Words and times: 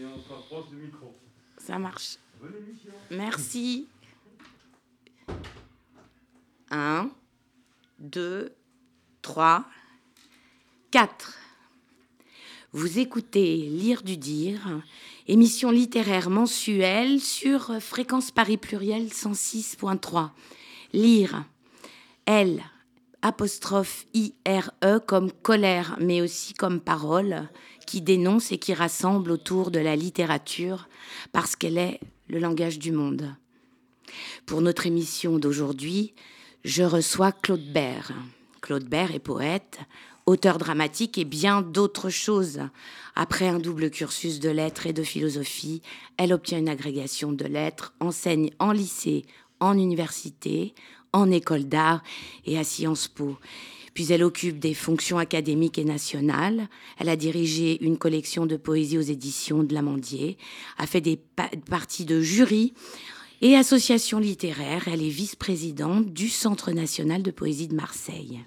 Et 0.00 0.04
on 0.04 0.22
se 0.22 0.28
rapproche 0.28 0.68
du 0.68 0.76
micro. 0.76 1.12
Ça 1.56 1.76
marche. 1.76 2.18
Bonne 2.40 2.52
émission. 2.54 2.92
Merci. 3.10 3.88
1, 6.70 7.10
2, 7.98 8.52
3, 9.22 9.64
4. 10.92 11.34
Vous 12.72 13.00
écoutez 13.00 13.56
Lire 13.56 14.02
du 14.02 14.16
Dire, 14.16 14.82
émission 15.26 15.72
littéraire 15.72 16.30
mensuelle 16.30 17.20
sur 17.20 17.82
Fréquence 17.82 18.30
Paris 18.30 18.56
Pluriel 18.56 19.08
106.3. 19.08 20.30
Lire, 20.92 21.44
L, 22.26 22.62
apostrophe 23.22 24.06
I-R-E 24.14 25.00
comme 25.00 25.32
colère, 25.32 25.96
mais 26.00 26.20
aussi 26.20 26.54
comme 26.54 26.80
parole, 26.80 27.48
qui 27.86 28.00
dénonce 28.00 28.52
et 28.52 28.58
qui 28.58 28.74
rassemble 28.74 29.30
autour 29.30 29.70
de 29.70 29.78
la 29.78 29.96
littérature, 29.96 30.88
parce 31.32 31.56
qu'elle 31.56 31.78
est 31.78 32.00
le 32.28 32.38
langage 32.38 32.78
du 32.78 32.92
monde. 32.92 33.34
Pour 34.46 34.60
notre 34.62 34.86
émission 34.86 35.38
d'aujourd'hui, 35.38 36.14
je 36.64 36.82
reçois 36.82 37.32
Claude 37.32 37.72
Bert. 37.72 38.12
Claude 38.60 38.84
Bert 38.84 39.14
est 39.14 39.20
poète, 39.20 39.78
auteur 40.26 40.58
dramatique 40.58 41.16
et 41.18 41.24
bien 41.24 41.62
d'autres 41.62 42.10
choses. 42.10 42.60
Après 43.14 43.48
un 43.48 43.58
double 43.58 43.90
cursus 43.90 44.40
de 44.40 44.50
lettres 44.50 44.86
et 44.86 44.92
de 44.92 45.02
philosophie, 45.02 45.82
elle 46.16 46.32
obtient 46.32 46.58
une 46.58 46.68
agrégation 46.68 47.32
de 47.32 47.44
lettres, 47.44 47.94
enseigne 48.00 48.50
en 48.58 48.72
lycée, 48.72 49.24
en 49.60 49.76
université, 49.76 50.74
en 51.12 51.30
école 51.30 51.64
d'art 51.64 52.02
et 52.44 52.58
à 52.58 52.64
Sciences 52.64 53.08
Po. 53.08 53.36
Puis 53.94 54.12
elle 54.12 54.22
occupe 54.22 54.58
des 54.58 54.74
fonctions 54.74 55.18
académiques 55.18 55.78
et 55.78 55.84
nationales. 55.84 56.68
Elle 56.98 57.08
a 57.08 57.16
dirigé 57.16 57.82
une 57.84 57.98
collection 57.98 58.46
de 58.46 58.56
poésie 58.56 58.98
aux 58.98 59.02
éditions 59.02 59.64
de 59.64 59.74
l'Amandier, 59.74 60.38
a 60.76 60.86
fait 60.86 61.00
des 61.00 61.18
parties 61.68 62.04
de 62.04 62.20
jury 62.20 62.74
et 63.40 63.56
association 63.56 64.18
littéraire. 64.18 64.86
Elle 64.86 65.02
est 65.02 65.08
vice-présidente 65.08 66.12
du 66.12 66.28
Centre 66.28 66.70
national 66.70 67.22
de 67.22 67.30
poésie 67.30 67.68
de 67.68 67.74
Marseille. 67.74 68.40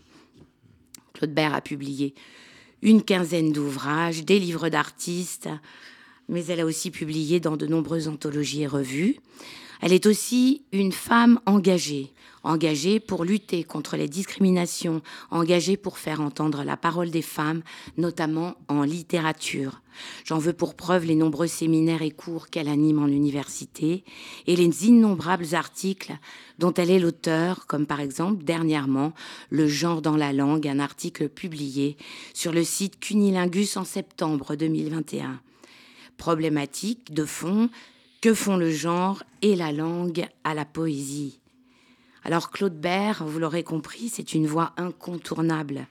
Claude 1.13 1.33
Bert 1.33 1.53
a 1.53 1.61
publié 1.61 2.13
une 2.81 3.03
quinzaine 3.03 3.51
d'ouvrages, 3.51 4.23
des 4.23 4.39
livres 4.39 4.69
d'artistes, 4.69 5.49
mais 6.29 6.45
elle 6.45 6.61
a 6.61 6.65
aussi 6.65 6.91
publié 6.91 7.39
dans 7.39 7.57
de 7.57 7.67
nombreuses 7.67 8.07
anthologies 8.07 8.63
et 8.63 8.67
revues. 8.67 9.17
Elle 9.81 9.93
est 9.93 10.05
aussi 10.05 10.61
une 10.71 10.91
femme 10.91 11.39
engagée, 11.47 12.13
engagée 12.43 12.99
pour 12.99 13.25
lutter 13.25 13.63
contre 13.63 13.97
les 13.97 14.07
discriminations, 14.07 15.01
engagée 15.31 15.75
pour 15.75 15.97
faire 15.97 16.21
entendre 16.21 16.63
la 16.63 16.77
parole 16.77 17.09
des 17.09 17.23
femmes, 17.23 17.63
notamment 17.97 18.55
en 18.67 18.83
littérature. 18.83 19.81
J'en 20.23 20.37
veux 20.37 20.53
pour 20.53 20.75
preuve 20.75 21.05
les 21.05 21.15
nombreux 21.15 21.47
séminaires 21.47 22.03
et 22.03 22.11
cours 22.11 22.49
qu'elle 22.49 22.67
anime 22.67 22.99
en 22.99 23.07
université 23.07 24.03
et 24.45 24.55
les 24.55 24.85
innombrables 24.85 25.55
articles 25.55 26.15
dont 26.59 26.73
elle 26.75 26.91
est 26.91 26.99
l'auteur, 26.99 27.65
comme 27.65 27.87
par 27.87 28.01
exemple 28.01 28.43
dernièrement 28.43 29.13
Le 29.49 29.67
genre 29.67 30.03
dans 30.03 30.15
la 30.15 30.31
langue, 30.31 30.67
un 30.67 30.79
article 30.79 31.27
publié 31.27 31.97
sur 32.35 32.51
le 32.51 32.63
site 32.63 32.99
Cunilingus 32.99 33.77
en 33.77 33.83
septembre 33.83 34.55
2021. 34.55 35.39
Problématique 36.17 37.13
de 37.13 37.25
fond, 37.25 37.69
que 38.21 38.35
font 38.35 38.55
le 38.55 38.69
genre 38.69 39.23
et 39.41 39.55
la 39.55 39.71
langue 39.71 40.27
à 40.43 40.53
la 40.53 40.63
poésie? 40.63 41.39
Alors 42.23 42.51
Claude 42.51 42.79
Bert, 42.79 43.25
vous 43.25 43.39
l'aurez 43.39 43.63
compris, 43.63 44.09
c'est 44.09 44.35
une 44.35 44.45
voix 44.45 44.73
incontournable 44.77 45.87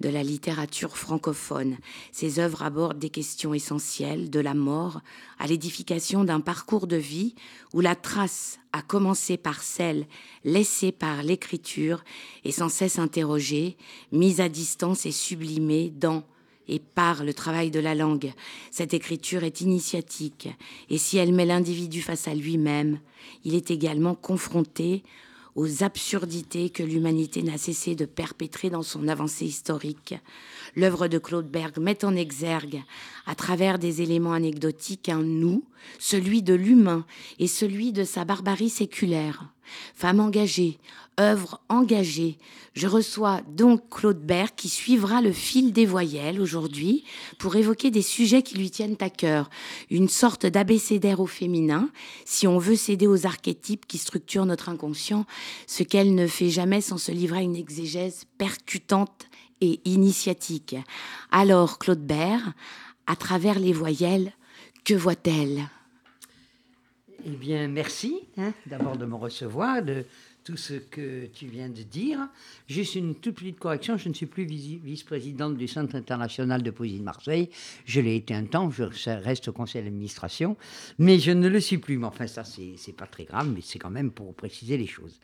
de 0.00 0.10
la 0.10 0.22
littérature 0.22 0.98
francophone. 0.98 1.78
Ses 2.10 2.40
œuvres 2.40 2.62
abordent 2.62 2.98
des 2.98 3.08
questions 3.08 3.54
essentielles, 3.54 4.28
de 4.28 4.40
la 4.40 4.52
mort 4.52 5.00
à 5.38 5.46
l'édification 5.46 6.24
d'un 6.24 6.40
parcours 6.40 6.86
de 6.86 6.96
vie 6.96 7.34
où 7.72 7.80
la 7.80 7.94
trace, 7.94 8.58
a 8.74 8.82
commencé 8.82 9.36
par 9.36 9.62
celle 9.62 10.06
laissée 10.44 10.92
par 10.92 11.22
l'écriture, 11.22 12.04
est 12.44 12.52
sans 12.52 12.70
cesse 12.70 12.98
interrogée, 12.98 13.76
mise 14.12 14.40
à 14.40 14.48
distance 14.48 15.04
et 15.04 15.12
sublimée 15.12 15.90
dans 15.90 16.24
et 16.68 16.78
par 16.78 17.24
le 17.24 17.34
travail 17.34 17.70
de 17.70 17.80
la 17.80 17.94
langue. 17.94 18.32
Cette 18.70 18.94
écriture 18.94 19.44
est 19.44 19.60
initiatique, 19.60 20.48
et 20.90 20.98
si 20.98 21.18
elle 21.18 21.32
met 21.32 21.46
l'individu 21.46 22.02
face 22.02 22.28
à 22.28 22.34
lui-même, 22.34 22.98
il 23.44 23.54
est 23.54 23.70
également 23.70 24.14
confronté 24.14 25.02
aux 25.54 25.82
absurdités 25.82 26.70
que 26.70 26.82
l'humanité 26.82 27.42
n'a 27.42 27.58
cessé 27.58 27.94
de 27.94 28.06
perpétrer 28.06 28.70
dans 28.70 28.82
son 28.82 29.08
avancée 29.08 29.44
historique. 29.44 30.14
L'œuvre 30.74 31.06
de 31.08 31.18
Claude 31.18 31.50
Berg 31.50 31.78
met 31.78 32.04
en 32.04 32.16
exergue, 32.16 32.82
à 33.26 33.34
travers 33.34 33.78
des 33.78 34.00
éléments 34.00 34.32
anecdotiques, 34.32 35.10
un 35.10 35.22
nous, 35.22 35.64
celui 35.98 36.42
de 36.42 36.54
l'humain 36.54 37.04
et 37.38 37.46
celui 37.46 37.92
de 37.92 38.04
sa 38.04 38.24
barbarie 38.24 38.70
séculaire. 38.70 39.52
Femme 39.94 40.20
engagée, 40.20 40.78
œuvre 41.20 41.60
engagée. 41.68 42.38
Je 42.74 42.86
reçois 42.86 43.42
donc 43.50 43.82
Claude 43.90 44.20
Bert 44.20 44.54
qui 44.54 44.70
suivra 44.70 45.20
le 45.20 45.32
fil 45.32 45.72
des 45.72 45.84
voyelles 45.84 46.40
aujourd'hui 46.40 47.04
pour 47.38 47.54
évoquer 47.56 47.90
des 47.90 48.02
sujets 48.02 48.42
qui 48.42 48.56
lui 48.56 48.70
tiennent 48.70 48.96
à 49.00 49.10
cœur. 49.10 49.50
Une 49.90 50.08
sorte 50.08 50.46
d'abécédaire 50.46 51.20
au 51.20 51.26
féminin, 51.26 51.90
si 52.24 52.46
on 52.46 52.58
veut 52.58 52.76
céder 52.76 53.06
aux 53.06 53.26
archétypes 53.26 53.86
qui 53.86 53.98
structurent 53.98 54.46
notre 54.46 54.70
inconscient, 54.70 55.26
ce 55.66 55.82
qu'elle 55.82 56.14
ne 56.14 56.26
fait 56.26 56.50
jamais 56.50 56.80
sans 56.80 56.98
se 56.98 57.12
livrer 57.12 57.40
à 57.40 57.42
une 57.42 57.56
exégèse 57.56 58.24
percutante 58.38 59.26
initiatique. 59.84 60.76
Alors, 61.30 61.78
Claude 61.78 62.04
Bert, 62.04 62.52
à 63.06 63.16
travers 63.16 63.58
les 63.58 63.72
voyelles, 63.72 64.32
que 64.84 64.94
voit-elle? 64.94 65.68
Eh 67.24 67.30
bien, 67.30 67.68
merci 67.68 68.20
hein, 68.36 68.52
d'abord 68.66 68.96
de 68.96 69.06
me 69.06 69.14
recevoir, 69.14 69.82
de 69.82 70.04
tout 70.44 70.56
ce 70.56 70.74
que 70.74 71.26
tu 71.26 71.46
viens 71.46 71.68
de 71.68 71.82
dire. 71.82 72.18
Juste 72.68 72.94
une 72.94 73.14
toute 73.14 73.36
petite 73.36 73.58
correction, 73.58 73.96
je 73.96 74.08
ne 74.08 74.14
suis 74.14 74.26
plus 74.26 74.44
vice-présidente 74.44 75.56
du 75.56 75.68
Centre 75.68 75.94
international 75.94 76.62
de 76.62 76.70
poésie 76.70 76.98
de 76.98 77.04
Marseille. 77.04 77.48
Je 77.84 78.00
l'ai 78.00 78.16
été 78.16 78.34
un 78.34 78.44
temps, 78.44 78.70
je 78.70 78.84
reste 79.10 79.48
au 79.48 79.52
conseil 79.52 79.82
d'administration, 79.82 80.56
mais 80.98 81.18
je 81.18 81.30
ne 81.30 81.48
le 81.48 81.60
suis 81.60 81.78
plus. 81.78 81.98
Mais 81.98 82.06
enfin, 82.06 82.26
ça, 82.26 82.42
c'est 82.44 82.96
pas 82.96 83.06
très 83.06 83.24
grave, 83.24 83.48
mais 83.54 83.60
c'est 83.62 83.78
quand 83.78 83.90
même 83.90 84.10
pour 84.10 84.34
préciser 84.34 84.76
les 84.76 84.86
choses. 84.86 85.20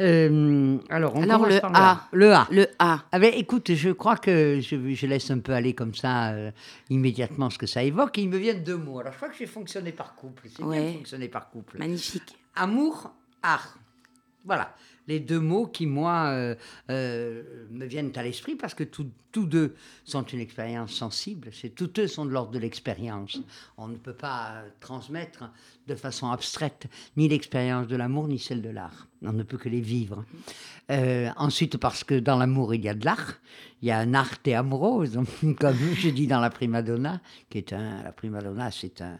Euh, 0.00 0.78
alors, 0.88 1.14
on 1.16 1.22
alors 1.22 1.46
le, 1.46 1.64
a. 1.64 2.08
le 2.12 2.32
A. 2.32 2.48
Le 2.50 2.66
A. 2.78 3.04
Ah 3.12 3.18
ben, 3.18 3.32
écoute, 3.34 3.74
je 3.74 3.90
crois 3.90 4.16
que 4.16 4.60
je, 4.60 4.94
je, 4.94 5.06
laisse 5.06 5.30
un 5.30 5.38
peu 5.38 5.52
aller 5.52 5.74
comme 5.74 5.94
ça 5.94 6.30
euh, 6.30 6.50
immédiatement 6.90 7.50
ce 7.50 7.58
que 7.58 7.66
ça 7.66 7.82
évoque. 7.82 8.18
Et 8.18 8.22
il 8.22 8.28
me 8.28 8.38
vient 8.38 8.54
deux 8.54 8.76
mots. 8.76 9.00
Alors, 9.00 9.12
je 9.12 9.16
crois 9.16 9.28
que 9.28 9.36
j'ai 9.36 9.46
fonctionné 9.46 9.92
par 9.92 10.14
couple. 10.14 10.48
C'est 10.48 10.64
bien 10.64 10.92
fonctionné 10.94 11.28
par 11.28 11.50
couple. 11.50 11.78
Magnifique. 11.78 12.36
Amour, 12.54 13.12
art. 13.42 13.78
Voilà, 14.46 14.74
les 15.08 15.18
deux 15.18 15.40
mots 15.40 15.66
qui, 15.66 15.86
moi, 15.86 16.28
euh, 16.28 16.54
euh, 16.90 17.66
me 17.70 17.84
viennent 17.84 18.12
à 18.14 18.22
l'esprit 18.22 18.54
parce 18.54 18.74
que 18.74 18.84
tous 18.84 19.10
deux 19.34 19.74
sont 20.04 20.22
une 20.22 20.40
expérience 20.40 20.92
sensible. 20.92 21.50
Tous 21.74 21.88
deux 21.88 22.06
sont 22.06 22.24
de 22.24 22.30
l'ordre 22.30 22.52
de 22.52 22.58
l'expérience. 22.58 23.40
On 23.76 23.88
ne 23.88 23.96
peut 23.96 24.14
pas 24.14 24.62
transmettre 24.80 25.50
de 25.88 25.94
façon 25.94 26.30
abstraite 26.30 26.86
ni 27.16 27.28
l'expérience 27.28 27.88
de 27.88 27.96
l'amour 27.96 28.28
ni 28.28 28.38
celle 28.38 28.62
de 28.62 28.70
l'art. 28.70 29.08
On 29.24 29.32
ne 29.32 29.42
peut 29.42 29.56
que 29.56 29.68
les 29.68 29.80
vivre. 29.80 30.24
Euh, 30.90 31.30
ensuite, 31.36 31.78
parce 31.78 32.04
que 32.04 32.18
dans 32.18 32.36
l'amour, 32.36 32.74
il 32.74 32.84
y 32.84 32.88
a 32.88 32.94
de 32.94 33.04
l'art. 33.04 33.40
Il 33.82 33.88
y 33.88 33.90
a 33.90 33.98
un 33.98 34.14
arte 34.14 34.48
amoureuse, 34.48 35.18
comme 35.58 35.76
je 35.94 36.08
dis 36.08 36.26
dans 36.26 36.40
la 36.40 36.50
prima 36.50 36.82
donna, 36.82 37.20
qui 37.50 37.58
est 37.58 37.72
un. 37.72 38.02
La 38.02 38.12
prima 38.12 38.40
donna, 38.40 38.70
c'est 38.70 39.02
un, 39.02 39.18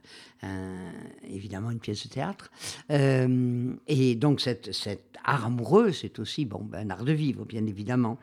évidemment 1.29 1.71
une 1.71 1.81
pièce 1.81 2.07
de 2.07 2.13
théâtre. 2.13 2.51
Euh, 2.91 3.73
et 3.87 4.15
donc, 4.15 4.41
cet, 4.41 4.73
cet 4.73 5.17
art 5.25 5.47
amoureux, 5.47 5.93
c'est 5.93 6.19
aussi 6.19 6.45
bon, 6.45 6.61
ben, 6.63 6.87
un 6.87 6.91
art 6.91 7.05
de 7.05 7.13
vivre, 7.13 7.45
bien 7.45 7.67
évidemment. 7.67 8.19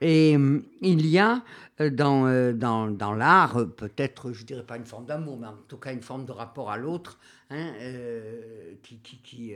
Et 0.00 0.36
euh, 0.36 0.60
il 0.80 1.06
y 1.06 1.18
a 1.18 1.42
dans, 1.78 2.52
dans, 2.54 2.88
dans 2.88 3.12
l'art, 3.12 3.66
peut-être, 3.76 4.32
je 4.32 4.44
dirais 4.44 4.62
pas 4.62 4.76
une 4.76 4.86
forme 4.86 5.06
d'amour, 5.06 5.38
mais 5.38 5.46
en 5.46 5.56
tout 5.68 5.76
cas 5.76 5.92
une 5.92 6.02
forme 6.02 6.24
de 6.24 6.32
rapport 6.32 6.70
à 6.70 6.76
l'autre, 6.76 7.18
hein, 7.50 7.72
qui, 8.82 8.98
qui, 8.98 9.18
qui, 9.18 9.52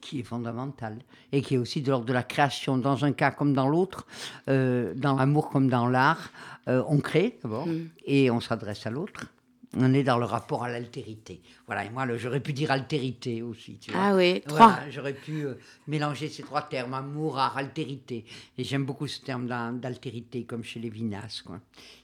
qui, 0.00 0.20
est 0.20 0.24
fondamentale 0.24 0.98
et 1.32 1.42
qui 1.42 1.54
est 1.54 1.58
aussi 1.58 1.80
de 1.80 1.90
l'ordre 1.90 2.06
de 2.06 2.12
la 2.12 2.24
création. 2.24 2.76
Dans 2.76 3.04
un 3.04 3.12
cas 3.12 3.30
comme 3.30 3.54
dans 3.54 3.68
l'autre, 3.68 4.06
dans 4.46 5.16
l'amour 5.16 5.48
comme 5.50 5.68
dans 5.68 5.86
l'art, 5.86 6.30
euh, 6.68 6.82
on 6.88 6.98
crée 6.98 7.38
d'abord 7.42 7.66
mm. 7.66 7.88
et 8.06 8.30
on 8.30 8.40
s'adresse 8.40 8.86
à 8.86 8.90
l'autre. 8.90 9.26
On 9.76 9.92
est 9.92 10.02
dans 10.04 10.18
le 10.18 10.24
rapport 10.24 10.64
à 10.64 10.68
l'altérité. 10.68 11.40
Voilà, 11.66 11.84
et 11.84 11.90
moi, 11.90 12.06
j'aurais 12.16 12.40
pu 12.40 12.52
dire 12.52 12.70
altérité 12.70 13.42
aussi. 13.42 13.78
Tu 13.78 13.90
vois. 13.90 14.00
Ah 14.02 14.14
oui, 14.14 14.40
trois. 14.46 14.78
J'aurais 14.90 15.14
pu 15.14 15.46
euh, 15.46 15.54
mélanger 15.86 16.28
ces 16.28 16.42
trois 16.42 16.62
termes, 16.62 16.94
amour, 16.94 17.38
art, 17.38 17.56
altérité. 17.56 18.24
Et 18.58 18.64
j'aime 18.64 18.84
beaucoup 18.84 19.06
ce 19.06 19.20
terme 19.20 19.46
d'altérité, 19.46 20.44
comme 20.44 20.62
chez 20.62 20.80
Lévinas, 20.80 21.42
quoi, 21.44 21.60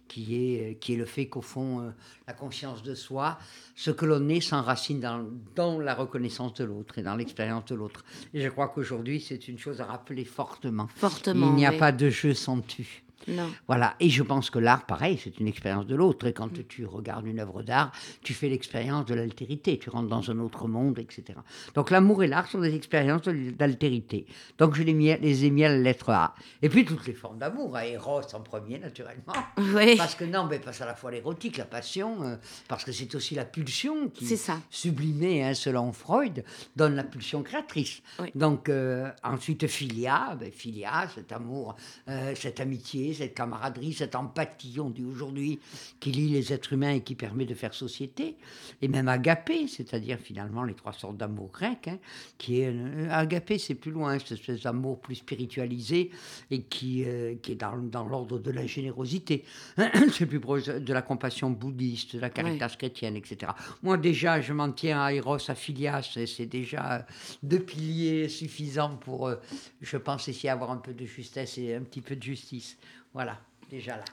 qui, 0.09 0.35
est, 0.35 0.71
euh, 0.71 0.75
qui 0.81 0.95
est 0.95 0.97
le 0.97 1.05
fait 1.05 1.27
qu'au 1.27 1.43
fond, 1.43 1.93
la 2.27 2.33
conscience 2.33 2.83
de 2.83 2.95
soi, 2.95 3.39
ce 3.77 3.91
que 3.91 4.07
l'on 4.07 4.29
est, 4.29 4.41
s'enracine 4.41 5.01
dans, 5.01 5.25
dans 5.55 5.79
la 5.79 5.95
reconnaissance 5.95 6.55
de 6.55 6.65
l'autre 6.65 6.99
et 6.99 7.03
dans 7.03 7.17
l'expérience 7.17 7.67
de 7.67 7.75
l'autre. 7.75 8.05
Et 8.35 8.41
je 8.41 8.49
crois 8.49 8.69
qu'aujourd'hui, 8.69 9.21
c'est 9.21 9.49
une 9.49 9.59
chose 9.59 9.81
à 9.81 9.85
rappeler 9.85 10.25
fortement. 10.25 10.89
Fortement. 10.97 11.49
Il 11.49 11.55
n'y 11.55 11.67
a 11.67 11.73
pas 11.73 11.93
de 11.93 12.09
jeu 12.11 12.35
sans 12.35 12.61
tu. 12.61 13.03
Non. 13.29 13.51
Voilà, 13.67 13.95
et 14.01 14.09
je 14.11 14.23
pense 14.23 14.51
que 14.51 14.59
l'art, 14.59 14.87
pareil, 14.87 15.19
c'est 15.23 15.39
une 15.41 15.47
expérience 15.49 15.87
de 15.87 15.95
l'autre. 15.95 16.27
Et 16.27 16.33
quand 16.33 16.49
tu 16.69 16.87
regardes 16.87 17.27
une 17.27 17.39
œuvre 17.41 17.63
d'art, 17.63 17.93
tu 18.23 18.35
fais 18.35 18.49
l'expérience 18.49 19.05
de 19.07 19.15
l'altérité, 19.15 19.79
tu 19.79 19.91
rentres 19.91 20.09
dans 20.09 20.31
un 20.31 20.39
autre 20.39 20.67
monde, 20.69 20.99
etc. 20.99 21.39
Donc 21.75 21.91
l'amour 21.91 22.23
et 22.23 22.27
l'art 22.27 22.49
sont 22.49 22.61
des 22.61 22.75
expériences 22.75 23.23
d'altérité. 23.25 24.27
Donc 24.59 24.75
je 24.75 24.83
les, 24.83 24.95
mis- 24.95 25.17
les 25.19 25.45
ai 25.45 25.51
mis 25.51 25.65
à 25.65 25.69
la 25.69 25.79
lettre 25.79 26.11
A. 26.11 26.35
Et 26.63 26.69
puis 26.69 26.85
toutes 26.85 27.07
les 27.07 27.13
formes 27.15 27.39
d'amour, 27.39 27.77
à 27.77 27.87
Eros 27.87 28.23
en 28.35 28.41
premier, 28.41 28.79
naturellement. 28.79 29.33
Oui. 29.59 29.97
Parce 29.97 30.15
que 30.15 30.25
non, 30.25 30.47
mais 30.51 30.59
parce 30.59 30.81
à 30.81 30.87
la 30.87 30.95
fois 30.95 31.11
l'érotique, 31.11 31.57
la 31.57 31.65
passion, 31.65 32.23
euh, 32.23 32.37
parce 32.69 32.85
que 32.85 32.93
c'est 32.93 33.15
aussi 33.15 33.35
la 33.35 33.45
pulsion 33.45 34.09
qui, 34.09 34.37
ça. 34.37 34.59
sublimée, 34.71 35.45
hein, 35.45 35.55
selon 35.55 35.93
Freud, 35.93 36.45
donne 36.77 36.95
la 36.97 37.05
pulsion 37.05 37.43
créatrice. 37.43 38.03
Oui. 38.19 38.31
Donc 38.35 38.69
euh, 38.69 39.11
ensuite 39.23 39.67
philia, 39.67 40.37
ben, 40.41 40.51
philia, 40.51 41.09
cet 41.15 41.33
amour, 41.33 41.77
euh, 42.09 42.35
cette 42.35 42.61
amitié, 42.61 43.10
cette 43.15 43.35
camaraderie, 43.35 43.93
cette 43.93 44.15
empathie, 44.15 44.81
on 44.81 44.91
dit 44.91 45.05
aujourd'hui, 45.05 45.59
qui 45.99 46.13
lie 46.13 46.29
les 46.29 46.53
êtres 46.53 46.73
humains 46.73 46.95
et 46.95 47.01
qui 47.01 47.15
permet 47.15 47.45
de 47.45 47.55
faire 47.55 47.75
société. 47.75 48.37
Et 48.83 48.89
même 48.89 49.09
agapé, 49.09 49.67
c'est-à-dire 49.67 50.19
finalement 50.19 50.65
les 50.65 50.75
trois 50.75 50.93
sortes 50.93 51.17
d'amour 51.17 51.51
grec, 51.53 51.89
hein, 51.89 51.99
qui 52.39 52.61
est 52.61 52.73
euh, 52.73 53.09
agapé, 53.11 53.59
c'est 53.59 53.75
plus 53.75 53.91
loin, 53.91 54.19
cette 54.19 54.33
espèce 54.33 54.63
d'amour 54.63 55.01
plus 55.01 55.17
spiritualisé 55.17 56.11
et 56.51 56.63
qui, 56.63 57.05
euh, 57.05 57.35
qui 57.43 57.53
est 57.53 57.57
dans, 57.57 57.77
dans 57.77 58.05
l'ordre 58.05 58.39
de 58.39 58.51
la 58.51 58.67
générosité. 58.67 59.45
c'est 60.13 60.27
plus 60.27 60.41
proche 60.41 60.65
de 60.65 60.93
la 60.93 61.03
compassion 61.03 61.51
bouddhiste, 61.51 62.17
de 62.17 62.21
la 62.21 62.31
caritas 62.31 62.69
chrétienne, 62.77 63.17
etc. 63.17 63.53
Moi 63.83 63.97
déjà, 63.97 64.41
je 64.41 64.53
m'en 64.53 64.71
tiens 64.73 65.03
à 65.03 65.13
Eros, 65.13 65.51
à 65.51 65.55
Philias, 65.55 66.17
c'est 66.27 66.47
déjà 66.47 67.07
deux 67.43 67.61
piliers 67.61 68.29
suffisants 68.29 68.97
pour, 68.97 69.29
euh, 69.29 69.37
je 69.81 69.97
pense, 69.97 70.29
essayer 70.29 70.49
d'avoir 70.49 70.71
un 70.71 70.77
peu 70.79 70.93
de 70.93 71.05
justesse 71.05 71.59
et 71.59 71.75
un 71.75 71.83
petit 71.83 72.01
peu 72.01 72.17
de 72.17 72.23
justice. 72.23 72.77
Voilà, 73.13 73.39
déjà 73.71 73.97
là. 73.97 74.05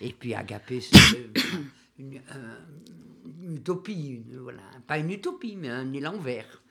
Et 0.00 0.12
puis 0.12 0.34
agapé, 0.34 0.80
c'est 0.80 0.96
euh, 1.16 1.26
une, 1.98 2.16
un- 2.30 3.42
une 3.42 3.56
utopie, 3.56 4.22
une- 4.28 4.38
voilà. 4.38 4.62
pas 4.86 4.98
une 4.98 5.10
utopie, 5.10 5.56
mais 5.56 5.68
un 5.70 5.92
élan 5.92 6.18
vert. 6.18 6.62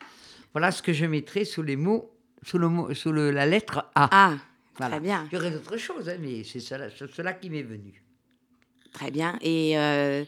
Voilà 0.54 0.72
ce 0.72 0.82
que 0.82 0.94
je 0.94 1.06
mettrai 1.06 1.46
sous 1.46 1.64
les 1.64 1.76
mots, 1.76 2.12
sous, 2.44 2.58
le 2.58 2.68
mot, 2.70 2.94
sous 2.94 3.12
le- 3.12 3.32
la 3.32 3.46
lettre 3.46 3.86
A. 3.96 4.10
Ah, 4.12 4.38
Voilà. 4.78 4.96
très 4.98 5.00
bien. 5.00 5.28
Il 5.32 5.36
y 5.36 5.38
aurait 5.38 5.52
d'autres 5.52 5.78
choses, 5.78 6.10
hein, 6.10 6.18
mais 6.20 6.44
c'est 6.44 6.60
cela, 6.60 7.34
qui 7.34 7.50
m'est 7.50 7.64
venu. 7.64 8.02
Très 8.94 9.10
bien. 9.10 9.38
Et 9.42 9.78
euh, 9.80 10.26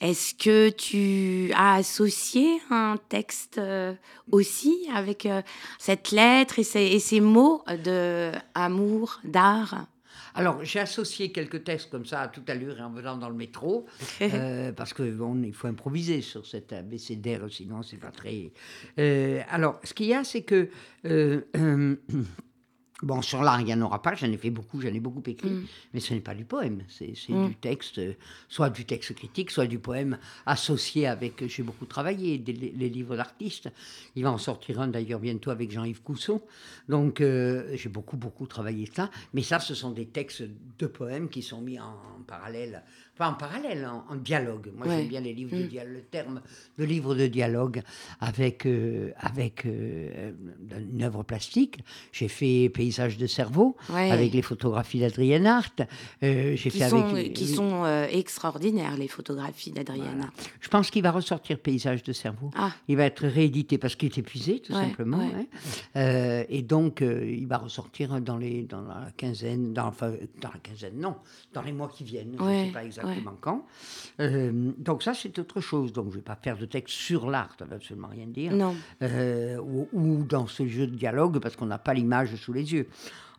est-ce 0.00 0.34
que 0.34 0.68
tu 0.70 1.52
as 1.54 1.74
associé 1.74 2.60
un 2.70 2.96
texte 3.08 3.58
euh, 3.58 3.92
aussi 4.30 4.86
avec 4.94 5.26
euh, 5.26 5.42
cette 5.78 6.12
lettre 6.12 6.60
et 6.60 6.62
ces, 6.64 6.82
et 6.82 7.00
ces 7.00 7.20
mots 7.20 7.64
de 7.66 8.30
amour, 8.54 9.20
d'art? 9.24 9.86
Alors, 10.36 10.62
j'ai 10.62 10.80
associé 10.80 11.32
quelques 11.32 11.64
textes 11.64 11.90
comme 11.90 12.04
ça 12.04 12.20
à 12.20 12.28
toute 12.28 12.48
allure 12.50 12.78
et 12.78 12.82
en 12.82 12.90
venant 12.90 13.16
dans 13.16 13.30
le 13.30 13.34
métro, 13.34 13.86
euh, 14.20 14.70
parce 14.72 14.92
que 14.92 15.10
bon, 15.10 15.42
il 15.42 15.54
faut 15.54 15.66
improviser 15.66 16.20
sur 16.20 16.46
cet 16.46 16.72
abécédaire, 16.72 17.40
sinon 17.50 17.82
c'est 17.82 17.96
pas 17.96 18.10
très. 18.10 18.52
Euh, 18.98 19.40
alors, 19.50 19.80
ce 19.82 19.94
qu'il 19.94 20.06
y 20.06 20.14
a, 20.14 20.24
c'est 20.24 20.42
que 20.42 20.68
euh, 21.06 21.40
bon, 23.02 23.20
sur 23.22 23.42
l'art, 23.42 23.60
il 23.60 23.66
n'y 23.66 23.74
en 23.74 23.82
aura 23.82 24.00
pas. 24.02 24.14
J'en 24.14 24.26
ai 24.30 24.36
fait 24.36 24.50
beaucoup, 24.50 24.80
j'en 24.80 24.88
ai 24.88 25.00
beaucoup 25.00 25.22
écrit, 25.26 25.50
Mm. 25.50 25.66
mais 25.94 26.00
ce 26.00 26.14
n'est 26.14 26.20
pas 26.20 26.34
du 26.34 26.44
poème. 26.44 26.82
C'est 26.88 27.12
Mm. 27.28 27.48
du 27.48 27.54
texte, 27.56 28.00
soit 28.48 28.70
du 28.70 28.84
texte 28.84 29.14
critique, 29.14 29.50
soit 29.50 29.66
du 29.66 29.78
poème 29.78 30.18
associé 30.46 31.06
avec. 31.06 31.46
J'ai 31.46 31.62
beaucoup 31.62 31.84
travaillé 31.86 32.38
des, 32.38 32.52
les 32.52 32.88
livres 32.88 33.16
d'artistes. 33.16 33.68
Il 34.14 34.22
va 34.22 34.32
en 34.32 34.38
sortir 34.38 34.80
un 34.80 34.88
d'ailleurs 34.88 35.20
bientôt 35.20 35.50
avec 35.50 35.70
Jean-Yves 35.70 36.02
Cousson. 36.02 36.40
Donc, 36.88 37.20
euh, 37.20 37.70
j'ai 37.76 37.88
beaucoup, 37.88 38.16
beaucoup 38.16 38.46
travaillé 38.46 38.86
ça. 38.94 39.10
Mais 39.34 39.42
ça, 39.42 39.60
ce 39.60 39.74
sont 39.74 39.90
des 39.90 40.06
textes 40.06 40.44
de 40.78 40.86
poèmes 40.86 41.28
qui 41.28 41.42
sont 41.42 41.60
mis 41.60 41.78
en, 41.78 41.84
en 41.90 42.22
parallèle, 42.26 42.82
pas 43.16 43.28
en 43.30 43.34
parallèle, 43.34 43.86
en, 43.86 44.04
en 44.12 44.16
dialogue. 44.16 44.70
Moi, 44.76 44.86
Ouais. 44.86 44.96
j'aime 44.98 45.08
bien 45.08 45.20
les 45.20 45.32
livres 45.32 45.56
de 45.56 45.64
Mm. 45.64 45.68
dialogue, 45.68 45.94
le 45.94 46.02
terme 46.02 46.40
de 46.78 46.84
livre 46.84 47.14
de 47.14 47.26
dialogue 47.26 47.82
avec, 48.20 48.66
euh, 48.66 49.10
avec 49.18 49.64
euh, 49.66 50.32
une 50.92 51.02
œuvre 51.02 51.22
plastique. 51.22 51.78
J'ai 52.12 52.28
fait 52.28 52.68
Paysage 52.68 53.16
de 53.16 53.26
cerveau 53.26 53.76
Ouais. 53.90 54.10
avec 54.10 54.32
les 54.32 54.42
photographies 54.42 55.00
d'Adrienne 55.00 55.46
Hart. 55.46 55.80
Euh, 56.22 56.56
j'ai 56.56 56.70
qui 56.70 56.78
fait 56.78 56.88
sont, 56.90 57.04
avec. 57.04 57.32
qui 57.32 57.46
sont 57.48 57.84
euh, 57.84 58.06
extraordinaires, 58.10 58.96
les 58.96 59.08
photographies 59.08 59.70
d'Adriana. 59.72 60.28
Je 60.60 60.68
pense 60.68 60.90
qu'il 60.90 61.02
va 61.02 61.10
ressortir 61.10 61.58
Paysage 61.58 62.02
de 62.02 62.12
cerveau. 62.12 62.50
Ah, 62.56 62.72
Il 62.88 62.96
va 62.96 63.04
être 63.04 63.26
réédité 63.26 63.78
parce 63.78 63.94
qu'il 63.96 64.08
est 64.08 64.18
épuisé, 64.18 64.60
tout 64.60 64.72
Ouais, 64.74 64.80
simplement. 64.80 65.20
hein. 65.20 65.44
Euh, 65.96 66.44
et 66.48 66.62
donc, 66.62 67.02
euh, 67.02 67.24
il 67.26 67.46
va 67.46 67.58
ressortir 67.58 68.20
dans, 68.20 68.36
les, 68.36 68.62
dans 68.62 68.82
la 68.82 69.08
quinzaine, 69.16 69.72
dans, 69.72 69.86
enfin, 69.86 70.12
dans 70.40 70.50
la 70.50 70.58
quinzaine, 70.58 70.98
non, 70.98 71.16
dans 71.52 71.62
les 71.62 71.72
mois 71.72 71.88
qui 71.88 72.04
viennent, 72.04 72.36
je 72.38 72.44
sais 72.66 72.70
pas 72.72 72.84
exactement 72.84 73.05
quand. 73.40 73.66
Euh, 74.20 74.72
donc 74.78 75.02
ça, 75.02 75.14
c'est 75.14 75.38
autre 75.38 75.60
chose. 75.60 75.92
Donc, 75.92 76.06
je 76.06 76.10
ne 76.10 76.14
vais 76.16 76.22
pas 76.22 76.36
faire 76.36 76.56
de 76.56 76.66
texte 76.66 76.94
sur 76.94 77.28
l'art, 77.30 77.54
ça 77.58 77.64
ne 77.64 77.70
veut 77.70 77.76
absolument 77.76 78.08
rien 78.08 78.26
dire. 78.26 78.52
non. 78.52 78.74
Euh, 79.02 79.58
ou, 79.58 79.88
ou 79.92 80.24
dans 80.24 80.46
ce 80.46 80.66
jeu 80.66 80.86
de 80.86 80.94
dialogue, 80.96 81.38
parce 81.40 81.56
qu'on 81.56 81.66
n'a 81.66 81.78
pas 81.78 81.94
l'image 81.94 82.34
sous 82.36 82.52
les 82.52 82.72
yeux. 82.72 82.86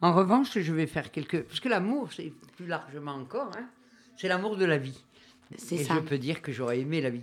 En 0.01 0.13
revanche, 0.13 0.57
je 0.59 0.73
vais 0.73 0.85
faire 0.87 1.11
quelques... 1.11 1.41
Parce 1.43 1.59
que 1.59 1.69
l'amour, 1.69 2.09
c'est 2.15 2.31
plus 2.55 2.67
largement 2.67 3.13
encore, 3.13 3.51
hein, 3.57 3.65
c'est 4.15 4.27
l'amour 4.27 4.55
de 4.57 4.65
la 4.65 4.77
vie. 4.77 5.03
C'est 5.57 5.77
ça. 5.77 5.95
je 5.95 5.99
peux 6.01 6.17
dire 6.17 6.41
que 6.41 6.51
j'aurais 6.51 6.79
aimé 6.79 7.01
la 7.01 7.09
vie. 7.09 7.21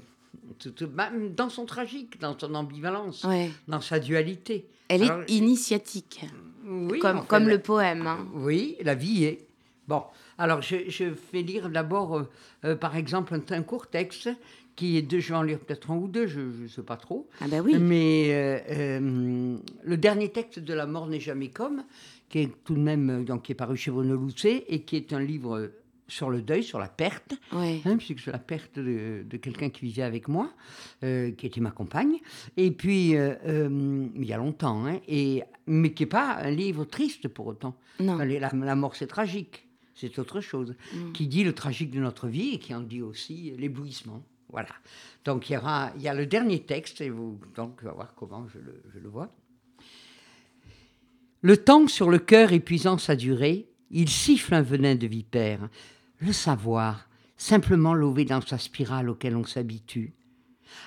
Tout- 0.59 0.71
tout- 0.71 0.89
même 0.89 1.35
dans 1.35 1.49
son 1.49 1.65
tragique, 1.67 2.19
dans 2.21 2.37
son 2.39 2.55
ambivalence, 2.55 3.23
Ouais. 3.25 3.51
dans 3.69 3.81
sa 3.81 4.01
dualité. 4.01 4.67
Elle 4.89 5.03
est 5.05 5.31
initiatique, 5.31 6.25
oui, 6.67 6.99
comme, 6.99 7.19
enfin, 7.19 7.27
comme 7.29 7.45
la- 7.47 7.55
le 7.55 7.61
poème. 7.61 8.07
hein. 8.07 8.27
Oui, 8.35 8.77
la 8.83 8.95
vie 8.95 9.25
est. 9.25 9.47
Bon, 9.87 10.03
alors 10.39 10.63
je, 10.63 10.77
je 10.89 11.13
fais 11.15 11.43
lire 11.43 11.69
d'abord, 11.71 12.17
euh, 12.17 12.23
euh, 12.65 12.77
par 12.77 12.97
exemple, 12.97 13.35
un, 13.35 13.55
un 13.55 13.63
court 13.63 13.87
texte 13.89 14.31
qui 14.77 14.97
est 14.97 15.03
de, 15.03 15.21
je 15.21 15.29
vais 15.29 15.35
en 15.39 15.43
lire 15.43 15.61
peut-être 15.61 15.91
un 15.93 15.97
ou 15.97 16.09
deux, 16.09 16.27
je 16.27 16.41
ne 16.41 16.67
sais 16.67 16.83
pas 16.83 16.97
trop. 16.97 17.29
Ah 17.41 17.47
ben 17.49 17.61
oui. 17.65 17.77
Mais 17.79 18.65
euh, 18.71 19.57
le 19.85 19.97
dernier 19.97 20.31
texte 20.31 20.59
de 20.59 20.75
La 20.75 20.87
mort 20.87 21.07
n'est 21.07 21.21
jamais 21.21 21.49
comme, 21.49 21.85
qui 22.29 22.41
est 22.41 22.51
tout 22.65 22.75
de 22.75 22.81
même, 22.81 23.25
donc, 23.25 23.43
qui 23.43 23.53
est 23.53 23.55
paru 23.55 23.77
chez 23.77 23.91
Bruno 23.91 24.17
Loucet 24.17 24.65
et 24.69 24.83
qui 24.83 24.97
est 24.97 25.13
un 25.13 25.21
livre 25.21 25.71
sur 26.09 26.29
le 26.29 26.43
deuil, 26.43 26.63
sur 26.63 26.79
la 26.79 26.89
perte, 26.89 27.33
Ouais. 27.53 27.81
hein, 27.85 27.97
puisque 27.97 28.21
c'est 28.21 28.33
la 28.33 28.39
perte 28.39 28.79
de, 28.79 29.23
de 29.29 29.37
quelqu'un 29.39 29.71
qui 29.71 29.87
vivait 29.87 30.03
avec 30.03 30.29
moi, 30.29 30.51
euh, 31.03 31.31
qui 31.31 31.47
était 31.47 31.61
ma 31.63 31.71
compagne, 31.71 32.17
et 32.59 32.71
puis 32.73 33.17
euh, 33.17 33.35
euh, 33.47 34.07
il 34.17 34.25
y 34.27 34.33
a 34.33 34.37
longtemps, 34.37 34.85
hein, 34.87 34.99
et, 35.09 35.43
mais 35.67 35.93
qui 35.93 36.03
n'est 36.03 36.09
pas 36.09 36.35
un 36.43 36.51
livre 36.51 36.85
triste 36.85 37.29
pour 37.29 37.47
autant. 37.47 37.75
Non. 38.01 38.15
Enfin, 38.15 38.25
les- 38.27 38.39
La, 38.39 38.51
la 38.53 38.75
mort, 38.77 38.97
c'est 38.97 39.07
tragique, 39.07 39.64
c'est 39.95 40.19
autre 40.19 40.41
chose, 40.41 40.75
Mm. 40.95 41.13
qui 41.13 41.27
dit 41.27 41.45
le 41.45 41.53
tragique 41.53 41.91
de 41.91 42.01
notre 42.01 42.29
vie 42.29 42.55
et 42.55 42.59
qui 42.59 42.75
en 42.75 42.81
dit 42.81 43.03
aussi 43.03 43.53
l'éblouissement. 43.59 44.23
Voilà. 44.51 44.69
Donc 45.25 45.49
il 45.51 45.55
y, 45.55 45.57
aura, 45.57 45.93
il 45.97 46.03
y 46.03 46.09
a 46.09 46.15
le 46.15 46.27
dernier 46.27 46.61
texte, 46.61 47.01
et 47.01 47.11
vous, 47.11 47.39
donc 47.57 47.79
on 47.83 47.87
va 47.87 47.93
voir 47.93 48.15
comment 48.15 48.47
je 48.53 48.59
le, 48.59 48.83
je 48.95 48.99
le 49.01 49.09
vois. 49.09 49.33
Le 51.43 51.57
temps 51.57 51.89
sur 51.89 52.09
le 52.11 52.19
cœur 52.19 52.53
épuisant 52.53 52.99
sa 52.99 53.17
durée, 53.17 53.67
il 53.91 54.09
siffle 54.09 54.55
un 54.55 54.63
venin 54.63 54.95
de 54.95 55.07
vipère. 55.07 55.69
Le 56.21 56.33
savoir, 56.33 57.09
simplement 57.37 57.95
lové 57.95 58.25
dans 58.25 58.41
sa 58.41 58.59
spirale 58.59 59.11
auquel 59.11 59.37
on 59.37 59.45
s'habitue. 59.45 60.15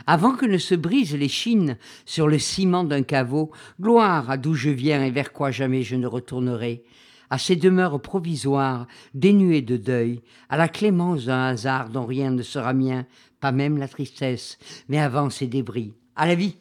Avant 0.06 0.36
que 0.36 0.46
ne 0.46 0.58
se 0.58 0.76
brisent 0.76 1.16
les 1.16 1.30
chines 1.30 1.78
sur 2.06 2.28
le 2.28 2.40
ciment 2.40 2.84
d'un 2.84 3.04
caveau, 3.04 3.52
gloire 3.80 4.30
à 4.30 4.38
d'où 4.38 4.54
je 4.54 4.70
viens 4.70 5.04
et 5.04 5.12
vers 5.12 5.32
quoi 5.32 5.52
jamais 5.52 5.84
je 5.84 5.96
ne 5.96 6.08
retournerai, 6.08 6.84
à 7.30 7.38
ces 7.38 7.56
demeures 7.56 8.02
provisoires, 8.02 8.88
dénuées 9.14 9.62
de 9.62 9.78
deuil, 9.78 10.22
à 10.50 10.58
la 10.58 10.68
clémence 10.68 11.26
d'un 11.26 11.44
hasard 11.48 11.90
dont 11.90 12.06
rien 12.06 12.32
ne 12.32 12.44
sera 12.44 12.74
mien, 12.74 13.06
pas 13.40 13.52
même 13.52 13.78
la 13.78 13.88
tristesse, 13.88 14.58
mais 14.88 15.00
avant 15.00 15.30
ces 15.30 15.48
débris, 15.48 15.94
à 16.16 16.26
la 16.26 16.36
vie. 16.36 16.56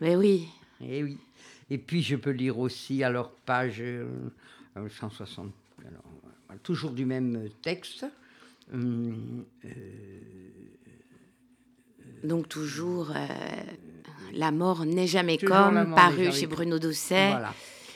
Mais 0.00 0.16
oui. 0.16 0.48
Eh 0.80 1.02
oui. 1.02 1.18
Et 1.68 1.78
puis 1.78 2.02
je 2.02 2.16
peux 2.16 2.30
lire 2.30 2.58
aussi, 2.58 3.04
alors 3.04 3.30
page 3.46 3.80
euh, 3.80 4.06
euh, 4.76 4.88
160, 4.88 5.52
alors, 5.86 6.02
voilà, 6.46 6.58
toujours 6.62 6.90
du 6.92 7.04
même 7.04 7.36
euh, 7.36 7.48
texte. 7.62 8.06
Hum, 8.72 9.44
Donc 12.24 12.48
toujours, 12.48 13.10
euh, 13.10 13.26
La 14.32 14.50
mort 14.52 14.84
n'est 14.84 15.06
jamais 15.06 15.36
Toujours 15.38 15.56
comme, 15.56 15.94
paru 15.94 16.24
jamais 16.24 16.32
chez. 16.32 16.46
Bruno 16.46 16.78
Doucet. 16.78 17.30
voilà. 17.30 17.52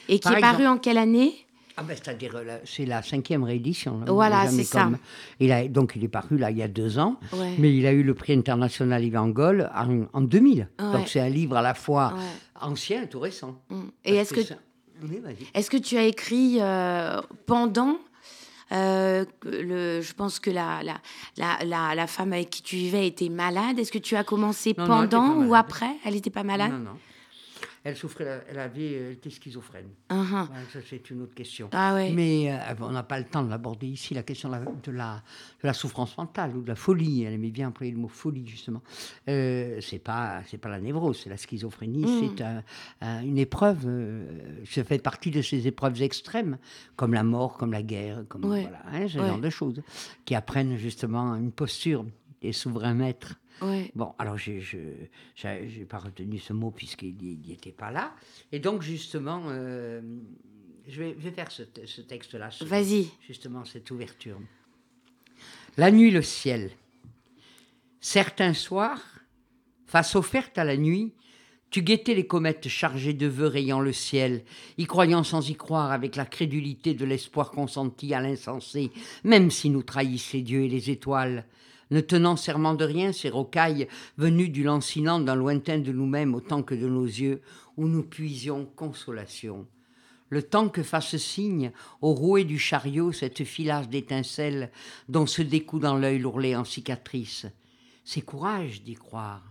Et 0.09 0.19
qui 0.19 0.29
Par 0.29 0.37
est 0.39 0.41
paru 0.41 0.67
en 0.67 0.79
quelle 0.79 0.99
année? 0.99 1.35
Ah 1.77 1.83
ben, 1.83 1.97
c'est-à-dire, 1.97 2.33
euh, 2.37 2.59
c'est 2.65 2.87
la 2.87 3.03
cinquième 3.03 3.43
réédition. 3.43 3.99
là, 3.99 4.13
Voilà, 4.13 4.47
c'est 4.49 4.63
ça. 4.63 4.85
comme. 4.85 4.99
Il 5.41 5.51
a, 5.51 5.67
donc 5.67 5.95
il 5.97 6.05
est 6.05 6.09
paru 6.09 6.39
là 6.39 6.51
il 6.53 6.59
y 6.59 6.63
a 6.63 6.69
deux 6.69 6.99
ans, 7.01 7.17
Ouais. 7.33 7.55
mais 7.59 7.75
il 7.75 7.85
a 7.87 7.93
eu 7.93 8.05
le 8.05 8.15
prix 8.15 8.33
international 8.33 9.03
Yvan 9.03 9.29
Goll 9.31 9.69
en, 9.75 10.05
en 10.13 10.21
2000. 10.21 10.69
Ouais. 10.79 10.93
Donc 10.93 11.09
c'est 11.09 11.19
un 11.21 11.29
livre 11.29 11.57
à 11.57 11.63
la 11.63 11.75
fois 11.75 12.15
Ouais. 12.17 12.23
ancien 12.61 13.03
et 13.03 13.09
tout 13.09 13.19
récent. 13.19 13.57
Mm. 13.71 13.81
Et 14.05 14.15
est-ce 14.17 14.35
que, 14.35 14.43
ça- 14.45 14.55
Oui, 15.03 15.19
vas-y. 15.21 15.37
est-ce 15.53 15.69
que 15.69 15.77
tu 15.79 15.97
as 15.97 16.05
écrit 16.05 16.59
euh, 16.61 17.21
pendant 17.47 17.97
euh, 18.73 19.25
le, 19.45 20.01
je 20.01 20.15
pense 20.15 20.39
que 20.41 20.51
la, 20.51 20.81
la, 20.85 21.59
la, 21.65 21.95
la, 21.95 22.07
femme 22.07 22.33
avec 22.33 22.51
qui 22.51 22.63
tu 22.63 22.77
vivais 22.77 23.07
était 23.07 23.29
malade. 23.29 23.79
Est-ce 23.79 23.93
que 23.93 23.99
tu 23.99 24.17
as 24.17 24.25
commencé 24.25 24.75
Non, 24.79 24.87
pendant 24.87 25.35
ou 25.45 25.55
après? 25.55 25.91
Elle 26.05 26.15
n'était 26.15 26.31
pas 26.31 26.45
malade? 26.45 26.73
Non, 26.73 26.79
non. 26.79 26.91
Elle 27.85 27.97
souffrait, 27.97 28.45
elle 28.51 28.59
avait, 28.59 28.93
elle 28.93 29.13
était 29.13 29.29
schizophrène. 29.31 29.89
Ah, 30.09 30.25
ah. 30.33 30.43
Ouais, 30.51 30.59
ça, 30.73 30.79
c'est 30.89 31.11
une 31.11 31.21
autre 31.23 31.35
question. 31.35 31.69
Ah 31.73 31.95
ouais. 31.95 32.11
Mais 32.13 32.51
euh, 32.51 32.57
on 32.81 32.91
n'a 32.93 33.03
pas 33.03 33.19
le 33.19 33.27
temps 33.27 33.43
de 33.45 33.51
l'aborder 33.51 33.87
ici, 33.87 34.15
la 34.15 34.23
question 34.23 34.49
de 34.49 34.55
la, 34.55 34.61
de, 34.61 34.91
la, 34.91 35.17
de 35.63 35.67
la 35.67 35.73
souffrance 35.75 36.17
mentale 36.17 36.57
ou 36.57 36.63
de 36.63 36.69
la 36.69 36.75
folie. 36.77 37.25
Elle 37.25 37.35
aimait 37.35 37.51
bien 37.51 37.69
employer 37.69 37.93
le 37.93 37.99
mot 37.99 38.09
folie, 38.09 38.47
justement. 38.49 38.83
Euh, 39.29 39.79
c'est 39.83 39.99
pas, 39.99 40.43
c'est 40.47 40.59
pas 40.59 40.71
la 40.71 40.81
névrose, 40.81 41.21
c'est 41.23 41.31
la 41.31 41.37
schizophrénie. 41.37 42.05
Mm. 42.05 42.31
C'est 42.37 42.43
un- 42.43 42.63
un- 43.03 43.23
une 43.23 43.39
épreuve, 43.39 43.83
euh, 43.87 44.63
ça 44.65 44.83
fait 44.83 44.99
partie 45.03 45.31
de 45.31 45.43
ces 45.43 45.67
épreuves 45.67 46.01
extrêmes, 46.03 46.57
comme 46.97 47.13
la 47.13 47.23
mort, 47.23 47.59
comme 47.59 47.73
la 47.73 47.83
guerre, 47.83 48.25
comme 48.29 48.45
Ouais. 48.47 48.63
voilà, 48.63 48.81
hein, 48.93 49.07
ce 49.09 49.19
genre 49.19 49.39
de 49.39 49.51
choses, 49.51 49.83
qui 50.25 50.35
apprennent 50.35 50.77
justement 50.79 51.35
une 51.37 51.53
posture 51.53 52.05
des 52.41 52.53
souverains 52.53 52.95
maîtres. 52.95 53.35
Ouais. 53.63 53.91
Bon, 53.95 54.15
alors 54.19 54.37
je 54.37 54.53
n'ai 54.53 55.85
pas 55.85 55.99
retenu 55.99 56.39
ce 56.39 56.53
mot 56.53 56.71
puisqu'il 56.71 57.15
n'y 57.17 57.53
était 57.53 57.73
pas 57.73 57.91
là. 57.91 58.15
Et 58.53 58.59
donc, 58.59 58.83
justement, 58.83 59.45
euh, 59.49 60.01
je, 60.89 61.03
vais, 61.03 61.17
je 61.19 61.25
vais 61.25 61.31
faire 61.31 61.51
ce, 61.51 61.63
ce 61.87 62.01
texte-là. 62.01 62.51
Vas-y. 62.63 63.09
Justement, 63.27 63.65
cette 63.65 63.91
ouverture. 63.91 64.39
La 65.77 65.91
nuit, 65.91 66.11
le 66.11 66.23
ciel. 66.23 66.71
Certains 68.01 68.55
soirs, 68.55 69.03
face 69.87 70.15
offerte 70.15 70.59
à 70.59 70.65
la 70.65 70.77
nuit, 70.77 71.13
tu 71.71 71.83
guettais 71.83 72.15
les 72.15 72.27
comètes 72.27 72.69
chargées 72.69 73.15
de 73.15 73.27
vœux 73.27 73.49
rayant 73.49 73.81
le 73.81 73.93
ciel, 73.93 74.45
y 74.79 74.85
croyant 74.85 75.25
sans 75.25 75.49
y 75.51 75.57
croire 75.57 75.91
avec 75.91 76.15
la 76.15 76.25
crédulité 76.25 76.95
de 76.95 77.05
l'espoir 77.05 77.51
consenti 77.51 78.15
à 78.15 78.21
l'insensé, 78.21 78.93
même 79.25 79.51
si 79.51 79.71
nous 79.71 79.83
trahissaient 79.83 80.43
Dieu 80.43 80.63
et 80.63 80.69
les 80.69 80.91
étoiles. 80.91 81.45
Ne 81.95 82.01
tenant 82.01 82.35
serment 82.35 82.75
de 82.75 82.85
rien, 82.85 83.13
ces 83.13 83.31
rocailles 83.31 83.87
venues 84.19 84.49
du 84.49 84.65
lancinant 84.65 85.21
d'un 85.21 85.37
lointain 85.37 85.79
de 85.79 85.93
nous-mêmes 85.93 86.35
autant 86.35 86.65
que 86.65 86.75
de 86.75 86.89
nos 86.89 87.05
yeux, 87.05 87.41
où 87.77 87.87
nous 87.87 88.03
puisions 88.03 88.67
consolation. 88.75 89.65
Le 90.29 90.43
temps 90.43 90.69
que 90.69 90.83
fasse 90.83 91.17
signe 91.19 91.71
au 92.03 92.13
rouet 92.13 92.43
du 92.43 92.59
chariot 92.59 93.13
cette 93.13 93.45
filage 93.45 93.89
d'étincelles 93.89 94.73
dont 95.09 95.27
se 95.27 95.41
découd 95.41 95.83
dans 95.83 95.97
l'œil 95.97 96.19
l'ourlet 96.19 96.57
en 96.57 96.65
cicatrice. 96.65 97.47
C'est 98.05 98.23
courage 98.23 98.83
d'y 98.83 98.95
croire. 98.95 99.45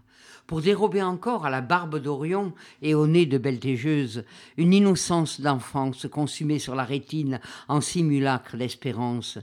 Pour 0.46 0.60
dérober 0.60 1.02
encore 1.02 1.46
à 1.46 1.50
la 1.50 1.62
barbe 1.62 1.98
d'Orion 1.98 2.52
et 2.82 2.94
au 2.94 3.08
nez 3.08 3.26
de 3.26 3.38
Beltégeuse 3.38 4.26
une 4.58 4.74
innocence 4.74 5.40
d'enfance 5.40 6.08
consumée 6.12 6.60
sur 6.60 6.76
la 6.76 6.84
rétine 6.84 7.40
en 7.70 7.80
simulacre 7.80 8.58
d'espérance. 8.58 9.40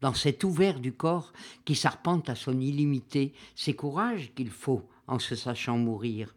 Dans 0.00 0.14
cet 0.14 0.44
ouvert 0.44 0.80
du 0.80 0.92
corps 0.92 1.32
qui 1.64 1.74
s'arpente 1.74 2.28
à 2.28 2.34
son 2.34 2.60
illimité, 2.60 3.32
c'est 3.54 3.74
courage 3.74 4.32
qu'il 4.34 4.50
faut 4.50 4.86
en 5.06 5.18
se 5.18 5.34
sachant 5.34 5.78
mourir. 5.78 6.34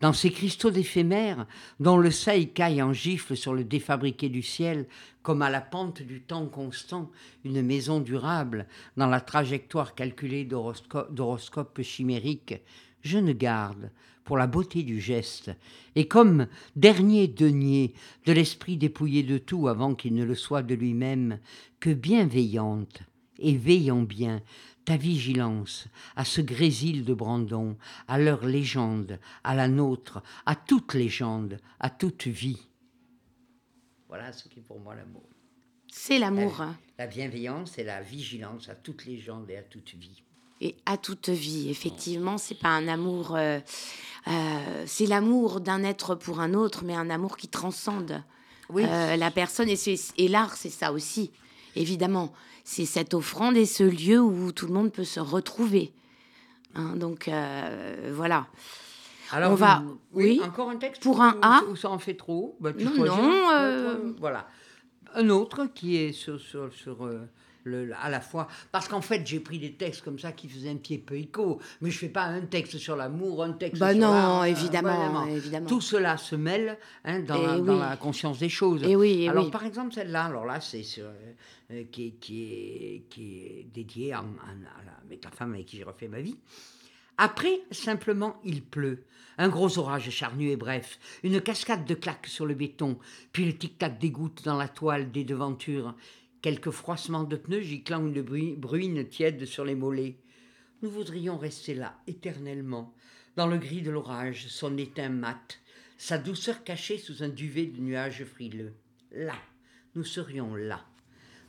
Dans 0.00 0.12
ces 0.12 0.32
cristaux 0.32 0.72
d'éphémères 0.72 1.46
dont 1.78 1.96
le 1.96 2.10
seuil 2.10 2.52
caille 2.52 2.82
en 2.82 2.92
gifle 2.92 3.36
sur 3.36 3.54
le 3.54 3.62
défabriqué 3.62 4.28
du 4.28 4.42
ciel, 4.42 4.88
comme 5.22 5.42
à 5.42 5.50
la 5.50 5.60
pente 5.60 6.02
du 6.02 6.22
temps 6.22 6.46
constant, 6.46 7.10
une 7.44 7.62
maison 7.62 8.00
durable, 8.00 8.66
dans 8.96 9.06
la 9.06 9.20
trajectoire 9.20 9.94
calculée 9.94 10.44
d'horosco- 10.44 11.08
d'horoscopes 11.12 11.82
chimériques, 11.82 12.60
je 13.02 13.18
ne 13.18 13.32
garde, 13.32 13.92
pour 14.24 14.36
la 14.36 14.46
beauté 14.46 14.82
du 14.82 15.00
geste, 15.00 15.50
et 15.94 16.06
comme 16.08 16.46
dernier 16.76 17.28
denier 17.28 17.94
de 18.26 18.32
l'esprit 18.32 18.76
dépouillé 18.76 19.22
de 19.22 19.38
tout 19.38 19.68
avant 19.68 19.94
qu'il 19.94 20.14
ne 20.14 20.24
le 20.24 20.34
soit 20.34 20.62
de 20.62 20.74
lui-même, 20.74 21.38
que 21.80 21.90
bienveillante 21.90 23.02
et 23.38 23.56
veillant 23.56 24.02
bien 24.02 24.42
ta 24.84 24.96
vigilance 24.96 25.86
à 26.16 26.24
ce 26.24 26.40
grésil 26.40 27.04
de 27.04 27.14
Brandon, 27.14 27.76
à 28.08 28.18
leur 28.18 28.44
légende, 28.44 29.18
à 29.44 29.54
la 29.54 29.68
nôtre, 29.68 30.22
à 30.46 30.56
toute 30.56 30.94
légende, 30.94 31.58
à 31.78 31.90
toute 31.90 32.26
vie. 32.26 32.68
Voilà 34.08 34.32
ce 34.32 34.48
qui 34.48 34.58
est 34.58 34.62
pour 34.62 34.80
moi 34.80 34.94
l'amour. 34.94 35.28
C'est 35.88 36.18
l'amour. 36.18 36.64
La 36.98 37.06
bienveillance 37.06 37.78
et 37.78 37.84
la 37.84 38.02
vigilance 38.02 38.68
à 38.68 38.74
toute 38.74 39.04
légende 39.04 39.50
et 39.50 39.56
à 39.56 39.62
toute 39.62 39.94
vie. 39.94 40.22
Et 40.64 40.76
à 40.86 40.96
toute 40.96 41.28
vie, 41.28 41.68
effectivement, 41.70 42.38
c'est 42.38 42.54
pas 42.58 42.68
un 42.68 42.86
amour. 42.86 43.34
euh, 43.36 43.58
euh, 44.28 44.84
c'est 44.86 45.06
l'amour 45.06 45.60
d'un 45.60 45.82
être 45.82 46.14
pour 46.14 46.38
un 46.38 46.54
autre, 46.54 46.84
mais 46.84 46.94
un 46.94 47.10
amour 47.10 47.36
qui 47.36 47.48
transcende 47.48 48.22
Oui. 48.70 48.84
euh, 48.86 49.16
la 49.16 49.32
personne. 49.32 49.68
Et, 49.68 49.74
c'est- 49.74 50.12
et 50.16 50.28
l'art, 50.28 50.54
c'est 50.54 50.70
ça 50.70 50.92
aussi, 50.92 51.32
évidemment. 51.74 52.32
C'est 52.62 52.86
cette 52.86 53.12
offrande 53.12 53.56
et 53.56 53.66
ce 53.66 53.82
lieu 53.82 54.20
où 54.20 54.52
tout 54.52 54.68
le 54.68 54.72
monde 54.72 54.92
peut 54.92 55.02
se 55.02 55.18
retrouver. 55.18 55.92
Hein, 56.76 56.94
donc 56.94 57.28
voilà. 58.12 58.46
on 59.34 59.54
va- 59.56 59.82
oui. 60.12 60.40
Encore 60.44 60.70
un 60.70 60.76
texte 60.76 61.02
Pour 61.02 61.18
ou- 61.18 61.22
un 61.22 61.36
A. 61.42 61.62
Ou 61.68 61.74
ça 61.74 61.90
en 61.90 61.98
fait 61.98 62.14
trop? 62.14 62.56
Bah, 62.60 62.72
tu 62.72 62.84
Non, 62.84 63.04
non, 63.04 64.14
Voilà. 64.20 64.46
Un 65.14 65.28
autre 65.28 65.66
qui 65.74 65.96
est 65.96 66.12
sur, 66.12 66.40
sur, 66.40 66.72
sur, 66.72 67.04
le, 67.64 67.90
à 68.00 68.10
la 68.10 68.20
fois. 68.20 68.48
Parce 68.70 68.88
qu'en 68.88 69.00
fait, 69.00 69.26
j'ai 69.26 69.40
pris 69.40 69.58
des 69.58 69.72
textes 69.74 70.02
comme 70.02 70.18
ça 70.18 70.32
qui 70.32 70.48
faisaient 70.48 70.70
un 70.70 70.76
petit 70.76 70.98
peu 70.98 71.16
écho. 71.16 71.60
Mais 71.80 71.90
je 71.90 71.98
fais 71.98 72.08
pas 72.08 72.24
un 72.24 72.42
texte 72.42 72.78
sur 72.78 72.96
l'amour, 72.96 73.42
un 73.44 73.52
texte 73.52 73.80
Bah 73.80 73.92
sur 73.92 74.00
non, 74.00 74.42
euh, 74.42 74.44
évidemment, 74.44 74.96
vraiment. 74.96 75.26
évidemment. 75.26 75.66
Tout 75.66 75.80
cela 75.80 76.16
se 76.16 76.36
mêle 76.36 76.78
hein, 77.04 77.20
dans, 77.20 77.40
Eh 77.42 77.46
la, 77.46 77.58
dans 77.60 77.78
la 77.78 77.96
conscience 77.96 78.38
des 78.38 78.48
choses. 78.48 78.82
Eh 78.84 78.96
oui, 78.96 79.20
eh 79.22 79.28
alors, 79.28 79.44
oui. 79.44 79.50
par 79.50 79.64
exemple, 79.64 79.94
celle-là, 79.94 80.24
alors 80.24 80.44
là, 80.46 80.60
c'est 80.60 80.82
euh, 80.98 81.12
euh, 81.70 81.84
qui, 81.90 82.06
est, 82.06 82.10
qui, 82.20 82.42
est, 82.44 83.02
qui 83.08 83.38
est 83.44 83.66
dédiée 83.72 84.12
à 84.12 84.16
la- 84.22 84.92
avec 85.06 85.24
la 85.24 85.30
femme 85.30 85.54
avec 85.54 85.66
qui 85.66 85.76
j'ai 85.76 85.84
refait 85.84 86.08
ma 86.08 86.20
vie. 86.20 86.36
Après, 87.18 87.60
simplement, 87.70 88.36
il 88.44 88.62
pleut. 88.62 89.04
Un 89.38 89.48
gros 89.48 89.78
orage 89.78 90.10
charnu 90.10 90.50
et 90.50 90.56
bref. 90.56 90.98
Une 91.22 91.40
cascade 91.40 91.84
de 91.84 91.94
claques 91.94 92.26
sur 92.26 92.46
le 92.46 92.54
béton, 92.54 92.98
puis 93.32 93.44
le 93.46 93.56
tic-tac 93.56 93.98
des 93.98 94.10
gouttes 94.10 94.42
dans 94.44 94.56
la 94.56 94.68
toile 94.68 95.10
des 95.10 95.24
devantures. 95.24 95.94
Quelques 96.42 96.70
froissements 96.70 97.22
de 97.22 97.36
pneus 97.36 97.60
giclant 97.60 98.04
une 98.04 98.20
brui- 98.20 98.56
bruine 98.56 99.06
tiède 99.08 99.44
sur 99.46 99.64
les 99.64 99.76
mollets. 99.76 100.16
Nous 100.82 100.90
voudrions 100.90 101.38
rester 101.38 101.72
là, 101.72 101.96
éternellement, 102.08 102.92
dans 103.36 103.46
le 103.46 103.58
gris 103.58 103.80
de 103.80 103.92
l'orage, 103.92 104.48
son 104.48 104.76
éteint 104.76 105.08
mat, 105.08 105.60
sa 105.96 106.18
douceur 106.18 106.64
cachée 106.64 106.98
sous 106.98 107.22
un 107.22 107.28
duvet 107.28 107.66
de 107.66 107.80
nuages 107.80 108.24
frileux. 108.24 108.74
Là, 109.12 109.36
nous 109.94 110.02
serions 110.02 110.56
là. 110.56 110.84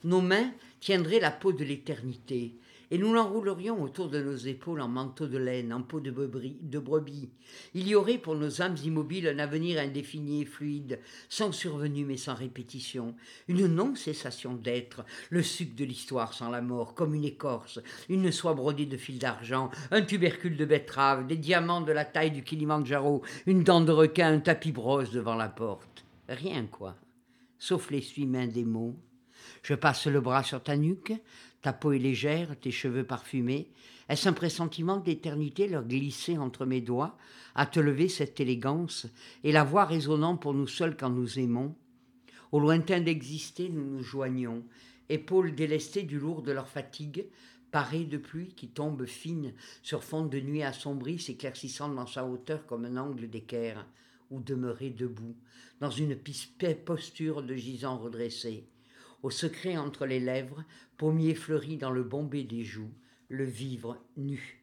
Nos 0.04 0.22
mains 0.22 0.54
tiendraient 0.80 1.20
la 1.20 1.32
peau 1.32 1.54
de 1.54 1.64
l'éternité, 1.64 2.54
et 2.94 3.00
nous 3.00 3.12
l'enroulerions 3.12 3.82
autour 3.82 4.08
de 4.08 4.22
nos 4.22 4.36
épaules 4.36 4.80
en 4.80 4.88
manteau 4.88 5.26
de 5.26 5.40
laine, 5.40 5.74
en 5.74 5.82
peau 5.82 6.00
de, 6.00 6.12
brebis-. 6.12 7.32
Il 7.74 7.88
y 7.88 7.96
aurait 7.96 8.20
pour 8.20 8.36
nos 8.36 8.62
âmes 8.62 8.76
immobiles 8.86 9.28
un 9.28 9.40
avenir 9.40 9.80
indéfini 9.80 10.44
et 10.44 10.46
fluide, 10.46 11.00
sans 11.28 11.52
survenue 11.52 12.06
mais 12.06 12.18
sans 12.18 12.36
répétition, 12.36 13.16
une 13.48 13.66
non-cessation 13.66 14.54
d'être, 14.54 15.04
le 15.32 15.42
suc 15.42 15.74
de 15.74 15.86
l'histoire 15.86 16.36
sans 16.36 16.52
la 16.52 16.62
mort, 16.62 16.94
comme 16.94 17.16
une 17.16 17.26
écorce, 17.26 17.80
une 18.10 18.32
soie 18.32 18.54
brodée 18.54 18.86
de 18.86 18.98
fils 18.98 19.18
d'argent, 19.18 19.72
un 19.90 20.04
tubercule 20.04 20.56
de 20.56 20.66
betterave, 20.66 21.26
des 21.26 21.38
diamants 21.38 21.82
de 21.82 21.94
la 21.94 22.06
taille 22.06 22.30
du 22.30 22.44
Kilimandjaro, 22.44 23.24
une 23.48 23.64
dent 23.64 23.82
de 23.82 23.92
requin, 23.92 24.34
un 24.34 24.40
tapis 24.40 24.72
brosse 24.72 25.10
devant 25.10 25.36
la 25.36 25.50
porte. 25.50 26.06
Rien, 26.30 26.68
quoi, 26.68 26.96
sauf 27.58 27.90
l'essuie-main 27.90 28.46
des 28.46 28.66
mots. 28.66 28.96
Je 29.64 29.74
passe 29.74 30.06
le 30.06 30.22
bras 30.22 30.44
sur 30.44 30.62
ta 30.62 30.78
nuque, 30.78 31.14
ta 31.64 31.72
peau 31.72 31.94
est 31.94 32.00
légère, 32.00 32.60
tes 32.60 32.72
cheveux 32.72 33.06
parfumés. 33.06 33.70
Est-ce 34.10 34.28
un 34.28 34.34
pressentiment 34.34 34.98
d'éternité 34.98 35.68
leur 35.68 35.86
glisser 35.86 36.38
entre 36.38 36.66
mes 36.66 36.82
doigts, 36.82 37.18
à 37.56 37.66
te 37.66 37.80
lever 37.80 38.10
cette 38.10 38.40
élégance, 38.42 39.08
et 39.46 39.54
la 39.54 39.64
voix 39.64 39.86
résonnant 39.86 40.36
pour 40.36 40.54
nous 40.54 40.68
seuls 40.68 40.98
quand 40.98 41.10
nous 41.10 41.40
aimons? 41.40 41.74
Au 42.52 42.60
lointain 42.60 43.00
d'exister, 43.00 43.70
nous 43.70 43.86
nous 43.86 44.04
joignons, 44.04 44.64
épaules 45.08 45.56
délestées 45.56 46.04
du 46.04 46.20
lourd 46.20 46.42
de 46.42 46.52
leur 46.52 46.68
fatigue, 46.68 47.28
parées 47.72 48.04
de 48.04 48.18
pluie 48.18 48.54
qui 48.56 48.68
tombe 48.68 49.06
fine 49.06 49.54
sur 49.82 50.04
fond 50.04 50.26
de 50.26 50.40
nuit 50.42 50.64
assombrie, 50.64 51.18
s'éclaircissant 51.18 51.88
dans 51.88 52.08
sa 52.08 52.26
hauteur 52.26 52.66
comme 52.66 52.84
un 52.84 52.98
angle 52.98 53.30
d'équerre, 53.30 53.88
ou 54.32 54.42
demeurer 54.42 54.90
debout, 54.90 55.36
dans 55.80 55.92
une 55.92 56.18
posture 56.86 57.42
de 57.42 57.56
gisant 57.56 57.98
redressé 57.98 58.66
au 59.24 59.30
secret 59.30 59.78
entre 59.78 60.06
les 60.06 60.20
lèvres, 60.20 60.64
pommier 60.98 61.36
fleuri 61.36 61.78
dans 61.78 61.92
le 61.92 62.04
bombé 62.04 62.44
des 62.44 62.64
joues, 62.64 62.94
le 63.30 63.46
vivre 63.46 63.98
nu. 64.18 64.60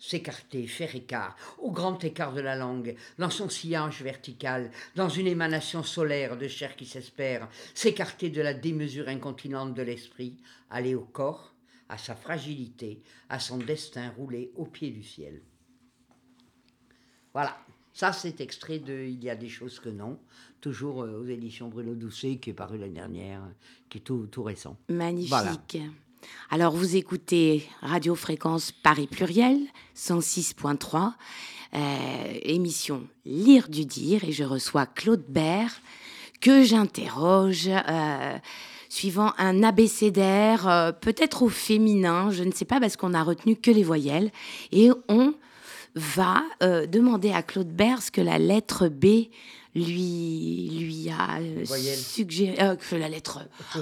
S'écarter, 0.00 0.68
faire 0.68 0.94
écart, 0.94 1.36
au 1.58 1.72
grand 1.72 2.02
écart 2.04 2.32
de 2.32 2.40
la 2.40 2.54
langue, 2.54 2.94
dans 3.18 3.30
son 3.30 3.48
sillage 3.48 4.02
vertical, 4.02 4.70
dans 4.94 5.08
une 5.08 5.26
émanation 5.26 5.82
solaire 5.82 6.36
de 6.36 6.46
chair 6.46 6.76
qui 6.76 6.86
s'espère, 6.86 7.48
s'écarter 7.74 8.30
de 8.30 8.40
la 8.40 8.54
démesure 8.54 9.08
incontinente 9.08 9.74
de 9.74 9.82
l'esprit, 9.82 10.36
aller 10.70 10.94
au 10.94 11.04
corps, 11.04 11.54
à 11.88 11.98
sa 11.98 12.14
fragilité, 12.14 13.02
à 13.28 13.40
son 13.40 13.58
destin 13.58 14.10
roulé 14.10 14.52
au 14.54 14.66
pied 14.66 14.90
du 14.90 15.02
ciel. 15.02 15.42
Voilà. 17.32 17.58
Ça, 17.92 18.12
c'est 18.12 18.40
extrait 18.40 18.78
de 18.78 19.06
Il 19.06 19.24
y 19.24 19.30
a 19.30 19.34
des 19.34 19.48
choses 19.48 19.80
que 19.80 19.88
non, 19.88 20.20
toujours 20.60 21.02
euh, 21.02 21.20
aux 21.20 21.26
éditions 21.26 21.68
Bruno 21.68 21.94
Doucet, 21.94 22.36
qui 22.36 22.50
est 22.50 22.54
paru 22.54 22.78
l'année 22.78 22.94
dernière, 22.94 23.42
qui 23.88 23.98
est 23.98 24.02
tout, 24.02 24.26
tout 24.30 24.42
récent. 24.42 24.76
Magnifique. 24.88 25.78
Alors, 26.50 26.74
vous 26.74 26.96
écoutez 26.96 27.64
Radio 27.80 28.14
Fréquence 28.14 28.72
Paris 28.72 29.06
Pluriel, 29.06 29.58
106.3. 29.96 31.12
euh, 31.74 32.38
émission 32.42 33.06
Lire 33.24 33.68
du 33.68 33.84
dire 33.84 34.24
et 34.24 34.32
je 34.32 34.44
reçois 34.44 34.86
Claude 34.86 35.24
Bert 35.28 35.80
que 36.40 36.62
j'interroge 36.62 37.68
euh, 37.68 38.38
suivant 38.88 39.32
un 39.38 39.62
abécédaire, 39.62 40.94
peut-être 41.00 41.42
au 41.42 41.48
féminin, 41.48 42.30
je 42.30 42.42
ne 42.44 42.52
sais 42.52 42.64
pas 42.64 42.80
parce 42.80 42.96
qu'on 42.96 43.12
a 43.12 43.22
retenu 43.22 43.56
que 43.56 43.70
les 43.70 43.82
voyelles 43.82 44.30
et 44.72 44.90
on 45.08 45.34
va 45.98 46.42
euh, 46.62 46.86
demander 46.86 47.32
à 47.32 47.42
Claude 47.42 47.68
Bert 47.68 48.02
ce 48.02 48.10
que 48.10 48.20
la 48.20 48.38
lettre 48.38 48.88
B 48.88 49.28
lui, 49.74 50.70
lui 50.80 51.08
a 51.10 51.38
euh, 51.40 51.64
suggéré. 51.64 52.56
euh, 52.60 52.74
que 52.76 52.96
la 52.96 53.08
lettre. 53.08 53.40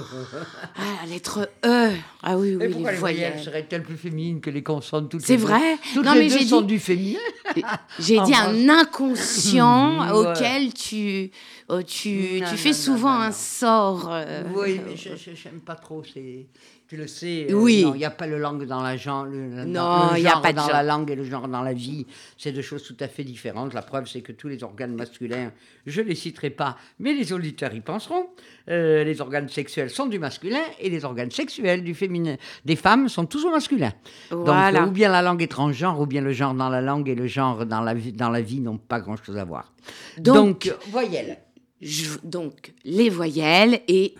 Ah, 0.75 0.81
la 1.05 1.09
lettre 1.09 1.49
E. 1.65 1.91
Ah 2.21 2.37
oui, 2.37 2.55
oui, 2.55 2.65
Et 2.65 2.69
pourquoi 2.69 2.91
les 2.91 2.95
les 2.95 2.99
voyelles 2.99 3.29
voyelles. 3.31 3.43
seraient-elles 3.43 3.83
plus 3.83 3.97
féminines 3.97 4.39
que 4.41 4.49
les 4.51 4.61
consonnes 4.61 5.09
toutes 5.09 5.21
C'est 5.21 5.37
deux 5.37 5.43
vrai 5.43 5.77
Toutes 5.93 6.05
Non, 6.05 6.13
les 6.13 6.19
mais 6.19 6.29
j'ai 6.29 6.45
dit- 6.45 6.63
du 6.65 6.79
féminin. 6.79 7.19
J'ai 7.99 8.15
dit 8.15 8.19
revanche- 8.19 8.35
un 8.35 8.69
inconscient 8.69 10.13
auquel 10.15 10.73
tu, 10.73 11.31
euh, 11.71 11.81
tu, 11.81 12.09
Non, 12.41 12.45
tu 12.47 12.51
non, 12.51 12.57
fais 12.57 12.73
souvent 12.73 13.19
un 13.19 13.31
sort. 13.31 14.11
oui, 14.55 14.79
mais 14.85 14.95
je 14.95 15.09
je- 15.15 15.35
j'aime 15.35 15.61
pas 15.61 15.75
trop. 15.75 16.03
C'est, 16.13 16.45
tu 16.87 16.95
le 16.97 17.07
sais. 17.07 17.47
euh, 17.49 17.53
Oui. 17.53 17.83
Il 17.85 17.97
n'y 17.97 18.05
a 18.05 18.09
pas 18.09 18.27
le 18.27 18.39
langue 18.39 18.65
dans 18.65 18.81
la 18.81 18.95
genre. 18.97 19.25
Le, 19.25 19.65
Non, 19.65 20.11
il 20.15 20.23
y 20.23 20.27
a 20.27 20.37
pas 20.39 20.51
de 20.51 20.57
dans 20.57 20.63
genre. 20.63 20.71
la 20.71 20.83
langue 20.83 21.11
et 21.11 21.15
le 21.15 21.23
genre 21.23 21.47
dans 21.47 21.61
la 21.61 21.73
vie. 21.73 22.05
C'est 22.37 22.51
deux 22.51 22.61
choses 22.61 22.83
tout 22.83 22.95
à 23.01 23.07
fait 23.07 23.23
différentes. 23.23 23.73
La 23.73 23.81
preuve, 23.81 24.07
c'est 24.07 24.21
que 24.21 24.31
tous 24.31 24.47
les 24.47 24.63
organes 24.63 24.95
masculins, 24.95 25.51
je 25.85 26.01
les 26.01 26.15
citerai 26.15 26.49
pas, 26.49 26.77
mais 26.99 27.13
les 27.13 27.33
auditeurs 27.33 27.73
y 27.73 27.81
penseront. 27.81 28.27
Euh, 28.69 29.03
les 29.03 29.19
organes 29.21 29.49
sexuels 29.49 29.89
sont 29.89 30.05
du 30.05 30.19
masculin 30.19 30.61
et 30.79 30.89
les 30.89 31.03
organes 31.05 31.31
sexuels 31.31 31.83
du 31.83 31.93
féminin 31.93 32.35
des 32.65 32.75
femmes 32.75 33.09
sont 33.09 33.25
toujours 33.25 33.51
masculins. 33.51 33.93
Voilà. 34.31 34.79
Donc, 34.79 34.87
euh, 34.87 34.89
ou 34.89 34.93
bien 34.93 35.09
la 35.11 35.21
langue 35.21 35.41
est 35.41 35.47
transgenre, 35.51 35.99
ou 35.99 36.05
bien 36.05 36.21
le 36.21 36.31
genre 36.31 36.53
dans 36.53 36.69
la 36.69 36.81
langue 36.81 37.09
et 37.09 37.15
le 37.15 37.27
genre 37.27 37.65
dans 37.65 37.81
la 37.81 37.93
vie, 37.93 38.13
dans 38.13 38.29
la 38.29 38.41
vie 38.41 38.59
n'ont 38.61 38.77
pas 38.77 38.99
grand-chose 38.99 39.37
à 39.37 39.43
voir. 39.45 39.73
Donc- 40.17 40.67
Donc, 40.67 40.75
voyelle. 40.89 41.37
je- 41.81 42.17
donc, 42.23 42.73
les 42.85 43.09
voyelles 43.09 43.81
et 43.87 44.15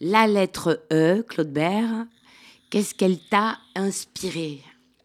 la 0.00 0.26
lettre 0.26 0.84
E, 0.92 1.22
Claude 1.22 1.52
Bert, 1.52 2.06
qu'est-ce 2.70 2.94
qu'elle 2.94 3.18
t'a 3.18 3.58
inspiré? 3.74 4.60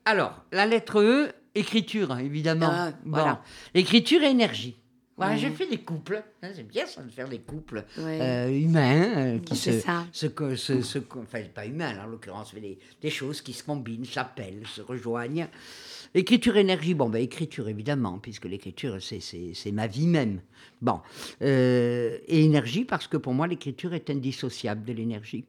Alors, 0.05 0.43
la 0.51 0.65
lettre 0.65 1.01
E, 1.01 1.31
écriture, 1.55 2.17
évidemment. 2.17 2.69
Ah, 2.71 2.91
Bon. 3.05 3.11
voilà. 3.17 3.43
Écriture 3.73 4.23
et 4.23 4.29
énergie. 4.29 4.75
Voilà, 5.17 5.33
Ouais. 5.33 5.39
j'ai 5.39 5.51
fait 5.51 5.67
des 5.67 5.77
couples. 5.77 6.23
hein, 6.41 6.49
c'est 6.55 6.67
bien 6.67 6.87
ça 6.87 7.03
de 7.03 7.11
faire 7.11 7.27
des 7.29 7.39
couples 7.39 7.83
Ouais. 7.99 8.19
euh, 8.21 8.49
humains 8.49 9.35
euh, 9.35 9.39
qui 9.39 9.55
se, 9.55 9.79
ça. 9.79 10.07
se, 10.11 10.27
se- 10.55 10.81
se 10.81 10.99
enfin 11.15 11.41
pas 11.53 11.65
humains 11.67 11.93
là, 11.93 12.05
en 12.05 12.07
l'occurrence, 12.07 12.53
mais 12.55 12.61
des, 12.61 12.79
des 13.01 13.09
choses 13.11 13.41
qui 13.41 13.53
se 13.53 13.63
combinent, 13.63 14.05
s'appellent, 14.05 14.63
se 14.65 14.81
rejoignent. 14.81 15.47
Écriture, 16.13 16.57
énergie, 16.57 16.93
bon, 16.93 17.09
ben 17.09 17.21
écriture 17.21 17.69
évidemment, 17.69 18.19
puisque 18.19 18.45
l'écriture 18.45 18.97
c'est- 19.01 19.71
ma 19.71 19.87
vie 19.87 20.07
même. 20.07 20.41
Bon, 20.81 20.99
Euh, 21.41 22.17
et 22.27 22.43
énergie 22.43 22.83
parce 22.83 23.07
que 23.07 23.15
pour 23.17 23.33
moi 23.33 23.47
l'écriture 23.47 23.93
est 23.93 24.09
indissociable 24.09 24.83
de 24.83 24.91
l'énergie. 24.93 25.45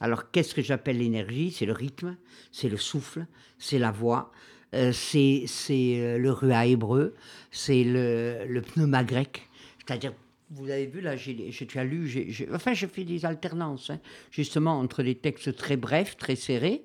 Alors, 0.00 0.30
qu'est-ce 0.30 0.54
que 0.54 0.62
j'appelle 0.62 0.98
l'énergie? 0.98 1.50
C'est 1.52 1.64
le 1.66 1.72
rythme, 1.72 2.16
c'est 2.50 2.68
le 2.68 2.76
souffle, 2.76 3.24
c'est 3.58 3.78
la 3.78 3.90
voix, 3.92 4.32
euh, 4.74 4.92
c'est 4.92 5.44
c'est, 5.46 5.94
euh, 6.00 6.18
le 6.18 6.30
rua 6.32 6.66
hébreu, 6.66 7.14
c'est 7.50 7.84
le, 7.84 8.44
le 8.46 8.60
pneuma 8.62 9.04
grec. 9.04 9.48
C'est-à-dire, 9.86 10.12
vous 10.54 10.70
avez 10.70 10.86
vu, 10.86 11.00
là, 11.00 11.16
j'ai, 11.16 11.50
j'ai- 11.50 11.68
as 11.78 11.84
lu, 11.84 12.06
j'ai, 12.08 12.30
j'ai- 12.30 12.48
enfin, 12.52 12.74
je 12.74 12.86
fais 12.86 13.04
des 13.04 13.24
alternances, 13.24 13.90
hein, 13.90 13.98
justement, 14.30 14.78
entre 14.78 15.02
des 15.02 15.14
textes 15.14 15.56
très 15.56 15.76
brefs, 15.76 16.16
très 16.16 16.36
serrés, 16.36 16.84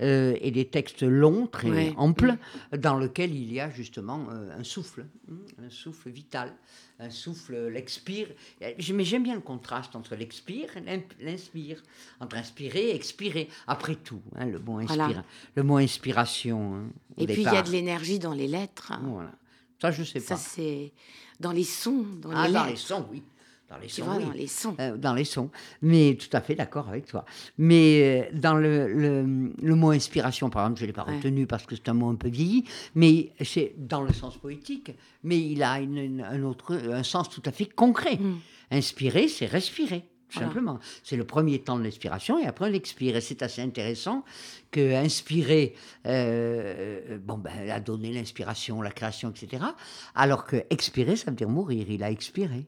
euh, 0.00 0.36
et 0.40 0.50
des 0.50 0.64
textes 0.66 1.02
longs, 1.02 1.46
très 1.46 1.68
Ouais. 1.70 1.92
amples, 1.96 2.36
dans 2.76 2.96
lesquels 2.98 3.34
il 3.34 3.52
y 3.52 3.60
a 3.60 3.70
justement 3.70 4.26
euh, 4.30 4.58
un 4.58 4.64
souffle, 4.64 5.06
hein, 5.30 5.34
un 5.66 5.70
souffle 5.70 6.10
vital, 6.10 6.54
un 7.00 7.10
souffle, 7.10 7.54
euh, 7.54 7.70
l'expire. 7.70 8.28
J'ai- 8.78 8.92
Mais 8.92 9.04
j'aime 9.04 9.22
bien 9.24 9.34
le 9.34 9.40
contraste 9.40 9.96
entre 9.96 10.14
l'expire 10.14 10.68
et 10.76 11.00
l'inspire, 11.24 11.82
entre 12.20 12.36
inspirer 12.36 12.90
et 12.90 12.94
expirer. 12.94 13.48
Après 13.66 13.96
tout, 13.96 14.22
hein, 14.36 14.46
le 14.46 14.58
mot 14.58 14.80
Voilà. 14.80 15.04
inspire, 15.04 15.24
le 15.56 15.62
mot 15.64 15.76
inspiration. 15.78 16.74
hein, 16.76 16.84
Et 17.16 17.26
puis, 17.26 17.42
il 17.42 17.42
y 17.42 17.48
a 17.48 17.62
de 17.62 17.70
l'énergie 17.70 18.18
dans 18.18 18.34
les 18.34 18.46
lettres. 18.48 18.92
Voilà. 19.02 19.32
Ça, 19.80 19.92
je 19.92 20.02
sais 20.02 20.18
Ça, 20.18 20.34
pas. 20.34 20.40
c'est 20.40 20.92
dans 21.40 21.52
les 21.52 21.64
sons, 21.64 22.04
dans 22.20 22.30
Ah, 22.34 22.46
les 22.46 22.52
dans 22.52 22.60
lettres. 22.64 22.70
les 22.70 22.76
sons, 22.76 23.06
oui. 23.10 23.22
Dans 23.70 23.76
les 23.76 23.88
sons, 23.90 24.04
vois, 24.04 24.16
oui. 24.16 24.24
dans 24.24 24.32
les 24.32 24.46
sons. 24.46 24.76
Euh, 24.80 24.96
dans 24.96 25.12
les 25.14 25.24
sons. 25.24 25.50
Mais 25.82 26.16
tout 26.18 26.34
à 26.34 26.40
fait 26.40 26.54
d'accord 26.54 26.88
avec 26.88 27.04
toi. 27.04 27.26
Mais 27.58 28.24
euh, 28.32 28.38
dans 28.38 28.54
le, 28.54 28.88
le, 28.90 29.52
le 29.60 29.74
mot 29.74 29.90
inspiration, 29.90 30.48
par 30.48 30.62
exemple, 30.64 30.78
je 30.80 30.84
ne 30.84 30.86
l'ai 30.86 30.92
pas 30.94 31.04
Ouais. 31.04 31.16
retenu 31.16 31.46
parce 31.46 31.66
que 31.66 31.76
c'est 31.76 31.88
un 31.90 31.92
mot 31.94 32.08
un 32.08 32.14
peu 32.14 32.28
vieilli, 32.28 32.64
mais 32.94 33.30
c'est 33.44 33.74
dans 33.76 34.00
le 34.00 34.12
sens 34.14 34.38
poétique, 34.38 34.92
mais 35.22 35.38
il 35.38 35.62
a 35.62 35.80
une- 35.80 35.98
une- 35.98 36.22
un, 36.22 36.42
autre, 36.44 36.74
un 36.76 37.02
sens 37.02 37.28
tout 37.28 37.42
à 37.44 37.52
fait 37.52 37.66
concret. 37.66 38.16
Mm. 38.16 38.38
Inspirer, 38.70 39.28
c'est 39.28 39.44
respirer. 39.46 40.04
Tout 40.28 40.34
Voilà. 40.34 40.48
simplement. 40.48 40.78
C'est 41.02 41.16
le 41.16 41.24
premier 41.24 41.58
temps 41.60 41.78
de 41.78 41.82
l'expiration 41.84 42.38
et 42.38 42.46
après 42.46 42.68
on 42.70 42.72
expire. 42.74 43.16
Et 43.16 43.20
c'est 43.20 43.42
assez 43.42 43.62
intéressant 43.62 44.24
que 44.70 44.94
inspirer 44.94 45.74
euh, 46.06 47.18
bon, 47.18 47.38
ben, 47.38 47.70
a 47.70 47.80
donné 47.80 48.12
l'inspiration, 48.12 48.82
la 48.82 48.90
création, 48.90 49.30
etc. 49.30 49.62
Alors 50.14 50.44
que 50.44 50.56
expirer, 50.70 51.16
ça 51.16 51.30
veut 51.30 51.36
dire 51.36 51.48
mourir. 51.48 51.86
Il 51.88 52.02
a 52.02 52.10
expiré. 52.10 52.66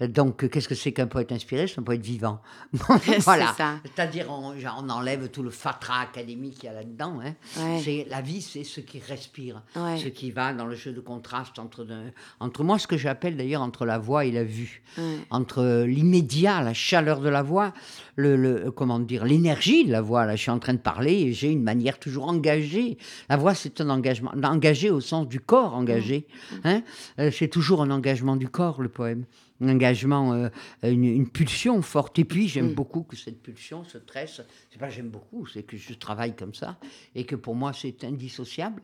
Donc, 0.00 0.48
qu'est-ce 0.48 0.66
que 0.68 0.74
c'est 0.74 0.92
qu'un 0.92 1.06
poète 1.06 1.30
inspiré? 1.32 1.68
C'est 1.68 1.78
un 1.78 1.82
poète 1.84 2.00
vivant. 2.02 2.40
voilà. 3.20 3.54
C'est-à-dire, 3.84 4.26
on, 4.30 4.88
enlève 4.88 5.28
tout 5.28 5.42
le 5.42 5.50
fatras 5.50 6.00
académique 6.00 6.54
qu'il 6.54 6.64
y 6.64 6.68
a 6.68 6.72
là-dedans. 6.72 7.20
hein. 7.22 7.34
Ouais. 7.58 7.80
C'est 7.84 8.06
La 8.10 8.20
vie, 8.20 8.42
c'est 8.42 8.64
ce 8.64 8.80
qui 8.80 8.98
respire, 8.98 9.62
Ouais. 9.76 9.98
ce 9.98 10.08
qui 10.08 10.30
va 10.30 10.54
dans 10.54 10.66
le 10.66 10.74
jeu 10.74 10.92
de 10.92 11.00
contraste 11.00 11.58
entre, 11.58 11.84
de- 11.84 12.10
entre 12.40 12.64
moi, 12.64 12.78
ce 12.78 12.86
que 12.86 12.96
j'appelle 12.96 13.36
d'ailleurs 13.36 13.62
entre 13.62 13.84
la 13.86 13.98
voix 13.98 14.24
et 14.24 14.32
la 14.32 14.44
vue 14.44 14.82
Ouais. 14.98 15.18
entre 15.30 15.84
l'immédiat, 15.86 16.62
la 16.62 16.74
chaleur 16.74 17.01
de 17.02 17.28
la 17.28 17.42
voix, 17.42 17.72
le, 18.16 18.36
le- 18.36 18.70
comment 18.70 18.98
dire, 18.98 19.24
l'énergie 19.24 19.84
de 19.84 19.92
la 19.92 20.00
voix. 20.00 20.24
Là, 20.26 20.36
je 20.36 20.42
suis 20.42 20.50
en 20.50 20.58
train 20.58 20.74
de 20.74 20.78
parler 20.78 21.12
et 21.12 21.32
j'ai 21.32 21.50
une 21.50 21.62
manière 21.62 21.98
toujours 21.98 22.28
engagée. 22.28 22.96
La 23.28 23.36
voix, 23.36 23.54
c'est 23.54 23.80
un 23.80 23.90
engagement, 23.90 24.32
engagé 24.44 24.90
au 24.90 25.00
sens 25.00 25.28
du 25.28 25.40
corps 25.40 25.74
engagé. 25.74 26.26
Hein 26.64 26.82
Euh, 27.18 27.30
c'est 27.32 27.48
toujours 27.48 27.82
un 27.82 27.90
engagement 27.90 28.36
du 28.36 28.48
corps, 28.48 28.80
le 28.80 28.88
poème. 28.88 29.24
Un 29.62 29.68
engagement, 29.68 30.32
euh, 30.34 30.48
une, 30.82 31.04
une 31.04 31.28
pulsion 31.28 31.80
forte. 31.82 32.18
Et 32.18 32.24
puis, 32.24 32.48
j'aime 32.48 32.74
beaucoup 32.74 33.02
que 33.04 33.16
cette 33.16 33.40
pulsion 33.40 33.84
se 33.84 33.96
tresse. 33.96 34.40
C'est 34.70 34.78
pas 34.78 34.90
j'aime 34.90 35.08
beaucoup, 35.08 35.46
c'est 35.46 35.62
que 35.62 35.76
je 35.76 35.94
travaille 35.94 36.34
comme 36.34 36.52
ça 36.54 36.78
et 37.14 37.24
que 37.24 37.36
pour 37.36 37.54
moi, 37.54 37.72
c'est 37.72 38.02
indissociable. 38.04 38.82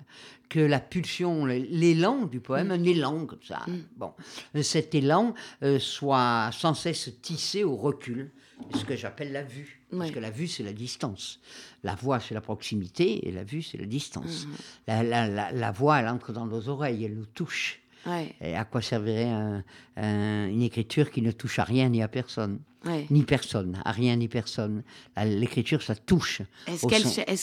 Que 0.48 0.60
la 0.60 0.78
pulsion, 0.80 1.44
l'élan 1.46 2.26
du 2.26 2.40
poème, 2.40 2.70
un 2.70 2.82
élan 2.84 3.26
comme 3.26 3.42
ça. 3.42 3.60
Bon, 3.96 4.12
euh, 4.54 4.62
cet 4.62 4.94
élan 4.94 5.34
euh, 5.62 5.78
soit 5.80 6.50
sans 6.52 6.74
cesse 6.74 7.10
tissé 7.20 7.64
au 7.64 7.76
recul, 7.76 8.30
ce 8.74 8.84
que 8.84 8.94
j'appelle 8.96 9.32
la 9.32 9.42
vue. 9.42 9.82
Parce 9.90 10.10
que 10.12 10.20
la 10.20 10.30
vue, 10.30 10.46
c'est 10.48 10.62
la 10.62 10.72
distance. 10.72 11.40
La 11.82 11.94
voix, 11.94 12.20
c'est 12.20 12.34
la 12.34 12.40
proximité, 12.40 13.26
et 13.28 13.32
la 13.32 13.42
vue, 13.42 13.62
c'est 13.62 13.78
la 13.78 13.86
distance. 13.86 14.46
La, 14.86 15.02
la- 15.02 15.26
la- 15.28 15.50
la 15.52 15.70
voix, 15.72 15.98
elle 16.00 16.08
entre 16.08 16.32
dans 16.32 16.46
nos 16.46 16.68
oreilles, 16.68 17.04
elle 17.04 17.14
nous 17.16 17.26
touche. 17.26 17.80
Ouais, 18.06 18.34
Et 18.40 18.54
à 18.54 18.64
quoi 18.64 18.80
servirait 18.80 19.28
un- 19.28 19.64
un- 19.96 20.46
une 20.48 20.62
écriture 20.62 21.10
qui 21.10 21.20
ne 21.22 21.30
touche 21.32 21.58
à 21.58 21.64
rien 21.64 21.88
ni 21.88 22.02
à 22.02 22.08
personne? 22.08 22.60
Ouais. 22.84 23.06
Ni 23.10 23.24
personne, 23.24 23.80
à 23.84 23.90
rien 23.92 24.14
ni 24.16 24.28
personne. 24.28 24.82
L'écriture, 25.16 25.82
ça 25.82 25.94
touche. 25.96 26.42
Est-ce 26.66 26.86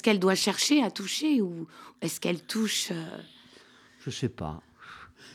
qu'elle 0.01 0.15
son. 0.15 0.19
doit 0.19 0.35
chercher 0.35 0.81
à 0.81 0.89
toucher 0.91 1.41
ou 1.41 1.67
est-ce 2.01 2.19
qu'elle 2.21 2.41
touche 2.41 2.87
euh, 2.91 3.17
Je 4.05 4.09
sais 4.09 4.29
pas. 4.29 4.61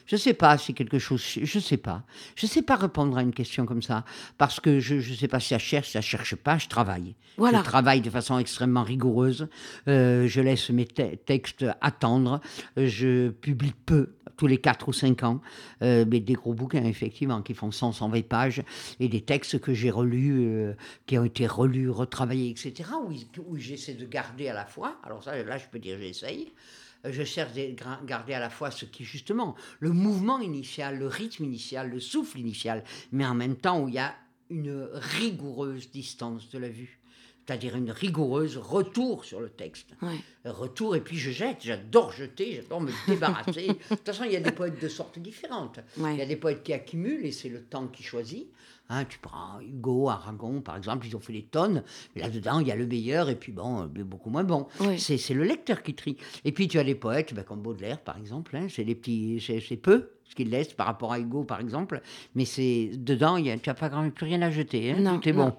Je 0.07 0.17
sais 0.17 0.35
pas 0.35 0.59
si 0.59 0.75
quelque 0.75 0.99
chose. 0.99 1.23
Je 1.41 1.59
sais 1.61 1.77
pas. 1.77 2.03
Je 2.35 2.47
sais 2.47 2.63
pas 2.63 2.75
répondre 2.75 3.17
à 3.17 3.23
une 3.23 3.33
question 3.33 3.65
comme 3.67 3.83
ça. 3.83 4.05
Parce 4.39 4.59
que 4.59 4.81
je 4.81 4.97
ne 4.97 5.01
sais 5.17 5.29
pas 5.29 5.39
si 5.39 5.55
elle 5.55 5.61
cherche, 5.61 5.91
si 5.91 5.99
elle 5.99 6.03
cherche 6.03 6.35
pas, 6.35 6.59
je 6.59 6.67
travaille. 6.67 7.15
Voilà. 7.37 7.59
Je 7.59 7.65
travaille 7.65 8.01
de 8.01 8.11
façon 8.11 8.37
extrêmement 8.39 8.83
rigoureuse. 8.83 9.49
Euh, 9.87 10.27
je 10.27 10.41
laisse 10.41 10.71
mes 10.71 10.87
te- 10.87 11.15
textes 11.15 11.65
attendre. 11.81 12.41
Euh, 12.77 12.89
Je 12.89 13.29
publie 13.31 13.73
peu, 13.87 14.15
tous 14.41 14.47
les 14.47 14.57
4 14.59 14.89
ou 14.89 14.93
5 14.95 15.23
ans. 15.23 15.43
Euh, 15.83 16.07
mais 16.09 16.19
des 16.19 16.33
gros 16.33 16.55
bouquins, 16.55 16.83
effectivement, 16.85 17.43
qui 17.43 17.53
font 17.53 17.71
100, 17.71 17.93
120 17.93 18.27
pages. 18.27 18.63
Et 18.99 19.09
des 19.09 19.21
textes 19.21 19.61
que 19.61 19.75
j'ai 19.75 19.91
relus, 19.91 20.47
euh, 20.49 20.73
qui 21.05 21.19
ont 21.19 21.25
été 21.25 21.47
relus, 21.47 21.91
retravaillés, 21.91 22.49
etc. 22.51 22.89
Où, 23.47 23.59
j'essaie 23.59 23.93
de 23.95 24.07
garder 24.07 24.49
à 24.49 24.55
la 24.55 24.65
fois. 24.65 24.97
Alors 25.05 25.23
ça, 25.23 25.41
là, 25.43 25.59
je 25.59 25.67
peux 25.71 25.79
dire 25.79 25.99
j'essaye. 25.99 26.53
Euh, 27.05 27.13
Je 27.13 27.23
cherche 27.23 27.53
de 27.53 27.61
gra- 27.75 28.03
garder 28.07 28.33
à 28.33 28.41
la 28.41 28.49
fois 28.49 28.71
ce 28.71 28.87
qui, 28.87 29.05
justement, 29.05 29.57
le 29.79 29.91
mouvement 29.91 30.41
initial, 30.41 30.99
le 30.99 31.07
rythme 31.07 31.45
initial, 31.45 31.91
le 31.91 32.01
souffle 32.01 32.39
initial, 32.39 32.83
mais 33.13 33.27
en 33.27 33.35
même 33.35 33.57
temps 33.57 33.83
où 33.83 33.89
il 33.89 33.95
y 33.95 33.99
a 33.99 34.15
une 34.49 34.89
rigoureuse 34.95 35.91
distance 35.91 36.49
de 36.51 36.59
la 36.59 36.71
vue. 36.71 37.00
C'est-à-dire 37.51 37.75
une 37.75 37.91
rigoureuse 37.91 38.59
retour 38.59 39.25
sur 39.25 39.41
le 39.41 39.49
texte. 39.49 39.89
ouais. 40.03 40.21
Retour, 40.45 40.95
et 40.95 41.01
puis 41.01 41.19
je 41.19 41.33
jette. 41.33 41.57
J'adore 41.63 42.13
jeter, 42.13 42.55
j'adore 42.55 42.81
me 42.81 42.93
débarrasser. 43.09 43.67
de 43.67 43.73
toute 43.73 44.07
façon, 44.07 44.23
il 44.23 44.31
y 44.31 44.37
a 44.37 44.41
des 44.41 44.53
poètes 44.53 44.81
de 44.81 44.87
sortes 44.89 45.19
différentes. 45.19 45.81
Ouais. 45.97 46.15
Il 46.15 46.19
y 46.21 46.23
a 46.23 46.27
des 46.27 46.37
poètes 46.37 46.63
qui 46.63 46.73
accumulent, 46.73 47.27
et 47.27 47.33
c'est 47.33 47.49
le 47.49 47.61
temps 47.61 47.89
qui 47.89 48.05
choisit. 48.05 48.47
Hein, 48.93 49.05
tu 49.05 49.21
prends 49.21 49.61
Hugo, 49.61 50.09
Aragon, 50.09 50.61
par 50.61 50.77
exemple, 50.77 51.07
ils 51.07 51.15
ont 51.15 51.21
fait 51.21 51.33
des 51.33 51.45
tonnes, 51.45 51.85
mais 52.17 52.23
là-dedans, 52.23 52.59
il 52.59 52.67
y 52.67 52.73
a 52.73 52.77
le 52.77 52.87
meilleur 52.87 53.31
et 53.31 53.37
puis 53.37 53.53
bon, 53.53 53.83
euh, 53.85 53.87
beaucoup 53.87 54.31
moins 54.31 54.43
bon. 54.43 54.67
Oui. 54.81 54.99
C'est 54.99 55.17
c'est 55.17 55.33
le 55.33 55.45
lecteur 55.45 55.83
qui 55.85 55.95
trie. 55.95 56.17
Et 56.45 56.51
puis 56.51 56.67
tu 56.67 56.77
as 56.79 56.83
des 56.85 56.97
poètes, 56.97 57.33
ben, 57.33 57.45
comme 57.45 57.63
Baudelaire, 57.63 58.01
par 58.01 58.19
exemple, 58.19 58.57
hein, 58.57 58.67
c'est 58.69 58.83
des 58.85 58.97
petits, 58.97 59.41
c'est 59.47 59.77
peu 59.77 60.11
ce 60.29 60.35
qu'il 60.35 60.51
laisse 60.51 60.73
par 60.73 60.87
rapport 60.87 61.13
à 61.13 61.19
Hugo, 61.21 61.43
par 61.45 61.61
exemple, 61.61 62.03
mais 62.35 62.45
c'est 62.45 62.91
dedans, 62.95 63.37
il 63.37 63.47
y 63.47 63.51
a, 63.51 63.59
tu 63.59 63.69
n'as 63.69 63.75
pas 63.75 63.89
grand- 63.89 64.11
plus 64.11 64.27
rien 64.27 64.43
à 64.43 64.51
jeter, 64.51 64.91
hein, 64.93 64.97
Non, 65.01 65.19
tout 65.21 65.29
est 65.29 65.33
non, 65.33 65.47
bon. 65.51 65.55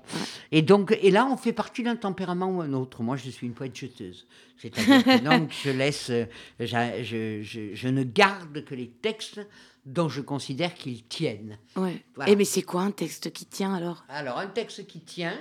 Et 0.51 0.61
donc, 0.61 0.97
et 1.01 1.11
là, 1.11 1.25
on 1.25 1.35
fait 1.37 1.51
partie 1.53 1.83
d'un 1.83 1.95
tempérament 1.97 2.47
ou 2.49 2.61
un 2.61 2.71
autre. 2.73 3.01
Moi, 3.03 3.15
je 3.17 3.29
suis 3.29 3.47
une 3.47 3.53
poète 3.53 3.75
jeteuse. 3.75 4.27
C'est-à-dire 4.57 5.03
que 5.03 5.23
donc, 5.23 5.51
je 5.63 5.71
laisse, 5.71 6.09
euh, 6.09 6.25
je, 6.59 7.39
je- 7.41 7.73
je 7.75 7.87
ne 7.87 8.03
garde 8.03 8.63
que 8.63 8.75
les 8.75 8.87
textes 8.87 9.41
dont 9.85 10.09
je 10.09 10.21
considère 10.21 10.73
qu'ils 10.75 11.03
tiennent. 11.05 11.57
Ouais. 11.75 12.03
Voilà. 12.15 12.31
Eh, 12.31 12.35
mais 12.35 12.45
c'est 12.45 12.61
quoi 12.61 12.81
un 12.81 12.91
texte 12.91 13.31
qui 13.33 13.45
tient 13.45 13.73
alors? 13.73 14.03
Alors, 14.09 14.37
un 14.37 14.47
texte 14.47 14.85
qui 14.87 14.99
tient, 15.01 15.37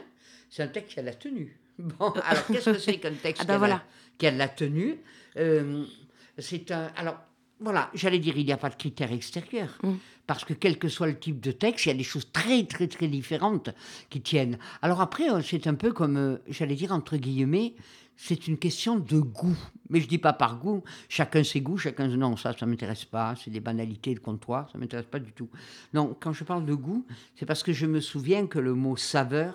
c'est 0.48 0.62
un 0.62 0.68
texte 0.68 0.94
qui 0.94 1.00
a 1.00 1.03
la 1.03 1.14
tenue. 1.14 1.57
Bon, 1.79 2.11
alors, 2.24 2.46
qu'est-ce 2.46 2.70
que 2.70 2.79
c'est 2.79 2.98
qu'un 2.98 3.14
texte 3.14 3.42
Ah 3.48 3.53
qui, 3.55 3.59
ben 3.59 3.62
a 3.62 3.68
la- 3.68 3.85
qui 4.18 4.26
a 4.26 4.31
de 4.33 4.37
la 4.38 4.48
tenue? 4.48 4.98
Euh, 5.37 5.85
C'est 6.38 6.70
un. 6.70 6.90
Alors, 6.96 7.18
voilà, 7.61 7.90
j'allais 7.94 8.18
dire, 8.18 8.37
il 8.37 8.46
n'y 8.46 8.53
a 8.53 8.57
pas 8.57 8.70
de 8.70 8.77
critères 8.77 9.12
extérieurs. 9.12 9.79
Mm. 9.83 9.94
Parce 10.27 10.44
que 10.44 10.55
quel 10.55 10.79
que 10.79 10.88
soit 10.88 11.09
le 11.09 11.18
type 11.18 11.40
de 11.40 11.51
texte, 11.51 11.87
il 11.87 11.88
y 11.88 11.92
a 11.92 11.96
des 11.96 12.05
choses 12.05 12.31
très, 12.33 12.64
très, 12.64 12.87
très 12.87 13.09
différentes 13.09 13.70
qui 14.11 14.20
tiennent. 14.20 14.59
Alors 14.81 15.01
après, 15.01 15.29
euh, 15.31 15.42
c'est 15.42 15.66
un 15.66 15.75
peu 15.75 15.92
comme, 15.92 16.16
euh, 16.16 16.37
j'allais 16.49 16.77
dire, 16.77 16.92
entre 16.92 17.16
guillemets, 17.16 17.75
c'est 18.16 18.46
une 18.46 18.59
question 18.59 18.96
de 18.96 19.18
goût. 19.18 19.57
Mais 19.88 20.01
je 20.01 20.07
dis 20.07 20.18
pas 20.18 20.33
par 20.33 20.59
goût, 20.59 20.85
chacun 21.09 21.42
ses 21.42 21.61
goûts, 21.61 21.79
chacun... 21.79 22.07
Non, 22.07 22.37
ça, 22.37 22.57
ça 22.57 22.66
m'intéresse 22.66 23.05
pas, 23.07 23.35
c'est 23.42 23.51
des 23.51 23.61
banalités 23.61 24.14
de 24.14 24.20
comptoir, 24.20 24.70
ça 24.70 24.79
m'intéresse 24.79 25.07
pas 25.07 25.18
du 25.18 25.33
tout. 25.33 25.49
Non, 25.94 26.16
quand 26.20 26.33
je 26.33 26.44
parle 26.44 26.64
de 26.64 26.75
goût, 26.75 27.07
c'est 27.35 27.46
parce 27.46 27.62
que 27.62 27.73
je 27.73 27.87
me 27.87 28.01
souviens 28.01 28.46
que 28.46 28.59
le 28.59 28.75
mot 28.75 28.96
saveur 28.96 29.55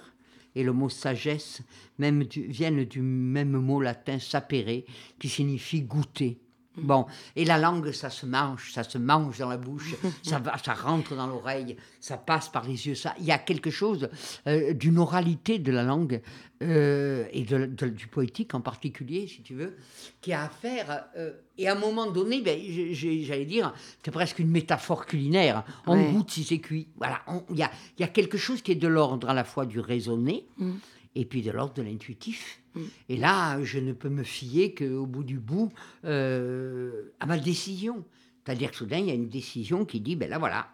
et 0.56 0.63
le 0.63 0.74
mot 0.74 0.89
sagesse 0.89 1.62
même 2.00 2.24
du- 2.24 2.48
viennent 2.48 2.84
du 2.86 3.02
même 3.02 3.52
mot 3.52 3.80
latin 3.80 4.20
sapere, 4.20 4.84
qui 5.20 5.30
signifie 5.30 5.82
goûter. 5.82 6.39
Bon, 6.78 7.06
et 7.36 7.46
la 7.46 7.58
langue, 7.58 7.92
ça 7.92 8.10
se 8.10 8.26
mange, 8.26 8.72
ça 8.74 8.84
se 8.84 8.98
mange 8.98 9.38
dans 9.40 9.50
la 9.50 9.58
bouche, 9.58 9.96
ça, 10.24 10.40
va, 10.40 10.58
ça 10.58 10.74
rentre 10.74 11.16
dans 11.16 11.28
l'oreille, 11.28 11.78
ça 12.00 12.18
passe 12.18 12.50
par 12.50 12.68
les 12.68 12.88
yeux. 12.88 12.96
Ça, 12.96 13.14
il 13.20 13.26
y 13.26 13.32
a 13.32 13.38
quelque 13.38 13.70
chose 13.72 14.10
euh, 14.48 14.74
d'une 14.74 14.98
oralité 14.98 15.58
de 15.60 15.72
la 15.72 15.84
langue 15.84 16.22
euh, 16.62 17.26
et 17.32 17.44
de- 17.44 17.66
de- 17.66 17.88
du 17.90 18.08
poétique 18.08 18.54
en 18.56 18.62
particulier, 18.62 19.28
si 19.28 19.42
tu 19.42 19.54
veux, 19.56 19.78
qui 20.22 20.34
a 20.34 20.44
à 20.44 20.50
faire. 20.50 21.06
euh, 21.18 21.32
et 21.58 21.68
à 21.68 21.74
un 21.74 21.80
moment 21.80 22.10
donné, 22.12 22.42
ben, 22.42 22.60
j'allais 22.94 23.46
dire, 23.46 23.74
c'est 24.04 24.12
presque 24.12 24.40
une 24.40 24.50
métaphore 24.52 25.06
culinaire. 25.06 25.64
On 25.88 25.98
Ouais. 25.98 26.12
goûte 26.12 26.32
si 26.32 26.44
c'est 26.44 26.60
cuit. 26.60 26.88
Voilà, 26.98 27.22
on- 27.28 27.44
il 27.50 27.58
y 27.58 27.64
a, 27.64 27.72
il 27.98 28.02
y 28.02 28.04
a 28.04 28.08
quelque 28.10 28.38
chose 28.38 28.62
qui 28.62 28.72
est 28.72 28.76
de 28.76 28.88
l'ordre 28.88 29.30
à 29.30 29.34
la 29.34 29.44
fois 29.44 29.66
du 29.66 29.80
raisonné 29.80 30.46
Mm. 30.58 30.72
et 31.16 31.26
puis 31.26 31.42
de 31.42 31.52
l'ordre 31.52 31.74
de 31.74 31.82
l'intuitif. 31.82 32.60
Mm. 32.76 32.80
Et 33.10 33.18
là, 33.18 33.64
je 33.64 33.80
ne 33.80 33.94
peux 33.94 34.10
me 34.10 34.24
fier 34.24 34.76
qu'au 34.76 35.06
bout 35.06 35.24
du 35.24 35.40
bout 35.40 35.72
euh, 36.06 37.12
à 37.20 37.26
ma 37.26 37.38
décision. 37.38 38.04
C'est-à-dire 38.46 38.72
que 38.72 38.78
soudain, 38.78 38.98
il 39.00 39.08
y 39.08 39.12
a 39.12 39.16
une 39.16 39.30
décision 39.30 39.86
qui 39.86 40.00
dit, 40.02 40.16
ben 40.16 40.30
là 40.30 40.38
voilà, 40.38 40.68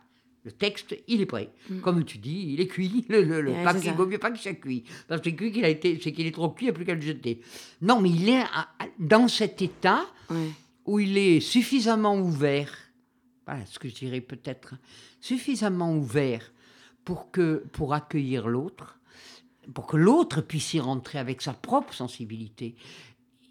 le 0.43 0.51
texte, 0.51 0.95
il 1.07 1.21
est 1.21 1.25
prêt. 1.25 1.51
Comme 1.83 2.03
tu 2.03 2.17
dis, 2.17 2.47
il 2.53 2.59
est 2.59 2.67
cuit. 2.67 3.05
Le, 3.09 3.21
le, 3.23 3.41
le 3.41 3.51
Mm. 3.51 3.55
Ouais, 3.55 3.63
papier, 3.63 3.79
c'est 3.81 3.85
ça. 3.87 3.91
il 3.93 3.97
vaut 3.97 4.07
mieux 4.07 4.17
pas 4.17 4.31
qu'il 4.31 4.41
soit 4.41 4.53
cuit. 4.55 4.83
Parce 5.07 5.21
que 5.21 5.29
c'est 5.29 5.35
cuit 5.35 5.51
qu'il 5.51 5.63
a 5.65 5.69
été, 5.69 5.99
c'est 6.01 6.11
qu'il 6.11 6.25
est 6.27 6.31
trop 6.31 6.49
cuit, 6.49 6.65
il 6.65 6.69
n'y 6.69 6.71
a 6.71 6.73
plus 6.73 6.85
qu'à 6.85 6.95
le 6.95 7.01
jeter. 7.01 7.41
Non, 7.81 8.01
mais 8.01 8.09
il 8.09 8.27
est 8.29 8.41
à- 8.41 8.67
dans 8.99 9.27
cet 9.27 9.61
état 9.61 10.05
Ouais. 10.29 10.49
où 10.85 10.99
il 10.99 11.17
est 11.17 11.39
suffisamment 11.41 12.17
ouvert, 12.19 12.73
voilà 13.45 13.65
ce 13.67 13.77
que 13.79 13.87
je 13.89 13.93
dirais 13.95 14.21
peut-être, 14.21 14.73
suffisamment 15.19 15.93
ouvert 15.95 16.51
pour, 17.05 17.31
que, 17.31 17.63
pour 17.73 17.93
accueillir 17.93 18.47
l'autre, 18.47 18.99
pour 19.73 19.87
que 19.87 19.97
l'autre 19.97 20.41
puisse 20.41 20.73
y 20.73 20.79
rentrer 20.79 21.19
avec 21.19 21.41
sa 21.41 21.53
propre 21.53 21.93
sensibilité, 21.93 22.75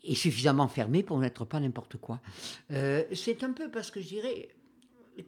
et 0.03 0.15
suffisamment 0.15 0.67
fermé 0.69 1.03
pour 1.03 1.19
n'être 1.19 1.45
pas 1.45 1.61
n'importe 1.61 1.99
quoi. 1.99 2.21
Euh, 2.71 3.05
c'est 3.13 3.45
un 3.45 3.53
peu 3.53 3.71
parce 3.71 3.91
que 3.91 4.01
je 4.01 4.09
dirais, 4.09 4.49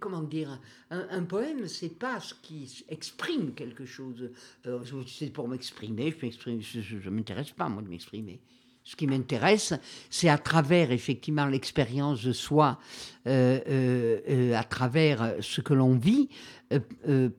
comment 0.01 0.23
dire, 0.23 0.59
un, 0.91 1.07
un 1.11 1.25
poème, 1.25 1.69
c'est 1.69 1.99
pas 1.99 2.21
ce 2.21 2.33
qui 2.35 2.85
exprime 2.89 3.53
quelque 3.53 3.85
chose. 3.85 4.31
Euh, 4.67 4.81
c'est 5.07 5.31
pour 5.31 5.47
m'exprimer, 5.47 6.15
je 6.19 6.25
m'exprime, 6.25 6.63
je 6.63 6.97
ne 6.97 7.11
m'intéresse 7.11 7.51
pas, 7.51 7.69
moi, 7.69 7.83
de 7.83 7.89
m'exprimer. 7.89 8.41
Ce 8.85 8.97
qui 8.97 9.07
m'intéresse, 9.07 9.75
c'est 10.11 10.29
à 10.29 10.39
travers 10.39 10.91
effectivement 10.91 11.47
l'expérience 11.47 12.25
de 12.25 12.33
soi, 12.33 12.81
euh, 13.27 13.61
euh, 13.69 14.21
euh, 14.29 14.55
à 14.55 14.65
travers 14.65 15.37
ce 15.41 15.61
que 15.61 15.75
l'on 15.75 15.97
vit, 15.97 16.29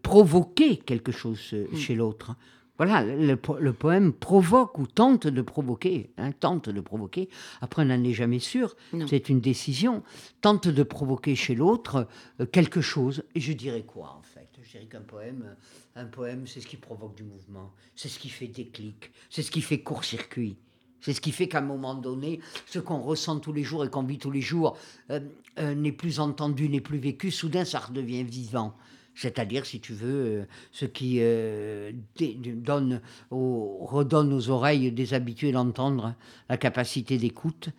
provoquer 0.04 0.78
quelque 0.78 1.12
chose 1.12 1.42
euh, 1.54 1.66
chez 1.76 1.96
l'autre. 1.96 2.36
Voilà, 2.78 3.04
le, 3.04 3.36
po- 3.36 3.60
le 3.60 3.72
poème 3.72 4.14
provoque 4.14 4.80
ou 4.80 4.88
tente 4.88 5.28
de 5.28 5.42
provoquer, 5.44 6.10
hein, 6.18 6.32
tente 6.32 6.70
de 6.70 6.82
provoquer. 6.82 7.30
Après, 7.62 7.84
on 7.84 7.86
n'en 7.86 8.04
est 8.04 8.14
jamais 8.14 8.40
sûr, 8.40 8.76
c'est 9.08 9.30
une 9.30 9.42
décision. 9.42 10.02
Tente 10.42 10.68
de 10.68 10.84
provoquer 10.84 11.36
chez 11.36 11.54
l'autre 11.54 12.08
euh, 12.40 12.46
quelque 12.48 12.82
chose. 12.82 13.24
Et 13.36 13.40
je 13.40 13.54
dirais 13.54 13.84
quoi, 13.84 14.18
en 14.18 14.24
fait? 14.24 14.50
Je 14.64 14.72
dirais 14.72 14.86
qu'un 14.86 15.02
poème, 15.02 15.56
un 15.96 16.06
poème, 16.06 16.48
c'est 16.48 16.62
ce 16.62 16.68
qui 16.68 16.78
provoque 16.78 17.16
du 17.16 17.24
mouvement, 17.24 17.72
c'est 17.96 18.10
ce 18.10 18.18
qui 18.18 18.30
fait 18.30 18.48
déclic, 18.48 19.12
c'est 19.30 19.44
ce 19.44 19.52
qui 19.52 19.62
fait 19.62 19.82
court-circuit. 19.82 20.58
C'est 21.00 21.12
ce 21.14 21.20
qui 21.20 21.34
fait 21.34 21.50
qu'à 21.50 21.58
un 21.58 21.62
moment 21.62 21.96
donné, 21.96 22.40
ce 22.66 22.80
qu'on 22.80 23.02
ressent 23.02 23.38
tous 23.40 23.52
les 23.52 23.64
jours 23.64 23.84
et 23.84 23.90
qu'on 23.90 24.04
vit 24.04 24.18
tous 24.18 24.32
les 24.32 24.42
jours 24.42 24.78
euh, 25.12 25.20
euh, 25.60 25.76
n'est 25.76 25.92
plus 25.92 26.22
entendu, 26.22 26.70
n'est 26.70 26.80
plus 26.80 26.98
vécu, 26.98 27.30
soudain 27.30 27.66
ça 27.66 27.80
redevient 27.80 28.24
vivant. 28.24 28.74
C'est-à-dire, 29.16 29.66
si 29.66 29.80
tu 29.80 29.94
veux, 29.94 30.26
euh, 30.42 30.44
ce 30.72 30.86
qui 30.86 31.18
euh, 31.22 31.92
donne 32.20 33.02
aux- 33.32 33.86
redonne 33.86 34.34
aux 34.34 34.50
oreilles 34.50 34.92
déshabituées 34.92 35.52
d'entendre 35.52 36.16
la 36.50 36.58
capacité 36.58 37.18
d'écoute 37.18 37.70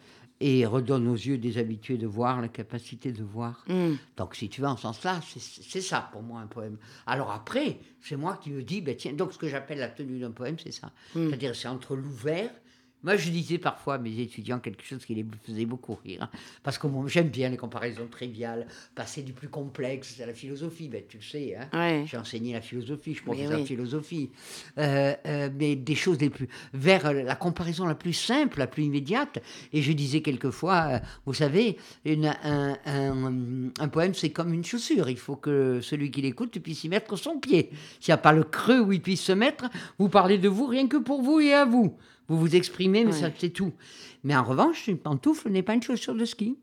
et 0.40 0.66
redonne 0.66 1.06
aux 1.08 1.14
yeux 1.14 1.38
déshabitués 1.38 1.96
de 1.96 2.06
voir 2.06 2.40
la 2.40 2.48
capacité 2.48 3.12
de 3.12 3.22
voir. 3.22 3.64
Mm. 3.68 3.92
Donc, 4.16 4.34
si 4.34 4.48
tu 4.48 4.60
vas 4.60 4.72
en 4.72 4.76
ce 4.76 4.82
sens-là, 4.82 5.20
c'est- 5.24 5.80
ça 5.80 6.08
pour 6.12 6.22
moi 6.22 6.40
un 6.40 6.46
poème. 6.46 6.76
Alors 7.06 7.30
après, 7.30 7.78
c'est 8.00 8.16
moi 8.16 8.38
qui 8.42 8.50
me 8.50 8.62
dis, 8.62 8.80
ben, 8.80 8.96
tiens, 8.96 9.12
donc 9.12 9.32
ce 9.32 9.38
que 9.38 9.48
j'appelle 9.48 9.78
la 9.78 9.88
tenue 9.88 10.18
d'un 10.18 10.32
poème, 10.32 10.56
c'est 10.62 10.72
ça. 10.72 10.90
C'est-à-dire, 11.14 11.54
c'est 11.56 11.68
entre 11.68 11.94
l'ouvert. 11.96 12.50
Moi, 13.04 13.16
je 13.16 13.30
disais 13.30 13.58
parfois 13.58 13.94
à 13.94 13.98
mes 13.98 14.18
étudiants 14.18 14.58
quelque 14.58 14.82
chose 14.82 15.04
qui 15.04 15.14
les 15.14 15.24
faisait 15.44 15.66
beaucoup 15.66 15.96
rire. 16.04 16.22
hein. 16.22 16.30
parce 16.62 16.78
que 16.78 16.86
moi, 16.86 17.04
j'aime 17.06 17.28
bien 17.28 17.50
les 17.50 17.56
comparaisons 17.56 18.06
triviales, 18.10 18.66
passer 18.94 19.22
du 19.22 19.32
plus 19.32 19.48
complexe 19.48 20.18
à 20.20 20.26
la 20.26 20.34
philosophie, 20.34 20.88
ben, 20.88 21.02
tu 21.08 21.18
le 21.18 21.22
sais. 21.22 21.54
Hein. 21.56 21.68
Ouais. 21.72 22.04
J'ai 22.06 22.16
enseigné 22.16 22.54
la 22.54 22.60
philosophie, 22.62 23.14
je 23.14 23.22
professeur 23.22 23.56
oui. 23.56 23.60
de 23.62 23.66
philosophie. 23.66 24.30
Euh, 24.78 25.14
euh, 25.26 25.50
mais 25.54 25.76
des 25.76 25.94
choses 25.94 26.18
les 26.20 26.30
plus. 26.30 26.48
vers 26.72 27.12
la 27.12 27.36
comparaison 27.36 27.84
la 27.86 27.94
plus 27.94 28.12
simple, 28.14 28.58
la 28.58 28.66
plus 28.66 28.84
immédiate. 28.84 29.38
Et 29.72 29.82
je 29.82 29.92
disais 29.92 30.22
quelquefois, 30.22 30.86
euh, 30.90 30.98
vous 31.26 31.34
savez, 31.34 31.76
une- 32.04 32.34
un, 32.42 32.76
un- 32.86 33.70
un 33.78 33.88
poème, 33.88 34.14
c'est 34.14 34.30
comme 34.30 34.52
une 34.54 34.64
chaussure. 34.64 35.08
Il 35.10 35.18
faut 35.18 35.36
que 35.36 35.80
celui 35.82 36.10
qui 36.10 36.22
l'écoute 36.22 36.58
puisse 36.58 36.84
y 36.84 36.88
mettre 36.88 37.16
son 37.16 37.38
pied. 37.38 37.70
S'il 38.00 38.12
n'y 38.12 38.14
a 38.14 38.18
pas 38.18 38.32
le 38.32 38.44
creux 38.44 38.80
où 38.80 38.92
il 38.92 39.02
puisse 39.02 39.20
se 39.22 39.32
mettre, 39.32 39.66
vous 39.98 40.08
parlez 40.08 40.38
de 40.38 40.48
vous 40.48 40.66
rien 40.66 40.88
que 40.88 40.96
pour 40.96 41.20
vous 41.22 41.40
et 41.40 41.52
à 41.52 41.64
vous. 41.66 41.96
Vous 42.28 42.38
vous 42.38 42.56
exprimez, 42.56 43.04
mais 43.04 43.12
Ouais. 43.12 43.20
ça, 43.20 43.30
c'est 43.36 43.50
tout. 43.50 43.72
Mais 44.22 44.34
en 44.36 44.44
revanche, 44.44 44.88
une 44.88 44.98
pantoufle 44.98 45.50
n'est 45.50 45.62
pas 45.62 45.74
une 45.74 45.82
chaussure 45.82 46.14
de 46.14 46.24
ski. 46.24 46.56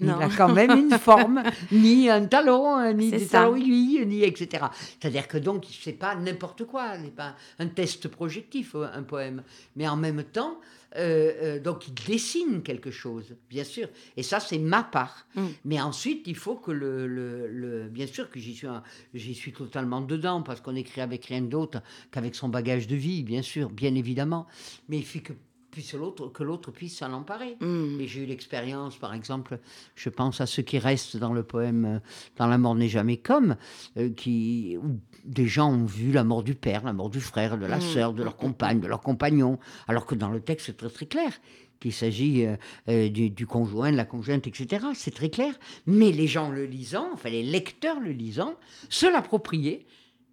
Non. 0.00 0.16
Il 0.20 0.24
a 0.24 0.28
quand 0.28 0.52
même 0.52 0.70
une 0.70 0.96
forme, 0.98 1.42
ni 1.72 2.08
un 2.08 2.24
talon, 2.26 2.76
hein, 2.76 2.92
ni 2.92 3.10
des 3.10 3.26
talons 3.26 3.56
aiguilles, 3.56 4.04
ni 4.06 4.22
etc. 4.22 4.66
C'est-à-dire 5.00 5.26
que 5.26 5.38
donc, 5.38 5.64
c'est 5.82 5.92
pas 5.92 6.14
n'importe 6.14 6.64
quoi, 6.66 6.96
n'est 6.98 7.08
pas 7.08 7.34
un 7.58 7.66
test 7.66 8.06
projectif, 8.08 8.74
euh, 8.76 8.86
un 8.94 9.02
poème. 9.02 9.42
Mais 9.74 9.88
en 9.88 9.96
même 9.96 10.22
temps, 10.22 10.58
euh, 10.96 11.32
euh, 11.42 11.60
donc 11.60 11.86
il 11.88 11.94
dessine 11.94 12.62
quelque 12.62 12.90
chose, 12.90 13.36
bien 13.50 13.64
sûr. 13.64 13.88
Et 14.16 14.22
ça, 14.22 14.40
c'est 14.40 14.58
ma 14.58 14.82
part. 14.82 15.26
Mm. 15.34 15.46
Mais 15.64 15.80
ensuite, 15.80 16.26
il 16.26 16.36
faut 16.36 16.56
que 16.56 16.70
le, 16.70 17.06
le- 17.06 17.46
le- 17.48 17.88
bien 17.88 18.06
sûr 18.06 18.30
que 18.30 18.40
j'y 18.40 18.54
suis, 18.54 18.66
j'y 19.14 19.34
suis 19.34 19.52
totalement 19.52 20.00
dedans, 20.00 20.42
parce 20.42 20.60
qu'on 20.60 20.74
écrit 20.76 21.00
avec 21.00 21.26
rien 21.26 21.42
d'autre 21.42 21.82
qu'avec 22.10 22.34
son 22.34 22.48
bagage 22.48 22.86
de 22.86 22.96
vie, 22.96 23.22
bien 23.22 23.42
sûr, 23.42 23.70
bien 23.70 23.94
évidemment. 23.94 24.46
Mais 24.88 24.98
il 24.98 25.04
faut 25.04 25.20
que 25.20 25.32
puisse 25.70 25.94
l'autre, 25.94 26.28
que 26.28 26.42
l'autre 26.42 26.70
puisse 26.70 26.98
s'en 26.98 27.12
emparer. 27.12 27.56
Mm. 27.60 28.00
Et 28.00 28.06
j'ai 28.06 28.22
eu 28.22 28.26
l'expérience, 28.26 28.96
par 28.96 29.14
exemple, 29.14 29.58
je 29.94 30.08
pense 30.08 30.40
à 30.40 30.46
ceux 30.46 30.62
qui 30.62 30.78
restent 30.78 31.16
dans 31.16 31.32
le 31.32 31.42
poème 31.42 31.84
euh, 31.84 31.98
Dans 32.36 32.46
la 32.46 32.58
mort 32.58 32.74
n'est 32.74 32.88
jamais 32.88 33.16
comme, 33.16 33.56
euh, 33.96 34.10
qui, 34.10 34.76
où 34.82 34.98
des 35.24 35.46
gens 35.46 35.72
ont 35.72 35.86
vu 35.86 36.12
la 36.12 36.24
mort 36.24 36.42
du 36.42 36.54
père, 36.54 36.84
la 36.84 36.92
mort 36.92 37.10
du 37.10 37.20
frère, 37.20 37.58
de 37.58 37.66
la 37.66 37.78
Mm. 37.78 37.82
sœur, 37.82 38.12
de 38.12 38.22
leur 38.22 38.36
compagne, 38.36 38.80
de 38.80 38.86
leur 38.86 39.00
compagnon, 39.00 39.58
alors 39.86 40.06
que 40.06 40.14
dans 40.14 40.30
le 40.30 40.40
texte, 40.40 40.66
c'est 40.66 40.76
très 40.76 40.90
très 40.90 41.06
clair 41.06 41.32
qu'il 41.80 41.92
s'agit 41.92 42.44
euh, 42.44 42.56
euh, 42.88 43.08
du, 43.08 43.30
du 43.30 43.46
conjoint, 43.46 43.92
de 43.92 43.96
la 43.96 44.04
conjointe, 44.04 44.46
etc. 44.46 44.86
C'est 44.94 45.14
très 45.14 45.30
clair. 45.30 45.54
Mais 45.86 46.12
les 46.12 46.26
gens 46.26 46.50
le 46.50 46.64
lisant, 46.64 47.08
enfin 47.12 47.30
les 47.30 47.42
lecteurs 47.42 48.00
le 48.00 48.10
lisant, 48.10 48.54
se 48.88 49.06
l'appropriaient. 49.06 49.86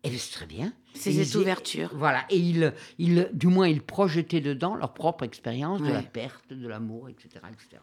Et 0.05 0.17
c'est 0.17 0.31
très 0.31 0.45
bien. 0.45 0.71
C'est 0.93 1.13
Et 1.13 1.23
cette 1.25 1.35
ouverture. 1.35 1.89
Voilà, 1.93 2.25
et 2.29 2.37
ils, 2.37 2.73
ils, 2.99 3.29
du 3.33 3.47
moins, 3.47 3.67
ils 3.67 3.81
projetaient 3.81 4.39
dedans 4.39 4.75
leur 4.75 4.93
propre 4.93 5.23
expérience 5.23 5.81
de 5.81 5.91
la 5.91 6.01
perte, 6.03 6.53
de 6.53 6.67
l'amour, 6.67 7.09
etc., 7.09 7.29
etc. 7.51 7.81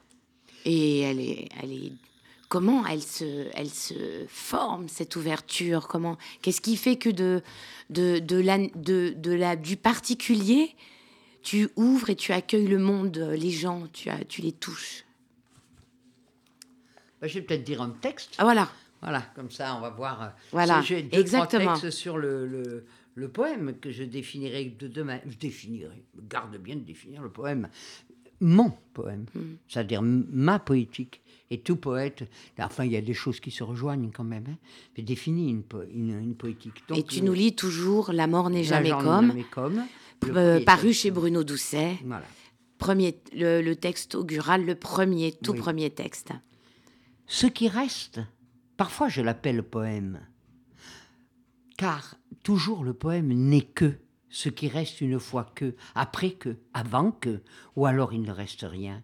Et 0.65 1.01
elle 1.01 1.21
est, 1.21 1.49
elle 1.63 1.73
est 1.73 1.93
comment 2.49 2.87
elle 2.87 3.03
se, 3.03 3.49
elle 3.55 3.71
se 3.71 4.25
forme 4.29 4.89
cette 4.89 5.17
ouverture? 5.17 5.89
Comment 5.89 6.17
Qu'est-ce 6.43 6.61
qui 6.61 6.77
fait 6.77 6.97
que 6.97 7.09
de, 7.11 7.43
de, 7.91 8.19
de, 8.19 8.37
la, 8.37 8.59
de, 8.59 9.15
de 9.17 9.33
la, 9.33 9.57
du 9.57 9.77
particulier, 9.77 10.75
tu 11.43 11.71
ouvres 11.77 12.11
et 12.11 12.17
tu 12.17 12.33
accueilles 12.33 12.69
le 12.69 12.79
monde, 12.79 13.17
les 13.37 13.51
gens, 13.51 13.89
tu, 13.93 14.09
as, 14.11 14.25
tu 14.25 14.43
les 14.43 14.53
touches? 14.53 15.05
Ben, 17.21 17.29
je 17.29 17.35
vais 17.35 17.43
peut-être 17.43 17.65
dire 17.65 17.83
un 17.83 17.91
texte. 17.91 18.35
Ah 18.39 18.45
voilà. 18.45 18.71
Voilà, 19.03 19.23
comme 19.35 19.51
ça, 19.51 19.75
on 19.77 19.81
va 19.81 19.91
voir. 19.91 20.23
euh, 20.23 20.27
Voilà, 20.53 20.81
J'ai 20.83 21.03
deux, 21.03 21.19
exactement. 21.19 21.75
trois 21.75 21.91
sur 21.91 22.19
le, 22.19 22.47
le, 22.47 22.85
le 23.15 23.29
poème 23.29 23.75
que 23.81 23.91
je 23.91 24.05
définirai 24.05 24.67
de 24.79 24.87
demain. 24.89 25.19
Je 25.27 25.37
définirai, 25.37 26.03
garde 26.29 26.57
bien 26.59 26.77
de 26.77 26.83
définir 26.83 27.23
le 27.23 27.29
poème. 27.31 27.69
Mon 28.41 28.73
poème, 28.93 29.27
Hmm. 29.35 29.55
c'est-à-dire 29.69 30.03
ma 30.03 30.59
poétique. 30.59 31.21
Et 31.51 31.61
tout 31.61 31.77
poète, 31.77 32.25
enfin, 32.59 32.85
il 32.85 32.93
y 32.93 32.97
a 32.97 33.01
des 33.03 33.13
choses 33.15 33.39
qui 33.41 33.51
se 33.51 33.63
rejoignent 33.63 34.11
quand 34.11 34.25
même, 34.25 34.45
hein, 34.49 34.57
mais 34.97 35.03
définit 35.03 35.51
une, 35.51 35.63
po- 35.63 35.83
une, 35.93 36.19
une 36.19 36.35
poétique. 36.35 36.83
et 36.97 37.03
tu 37.03 37.23
nous 37.23 37.35
lis 37.35 37.55
toujours 37.55 38.11
La 38.13 38.27
mort 38.27 38.49
n'est 38.51 38.65
jamais 38.65 38.91
comme, 38.91 39.35
euh, 40.35 40.65
paru 40.65 40.93
chez 40.95 41.11
Bruno 41.11 41.45
Doucet. 41.45 41.99
Voilà. 42.05 42.25
Premier, 42.79 43.17
le, 43.35 43.61
le 43.61 43.77
texte 43.77 44.15
augural, 44.15 44.65
le 44.65 44.75
premier, 44.75 45.33
tout 45.33 45.53
Oui. 45.53 45.59
premier 45.59 45.91
texte. 45.91 46.31
Ce 47.27 47.47
qui 47.47 47.69
reste, 47.69 48.21
parfois 48.83 49.09
je 49.09 49.23
l'appelle 49.23 49.63
poème, 49.63 50.19
car 51.77 52.17
toujours 52.43 52.83
le 52.83 52.93
poème 52.93 53.33
n'est 53.33 53.61
que 53.63 54.01
ce 54.29 54.49
qui 54.49 54.67
reste 54.67 55.01
une 55.01 55.21
fois 55.21 55.45
que, 55.55 55.77
après 55.95 56.33
que, 56.33 56.57
avant 56.75 57.13
que, 57.13 57.43
ou 57.77 57.87
alors 57.87 58.13
il 58.13 58.23
ne 58.23 58.33
reste 58.33 58.67
rien. 58.69 59.01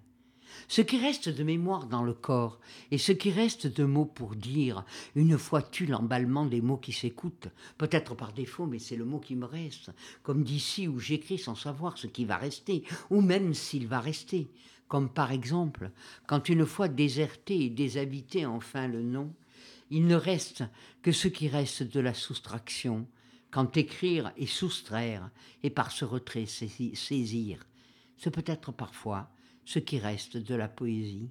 Ce 0.66 0.80
qui 0.80 0.98
reste 0.98 1.28
de 1.28 1.44
mémoire 1.44 1.86
dans 1.86 2.02
le 2.02 2.12
corps 2.12 2.58
et 2.90 2.98
ce 2.98 3.12
qui 3.12 3.30
reste 3.30 3.68
de 3.68 3.84
mots 3.84 4.04
pour 4.04 4.34
dire, 4.34 4.84
une 5.14 5.38
fois 5.38 5.62
tu 5.62 5.86
l'emballement 5.86 6.46
des 6.46 6.60
mots 6.60 6.78
qui 6.78 6.92
s'écoutent, 6.92 7.46
peut-être 7.76 8.16
par 8.16 8.32
défaut, 8.32 8.66
mais 8.66 8.80
c'est 8.80 8.96
le 8.96 9.04
mot 9.04 9.20
qui 9.20 9.36
me 9.36 9.46
reste, 9.46 9.92
comme 10.24 10.42
d'ici 10.42 10.88
où 10.88 10.98
j'écris 10.98 11.38
sans 11.38 11.54
savoir 11.54 11.98
ce 11.98 12.08
qui 12.08 12.24
va 12.24 12.36
rester, 12.36 12.82
ou 13.10 13.20
même 13.20 13.54
s'il 13.54 13.86
va 13.86 14.00
rester, 14.00 14.50
comme 14.88 15.08
par 15.08 15.30
exemple, 15.30 15.92
quand 16.26 16.48
une 16.48 16.66
fois 16.66 16.88
déserté 16.88 17.66
et 17.66 17.70
déshabité 17.70 18.44
enfin 18.44 18.88
le 18.88 19.02
nom, 19.02 19.32
il 19.90 20.06
ne 20.06 20.14
reste 20.14 20.64
que 21.02 21.12
ce 21.12 21.28
qui 21.28 21.48
reste 21.48 21.82
de 21.82 22.00
la 22.00 22.14
soustraction, 22.14 23.06
quand 23.50 23.76
écrire 23.76 24.32
et 24.36 24.46
soustraire, 24.46 25.30
et 25.62 25.70
par 25.70 25.90
ce 25.90 26.04
retrait 26.04 26.46
saisi- 26.46 26.94
saisir, 26.94 27.66
ce 28.16 28.28
peut 28.28 28.44
être 28.46 28.72
parfois 28.72 29.30
ce 29.64 29.78
qui 29.78 29.98
reste 29.98 30.36
de 30.36 30.54
la 30.54 30.68
poésie. 30.68 31.30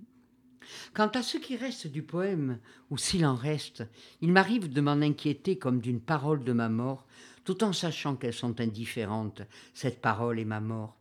Quant 0.94 1.08
à 1.08 1.22
ce 1.22 1.38
qui 1.38 1.56
reste 1.56 1.88
du 1.88 2.04
poème, 2.04 2.60
ou 2.90 2.98
s'il 2.98 3.26
en 3.26 3.36
reste, 3.36 3.84
il 4.22 4.32
m'arrive 4.32 4.72
de 4.72 4.82
m'en 4.82 5.02
inquiéter 5.02 5.58
comme 5.58 5.80
d'une 5.80 6.02
parole 6.02 6.44
de 6.44 6.54
ma 6.54 6.70
mort, 6.70 7.06
tout 7.46 7.64
en 7.64 7.72
sachant 7.72 8.16
qu'elles 8.16 8.34
sont 8.34 8.60
indifférentes, 8.60 9.42
cette 9.74 10.02
parole 10.02 10.40
et 10.40 10.46
ma 10.46 10.60
mort. 10.60 10.98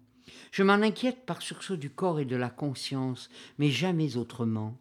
Je 0.52 0.62
m'en 0.62 0.74
inquiète 0.74 1.26
par 1.26 1.42
sursaut 1.42 1.76
du 1.76 1.90
corps 1.90 2.20
et 2.20 2.24
de 2.24 2.36
la 2.36 2.50
conscience, 2.50 3.28
mais 3.58 3.70
jamais 3.70 4.16
autrement. 4.16 4.78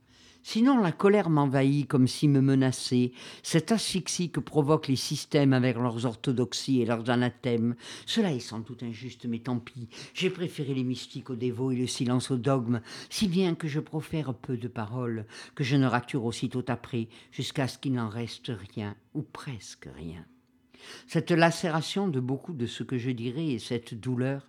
Sinon 0.47 0.77
la 0.77 0.91
colère 0.91 1.31
m'envahit 1.31 1.87
comme 1.87 2.07
s'il 2.07 2.29
me 2.29 2.39
menaçait, 2.39 3.13
cette 3.41 3.71
asphyxie 3.71 4.29
que 4.29 4.39
provoquent 4.39 4.89
les 4.89 4.95
systèmes 4.95 5.53
avec 5.53 5.75
leurs 5.75 6.05
orthodoxies 6.05 6.81
et 6.81 6.85
leurs 6.85 7.09
anathèmes. 7.09 7.75
Cela 8.05 8.31
est 8.31 8.39
sans 8.39 8.59
doute 8.59 8.83
injuste, 8.83 9.25
mais 9.25 9.39
tant 9.39 9.57
pis. 9.57 9.89
J'ai 10.13 10.29
préféré 10.29 10.75
les 10.75 10.83
mystiques 10.83 11.31
aux 11.31 11.35
dévots 11.35 11.71
et 11.71 11.75
le 11.75 11.87
silence 11.87 12.29
aux 12.29 12.37
dogmes, 12.37 12.81
si 13.09 13.27
bien 13.27 13.55
que 13.55 13.67
je 13.67 13.79
profère 13.79 14.35
peu 14.35 14.55
de 14.55 14.67
paroles, 14.67 15.25
que 15.55 15.63
je 15.63 15.77
ne 15.77 15.87
rature 15.87 16.23
aussitôt 16.25 16.63
après, 16.67 17.07
jusqu'à 17.31 17.67
ce 17.67 17.79
qu'il 17.79 17.93
n'en 17.93 18.07
reste 18.07 18.51
rien, 18.75 18.95
ou 19.15 19.23
presque 19.23 19.89
rien. 19.95 20.23
Cette 21.07 21.31
lacération 21.31 22.07
de 22.07 22.19
beaucoup 22.19 22.53
de 22.53 22.67
ce 22.67 22.83
que 22.83 22.99
je 22.99 23.09
dirais 23.09 23.47
et 23.47 23.59
cette 23.59 23.95
douleur, 23.95 24.47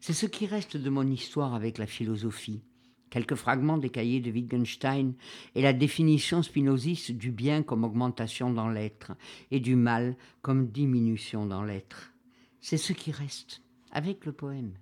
c'est 0.00 0.12
ce 0.12 0.26
qui 0.26 0.46
reste 0.46 0.76
de 0.76 0.90
mon 0.90 1.06
histoire 1.06 1.54
avec 1.54 1.78
la 1.78 1.86
philosophie. 1.86 2.62
Quelques 3.10 3.36
fragments 3.36 3.78
des 3.78 3.90
cahiers 3.90 4.20
de 4.20 4.30
Wittgenstein 4.30 5.14
et 5.54 5.62
la 5.62 5.72
définition 5.72 6.42
spinoziste 6.42 7.12
du 7.12 7.30
bien 7.30 7.62
comme 7.62 7.84
augmentation 7.84 8.52
dans 8.52 8.68
l'être 8.68 9.12
et 9.50 9.60
du 9.60 9.76
mal 9.76 10.16
comme 10.42 10.68
diminution 10.68 11.46
dans 11.46 11.62
l'être. 11.62 12.12
C'est 12.60 12.78
ce 12.78 12.92
qui 12.92 13.12
reste 13.12 13.62
avec 13.92 14.26
le 14.26 14.32
poème. 14.32 14.74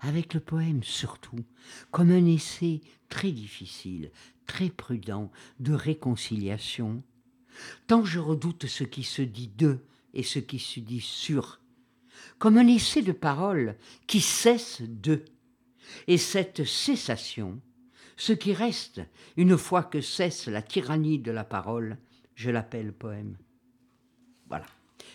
Avec 0.00 0.34
le 0.34 0.40
poème 0.40 0.82
surtout, 0.82 1.44
comme 1.90 2.10
un 2.10 2.26
essai 2.26 2.80
très 3.08 3.32
difficile, 3.32 4.10
très 4.46 4.68
prudent 4.68 5.30
de 5.58 5.72
réconciliation. 5.72 7.02
Tant 7.86 8.04
je 8.04 8.18
redoute 8.18 8.66
ce 8.66 8.84
qui 8.84 9.02
se 9.02 9.22
dit 9.22 9.48
de 9.48 9.78
et 10.12 10.22
ce 10.22 10.38
qui 10.38 10.58
se 10.58 10.80
dit 10.80 11.00
sur, 11.00 11.60
comme 12.38 12.58
un 12.58 12.66
essai 12.66 13.02
de 13.02 13.12
parole 13.12 13.76
qui 14.06 14.20
cesse 14.20 14.82
de. 14.82 15.24
Et 16.06 16.18
cette 16.18 16.64
cessation, 16.64 17.60
ce 18.16 18.32
qui 18.32 18.52
reste, 18.52 19.00
une 19.36 19.56
fois 19.58 19.82
que 19.82 20.00
cesse 20.00 20.46
la 20.46 20.62
tyrannie 20.62 21.18
de 21.18 21.30
la 21.32 21.44
parole, 21.44 21.96
je 22.34 22.50
l'appelle 22.50 22.92
poème. 22.92 23.36
Voilà. 24.48 24.66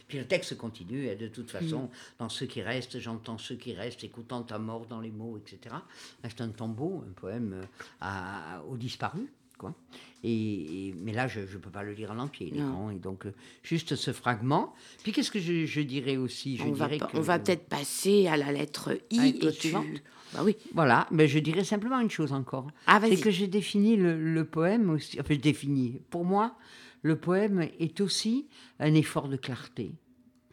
Puis 0.08 0.18
le 0.18 0.26
texte 0.26 0.58
continue, 0.58 1.06
et 1.06 1.16
de 1.16 1.28
toute 1.28 1.52
façon, 1.52 1.90
dans 2.18 2.30
ce 2.30 2.44
qui 2.44 2.62
reste, 2.64 3.00
j'entends 3.00 3.38
ce 3.38 3.54
qui 3.54 3.74
reste, 3.74 4.04
écoutant 4.04 4.42
ta 4.44 4.58
mort 4.58 4.88
dans 4.88 5.00
les 5.02 5.12
mots, 5.12 5.38
etc. 5.38 5.76
C'est 6.24 6.42
un 6.42 6.50
tombeau, 6.50 7.04
un 7.08 7.12
poème 7.14 7.54
euh, 7.54 7.66
à- 8.02 8.64
au 8.68 8.76
disparu. 8.76 9.32
Quoi. 9.60 9.76
Et, 10.24 10.88
et- 10.90 10.94
mais 10.98 11.14
là, 11.14 11.28
je 11.28 11.42
ne 11.42 11.46
peux 11.46 11.70
pas 11.70 11.84
le 11.84 11.94
lire 11.94 12.12
en 12.12 12.18
entier, 12.20 12.52
Non. 12.56 12.90
et 12.90 12.96
donc 12.96 13.26
euh, 13.28 13.34
juste 13.62 13.96
ce 13.96 14.12
fragment. 14.12 14.74
Puis 15.04 15.12
qu'est-ce 15.12 15.30
que 15.32 15.40
je, 15.40 15.66
je 15.66 15.82
dirais 15.82 16.18
aussi? 16.18 16.58
Je 16.58 16.64
on, 16.64 16.72
va, 16.72 16.88
dirais 16.88 16.98
pas- 16.98 17.06
que- 17.08 17.18
on 17.18 17.22
va 17.22 17.38
peut-être 17.40 17.68
passer 17.70 18.26
à 18.28 18.36
la 18.38 18.52
lettre 18.52 18.98
I. 19.12 19.28
Et 19.42 19.52
tu... 19.52 19.52
suivante. 19.52 19.86
Bah 20.34 20.42
oui. 20.44 20.56
Voilà, 20.74 21.08
mais 21.12 21.28
je 21.28 21.40
dirais 21.40 21.64
simplement 21.64 22.00
une 22.00 22.10
chose 22.10 22.34
encore. 22.34 22.68
Ah, 22.88 23.00
c'est 23.04 23.20
que 23.20 23.32
j'ai 23.32 23.48
défini 23.48 23.96
le, 23.98 24.18
le 24.34 24.46
poème 24.46 24.90
aussi. 24.92 25.20
Enfin, 25.20 25.34
je 25.36 25.40
définis. 25.40 26.02
Pour 26.10 26.24
moi, 26.26 26.56
le 27.02 27.16
poème 27.18 27.68
est 27.80 28.00
aussi 28.02 28.48
un 28.80 28.94
effort 28.94 29.28
de 29.30 29.38
clarté. 29.38 29.92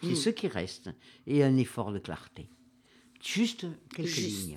C'est 0.03 0.11
Mm. 0.11 0.17
ce 0.17 0.31
qui 0.31 0.47
reste 0.49 0.91
et 1.27 1.43
un 1.43 1.57
effort 1.57 1.91
de 1.93 1.99
clarté. 1.99 2.49
Juste 3.23 3.67
quelques 3.95 4.09
Juste. 4.09 4.47
lignes. 4.49 4.57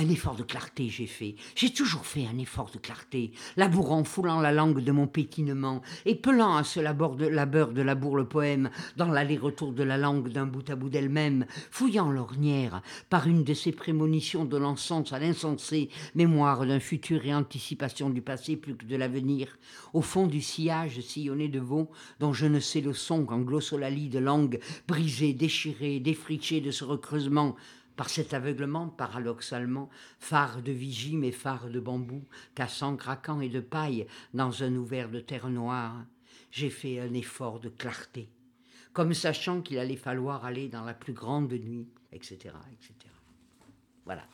Un 0.00 0.08
effort 0.08 0.34
de 0.34 0.44
clarté 0.44 0.88
j'ai 0.88 1.06
fait. 1.06 1.34
J'ai 1.54 1.74
toujours 1.74 2.06
fait 2.06 2.26
un 2.26 2.38
effort 2.38 2.70
de 2.72 2.78
clarté, 2.78 3.32
labourant, 3.58 4.02
foulant 4.02 4.40
la 4.40 4.50
langue 4.50 4.82
de 4.82 4.92
mon 4.92 5.06
pétinement, 5.06 5.82
et 6.06 6.18
à 6.24 6.64
ce 6.64 6.80
labeur 6.80 7.16
de, 7.16 7.26
labeur 7.26 7.72
de 7.72 7.82
labour 7.82 8.16
le 8.16 8.24
poème, 8.24 8.70
dans 8.96 9.10
l'aller-retour 9.10 9.72
de 9.72 9.82
la 9.82 9.98
langue 9.98 10.30
d'un 10.30 10.46
bout 10.46 10.70
à 10.70 10.74
bout 10.76 10.88
d'elle-même, 10.88 11.44
fouillant 11.70 12.10
l'ornière, 12.10 12.80
par 13.10 13.26
une 13.26 13.44
de 13.44 13.52
ces 13.52 13.72
prémonitions 13.72 14.46
de 14.46 14.56
l'encens 14.56 15.12
à 15.12 15.18
l'insensé, 15.18 15.90
mémoire 16.14 16.64
d'un 16.64 16.80
futur 16.80 17.26
et 17.26 17.34
anticipation 17.34 18.08
du 18.08 18.22
passé 18.22 18.56
plus 18.56 18.76
que 18.76 18.86
de 18.86 18.96
l'avenir, 18.96 19.58
au 19.92 20.00
fond 20.00 20.26
du 20.26 20.40
sillage 20.40 20.98
sillonné 21.00 21.48
de 21.48 21.60
veau, 21.60 21.90
dont 22.20 22.32
je 22.32 22.46
ne 22.46 22.58
sais 22.60 22.80
le 22.80 22.94
son 22.94 23.26
qu'en 23.26 23.40
glossolalie 23.40 24.08
de 24.08 24.18
langue, 24.18 24.60
brisée, 24.88 25.34
déchirée, 25.34 26.00
défrichée 26.00 26.62
de 26.62 26.70
ce 26.70 26.84
recreusement, 26.84 27.54
par 28.00 28.08
cet 28.08 28.32
aveuglement, 28.32 28.88
paradoxalement, 28.88 29.90
phare 30.18 30.62
de 30.62 30.72
vigie 30.72 31.18
mais 31.18 31.32
phare 31.32 31.68
de 31.68 31.80
bambou, 31.80 32.24
cassant, 32.54 32.96
craquant 32.96 33.42
et 33.42 33.50
de 33.50 33.60
paille 33.60 34.06
dans 34.32 34.62
un 34.62 34.74
ouvert 34.74 35.10
de 35.10 35.20
terre 35.20 35.50
noire, 35.50 36.06
j'ai 36.50 36.70
fait 36.70 36.98
un 36.98 37.12
effort 37.12 37.60
de 37.60 37.68
clarté, 37.68 38.30
comme 38.94 39.12
sachant 39.12 39.60
qu'il 39.60 39.78
allait 39.78 39.96
falloir 39.96 40.46
aller 40.46 40.70
dans 40.70 40.86
la 40.86 40.94
plus 40.94 41.12
grande 41.12 41.52
nuit, 41.52 41.88
etc., 42.10 42.36
etc. 42.72 42.94
Voilà. 44.06 44.24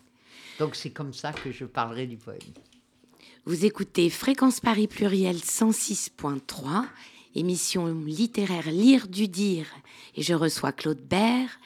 Donc 0.60 0.76
c'est 0.76 0.92
comme 0.92 1.12
ça 1.12 1.32
que 1.32 1.50
je 1.50 1.64
parlerai 1.64 2.06
du 2.06 2.18
poème. 2.18 2.38
Vous 3.46 3.64
écoutez 3.64 4.10
Fréquence 4.10 4.60
Paris 4.60 4.86
Pluriel 4.86 5.38
106.3, 5.38 6.84
émission 7.34 7.88
littéraire 8.04 8.70
Lire 8.70 9.08
du 9.08 9.26
Dire. 9.26 9.66
Et 10.14 10.22
je 10.22 10.34
reçois 10.34 10.70
Claude 10.70 11.02
Bert 11.02 11.58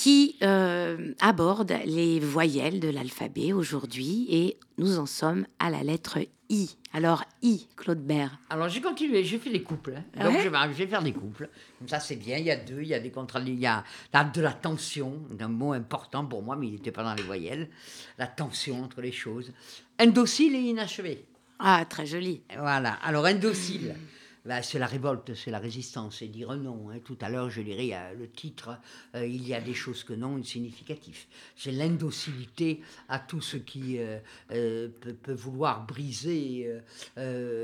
qui 0.00 0.36
euh, 0.42 1.12
aborde 1.20 1.74
les 1.84 2.20
voyelles 2.20 2.80
de 2.80 2.88
l'alphabet 2.88 3.52
aujourd'hui. 3.52 4.26
Et 4.30 4.56
nous 4.78 4.98
en 4.98 5.04
sommes 5.04 5.46
à 5.58 5.68
la 5.68 5.82
lettre 5.82 6.18
I. 6.48 6.70
Alors, 6.94 7.22
I, 7.42 7.68
Claude 7.76 8.00
Bert. 8.04 8.38
Alors 8.48 8.70
j'ai 8.70 8.80
continué, 8.80 9.22
j'ai 9.24 9.38
fait 9.38 9.50
des 9.50 9.62
couples. 9.62 9.94
hein. 9.98 10.24
Donc 10.24 10.36
ouais 10.36 10.42
je, 10.42 10.48
vais, 10.48 10.58
je 10.72 10.78
vais 10.78 10.86
faire 10.86 11.02
des 11.02 11.12
couples. 11.12 11.50
Comme 11.78 11.86
ça 11.88 12.00
c'est 12.00 12.16
bien, 12.16 12.38
il 12.38 12.46
y 12.46 12.50
a 12.50 12.56
deux, 12.56 12.80
il 12.80 12.88
y 12.88 12.94
a 12.94 12.98
des 12.98 13.10
contrats, 13.10 13.40
il 13.40 13.60
y 13.60 13.66
a 13.66 13.84
la- 14.14 14.24
de 14.24 14.40
la 14.40 14.52
tension, 14.54 15.20
un 15.38 15.48
mot 15.48 15.72
important 15.74 16.24
pour 16.24 16.42
moi, 16.42 16.56
mais 16.56 16.68
il 16.68 16.72
n'était 16.72 16.92
pas 16.92 17.04
dans 17.04 17.14
les 17.14 17.22
voyelles. 17.22 17.68
La 18.16 18.26
tension 18.26 18.82
entre 18.82 19.02
les 19.02 19.12
choses. 19.12 19.52
Indocile 19.98 20.54
et 20.56 20.60
inachevé. 20.60 21.26
Ah, 21.58 21.84
très 21.86 22.06
joli. 22.06 22.40
Voilà, 22.58 22.94
alors 23.04 23.26
indocile. 23.26 23.94
Bah, 24.44 24.62
c'est 24.62 24.78
la 24.78 24.86
révolte, 24.86 25.34
c'est 25.34 25.50
la 25.50 25.58
résistance, 25.58 26.18
c'est 26.18 26.28
dire 26.28 26.56
non. 26.56 26.90
hein. 26.90 26.98
Tout 27.04 27.18
à 27.20 27.28
l'heure, 27.28 27.50
je 27.50 27.60
lirai 27.60 27.94
euh, 27.94 28.14
le 28.14 28.28
titre 28.28 28.78
euh, 29.14 29.26
Il 29.26 29.46
y 29.46 29.54
a 29.54 29.60
des 29.60 29.74
choses 29.74 30.02
que 30.04 30.12
non, 30.12 30.42
significatif. 30.42 31.28
C'est 31.56 31.72
l'indocilité 31.72 32.80
à 33.08 33.18
tout 33.18 33.40
ce 33.40 33.56
qui 33.56 33.98
euh, 33.98 34.18
euh, 34.52 34.88
peut, 35.00 35.32
vouloir 35.32 35.86
briser, 35.86 36.68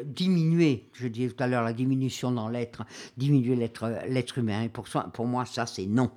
diminuer, 0.04 0.88
je 0.92 1.08
disais 1.08 1.32
tout 1.32 1.42
à 1.42 1.46
l'heure, 1.46 1.64
la 1.64 1.72
diminution 1.72 2.30
dans 2.30 2.48
l'être, 2.48 2.84
diminuer 3.16 3.56
l'être 3.56 4.38
humain. 4.38 4.62
Et 4.62 4.68
pour 4.68 5.26
moi, 5.26 5.44
ça, 5.46 5.66
c'est 5.66 5.86
non. 5.86 6.10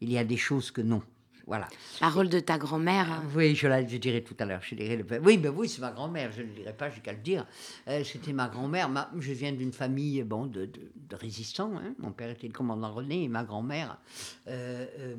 Il 0.00 0.10
y 0.10 0.18
a 0.18 0.24
des 0.24 0.36
choses 0.36 0.70
que 0.70 0.80
non. 0.80 1.02
Voilà. 1.48 1.66
Parole 1.98 2.28
de 2.28 2.40
ta 2.40 2.58
grand-mère. 2.58 3.10
hein. 3.10 3.22
Oui, 3.34 3.54
je, 3.56 3.66
la, 3.66 3.84
je 3.84 3.96
dirai 3.96 4.22
tout 4.22 4.36
à 4.38 4.44
l'heure. 4.44 4.60
Je 4.62 4.74
dirai 4.74 4.98
le... 4.98 5.04
Oui, 5.24 5.38
ben 5.38 5.50
oui, 5.56 5.66
c'est 5.66 5.80
ma 5.80 5.90
grand-mère. 5.90 6.30
Je 6.30 6.42
ne 6.42 6.48
le 6.48 6.52
dirai 6.52 6.72
pas, 6.74 6.90
j'ai 6.90 7.00
qu'à 7.00 7.12
le 7.12 7.18
dire. 7.20 7.46
Euh, 7.88 8.04
C'était 8.04 8.34
ma 8.34 8.48
grand-mère. 8.48 8.90
Ma- 8.90 9.10
Je 9.18 9.32
viens 9.32 9.52
d'une 9.52 9.72
famille 9.72 10.22
bon, 10.24 10.44
de, 10.44 10.66
de- 10.66 10.92
de 10.94 11.16
résistants. 11.16 11.72
hein. 11.76 11.94
Mon 11.98 12.12
père 12.12 12.28
était 12.30 12.46
le 12.46 12.52
commandant 12.52 12.92
René 12.92 13.22
et 13.24 13.28
ma 13.28 13.44
grand-mère 13.44 13.96
euh, 14.46 14.86
euh, 14.98 15.16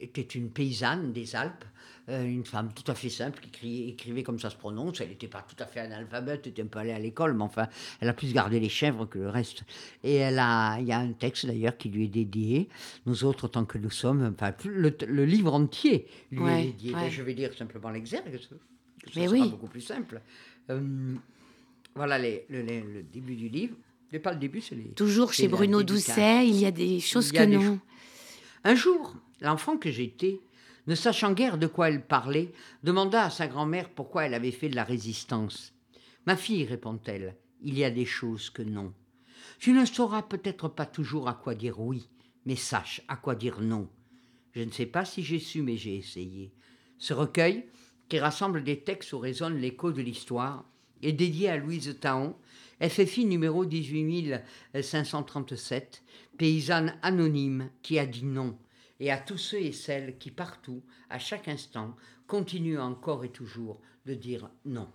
était 0.00 0.22
une 0.22 0.48
paysanne 0.50 1.12
des 1.12 1.36
Alpes. 1.36 1.64
Euh, 2.08 2.24
une 2.24 2.44
femme 2.44 2.70
tout 2.74 2.90
à 2.90 2.94
fait 2.94 3.08
simple 3.08 3.40
qui 3.40 3.50
criait- 3.50 3.88
écrivait 3.90 4.22
comme 4.22 4.38
ça 4.40 4.50
se 4.50 4.56
prononce. 4.56 5.00
Elle 5.00 5.08
n'était 5.10 5.28
pas 5.28 5.42
tout 5.42 5.54
à 5.62 5.66
fait 5.66 5.80
analphabète, 5.80 6.42
elle 6.44 6.50
était 6.50 6.62
un 6.62 6.66
peu 6.66 6.78
allée 6.80 6.92
à 6.92 6.98
l'école, 6.98 7.34
mais 7.34 7.44
enfin, 7.44 7.68
elle 8.00 8.08
a 8.08 8.12
plus 8.12 8.32
gardé 8.32 8.58
les 8.60 8.68
chèvres 8.68 9.06
que 9.06 9.18
le 9.18 9.28
reste. 9.28 9.62
Et 10.02 10.16
elle 10.16 10.38
a, 10.38 10.78
il 10.80 10.86
y 10.86 10.92
a 10.92 10.98
un 10.98 11.12
texte 11.12 11.46
d'ailleurs 11.46 11.76
qui 11.76 11.88
lui 11.90 12.04
est 12.04 12.08
dédié. 12.08 12.68
Nous 13.06 13.24
autres, 13.24 13.46
tant 13.48 13.64
que 13.64 13.78
nous 13.78 13.90
sommes, 13.90 14.34
enfin, 14.34 14.52
le, 14.64 14.94
le 15.06 15.24
livre 15.24 15.54
entier 15.54 16.06
lui 16.32 16.40
Ouais, 16.40 16.62
est 16.62 16.66
dédié. 16.66 16.94
ouais. 16.94 17.00
Ben, 17.02 17.10
je 17.10 17.22
vais 17.22 17.34
dire 17.34 17.54
simplement 17.54 17.90
l'exergue, 17.90 18.36
ce- 18.40 18.54
Mais 19.16 19.26
sera 19.26 19.32
oui. 19.38 19.50
beaucoup 19.50 19.68
plus 19.68 19.80
simple. 19.80 20.20
Euh, 20.70 21.14
voilà 21.94 22.18
les- 22.18 22.46
le, 22.48 23.02
début 23.12 23.36
du 23.36 23.48
livre. 23.48 23.76
Mais 24.12 24.18
pas 24.18 24.32
le 24.32 24.38
début, 24.38 24.60
c'est 24.60 24.74
les. 24.74 24.84
Toujours 24.90 25.32
chez 25.32 25.48
Bruno. 25.48 25.82
Doucet, 25.82 26.46
il 26.46 26.56
y 26.56 26.66
a 26.66 26.70
des 26.70 27.00
choses 27.00 27.30
a 27.34 27.44
que 27.46 27.50
des 27.50 27.56
non. 27.56 27.78
Un 28.64 28.74
jour, 28.74 29.16
l'enfant 29.40 29.76
que 29.78 29.90
j'étais, 29.90 30.38
ne 30.86 30.94
sachant 30.94 31.32
guère 31.32 31.58
de 31.58 31.66
quoi 31.66 31.88
elle 31.88 32.04
parlait, 32.04 32.52
demanda 32.82 33.24
à 33.24 33.30
sa 33.30 33.46
grand-mère 33.46 33.90
pourquoi 33.90 34.26
elle 34.26 34.34
avait 34.34 34.50
fait 34.50 34.68
de 34.68 34.76
la 34.76 34.84
résistance. 34.84 35.72
Ma 36.26 36.36
fille, 36.36 36.64
répond-elle, 36.64 37.36
il 37.62 37.78
y 37.78 37.84
a 37.84 37.90
des 37.90 38.04
choses 38.04 38.50
que 38.50 38.62
non. 38.62 38.92
Tu 39.58 39.72
ne 39.72 39.84
sauras 39.84 40.22
peut-être 40.22 40.68
pas 40.68 40.86
toujours 40.86 41.28
à 41.28 41.34
quoi 41.34 41.54
dire 41.54 41.80
oui, 41.80 42.08
mais 42.46 42.56
sache 42.56 43.02
à 43.08 43.16
quoi 43.16 43.34
dire 43.34 43.60
non. 43.60 43.88
Je 44.52 44.62
ne 44.62 44.70
sais 44.70 44.86
pas 44.86 45.04
si 45.04 45.22
j'ai 45.22 45.38
su, 45.38 45.60
mais 45.62 45.76
j'ai 45.76 45.96
essayé. 45.96 46.52
Ce 46.98 47.14
recueil, 47.14 47.66
qui 48.08 48.18
rassemble 48.18 48.64
des 48.64 48.80
textes 48.80 49.12
où 49.12 49.18
résonne 49.18 49.58
l'écho 49.58 49.92
de 49.92 50.02
l'histoire, 50.02 50.64
est 51.02 51.12
dédié 51.12 51.48
à 51.48 51.56
Louise 51.56 51.96
Taon, 52.00 52.36
FFI 52.80 53.24
numéro 53.24 53.64
18537, 53.64 56.02
paysanne 56.36 56.98
anonyme 57.02 57.70
qui 57.82 57.98
a 57.98 58.06
dit 58.06 58.24
non, 58.24 58.56
et 59.02 59.10
à 59.10 59.18
tous 59.18 59.36
ceux 59.36 59.60
et 59.60 59.72
celles 59.72 60.16
qui 60.16 60.30
partout, 60.30 60.80
à 61.10 61.18
chaque 61.18 61.48
instant, 61.48 61.96
continuent 62.28 62.78
encore 62.78 63.24
et 63.24 63.32
toujours 63.32 63.80
de 64.06 64.14
dire 64.14 64.48
non. 64.64 64.88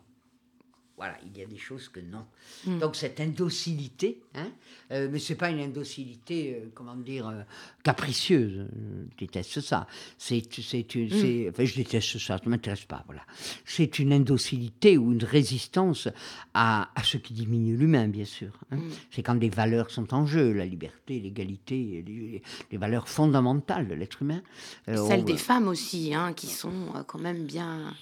Voilà, 0.97 1.15
il 1.23 1.39
y 1.39 1.43
a 1.43 1.45
des 1.45 1.59
choses 1.59 1.89
que 1.89 1.99
non. 1.99 2.25
Hmm. 2.65 2.79
Donc 2.79 2.95
cette 2.95 3.19
indocilité, 3.19 4.19
hein, 4.33 4.47
euh, 4.91 5.07
mais 5.11 5.19
c'est 5.19 5.35
pas 5.35 5.51
une 5.51 5.59
indocilité, 5.59 6.55
euh, 6.55 6.69
comment 6.73 6.95
dire, 6.95 7.27
euh, 7.27 7.43
capricieuse. 7.83 8.65
Je 9.11 9.17
déteste 9.25 9.61
ça. 9.61 9.85
C'est, 10.17 10.41
c'est, 10.51 10.95
une- 10.95 11.05
Hmm. 11.05 11.21
c'est- 11.21 11.49
enfin, 11.51 11.65
je 11.65 11.75
déteste 11.75 12.17
ça. 12.17 12.37
Ça 12.37 12.39
ne 12.43 12.49
m'intéresse 12.49 12.85
pas. 12.85 13.03
Voilà. 13.05 13.21
C'est 13.63 13.99
une 13.99 14.11
indocilité 14.11 14.97
ou 14.97 15.11
une 15.13 15.23
résistance 15.23 16.07
à, 16.55 16.89
à 16.95 17.03
ce 17.03 17.17
qui 17.17 17.33
diminue 17.35 17.77
l'humain, 17.77 18.07
bien 18.07 18.25
sûr. 18.25 18.51
hein. 18.71 18.77
Hmm. 18.77 18.89
C'est 19.11 19.21
quand 19.21 19.35
des 19.35 19.49
valeurs 19.49 19.91
sont 19.91 20.11
en 20.15 20.25
jeu, 20.25 20.51
la 20.51 20.65
liberté, 20.65 21.19
l'égalité, 21.19 22.03
les, 22.07 22.41
les 22.71 22.77
valeurs 22.77 23.07
fondamentales 23.07 23.87
de 23.87 23.93
l'être 23.93 24.23
humain. 24.23 24.41
Celles 24.87 24.99
on- 24.99 25.23
des 25.23 25.37
femmes 25.37 25.67
aussi, 25.67 26.13
hein, 26.15 26.33
qui 26.33 26.47
sont 26.47 26.91
quand 27.05 27.19
même 27.19 27.43
bien 27.45 27.93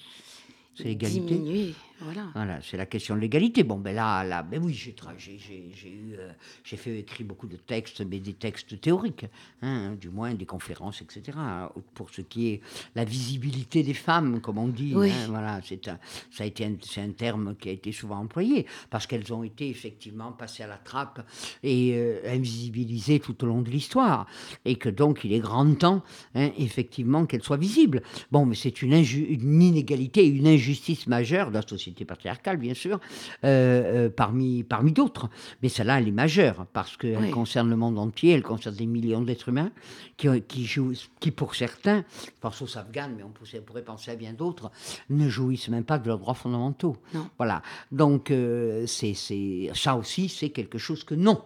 C'est 0.76 0.84
l'égalité. 0.84 1.20
diminuées. 1.20 1.74
Voilà. 2.00 2.26
Voilà, 2.34 2.58
c'est 2.62 2.76
la 2.76 2.84
question 2.86 3.14
de 3.16 3.20
l'égalité. 3.20 3.62
Bon, 3.64 3.78
ben 3.78 3.94
là, 3.94 4.22
là 4.22 4.42
ben 4.42 4.62
oui, 4.62 4.74
j'ai 4.74 4.92
tra- 4.92 5.14
j'ai- 5.16 5.38
j'ai- 5.38 5.70
j'ai 5.74 5.88
eu, 5.90 6.14
euh, 6.18 6.30
j'ai 6.62 6.76
fait 6.76 6.98
écrit 6.98 7.24
beaucoup 7.24 7.46
de 7.46 7.56
textes, 7.56 8.02
mais 8.06 8.18
des 8.20 8.34
textes 8.34 8.78
théoriques, 8.80 9.24
hein, 9.62 9.94
du 9.98 10.10
moins 10.10 10.34
des 10.34 10.44
conférences, 10.44 11.00
etc. 11.00 11.36
hein, 11.38 11.70
Pour 11.94 12.10
ce 12.10 12.20
qui 12.20 12.48
est 12.48 12.60
la 12.94 13.04
visibilité 13.04 13.82
des 13.82 13.94
femmes, 13.94 14.40
comme 14.42 14.58
on 14.58 14.68
dit. 14.68 14.92
Oui. 14.94 15.10
hein, 15.10 15.26
voilà, 15.28 15.60
c'est 15.64 15.88
un, 15.88 15.98
ça 16.30 16.44
a 16.44 16.46
été 16.46 16.66
un, 16.66 16.74
c'est 16.82 17.00
un 17.00 17.10
terme 17.12 17.54
qui 17.56 17.70
a 17.70 17.72
été 17.72 17.92
souvent 17.92 18.18
employé 18.18 18.66
parce 18.90 19.06
qu'elles 19.06 19.32
ont 19.32 19.42
été 19.42 19.68
effectivement 19.70 20.32
passées 20.32 20.64
à 20.64 20.66
la 20.66 20.76
trappe 20.76 21.26
et 21.62 21.92
euh, 21.94 22.20
invisibilisées 22.26 23.20
tout 23.20 23.42
au 23.42 23.46
long 23.46 23.62
de 23.62 23.70
l'histoire, 23.70 24.26
et 24.64 24.76
que 24.76 24.88
donc 24.90 25.20
il 25.24 25.32
est 25.32 25.40
grand 25.40 25.74
temps, 25.78 26.02
hein, 26.34 26.50
effectivement, 26.58 27.24
qu'elles 27.26 27.42
soient 27.42 27.56
visibles. 27.56 28.02
Bon, 28.30 28.44
mais 28.44 28.54
c'est 28.54 28.82
une, 28.82 28.92
une 28.92 29.62
inégalité, 29.62 30.26
une 30.26 30.46
injustice 30.46 31.06
majeure 31.06 31.48
de 31.48 31.54
la 31.54 31.62
société 31.62 31.85
patriarcale, 31.92 32.56
bien 32.56 32.74
sûr, 32.74 33.00
euh, 33.44 34.06
euh, 34.06 34.08
parmi, 34.10 34.62
parmi 34.62 34.92
d'autres. 34.92 35.28
Mais 35.62 35.68
celle-là, 35.68 36.00
elle 36.00 36.08
est 36.08 36.12
majeure, 36.12 36.66
parce 36.72 36.96
qu'elle 36.96 37.16
Oui. 37.18 37.30
concerne 37.30 37.68
le 37.70 37.76
monde 37.76 37.98
entier, 37.98 38.32
elle 38.32 38.42
concerne 38.42 38.74
des 38.74 38.86
millions 38.86 39.22
d'êtres 39.22 39.48
humains 39.48 39.70
qui, 40.16 40.28
ont- 40.28 40.40
qui, 40.40 40.64
jouissent, 40.64 41.08
qui, 41.20 41.30
pour 41.30 41.54
certains, 41.54 42.04
je 42.24 42.30
pense 42.40 42.60
aux 42.62 42.78
Afghans, 42.78 43.10
mais 43.16 43.22
on 43.22 43.30
pourrait, 43.30 43.82
penser 43.82 44.10
à 44.10 44.16
bien 44.16 44.32
d'autres, 44.32 44.70
ne 45.10 45.28
jouissent 45.28 45.68
même 45.68 45.84
pas 45.84 45.98
de 45.98 46.06
leurs 46.08 46.18
droits 46.18 46.34
fondamentaux. 46.34 46.96
Non. 47.14 47.28
Voilà. 47.38 47.62
Donc, 47.92 48.30
euh, 48.30 48.86
c'est, 48.86 49.14
c'est, 49.14 49.70
ça 49.74 49.96
aussi, 49.96 50.28
c'est 50.28 50.50
quelque 50.50 50.78
chose 50.78 51.04
que 51.04 51.14
non. 51.14 51.40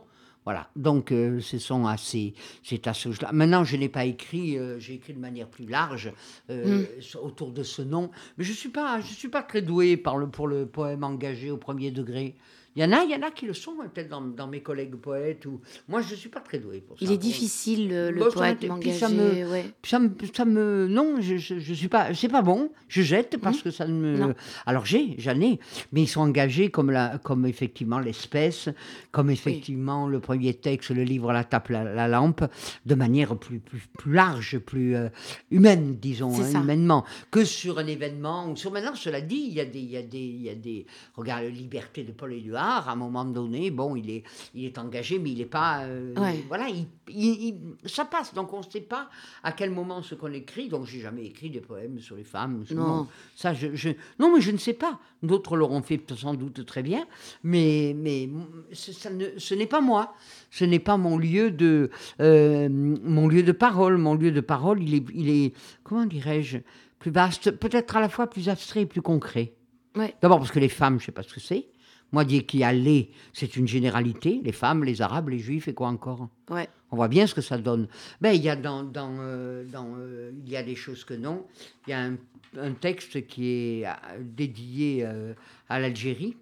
Voilà, 0.44 0.68
donc 0.74 1.12
euh, 1.12 1.38
ce 1.40 1.58
sont 1.58 1.86
assez, 1.86 2.32
c'est 2.62 2.86
à 2.86 2.94
ce 2.94 3.08
là 3.22 3.30
Maintenant, 3.32 3.62
je 3.62 3.76
n'ai 3.76 3.90
pas 3.90 4.06
écrit, 4.06 4.56
euh, 4.58 4.78
j'ai 4.78 4.94
écrit 4.94 5.12
de 5.12 5.18
manière 5.18 5.46
plus 5.46 5.66
large 5.66 6.12
euh, 6.48 6.84
sur- 7.00 7.22
autour 7.24 7.52
de 7.52 7.62
ce 7.62 7.82
nom, 7.82 8.10
mais 8.38 8.44
je 8.44 8.52
suis 8.52 8.70
pas, 8.70 9.00
je 9.00 9.12
suis 9.12 9.28
pas 9.28 9.42
très 9.42 9.60
doué 9.60 9.98
par 9.98 10.16
le, 10.16 10.28
pour 10.28 10.48
le 10.48 10.64
poème 10.66 11.04
engagé 11.04 11.50
au 11.50 11.58
premier 11.58 11.90
degré. 11.90 12.36
Il 12.80 12.84
y 12.84 12.86
en 12.86 12.92
a, 12.92 13.04
il 13.04 13.10
y 13.10 13.14
en 13.14 13.20
a 13.20 13.30
qui 13.30 13.44
le 13.44 13.52
sont, 13.52 13.74
hein, 13.82 13.90
peut-être 13.92 14.08
dans, 14.08 14.22
dans 14.22 14.46
mes 14.46 14.62
collègues 14.62 14.94
poètes 14.94 15.44
ou 15.44 15.60
moi, 15.86 16.00
je 16.00 16.14
suis 16.14 16.30
pas 16.30 16.40
très 16.40 16.58
doué 16.58 16.80
pour 16.80 16.98
ça. 16.98 17.04
Il 17.04 17.12
est 17.12 17.18
difficile, 17.18 17.90
le, 17.90 18.10
le 18.10 18.20
Bon, 18.20 18.30
poète 18.30 18.64
engagé. 18.70 18.98
ça 18.98 19.10
me- 19.10 19.50
ouais. 19.50 19.66
ça 19.84 19.98
me, 19.98 20.08
ça 20.34 20.46
me, 20.46 20.86
non, 20.88 21.16
je, 21.20 21.36
je, 21.36 21.58
je 21.58 21.74
suis 21.74 21.88
pas, 21.88 22.14
c'est 22.14 22.28
pas 22.30 22.40
bon. 22.40 22.70
Je 22.88 23.02
jette 23.02 23.36
parce 23.36 23.60
que 23.60 23.70
ça 23.70 23.86
ne 23.86 23.92
me. 23.92 24.16
Non. 24.18 24.34
Alors 24.64 24.86
j'ai, 24.86 25.14
j'en 25.18 25.38
ai, 25.42 25.60
mais 25.92 26.00
ils 26.04 26.06
sont 26.08 26.22
engagés 26.22 26.70
comme 26.70 26.90
la, 26.90 27.18
comme 27.22 27.44
effectivement 27.44 27.98
l'espèce, 27.98 28.70
comme 29.12 29.28
effectivement 29.28 30.08
le 30.08 30.18
premier 30.20 30.54
texte, 30.54 30.88
le 30.90 31.02
livre 31.02 31.34
La 31.34 31.44
tape 31.44 31.68
la, 31.68 31.84
la 31.84 32.08
lampe, 32.08 32.44
de 32.86 32.94
manière 32.94 33.36
plus, 33.36 33.58
plus, 33.58 33.82
plus 33.98 34.12
large, 34.14 34.58
plus 34.58 34.96
euh, 34.96 35.10
humaine, 35.50 35.96
disons, 36.00 36.32
hein, 36.40 36.62
humainement, 36.62 37.04
que 37.30 37.44
sur 37.44 37.78
un 37.78 37.86
événement. 37.86 38.48
Ou 38.50 38.56
sur 38.56 38.72
maintenant, 38.72 38.94
cela 38.94 39.20
dit, 39.20 39.44
il 39.48 39.52
y 39.52 39.60
a 39.60 39.66
des, 39.66 39.80
il 39.80 39.90
y 39.90 39.98
a 39.98 40.02
des, 40.02 40.18
il 40.18 40.42
y 40.42 40.48
a 40.48 40.54
des. 40.54 40.86
Regarde, 41.14 41.44
liberté 41.44 42.04
de 42.04 42.12
Paul 42.12 42.32
Éluard. 42.32 42.69
À 42.78 42.92
un 42.92 42.96
moment 42.96 43.24
donné, 43.24 43.70
bon, 43.70 43.96
il 43.96 44.10
est, 44.10 44.22
il 44.54 44.64
est 44.64 44.78
engagé, 44.78 45.18
mais 45.18 45.30
il 45.30 45.38
n'est 45.38 45.44
pas. 45.46 45.80
euh, 45.84 46.14
Ouais. 46.16 46.44
Voilà, 46.48 46.68
il, 46.68 46.86
il- 47.08 47.44
il- 47.84 47.88
ça 47.88 48.04
passe. 48.04 48.32
Donc 48.34 48.52
on 48.52 48.58
ne 48.58 48.64
sait 48.70 48.80
pas 48.80 49.08
à 49.42 49.52
quel 49.52 49.70
moment 49.70 50.02
ce 50.02 50.14
qu'on 50.14 50.32
écrit. 50.32 50.68
Donc 50.68 50.86
j'ai 50.86 51.00
jamais 51.00 51.24
écrit 51.26 51.50
des 51.50 51.60
poèmes 51.60 51.98
sur 51.98 52.16
les 52.16 52.24
femmes. 52.24 52.64
sur- 52.66 52.76
Non. 52.76 53.06
ça, 53.36 53.52
je, 53.54 53.74
je- 53.74 53.90
non, 54.18 54.32
mais 54.34 54.40
je 54.40 54.50
ne 54.50 54.58
sais 54.58 54.72
pas. 54.74 54.98
D'autres 55.22 55.56
l'auront 55.56 55.82
fait 55.82 56.00
sans 56.16 56.34
doute 56.34 56.64
très 56.64 56.82
bien, 56.82 57.06
mais, 57.42 57.94
mais 57.96 58.28
ce, 58.72 58.92
ça 58.92 59.10
ne- 59.10 59.36
ce 59.38 59.54
n'est 59.54 59.66
pas 59.66 59.80
moi. 59.80 60.14
Ce 60.50 60.64
n'est 60.64 60.78
pas 60.78 60.96
mon 60.96 61.18
lieu 61.18 61.50
de, 61.50 61.90
euh, 62.20 62.68
mon 62.70 63.28
lieu 63.28 63.42
de 63.42 63.52
parole. 63.52 63.98
Mon 63.98 64.14
lieu 64.14 64.32
de 64.32 64.40
parole, 64.40 64.82
il 64.82 64.94
est, 64.94 65.04
il 65.14 65.28
est 65.28 65.52
comment 65.84 66.06
dirais-je, 66.06 66.58
plus 66.98 67.10
vaste, 67.10 67.50
peut-être 67.52 67.96
à 67.96 68.00
la 68.00 68.08
fois 68.08 68.28
plus 68.28 68.48
abstrait 68.48 68.82
et 68.82 68.86
plus 68.86 69.02
concret. 69.02 69.54
Ouais. 69.96 70.14
D'abord 70.22 70.38
parce 70.38 70.50
que 70.52 70.58
les 70.60 70.68
femmes, 70.68 70.98
je 70.98 71.02
ne 71.04 71.06
sais 71.06 71.12
pas 71.12 71.22
ce 71.22 71.34
que 71.34 71.40
c'est. 71.40 71.66
Moi, 72.12 72.24
dire 72.24 72.44
qu'il 72.46 72.60
y 72.60 72.64
a 72.64 72.72
les, 72.72 73.10
c'est 73.32 73.56
une 73.56 73.68
généralité. 73.68 74.40
Les 74.42 74.52
femmes, 74.52 74.82
les 74.84 75.00
arabes, 75.00 75.28
les 75.28 75.38
juifs 75.38 75.68
et 75.68 75.74
quoi 75.74 75.88
encore 75.88 76.28
Ouais. 76.50 76.68
on 76.90 76.96
voit 76.96 77.06
bien 77.08 77.26
ce 77.28 77.34
que 77.34 77.40
ça 77.40 77.56
donne. 77.56 77.86
Ben, 78.20 78.32
il 78.32 78.42
y 78.42 78.48
a 78.48 78.56
dans, 78.56 78.82
dans, 78.82 79.14
euh, 79.20 79.64
dans, 79.64 79.94
euh, 79.96 80.32
il 80.44 80.50
y 80.50 80.56
a 80.56 80.62
des 80.64 80.74
choses 80.74 81.04
que 81.04 81.14
non. 81.14 81.46
Il 81.86 81.90
y 81.90 81.92
a 81.92 82.00
un, 82.00 82.16
un 82.58 82.72
texte 82.72 83.26
qui 83.28 83.48
est 83.48 83.86
euh, 83.86 83.90
dédié 84.20 85.04
euh, 85.04 85.34
à 85.68 85.78
l'Algérie 85.78 86.36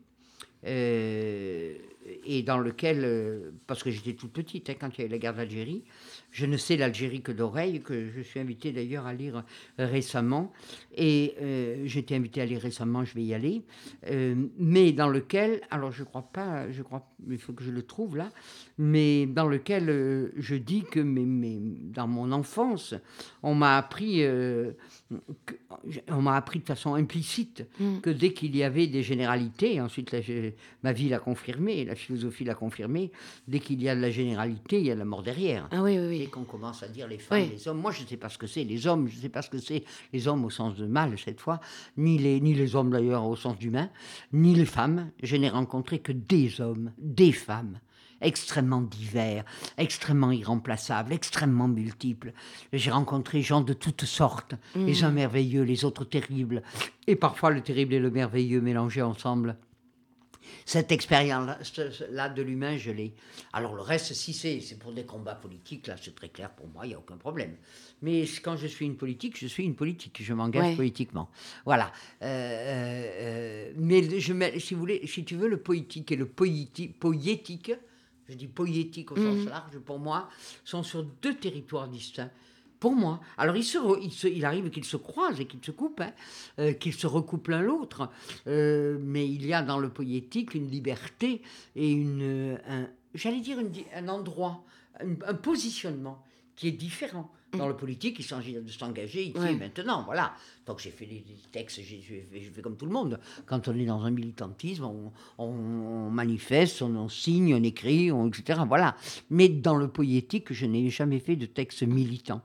et 0.64 2.42
dans 2.42 2.58
lequel, 2.58 3.52
parce 3.66 3.82
que 3.82 3.90
j'étais 3.90 4.14
toute 4.14 4.32
petite 4.32 4.70
hein, 4.70 4.74
quand 4.80 4.96
il 4.96 5.02
y 5.02 5.04
a 5.04 5.06
eu 5.06 5.10
la 5.10 5.18
guerre 5.18 5.34
d'Algérie, 5.34 5.82
je 6.38 6.46
ne 6.46 6.56
sais 6.56 6.76
l'Algérie 6.76 7.20
que 7.20 7.32
d'oreille, 7.32 7.80
que 7.80 8.08
je 8.16 8.20
suis 8.22 8.38
invité 8.38 8.70
d'ailleurs 8.70 9.06
à 9.06 9.12
lire 9.12 9.42
euh, 9.80 9.86
récemment. 9.86 10.52
Et 10.96 11.34
euh, 11.40 11.82
j'ai 11.84 11.98
été 12.00 12.14
invité 12.14 12.40
à 12.40 12.46
lire 12.46 12.60
récemment, 12.60 13.04
je 13.04 13.12
vais 13.14 13.24
y 13.24 13.34
aller. 13.34 13.62
Euh, 14.08 14.36
mais 14.56 14.92
dans 14.92 15.08
lequel, 15.08 15.60
alors 15.70 15.90
je 15.90 16.04
crois 16.04 16.28
pas, 16.32 16.70
je 16.70 16.82
crois, 16.82 17.02
il 17.28 17.38
faut 17.38 17.52
que 17.54 17.64
je 17.64 17.72
le 17.72 17.82
trouve 17.82 18.16
là, 18.16 18.30
mais 18.78 19.26
dans 19.26 19.48
lequel 19.48 19.90
euh, 19.90 20.30
je 20.36 20.54
dis 20.54 20.84
que 20.88 21.00
mes, 21.00 21.24
mes- 21.26 21.58
dans 21.92 22.06
mon 22.06 22.30
enfance, 22.30 22.94
on 23.42 23.54
m'a 23.56 23.76
appris, 23.76 24.20
que- 25.46 25.56
on 26.08 26.22
m'a 26.22 26.36
appris 26.36 26.60
de 26.60 26.64
façon 26.64 26.94
implicite 26.94 27.66
Mm. 27.80 27.98
que 28.00 28.10
dès 28.10 28.32
qu'il 28.32 28.54
y 28.54 28.62
avait 28.62 28.86
des 28.86 29.02
généralités, 29.02 29.80
ensuite 29.80 30.14
je- 30.22 30.50
ma 30.84 30.92
vie 30.92 31.08
l'a 31.08 31.18
confirmé, 31.18 31.84
la 31.84 31.94
philosophie 31.96 32.44
l'a 32.44 32.54
confirmé, 32.54 33.10
dès 33.48 33.58
qu'il 33.58 33.82
y 33.82 33.88
a 33.88 33.96
de 33.96 34.00
la 34.00 34.10
généralité, 34.10 34.78
il 34.78 34.86
y 34.86 34.90
a 34.90 34.94
de 34.94 34.98
la 35.00 35.04
mort 35.04 35.22
derrière. 35.22 35.68
Ah 35.72 35.82
oui, 35.82 35.98
oui, 35.98 36.06
oui. 36.08 36.27
Qu'on 36.28 36.44
commence 36.44 36.82
à 36.82 36.88
dire 36.88 37.06
les 37.08 37.18
femmes, 37.18 37.40
Oui. 37.42 37.48
les 37.50 37.68
hommes, 37.68 37.80
moi 37.80 37.90
je 37.92 38.02
ne 38.02 38.06
sais 38.06 38.16
pas 38.16 38.28
ce 38.28 38.38
que 38.38 38.46
c'est 38.46 38.64
les 38.64 38.86
hommes, 38.86 39.08
je 39.08 39.16
ne 39.16 39.20
sais 39.22 39.28
pas 39.28 39.42
ce 39.42 39.50
que 39.50 39.58
c'est 39.58 39.84
les 40.12 40.28
hommes 40.28 40.44
au 40.44 40.50
sens 40.50 40.76
de 40.76 40.86
mal 40.86 41.18
cette 41.18 41.40
fois, 41.40 41.60
ni 41.96 42.18
les, 42.18 42.40
ni 42.40 42.54
les 42.54 42.74
hommes 42.76 42.90
d'ailleurs 42.90 43.24
au 43.26 43.36
sens 43.36 43.58
d'humain, 43.58 43.90
ni 44.32 44.54
les 44.54 44.66
femmes. 44.66 45.10
Je 45.22 45.36
n'ai 45.36 45.48
rencontré 45.48 45.98
que 45.98 46.12
des 46.12 46.60
hommes, 46.60 46.92
des 46.98 47.32
femmes 47.32 47.80
extrêmement 48.20 48.80
divers, 48.82 49.44
extrêmement 49.76 50.32
irremplaçables, 50.32 51.12
extrêmement 51.12 51.68
multiples. 51.68 52.32
J'ai 52.72 52.90
rencontré 52.90 53.42
gens 53.42 53.60
de 53.60 53.72
toutes 53.72 54.04
sortes, 54.06 54.54
les 54.74 55.04
uns 55.04 55.12
merveilleux, 55.12 55.62
les 55.62 55.84
autres 55.84 56.04
terribles, 56.04 56.64
et 57.06 57.14
parfois 57.14 57.50
le 57.50 57.60
terrible 57.60 57.94
et 57.94 58.00
le 58.00 58.10
merveilleux 58.10 58.60
mélangés 58.60 59.02
ensemble. 59.02 59.56
Cette 60.64 60.92
expérience-là 60.92 62.28
de 62.28 62.42
l'humain, 62.42 62.76
je 62.76 62.90
l'ai. 62.90 63.12
Alors 63.52 63.74
le 63.74 63.82
reste, 63.82 64.12
si 64.14 64.32
c'est 64.32 64.60
c'est 64.60 64.78
pour 64.78 64.92
des 64.92 65.04
combats 65.04 65.34
politiques, 65.34 65.86
là 65.86 65.96
c'est 66.00 66.14
très 66.14 66.28
clair 66.28 66.50
pour 66.50 66.68
moi, 66.68 66.84
il 66.86 66.88
n'y 66.90 66.94
a 66.94 66.98
aucun 66.98 67.16
problème. 67.16 67.56
Mais 68.02 68.24
quand 68.42 68.56
je 68.56 68.66
suis 68.66 68.86
une 68.86 68.96
politique, 68.96 69.36
je 69.38 69.46
suis 69.46 69.64
une 69.64 69.74
politique, 69.74 70.22
je 70.22 70.32
m'engage 70.34 70.64
Ouais. 70.64 70.76
politiquement. 70.76 71.30
Voilà. 71.64 71.92
Euh, 72.22 72.26
euh, 73.68 73.72
mais 73.76 74.20
je 74.20 74.32
mets, 74.32 74.58
si, 74.60 74.74
vous 74.74 74.80
voulez, 74.80 75.06
si 75.06 75.24
tu 75.24 75.34
veux, 75.36 75.48
le 75.48 75.58
politique 75.60 76.12
et 76.12 76.16
le 76.16 76.26
poéti- 76.26 76.92
poétique, 76.92 77.72
je 78.28 78.34
dis 78.34 78.46
poétique 78.46 79.10
au 79.12 79.16
sens 79.16 79.46
large, 79.46 79.78
pour 79.78 79.98
moi, 79.98 80.28
sont 80.64 80.82
sur 80.82 81.02
deux 81.22 81.34
territoires 81.36 81.88
distincts. 81.88 82.30
Pour 82.80 82.92
moi. 82.92 83.20
Alors, 83.36 83.56
il, 83.56 83.64
se 83.64 83.78
re- 83.78 83.98
il, 84.02 84.12
se- 84.12 84.28
il 84.28 84.44
arrive 84.44 84.70
qu'ils 84.70 84.84
se 84.84 84.96
croisent 84.96 85.40
et 85.40 85.46
qu'ils 85.46 85.64
se 85.64 85.72
coupent, 85.72 86.00
hein, 86.00 86.12
euh, 86.60 86.72
qu'ils 86.72 86.92
se 86.94 87.06
recoupent 87.08 87.48
l'un 87.48 87.60
l'autre. 87.62 88.08
Euh, 88.46 88.98
mais 89.02 89.28
il 89.28 89.44
y 89.46 89.52
a 89.52 89.62
dans 89.62 89.78
le 89.78 89.88
poétique 89.88 90.54
une 90.54 90.68
liberté 90.70 91.42
et 91.74 91.90
une, 91.90 92.22
euh, 92.22 92.56
un, 92.68 92.86
j'allais 93.14 93.40
dire 93.40 93.58
une 93.58 93.72
un 93.96 94.08
endroit, 94.08 94.62
un, 95.00 95.10
un 95.26 95.34
positionnement 95.34 96.22
qui 96.54 96.68
est 96.68 96.72
différent. 96.72 97.30
Dans 97.56 97.66
le 97.66 97.74
politique, 97.76 98.16
il 98.18 98.24
s'agit 98.24 98.52
de 98.52 98.68
s'engager 98.70 99.22
ici 99.24 99.38
et 99.48 99.56
maintenant. 99.56 100.02
Voilà. 100.04 100.34
Donc 100.66 100.80
j'ai 100.80 100.90
fait 100.90 101.06
des, 101.06 101.24
textes, 101.50 101.76
j'ai 101.80 102.02
j'ai 102.06 102.20
fait, 102.20 102.28
j'ai 102.42 102.50
fait 102.50 102.60
comme 102.60 102.76
tout 102.76 102.84
le 102.84 102.92
monde. 102.92 103.18
Quand 103.46 103.66
on 103.68 103.74
est 103.74 103.86
dans 103.86 104.02
un 104.04 104.10
militantisme, 104.10 104.84
on, 104.84 105.12
on- 105.38 105.44
on 105.46 106.10
manifeste, 106.10 106.82
on, 106.82 106.94
on 106.94 107.08
signe, 107.08 107.54
on 107.54 107.62
écrit, 107.62 108.10
etc. 108.10 108.60
Voilà. 108.68 108.96
Mais 109.30 109.48
dans 109.48 109.76
le 109.76 109.88
poétique, 109.88 110.52
je 110.52 110.66
n'ai 110.66 110.90
jamais 110.90 111.20
fait 111.20 111.36
de 111.36 111.46
texte 111.46 111.82
militant. 111.84 112.42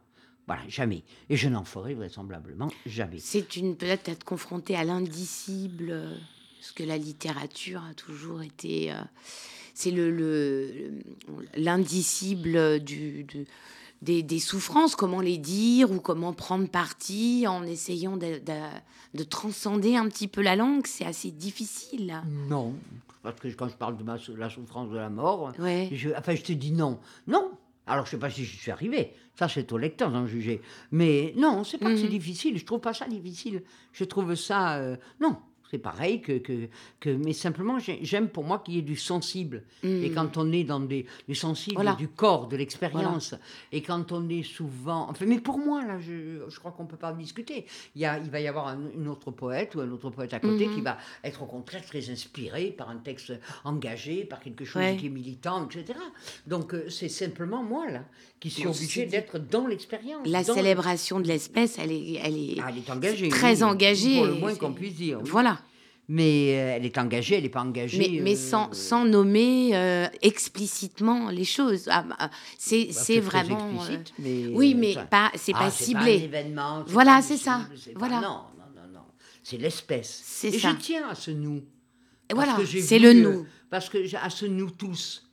Voilà, 0.47 0.61
jamais. 0.67 1.03
Et 1.29 1.37
je 1.37 1.47
n'en 1.49 1.63
ferai 1.63 1.93
vraisemblablement 1.93 2.69
jamais. 2.85 3.17
C'est 3.19 3.55
une 3.55 3.75
peut-être 3.77 4.09
être 4.09 4.23
confronté 4.25 4.75
à 4.75 4.83
l'indicible, 4.83 5.87
euh, 5.91 6.15
parce 6.59 6.71
que 6.73 6.83
la 6.83 6.97
littérature 6.97 7.81
a 7.89 7.93
toujours 7.93 8.41
été. 8.41 8.91
euh, 8.91 8.95
c'est 9.73 9.91
le 9.91 10.11
le- 10.11 10.91
l'indicible 11.55 12.79
du, 12.83 13.23
du- 13.23 13.45
des, 14.01 14.21
des 14.21 14.39
souffrances, 14.39 14.95
comment 14.95 15.21
les 15.21 15.37
dire 15.37 15.89
ou 15.91 15.99
comment 15.99 16.33
prendre 16.33 16.67
parti 16.67 17.45
en 17.47 17.63
essayant 17.63 18.17
de, 18.17 18.39
de- 18.39 19.17
de 19.17 19.23
transcender 19.23 19.95
un 19.95 20.07
petit 20.09 20.27
peu 20.27 20.41
la 20.41 20.55
langue. 20.55 20.85
C'est 20.85 21.05
assez 21.05 21.31
difficile. 21.31 22.21
Non, 22.49 22.73
parce 23.23 23.39
que 23.39 23.47
quand 23.47 23.69
je 23.69 23.75
parle 23.75 23.97
de 23.97 24.03
ma, 24.03 24.17
la 24.37 24.49
souffrance 24.49 24.89
de 24.89 24.97
la 24.97 25.09
mort, 25.09 25.53
Ouais. 25.57 25.89
je, 25.93 26.09
enfin, 26.17 26.35
je 26.35 26.41
te 26.41 26.51
dis 26.51 26.71
non. 26.71 26.99
Non. 27.27 27.51
Alors, 27.87 28.05
je 28.05 28.11
sais 28.11 28.17
pas 28.19 28.29
si 28.29 28.45
je 28.45 28.55
suis 28.57 28.71
arrivé. 28.71 29.13
Ça, 29.35 29.47
c'est 29.47 29.71
au 29.71 29.77
lecteur 29.77 30.11
d'en 30.11 30.27
juger. 30.27 30.61
Mais 30.91 31.33
non, 31.37 31.63
c'est 31.63 31.77
pas 31.79 31.87
que 31.89 31.97
c'est 31.97 32.03
Mhm. 32.03 32.09
difficile. 32.09 32.57
Je 32.57 32.65
trouve 32.65 32.79
pas 32.81 32.93
ça 32.93 33.07
difficile. 33.07 33.63
Je 33.91 34.03
trouve 34.03 34.35
ça. 34.35 34.75
euh, 34.77 34.95
non. 35.19 35.37
C'est 35.73 35.79
pareil 35.79 36.21
que, 36.21 36.37
que, 36.37 36.67
que- 36.99 37.09
Mais 37.09 37.33
simplement, 37.33 37.79
j'ai- 37.79 37.97
j'aime 38.03 38.27
pour 38.29 38.43
moi 38.43 38.59
qu'il 38.63 38.75
y 38.75 38.77
ait 38.77 38.83
du 38.83 38.95
sensible. 38.95 39.63
Et 39.83 40.11
Mm. 40.11 40.13
quand 40.13 40.37
on 40.37 40.51
est 40.51 40.63
dans 40.63 40.79
des, 40.79 41.07
du 41.27 41.33
sensible, 41.33 41.77
Voilà. 41.77 41.93
du 41.95 42.09
corps, 42.09 42.47
de 42.47 42.55
l'expérience, 42.55 43.33
et 43.71 43.81
quand 43.81 44.11
on 44.11 44.29
est 44.29 44.43
souvent. 44.43 45.09
Enfin, 45.09 45.25
mais 45.27 45.39
pour 45.39 45.57
moi, 45.57 45.83
là, 45.83 45.97
je, 45.99 46.41
je 46.47 46.59
crois 46.59 46.73
qu'on 46.73 46.85
peut 46.85 46.95
pas 46.95 47.11
en 47.11 47.15
discuter. 47.17 47.65
Il, 47.95 48.03
y 48.03 48.05
a, 48.05 48.19
il 48.19 48.29
va 48.29 48.39
y 48.39 48.47
avoir 48.47 48.67
un, 48.67 48.77
une 48.95 49.07
autre 49.07 49.31
poète 49.31 49.73
ou 49.73 49.79
un 49.81 49.89
autre 49.89 50.11
poète 50.11 50.35
à 50.35 50.39
côté 50.39 50.67
qui 50.67 50.81
va 50.81 50.99
être 51.23 51.41
au 51.41 51.47
contraire 51.47 51.83
très 51.83 52.07
inspiré 52.11 52.65
par 52.67 52.91
un 52.91 52.97
texte 52.97 53.33
engagé, 53.63 54.25
par 54.25 54.39
quelque 54.41 54.65
chose 54.65 54.83
Ouais. 54.83 54.95
qui 54.97 55.07
est 55.07 55.09
militant, 55.09 55.65
etc. 55.67 55.97
Donc, 56.45 56.75
euh, 56.75 56.87
c'est 56.91 57.09
simplement 57.09 57.63
moi, 57.63 57.89
là, 57.89 58.03
qui 58.39 58.51
suis 58.51 58.67
obligé 58.67 59.07
d'être 59.07 59.39
dans 59.39 59.65
l'expérience. 59.65 60.27
La 60.27 60.43
dans- 60.43 60.53
célébration 60.53 61.19
de 61.19 61.27
l'espèce, 61.27 61.79
elle 61.79 61.91
est, 61.91 62.19
elle 62.23 62.37
est, 62.37 62.57
Ah, 62.61 62.67
elle 62.69 62.77
est 62.77 62.89
engagée. 62.91 63.29
très 63.29 63.55
oui, 63.57 63.63
engagée. 63.63 64.17
Pour 64.17 64.27
le 64.27 64.33
moins 64.35 64.53
qu'on 64.53 64.73
puisse 64.73 64.93
dire. 64.93 65.17
oui. 65.23 65.29
Voilà. 65.31 65.59
Mais 66.09 66.55
euh, 66.57 66.75
elle 66.75 66.85
est 66.85 66.97
engagée, 66.97 67.35
elle 67.37 67.43
n'est 67.43 67.49
pas 67.49 67.61
engagée. 67.61 67.97
Mais, 67.97 68.21
mais 68.21 68.35
euh, 68.35 68.73
sans, 68.73 69.05
nommer 69.05 69.71
euh, 69.73 70.07
explicitement 70.21 71.29
les 71.29 71.45
choses. 71.45 71.87
Ah, 71.89 72.03
bah, 72.03 72.29
c'est 72.57 72.89
bah, 72.93 73.21
vraiment. 73.21 73.71
explicite, 73.73 74.13
mais, 74.19 74.47
oui, 74.53 74.75
mais 74.75 74.93
ça- 74.95 75.03
pas, 75.05 75.31
c'est 75.35 75.53
Ah, 75.55 75.59
pas 75.59 75.65
un 75.65 75.69
ciblé. 75.69 76.11
événement, 76.23 76.83
Voilà, 76.87 77.21
c'est 77.21 77.37
ça. 77.37 77.61
pas- 77.69 77.91
Voilà. 77.95 78.15
Non, 78.19 78.21
non, 78.57 78.65
non, 78.75 78.93
non. 78.93 78.99
C'est 79.43 79.57
l'espèce. 79.57 80.21
C'est 80.25 80.49
Et 80.49 80.59
ça. 80.59 80.71
je 80.71 80.75
tiens 80.75 81.07
à 81.09 81.15
ce 81.15 81.31
nous. 81.31 81.63
Voilà, 82.33 82.57
c'est 82.81 82.99
le 82.99 83.13
nous. 83.13 83.45
Parce 83.69 83.89
que 83.89 83.97
à 84.17 84.29
ce 84.29 84.45
nous 84.45 84.71
tous. 84.71 85.23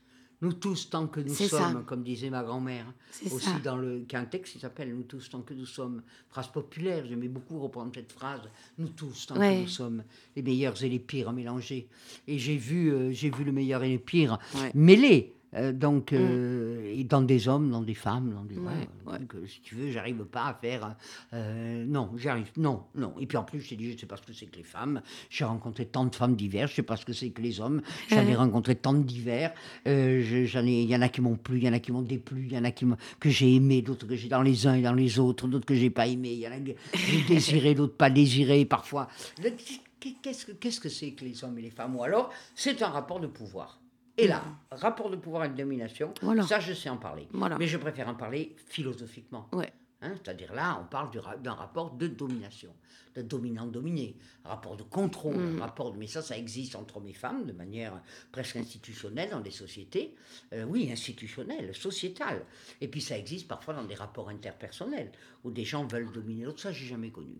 Nous 0.42 0.54
tous 0.54 0.88
tant 0.88 1.06
que 1.06 1.20
nous 1.20 1.34
ça. 1.34 1.48
sommes, 1.48 1.84
comme 1.84 2.02
disait 2.02 2.30
ma 2.30 2.42
grand-mère. 2.42 2.86
Aussi 3.30 3.44
ça. 3.44 3.58
dans 3.62 3.76
le 3.76 4.00
qui 4.08 4.16
a 4.16 4.20
un 4.20 4.24
texte 4.24 4.54
qui 4.54 4.58
s'appelle 4.58 4.94
Nous 4.94 5.02
tous 5.02 5.28
tant 5.28 5.42
que 5.42 5.52
nous 5.52 5.66
sommes. 5.66 6.02
Phrase 6.30 6.48
populaire, 6.50 7.04
j'aimais 7.06 7.28
beaucoup 7.28 7.58
reprendre 7.58 7.92
cette 7.94 8.10
phrase. 8.12 8.40
Nous 8.78 8.88
tous 8.88 9.26
tant 9.26 9.36
Ouais. 9.38 9.56
que 9.56 9.60
nous 9.62 9.68
sommes, 9.68 10.02
les 10.36 10.42
meilleurs 10.42 10.82
et 10.82 10.88
les 10.88 10.98
pires 10.98 11.32
mélangés. 11.32 11.88
Et 12.26 12.38
j'ai 12.38 12.56
vu, 12.56 12.90
euh, 12.90 13.12
j'ai 13.12 13.30
vu 13.30 13.44
le 13.44 13.52
meilleur 13.52 13.82
et 13.82 13.92
le 13.92 13.98
pire 13.98 14.38
Ouais. 14.54 14.70
mêlés. 14.74 15.34
Euh, 15.54 15.72
donc, 15.72 16.12
euh, 16.12 16.92
et 16.94 17.04
dans 17.04 17.22
des 17.22 17.48
hommes, 17.48 17.70
dans 17.70 17.82
des 17.82 17.94
femmes, 17.94 18.32
dans 18.32 18.44
des. 18.44 18.56
Ouais, 18.56 18.62
voilà. 19.04 19.18
ouais. 19.18 19.18
Donc, 19.20 19.34
euh, 19.34 19.46
si 19.46 19.60
tu 19.60 19.74
veux, 19.74 19.90
j'arrive 19.90 20.24
pas 20.24 20.46
à 20.46 20.54
faire. 20.54 20.94
euh, 21.32 21.84
non, 21.86 22.10
j'arrive. 22.16 22.50
Non, 22.56 22.84
non. 22.94 23.14
Et 23.18 23.26
puis 23.26 23.36
en 23.36 23.42
plus, 23.44 23.60
je 23.60 23.70
t'ai 23.70 23.76
dit, 23.76 23.92
je 23.92 23.98
sais 23.98 24.06
pas 24.06 24.16
ce 24.16 24.22
que 24.22 24.32
c'est 24.32 24.46
que 24.46 24.56
les 24.56 24.62
femmes. 24.62 25.02
J'ai 25.28 25.44
rencontré 25.44 25.86
tant 25.86 26.04
de 26.04 26.14
femmes 26.14 26.36
diverses, 26.36 26.70
je 26.70 26.76
sais 26.76 26.82
pas 26.82 26.96
ce 26.96 27.04
que 27.04 27.12
c'est 27.12 27.30
que 27.30 27.42
les 27.42 27.60
hommes. 27.60 27.82
J'en 28.08 28.26
ai 28.26 28.34
rencontré 28.36 28.74
tant 28.76 28.92
de 28.92 29.02
divers. 29.02 29.52
Euh, 29.86 30.22
je- 30.22 30.44
j'en 30.44 30.64
ai, 30.64 30.82
il 30.82 30.88
y 30.90 30.94
en 30.96 31.02
a 31.02 31.08
qui 31.08 31.20
m'ont 31.20 31.36
plu, 31.36 31.58
il 31.58 31.64
y 31.64 31.68
en 31.68 31.72
a 31.72 31.78
qui 31.80 31.92
m'ont 31.92 32.02
déplu, 32.02 32.46
il 32.46 32.52
y 32.52 32.58
en 32.58 32.64
a 32.64 32.70
qui 32.70 32.86
que 33.18 33.28
j'ai 33.30 33.54
aimé, 33.54 33.82
d'autres 33.82 34.06
que 34.06 34.14
j'ai 34.16 34.28
dans 34.28 34.42
les 34.42 34.66
uns 34.66 34.74
et 34.74 34.82
dans 34.82 34.94
les 34.94 35.18
autres, 35.18 35.48
d'autres 35.48 35.66
que 35.66 35.74
j'ai 35.74 35.90
pas 35.90 36.06
aimé. 36.06 36.32
Il 36.32 36.38
y 36.40 36.46
en 36.48 36.52
a 36.52 36.58
que 36.58 36.72
j'ai 36.94 37.22
désiré, 37.28 37.74
d'autres 37.74 37.96
pas 37.96 38.10
désiré, 38.10 38.64
parfois. 38.64 39.08
Le- 39.42 39.50
Qu'est-ce 40.22 40.46
que 40.46 40.52
qu'est-ce 40.52 40.80
que 40.80 40.88
c'est 40.88 41.10
que 41.10 41.26
les 41.26 41.44
hommes 41.44 41.58
et 41.58 41.62
les 41.62 41.68
femmes? 41.70 41.94
Ou 41.96 42.02
alors, 42.02 42.30
c'est 42.54 42.80
un 42.82 42.88
rapport 42.88 43.20
de 43.20 43.26
pouvoir. 43.26 43.79
Et 44.20 44.28
là, 44.28 44.42
rapport 44.70 45.10
de 45.10 45.16
pouvoir 45.16 45.44
et 45.44 45.48
de 45.48 45.56
domination, 45.56 46.12
Voilà. 46.22 46.42
ça, 46.44 46.60
je 46.60 46.72
sais 46.72 46.88
en 46.88 46.96
parler. 46.96 47.26
Voilà. 47.32 47.56
Mais 47.58 47.66
je 47.66 47.76
préfère 47.78 48.08
en 48.08 48.14
parler 48.14 48.54
philosophiquement. 48.66 49.48
Ouais. 49.52 49.72
Hein, 50.02 50.12
C'est-à-dire 50.16 50.54
là, 50.54 50.78
on 50.82 50.86
parle 50.86 51.10
du 51.10 51.18
ra- 51.18 51.36
d'un 51.36 51.52
rapport 51.52 51.90
de 51.90 52.06
domination, 52.06 52.74
de 53.14 53.20
dominant-dominé, 53.22 54.16
rapport 54.44 54.76
de 54.76 54.82
contrôle, 54.82 55.36
Mm. 55.36 55.60
rapport 55.60 55.92
de... 55.92 55.98
Mais 55.98 56.06
ça, 56.06 56.22
ça 56.22 56.38
existe 56.38 56.74
entre 56.74 56.96
hommes 56.96 57.08
et 57.08 57.12
femmes 57.12 57.44
de 57.44 57.52
manière 57.52 58.00
presque 58.32 58.56
institutionnelle 58.56 59.28
dans 59.30 59.40
des 59.40 59.50
sociétés. 59.50 60.14
Euh, 60.54 60.64
oui, 60.64 60.90
institutionnelle, 60.90 61.74
sociétale. 61.74 62.46
Et 62.80 62.88
puis 62.88 63.02
ça 63.02 63.18
existe 63.18 63.46
parfois 63.46 63.74
dans 63.74 63.84
des 63.84 63.94
rapports 63.94 64.30
interpersonnels, 64.30 65.12
où 65.44 65.50
des 65.50 65.64
gens 65.64 65.86
veulent 65.86 66.10
dominer 66.12 66.44
l'autre. 66.44 66.60
Ça, 66.60 66.72
j'ai 66.72 66.86
jamais 66.86 67.10
connu. 67.10 67.34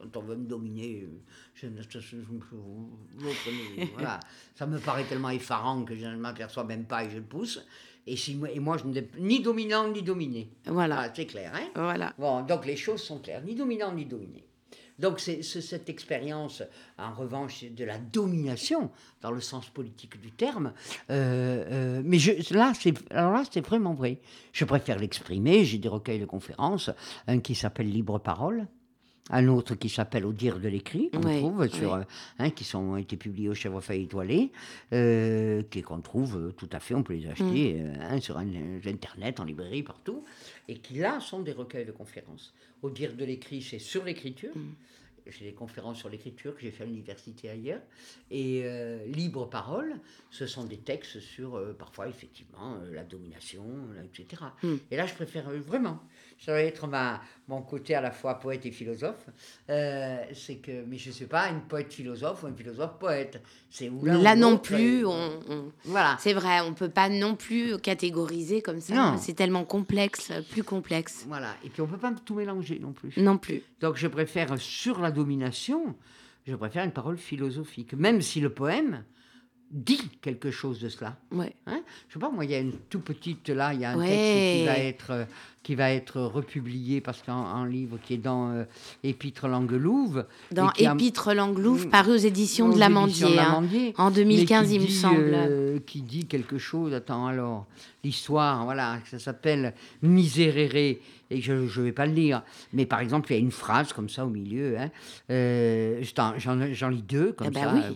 Quand 0.00 0.16
on 0.18 0.22
veut 0.22 0.36
me 0.36 0.46
dominer, 0.46 1.06
je 1.54 1.66
ne- 1.66 1.82
voilà. 3.92 4.20
ça 4.54 4.66
me 4.66 4.78
paraît 4.78 5.04
tellement 5.04 5.30
effarant 5.30 5.84
que 5.84 5.94
je 5.94 6.06
ne 6.06 6.16
m'aperçois 6.16 6.64
même 6.64 6.84
pas 6.84 7.04
et 7.04 7.10
je 7.10 7.16
le 7.16 7.22
pousse. 7.22 7.64
Et, 8.06 8.16
si, 8.16 8.34
moi- 8.34 8.50
et 8.50 8.60
moi, 8.60 8.78
je 8.78 8.84
n'ai 8.86 9.06
ni 9.18 9.40
dominant 9.40 9.88
ni 9.88 10.02
dominé. 10.02 10.48
Voilà. 10.66 11.00
Ah, 11.00 11.12
c'est 11.14 11.26
clair, 11.26 11.52
hein? 11.54 11.68
Voilà. 11.74 12.14
Bon, 12.18 12.42
donc 12.42 12.64
les 12.64 12.76
choses 12.76 13.02
sont 13.02 13.18
claires, 13.18 13.42
ni 13.44 13.54
dominant 13.54 13.92
ni 13.92 14.06
dominé. 14.06 14.44
Donc 14.98 15.18
c'est 15.18 15.42
cette 15.42 15.88
expérience, 15.88 16.62
en 16.98 17.14
revanche, 17.14 17.64
de 17.64 17.84
la 17.84 17.96
domination, 17.96 18.90
dans 19.22 19.30
le 19.30 19.40
sens 19.40 19.66
politique 19.70 20.20
du 20.20 20.30
terme. 20.30 20.74
euh, 21.10 21.64
euh, 21.70 22.02
mais 22.04 22.18
je, 22.18 22.52
là, 22.54 22.72
c'est 22.74 23.66
vraiment 23.66 23.94
vrai. 23.94 24.18
Je 24.52 24.64
préfère 24.66 24.98
l'exprimer. 24.98 25.64
J'ai 25.64 25.78
des 25.78 25.88
recueils 25.88 26.20
de 26.20 26.26
conférences, 26.26 26.90
un 27.28 27.40
qui 27.40 27.54
s'appelle 27.54 27.90
Libre 27.90 28.18
Parole. 28.18 28.66
Un 29.30 29.48
autre 29.48 29.74
qui 29.76 29.88
s'appelle 29.88 30.26
Au 30.26 30.32
dire 30.32 30.58
de 30.58 30.68
l'écrit, 30.68 31.10
qu'on 31.10 31.20
trouve 31.20 31.68
sur, 31.68 31.94
euh, 31.94 32.02
hein, 32.38 32.50
qui 32.50 32.64
sont, 32.64 32.78
ont 32.80 32.96
été 32.96 33.16
publiés 33.16 33.48
au 33.48 33.54
Chèvre 33.54 33.80
Feuille 33.80 34.02
Étoilé, 34.02 34.50
euh, 34.92 35.62
qu'on 35.86 36.00
trouve 36.00 36.36
euh, 36.36 36.52
tout 36.52 36.68
à 36.72 36.80
fait, 36.80 36.94
on 36.94 37.02
peut 37.02 37.14
les 37.14 37.26
acheter 37.28 37.74
Mm. 37.74 37.86
euh, 37.86 37.94
hein, 38.00 38.20
sur 38.20 38.36
un- 38.38 38.46
Internet, 38.86 39.38
en 39.40 39.44
librairie, 39.44 39.82
partout, 39.82 40.24
et 40.68 40.78
qui 40.78 40.94
là 40.94 41.20
sont 41.20 41.40
des 41.40 41.52
recueils 41.52 41.84
de 41.86 41.92
conférences. 41.92 42.52
Au 42.82 42.90
dire 42.90 43.14
de 43.14 43.24
l'écrit, 43.24 43.62
c'est 43.62 43.78
sur 43.78 44.04
l'écriture. 44.04 44.56
Mm. 44.56 44.72
J'ai 45.26 45.44
des 45.44 45.52
conférences 45.52 45.98
sur 45.98 46.08
l'écriture 46.08 46.54
que 46.56 46.62
j'ai 46.62 46.70
fait 46.72 46.82
à 46.82 46.86
l'université 46.86 47.50
ailleurs. 47.50 47.82
Et 48.30 48.62
euh, 48.64 49.04
Libre 49.06 49.48
Parole, 49.48 49.94
ce 50.30 50.46
sont 50.46 50.64
des 50.64 50.78
textes 50.78 51.20
sur, 51.20 51.60
parfois, 51.78 52.08
effectivement, 52.08 52.78
la 52.90 53.04
domination, 53.04 53.64
là, 53.94 54.02
etc. 54.02 54.42
Mm. 54.62 54.74
Et 54.90 54.96
là, 54.96 55.06
je 55.06 55.14
préfère 55.14 55.50
vraiment. 55.50 56.00
Ça 56.44 56.52
doit 56.52 56.62
être 56.62 56.86
ma, 56.86 57.20
mon 57.48 57.60
côté 57.60 57.94
à 57.94 58.00
la 58.00 58.10
fois 58.10 58.34
poète 58.38 58.64
et 58.64 58.70
philosophe. 58.70 59.26
Euh, 59.68 60.16
c'est 60.32 60.56
que, 60.56 60.84
mais 60.86 60.96
je 60.96 61.08
ne 61.10 61.14
suis 61.14 61.26
pas 61.26 61.48
une 61.50 61.60
poète 61.60 61.92
philosophe 61.92 62.42
ou 62.42 62.46
un 62.46 62.54
philosophe 62.54 62.98
poète. 62.98 63.42
C'est 63.70 63.90
ou 63.90 64.04
Là 64.04 64.34
non 64.34 64.56
plus, 64.56 65.04
on, 65.04 65.40
on- 65.48 65.72
Voilà. 65.84 66.16
c'est 66.18 66.32
vrai, 66.32 66.60
on 66.62 66.72
peut 66.72 66.88
pas 66.88 67.08
non 67.10 67.36
plus 67.36 67.76
catégoriser 67.78 68.62
comme 68.62 68.80
ça. 68.80 68.94
Non. 68.94 69.16
C'est 69.18 69.34
tellement 69.34 69.64
complexe, 69.64 70.32
plus 70.50 70.64
complexe. 70.64 71.24
Voilà. 71.28 71.54
Et 71.64 71.68
puis 71.68 71.82
on 71.82 71.86
ne 71.86 71.90
peut 71.90 71.98
pas 71.98 72.12
tout 72.24 72.34
mélanger 72.34 72.78
non 72.78 72.92
plus. 72.92 73.12
Non 73.18 73.36
plus. 73.36 73.62
Donc 73.80 73.96
je 73.96 74.06
préfère 74.08 74.58
sur 74.58 75.00
la 75.00 75.10
domination, 75.10 75.94
je 76.46 76.54
préfère 76.54 76.84
une 76.84 76.92
parole 76.92 77.18
philosophique, 77.18 77.92
même 77.92 78.22
si 78.22 78.40
le 78.40 78.48
poème 78.50 79.04
dit 79.70 80.02
quelque 80.20 80.50
chose 80.50 80.80
de 80.80 80.88
cela. 80.88 81.16
Ouais. 81.30 81.54
Hein? 81.66 81.80
Je 82.08 82.14
sais 82.14 82.18
pas, 82.18 82.30
moi, 82.30 82.44
il 82.44 82.50
y 82.50 82.54
a 82.54 82.58
une 82.58 82.72
tout 82.88 83.00
petite, 83.00 83.48
là, 83.50 83.72
il 83.72 83.80
y 83.80 83.84
a 83.84 83.92
un 83.92 83.98
Ouais. 83.98 84.08
texte 84.08 84.32
qui 84.58 84.64
va 84.64 84.78
être, 84.78 85.10
euh, 85.10 85.24
qui 85.62 85.74
va 85.76 85.90
être 85.92 86.20
republié, 86.20 87.00
parce 87.00 87.22
qu'un 87.22 87.34
un 87.34 87.66
livre 87.68 87.98
qui 88.02 88.14
est 88.14 88.18
dans 88.18 88.50
euh, 88.50 88.64
Épître 89.04 89.46
Languelouve. 89.46 90.24
Dans 90.50 90.72
Épître 90.72 91.32
Langlouf, 91.34 91.86
Mm. 91.86 91.90
paru 91.90 92.12
aux 92.12 92.16
éditions 92.16 92.68
de 92.70 92.78
l'Amandier. 92.80 93.38
hein. 93.38 93.62
En 93.96 94.10
mais 94.10 94.14
2015, 94.16 94.68
qui 94.68 94.74
il 94.74 94.80
me 94.82 94.86
semble. 94.88 95.32
euh, 95.34 95.78
qui 95.86 96.02
dit 96.02 96.24
quelque 96.26 96.58
chose, 96.58 96.92
attends, 96.92 97.26
alors, 97.28 97.66
l'histoire, 98.02 98.64
voilà, 98.64 98.98
ça 99.08 99.18
s'appelle 99.20 99.74
Miserere, 100.02 100.98
et 101.32 101.40
je 101.40 101.52
ne 101.52 101.84
vais 101.84 101.92
pas 101.92 102.06
le 102.06 102.14
lire, 102.14 102.42
mais 102.72 102.86
par 102.86 102.98
exemple, 103.00 103.30
il 103.30 103.34
y 103.36 103.38
a 103.38 103.40
une 103.40 103.52
phrase 103.52 103.92
comme 103.92 104.08
ça 104.08 104.26
au 104.26 104.30
milieu, 104.30 104.76
hein, 104.78 104.90
j'en 106.38 106.88
lis 106.88 107.02
deux, 107.02 107.32
comme 107.32 107.48
Eh 107.48 107.50
ben 107.50 107.60
ça, 107.62 107.74
oui. 107.74 107.80
euh, 107.84 107.92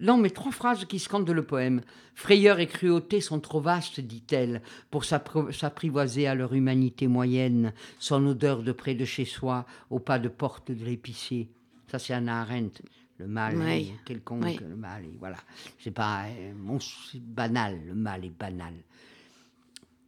voilà. 0.00 0.12
Non, 0.12 0.18
mais 0.18 0.30
trois 0.30 0.52
phrases 0.52 0.84
qui 0.86 0.98
scandent 0.98 1.28
le 1.30 1.42
poème. 1.44 1.82
Frayeur 2.14 2.58
et 2.60 2.66
cruauté 2.66 3.20
sont 3.20 3.40
trop 3.40 3.60
vastes, 3.60 4.00
dit-elle, 4.00 4.62
pour 4.90 5.04
s'apprivoiser 5.04 6.26
à 6.26 6.34
leur 6.34 6.52
humanité 6.54 7.06
moyenne, 7.06 7.72
son 7.98 8.26
odeur 8.26 8.62
de 8.62 8.72
près 8.72 8.94
de 8.94 9.04
chez 9.04 9.24
soi, 9.24 9.66
au 9.90 9.98
pas 9.98 10.18
de 10.18 10.28
porte 10.28 10.70
de 10.70 10.84
l'épicier. 10.84 11.48
Ça, 11.90 11.98
c'est 11.98 12.12
Anna 12.14 12.40
Arendt. 12.42 12.82
Le 13.18 13.26
mal, 13.26 13.56
Oui. 13.56 13.92
est 13.94 14.04
quelconque, 14.06 14.44
Oui. 14.44 14.58
le 14.66 14.76
mal, 14.76 15.04
est- 15.04 15.18
voilà. 15.18 15.36
C'est 15.78 15.90
pas 15.90 16.24
euh, 16.26 16.52
mons- 16.56 17.10
c'est 17.12 17.20
banal, 17.22 17.78
le 17.86 17.94
mal 17.94 18.24
est 18.24 18.30
banal. 18.38 18.72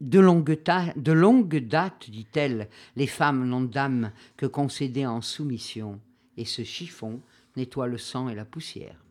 De 0.01 0.19
longue, 0.19 0.63
ta- 0.65 0.95
de 0.97 1.13
longue 1.13 1.59
date, 1.59 2.09
dit-elle, 2.11 2.69
les 2.97 3.07
femmes 3.07 3.47
n'ont 3.47 3.61
d'âme 3.61 4.13
que 4.39 4.47
concédée 4.47 5.05
en 5.05 5.21
soumission, 5.21 6.01
et 6.39 6.47
ce 6.47 6.65
chiffon 6.65 7.21
nettoie 7.57 7.87
le 7.87 7.99
sang 7.99 8.31
et 8.31 8.35
la 8.35 8.47
poussière. 8.47 9.02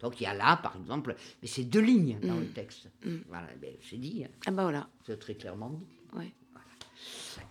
Donc 0.00 0.20
il 0.20 0.24
y 0.24 0.26
a 0.26 0.34
là, 0.34 0.56
par 0.56 0.76
exemple, 0.76 1.14
mais 1.42 1.48
c'est 1.48 1.64
deux 1.64 1.80
lignes 1.80 2.18
dans 2.22 2.34
Mm. 2.34 2.40
le 2.40 2.46
texte. 2.46 2.88
Voilà, 3.28 3.48
ben, 3.60 3.70
c'est 3.88 3.98
dit, 3.98 4.24
hein, 4.24 4.30
Ah 4.46 4.50
bah 4.50 4.62
voilà. 4.62 4.88
c'est 5.06 5.18
très 5.18 5.34
clairement 5.34 5.70
dit. 5.70 6.18
Ouais. 6.18 6.32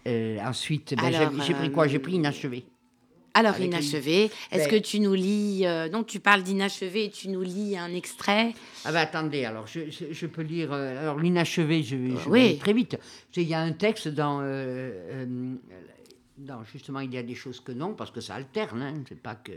Euh, 0.08 0.40
ensuite, 0.42 0.96
ben, 0.96 1.12
j'ai 1.46 1.54
pris 1.54 1.72
quoi 1.72 1.86
euh, 1.86 1.88
J'ai 1.90 2.00
pris 2.00 2.14
inachevé. 2.14 2.66
Alors, 3.36 3.54
Avec 3.54 3.68
inachevé, 3.68 4.24
est-ce 4.52 4.68
Ben- 4.68 4.70
que 4.82 4.86
tu 4.86 5.00
nous 5.00 5.14
lis... 5.14 5.66
euh, 5.66 5.88
non, 5.90 6.04
tu 6.04 6.20
parles 6.20 6.42
d'inachevé 6.44 7.06
et 7.06 7.10
tu 7.12 7.30
nous 7.30 7.42
lis 7.44 7.78
un 7.78 7.94
extrait? 7.94 8.54
Ah 8.84 8.92
ben 8.92 9.00
attendez, 9.02 9.46
alors 9.46 9.68
je, 9.68 9.90
je- 9.92 10.12
je 10.12 10.26
peux 10.26 10.42
lire. 10.42 10.74
euh, 10.74 11.00
alors 11.00 11.20
l'inachevé, 11.20 11.84
je, 11.84 11.96
vais- 11.96 12.10
je 12.10 12.16
vais 12.16 12.30
oui. 12.30 12.40
aller 12.42 12.58
très 12.58 12.74
vite. 12.74 12.98
Il 13.38 13.44
y 13.44 13.54
a 13.54 13.62
un 13.62 13.72
texte 13.74 14.08
dans, 14.08 14.40
euh, 14.42 15.56
Justement, 16.72 17.02
il 17.02 17.14
y 17.14 17.18
a 17.18 17.24
des 17.24 17.36
choses 17.36 17.60
que 17.60 17.72
non, 17.74 17.94
parce 17.94 18.12
que 18.12 18.22
ça 18.22 18.36
alterne, 18.36 18.82
hein, 18.82 19.04
c'est 19.08 19.22
pas 19.22 19.36
que. 19.36 19.52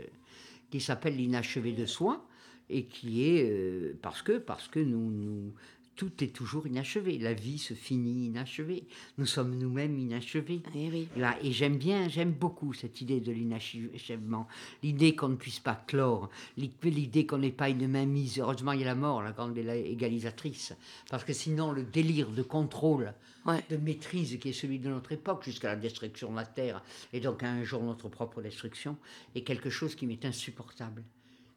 qui 0.69 0.79
s'appelle 0.81 1.15
l'inachevé 1.15 1.71
de 1.71 1.85
soi, 1.85 2.25
et 2.73 2.85
qui 2.85 3.23
est. 3.29 3.49
euh, 3.49 3.97
parce 4.01 4.21
que, 4.21 4.37
parce 4.37 4.67
que 4.67 4.79
nous, 4.79 5.09
nous. 5.11 5.53
Tout 5.95 6.23
est 6.23 6.35
toujours 6.35 6.65
inachevé. 6.65 7.19
La 7.19 7.33
vie 7.35 7.59
se 7.59 7.75
finit 7.75 8.25
inachevée. 8.25 8.85
Nous 9.19 9.27
sommes 9.27 9.55
nous-mêmes 9.59 9.99
inachevés. 9.99 10.63
Eh 10.73 10.89
oui. 10.89 11.07
Là, 11.15 11.37
et 11.43 11.51
j'aime 11.51 11.77
bien, 11.77 12.09
j'aime 12.09 12.31
beaucoup 12.31 12.73
cette 12.73 12.99
idée 13.01 13.19
de 13.19 13.31
l'inachèvement, 13.31 14.47
l'idée 14.81 15.15
qu'on 15.15 15.29
ne 15.29 15.35
puisse 15.35 15.59
pas 15.59 15.75
clore, 15.85 16.31
l'idée 16.57 17.27
qu'on 17.27 17.37
n'ait 17.37 17.51
pas 17.51 17.69
une 17.69 17.87
main 17.87 18.07
mise. 18.07 18.39
Heureusement, 18.39 18.71
il 18.71 18.79
y 18.79 18.83
a 18.83 18.87
la 18.87 18.95
mort, 18.95 19.21
la 19.21 19.33
grande 19.33 19.55
égalisatrice, 19.55 20.73
parce 21.11 21.23
que 21.23 21.31
sinon, 21.33 21.71
le 21.71 21.83
délire 21.83 22.31
de 22.31 22.41
contrôle, 22.41 23.13
Ouais. 23.45 23.61
de 23.69 23.77
maîtrise 23.77 24.39
qui 24.39 24.49
est 24.49 24.53
celui 24.53 24.79
de 24.79 24.89
notre 24.89 25.11
époque, 25.11 25.43
jusqu'à 25.43 25.67
la 25.67 25.75
destruction 25.75 26.31
de 26.31 26.37
la 26.37 26.45
Terre, 26.45 26.81
et 27.11 27.19
donc 27.19 27.43
à 27.43 27.51
un 27.51 27.63
jour 27.63 27.83
notre 27.83 28.09
propre 28.09 28.41
destruction, 28.41 28.97
est 29.35 29.41
quelque 29.43 29.69
chose 29.69 29.93
qui 29.95 30.07
m'est 30.07 30.25
insupportable. 30.25 31.03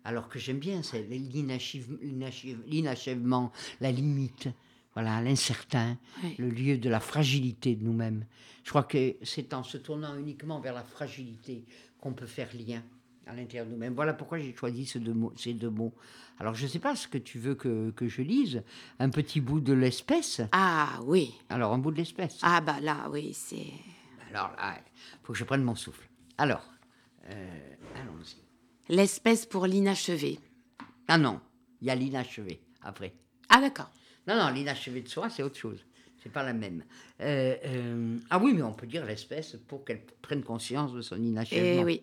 Alors 0.06 0.28
que 0.28 0.38
j'aime 0.38 0.60
bien, 0.60 0.84
c'est 0.84 1.02
l'inachèvement, 2.66 3.50
la 3.80 3.90
limite, 3.90 4.48
voilà, 4.94 5.20
l'incertain, 5.20 5.98
le 6.38 6.48
lieu 6.48 6.78
de 6.78 6.88
la 6.88 7.00
fragilité 7.00 7.74
de 7.74 7.82
nous-mêmes. 7.82 8.24
Je 8.62 8.70
crois 8.70 8.84
que 8.84 9.16
c'est 9.22 9.52
en 9.52 9.64
se 9.64 9.78
tournant 9.78 10.16
uniquement 10.16 10.60
vers 10.60 10.74
la 10.74 10.84
fragilité 10.84 11.64
qu'on 12.00 12.12
peut 12.12 12.26
faire 12.26 12.48
lien 12.54 12.84
à 13.26 13.34
l'intérieur 13.34 13.66
de 13.66 13.72
nous-mêmes. 13.72 13.94
Voilà 13.94 14.14
pourquoi 14.14 14.38
j'ai 14.38 14.54
choisi 14.54 14.86
ce 14.86 14.98
deux 14.98 15.12
mots- 15.12 15.32
ces 15.36 15.54
deux 15.54 15.70
mots. 15.70 15.92
Alors 16.38 16.54
je 16.54 16.62
ne 16.66 16.68
sais 16.68 16.78
pas 16.78 16.94
ce 16.94 17.08
que 17.08 17.18
tu 17.18 17.40
veux 17.40 17.56
que, 17.56 17.90
que 17.90 18.06
je 18.06 18.22
lise. 18.22 18.62
Un 19.00 19.10
petit 19.10 19.40
bout 19.40 19.58
de 19.58 19.72
l'espèce. 19.72 20.40
Ah 20.52 21.00
oui. 21.04 21.34
Alors 21.48 21.72
un 21.72 21.78
bout 21.78 21.90
de 21.90 21.96
l'espèce. 21.96 22.38
Ah 22.42 22.60
bah 22.60 22.78
là, 22.80 23.08
oui, 23.10 23.32
c'est... 23.34 23.72
Alors 24.30 24.52
là, 24.56 24.76
il 24.78 25.18
faut 25.24 25.32
que 25.32 25.38
je 25.40 25.44
prenne 25.44 25.64
mon 25.64 25.74
souffle. 25.74 26.08
Alors, 26.38 26.64
euh, 27.28 27.74
allons-y. 27.96 28.45
L'espèce 28.88 29.46
pour 29.46 29.66
l'inachevé. 29.66 30.38
Ah 31.08 31.18
non, 31.18 31.40
il 31.80 31.88
y 31.88 31.90
a 31.90 31.94
l'inachevé 31.94 32.60
après. 32.82 33.14
Ah 33.48 33.60
d'accord. 33.60 33.90
Non, 34.26 34.36
non, 34.36 34.50
l'inachevé 34.50 35.00
de 35.02 35.08
soi, 35.08 35.30
c'est 35.30 35.42
autre 35.42 35.56
chose. 35.56 35.84
C'est 36.22 36.32
pas 36.32 36.42
la 36.42 36.52
même. 36.52 36.84
Euh, 37.20 37.56
euh, 37.64 38.18
ah 38.30 38.38
oui, 38.38 38.52
mais 38.54 38.62
on 38.62 38.72
peut 38.72 38.86
dire 38.86 39.04
l'espèce 39.04 39.56
pour 39.68 39.84
qu'elle 39.84 40.00
prenne 40.22 40.42
conscience 40.42 40.92
de 40.92 41.00
son 41.00 41.16
inachèvement. 41.16 41.82
Eh 41.82 41.84
oui. 41.84 42.02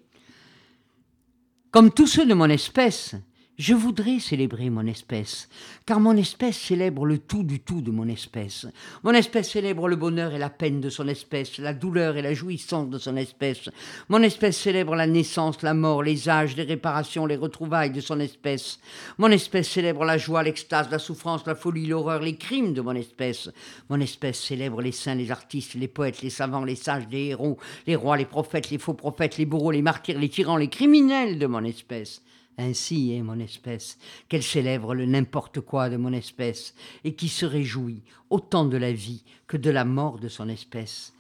Comme 1.72 1.92
tous 1.92 2.08
ceux 2.08 2.26
de 2.26 2.34
mon 2.34 2.50
espèce, 2.50 3.16
je 3.58 3.76
voudrais 3.76 4.20
célébrer 4.20 4.72
mon 4.72 4.88
espèce, 4.88 5.48
car 5.86 6.00
mon 6.00 6.18
espèce 6.18 6.58
célèbre 6.58 7.06
le 7.06 7.20
tout 7.20 7.44
du 7.44 7.60
tout 7.60 7.82
de 7.82 7.92
mon 7.92 8.08
espèce. 8.08 8.66
Mon 9.04 9.12
espèce 9.12 9.52
célèbre 9.52 9.88
le 9.88 9.96
bonheur 9.96 10.34
et 10.34 10.40
la 10.40 10.50
peine 10.50 10.82
de 10.82 10.90
son 10.90 11.08
espèce, 11.08 11.60
la 11.60 11.76
douleur 11.76 12.18
et 12.18 12.24
la 12.24 12.34
jouissance 12.34 12.90
de 12.90 12.98
son 12.98 13.16
espèce. 13.16 13.70
Mon 14.10 14.24
espèce 14.24 14.58
célèbre 14.58 14.96
la 14.96 15.06
naissance, 15.06 15.62
la 15.62 15.76
mort, 15.76 16.02
les 16.02 16.30
âges, 16.30 16.56
les 16.56 16.64
réparations, 16.64 17.28
les 17.28 17.36
retrouvailles 17.36 17.92
de 17.92 18.02
son 18.02 18.20
espèce. 18.20 18.80
Mon 19.20 19.30
espèce 19.30 19.70
célèbre 19.70 20.04
la 20.04 20.18
joie, 20.18 20.42
l'extase, 20.42 20.90
la 20.90 21.00
souffrance, 21.00 21.46
la 21.46 21.54
folie, 21.54 21.86
l'horreur, 21.86 22.22
les 22.22 22.38
crimes 22.38 22.74
de 22.74 22.82
mon 22.82 22.96
espèce. 22.96 23.52
Mon 23.88 24.00
espèce 24.00 24.40
célèbre 24.40 24.82
les 24.82 24.92
saints, 24.92 25.16
les 25.16 25.30
artistes, 25.30 25.76
les 25.76 25.88
poètes, 25.88 26.24
les 26.24 26.32
savants, 26.32 26.66
les 26.66 26.76
sages, 26.76 27.08
les 27.12 27.28
héros, 27.28 27.60
les 27.86 27.96
rois, 27.96 28.18
les 28.18 28.26
prophètes, 28.26 28.72
les 28.72 28.80
faux 28.80 28.96
prophètes, 28.96 29.38
les 29.38 29.46
bourreaux, 29.46 29.72
les 29.72 29.84
martyrs, 29.84 30.18
les 30.18 30.30
tyrans, 30.30 30.58
les 30.58 30.70
criminels 30.70 31.38
de 31.38 31.46
mon 31.46 31.64
espèce. 31.64 32.24
Ainsi 32.58 33.14
est 33.14 33.24
mon 33.24 33.40
espèce, 33.40 33.98
qu'elle 34.30 34.44
célèbre 34.44 34.94
le 34.94 35.06
n'importe 35.06 35.60
quoi 35.62 35.90
de 35.90 35.98
mon 35.98 36.14
espèce, 36.14 36.76
et 37.04 37.16
qui 37.16 37.30
se 37.30 37.46
réjouit 37.46 38.04
autant 38.30 38.66
de 38.66 38.78
la 38.78 38.94
vie 38.94 39.24
que 39.48 39.58
de 39.58 39.70
la 39.70 39.86
mort 39.86 40.20
de 40.20 40.28
son 40.28 40.50
espèce. 40.50 41.14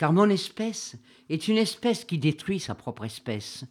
Car 0.00 0.12
mon 0.12 0.30
espèce 0.30 0.96
est 1.28 1.46
une 1.46 1.58
espèce 1.58 2.04
qui 2.04 2.18
détruit 2.18 2.58
sa 2.58 2.74
propre 2.74 3.04
espèce. 3.04 3.64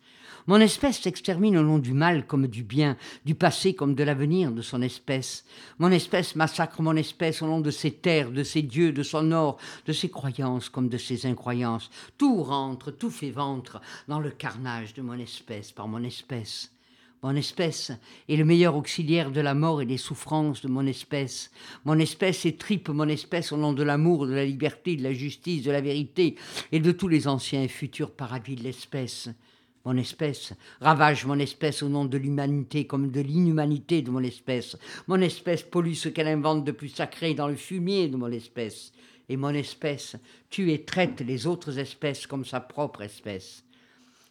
Mon 0.47 0.59
espèce 0.61 0.99
s'extermine 0.99 1.57
au 1.57 1.63
nom 1.63 1.79
du 1.79 1.93
mal 1.93 2.25
comme 2.25 2.47
du 2.47 2.63
bien, 2.63 2.97
du 3.25 3.35
passé 3.35 3.73
comme 3.73 3.95
de 3.95 4.03
l'avenir 4.03 4.51
de 4.51 4.61
son 4.61 4.81
espèce. 4.81 5.43
Mon 5.79 5.91
espèce 5.91 6.35
massacre 6.35 6.81
mon 6.81 6.95
espèce 6.95 7.41
au 7.41 7.47
nom 7.47 7.61
de 7.61 7.71
ses 7.71 7.91
terres, 7.91 8.31
de 8.31 8.43
ses 8.43 8.61
dieux, 8.61 8.93
de 8.93 9.03
son 9.03 9.31
or, 9.31 9.57
de 9.87 9.91
ses 9.91 10.09
croyances 10.09 10.69
comme 10.69 10.87
de 10.87 10.97
ses 10.97 11.25
incroyances. 11.25 11.89
Tout 12.17 12.43
rentre, 12.43 12.91
tout 12.91 13.11
fait 13.11 13.31
ventre 13.31 13.81
dans 14.07 14.19
le 14.19 14.31
carnage 14.31 14.93
de 14.93 15.01
mon 15.01 15.17
espèce 15.19 15.71
par 15.71 15.87
mon 15.87 16.03
espèce. 16.03 16.71
Mon 17.21 17.35
espèce 17.35 17.91
est 18.29 18.37
le 18.37 18.45
meilleur 18.45 18.77
auxiliaire 18.77 19.29
de 19.31 19.41
la 19.41 19.53
mort 19.53 19.81
et 19.81 19.85
des 19.85 19.97
souffrances 19.97 20.61
de 20.61 20.69
mon 20.69 20.85
espèce. 20.85 21.51
Mon 21.83 21.99
espèce 21.99 22.45
étripe 22.45 22.87
mon 22.87 23.09
espèce 23.09 23.51
au 23.51 23.57
nom 23.57 23.73
de 23.73 23.83
l'amour, 23.83 24.25
de 24.25 24.33
la 24.33 24.45
liberté, 24.45 24.95
de 24.95 25.03
la 25.03 25.11
justice, 25.11 25.63
de 25.63 25.71
la 25.71 25.81
vérité 25.81 26.35
et 26.71 26.79
de 26.79 26.91
tous 26.93 27.09
les 27.09 27.27
anciens 27.27 27.61
et 27.61 27.67
futurs 27.67 28.11
paradis 28.11 28.55
de 28.55 28.63
l'espèce. 28.63 29.29
Mon 29.83 29.97
espèce 29.97 30.53
ravage 30.79 31.25
mon 31.25 31.39
espèce 31.39 31.83
au 31.83 31.89
nom 31.89 32.05
de 32.05 32.17
l'humanité 32.17 32.87
comme 32.87 33.11
de 33.11 33.21
l'inhumanité 33.21 34.01
de 34.01 34.11
mon 34.11 34.23
espèce. 34.23 34.77
Mon 35.07 35.19
espèce 35.19 35.63
pollue 35.63 35.95
ce 35.95 36.07
qu'elle 36.07 36.27
invente 36.27 36.63
de 36.63 36.71
plus 36.71 36.89
sacré 36.89 37.33
dans 37.33 37.47
le 37.49 37.55
fumier 37.55 38.07
de 38.07 38.15
mon 38.15 38.31
espèce. 38.31 38.93
Et 39.27 39.35
mon 39.35 39.53
espèce 39.53 40.15
tue 40.49 40.71
et 40.71 40.85
traite 40.85 41.19
les 41.19 41.47
autres 41.47 41.79
espèces 41.79 42.27
comme 42.27 42.45
sa 42.45 42.61
propre 42.61 43.01
espèce. 43.01 43.65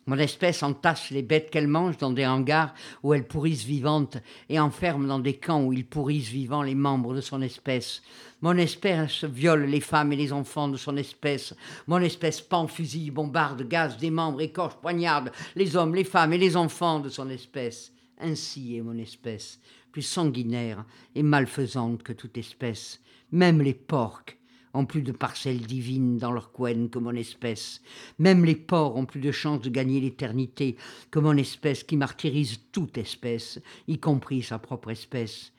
Mon 0.09 0.17
espèce 0.17 0.63
entasse 0.63 1.11
les 1.11 1.21
bêtes 1.21 1.51
qu'elle 1.51 1.69
mange 1.69 1.99
dans 1.99 2.11
des 2.11 2.25
hangars 2.25 2.73
où 3.03 3.13
elles 3.13 3.29
pourrissent 3.29 3.65
vivantes 3.65 4.17
et 4.49 4.59
enferme 4.59 5.07
dans 5.07 5.19
des 5.19 5.35
camps 5.35 5.63
où 5.63 5.75
ils 5.75 5.85
pourrissent 5.85 6.31
vivants 6.31 6.63
les 6.63 6.75
membres 6.75 7.15
de 7.15 7.21
son 7.21 7.43
espèce. 7.43 8.01
Mon 8.41 8.57
espèce 8.57 9.25
viole 9.25 9.67
les 9.67 9.83
femmes 9.83 10.15
et 10.15 10.17
les 10.17 10.33
enfants 10.33 10.69
de 10.69 10.79
son 10.79 10.97
espèce. 10.97 11.55
Mon 11.87 11.99
espèce 11.99 12.41
pend, 12.41 12.69
fusille, 12.69 13.11
bombarde, 13.11 13.69
gaz, 13.69 13.99
démembre, 13.99 14.41
écorche, 14.41 14.77
poignarde 14.77 15.31
les 15.55 15.77
hommes, 15.77 15.95
les 15.95 16.05
femmes 16.05 16.33
et 16.33 16.39
les 16.39 16.57
enfants 16.57 17.01
de 17.01 17.11
son 17.11 17.29
espèce. 17.29 17.93
Ainsi 18.19 18.77
est 18.77 18.83
mon 18.83 18.97
espèce, 18.97 19.61
plus 19.93 20.01
sanguinaire 20.01 20.87
et 21.15 21.23
malfaisante 21.23 22.03
que 22.03 22.15
toute 22.15 22.39
espèce. 22.39 22.99
Même 23.31 23.61
les 23.61 23.75
porcs 23.75 24.38
ont 24.75 24.87
plus 24.87 25.03
de 25.03 25.13
parcelles 25.13 25.67
divines 25.67 26.19
dans 26.19 26.33
leur 26.33 26.53
couenne 26.53 26.91
que 26.91 26.99
mon 26.99 27.15
espèce. 27.15 27.81
Même 28.19 28.45
les 28.45 28.57
porcs 28.57 28.97
ont 28.97 29.07
plus 29.07 29.21
de 29.21 29.33
chances 29.33 29.61
de 29.61 29.71
gagner 29.71 30.01
l'éternité 30.01 30.77
que 31.11 31.19
mon 31.19 31.37
espèce 31.37 31.85
qui 31.85 31.97
martyrise 31.97 32.61
toute 32.73 32.99
espèce, 32.99 33.61
y 33.87 33.99
compris 33.99 34.43
sa 34.43 34.59
propre 34.59 34.91
espèce. 34.91 35.53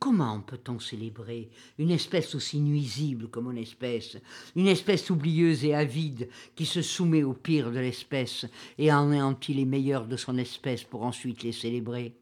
Comment 0.00 0.40
peut-on 0.40 0.78
célébrer 0.78 1.50
une 1.78 1.90
espèce 1.90 2.34
aussi 2.34 2.58
nuisible 2.58 3.28
que 3.28 3.38
mon 3.38 3.54
espèce, 3.54 4.16
une 4.56 4.66
espèce 4.66 5.10
oublieuse 5.10 5.62
et 5.66 5.74
avide 5.74 6.30
qui 6.56 6.64
se 6.64 6.80
soumet 6.80 7.22
au 7.22 7.34
pire 7.34 7.70
de 7.70 7.80
l'espèce 7.80 8.46
et 8.78 8.90
anéantit 8.90 9.52
les 9.52 9.66
meilleurs 9.66 10.06
de 10.06 10.16
son 10.16 10.38
espèce 10.38 10.84
pour 10.84 11.02
ensuite 11.02 11.42
les 11.42 11.52
célébrer? 11.52 12.14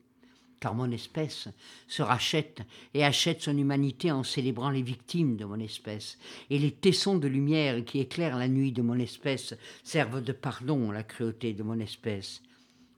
Car 0.60 0.74
mon 0.74 0.90
espèce 0.90 1.48
se 1.86 2.02
rachète 2.02 2.62
et 2.94 3.04
achète 3.04 3.42
son 3.42 3.56
humanité 3.56 4.10
en 4.10 4.22
célébrant 4.22 4.70
les 4.70 4.82
victimes 4.82 5.36
de 5.36 5.44
mon 5.44 5.60
espèce, 5.60 6.18
et 6.50 6.58
les 6.58 6.72
tessons 6.72 7.16
de 7.16 7.28
lumière 7.28 7.84
qui 7.84 8.00
éclairent 8.00 8.38
la 8.38 8.48
nuit 8.48 8.72
de 8.72 8.82
mon 8.82 8.98
espèce 8.98 9.54
servent 9.84 10.22
de 10.22 10.32
pardon 10.32 10.90
à 10.90 10.94
la 10.94 11.02
cruauté 11.02 11.52
de 11.52 11.62
mon 11.62 11.78
espèce. 11.78 12.42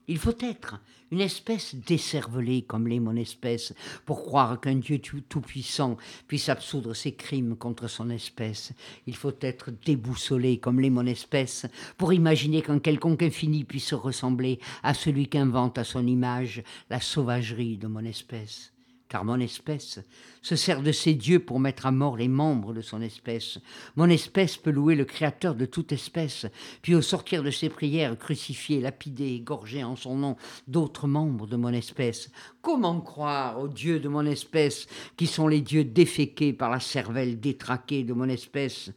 Il 0.07 0.17
faut 0.17 0.37
être 0.39 0.79
une 1.11 1.21
espèce 1.21 1.75
décervelée 1.75 2.63
comme 2.63 2.87
l'est 2.87 2.99
mon 2.99 3.15
espèce 3.15 3.73
pour 4.05 4.23
croire 4.23 4.59
qu'un 4.59 4.75
Dieu 4.75 4.99
tout-puissant 4.99 5.97
puisse 6.27 6.49
absoudre 6.49 6.93
ses 6.93 7.13
crimes 7.13 7.55
contre 7.55 7.87
son 7.87 8.09
espèce. 8.09 8.73
Il 9.07 9.15
faut 9.15 9.35
être 9.41 9.71
déboussolé 9.85 10.57
comme 10.57 10.79
l'est 10.79 10.89
mon 10.89 11.05
espèce 11.05 11.65
pour 11.97 12.13
imaginer 12.13 12.61
qu'un 12.61 12.79
quelconque 12.79 13.23
infini 13.23 13.63
puisse 13.63 13.93
ressembler 13.93 14.59
à 14.83 14.93
celui 14.93 15.27
qu'invente 15.27 15.77
à 15.77 15.83
son 15.83 16.05
image 16.07 16.63
la 16.89 16.99
sauvagerie 16.99 17.77
de 17.77 17.87
mon 17.87 18.03
espèce 18.05 18.71
car 19.11 19.25
mon 19.25 19.41
espèce 19.41 19.99
se 20.41 20.55
sert 20.55 20.81
de 20.81 20.93
ses 20.93 21.15
dieux 21.15 21.41
pour 21.41 21.59
mettre 21.59 21.85
à 21.85 21.91
mort 21.91 22.15
les 22.15 22.29
membres 22.29 22.73
de 22.73 22.79
son 22.79 23.01
espèce. 23.01 23.59
Mon 23.97 24.09
espèce 24.09 24.55
peut 24.55 24.71
louer 24.71 24.95
le 24.95 25.03
Créateur 25.03 25.53
de 25.53 25.65
toute 25.65 25.91
espèce, 25.91 26.45
puis 26.81 26.95
au 26.95 27.01
sortir 27.01 27.43
de 27.43 27.51
ses 27.51 27.67
prières, 27.67 28.17
crucifier, 28.17 28.79
lapider, 28.79 29.33
égorger 29.33 29.83
en 29.83 29.97
son 29.97 30.15
nom 30.15 30.37
d'autres 30.69 31.09
membres 31.09 31.45
de 31.45 31.57
mon 31.57 31.73
espèce. 31.73 32.31
Comment 32.61 33.01
croire 33.01 33.59
aux 33.59 33.67
dieux 33.67 33.99
de 33.99 34.07
mon 34.07 34.25
espèce, 34.25 34.87
qui 35.17 35.27
sont 35.27 35.49
les 35.49 35.59
dieux 35.59 35.83
déféqués 35.83 36.53
par 36.53 36.69
la 36.69 36.79
cervelle 36.79 37.37
détraquée 37.37 38.05
de 38.05 38.13
mon 38.13 38.29
espèce? 38.29 38.91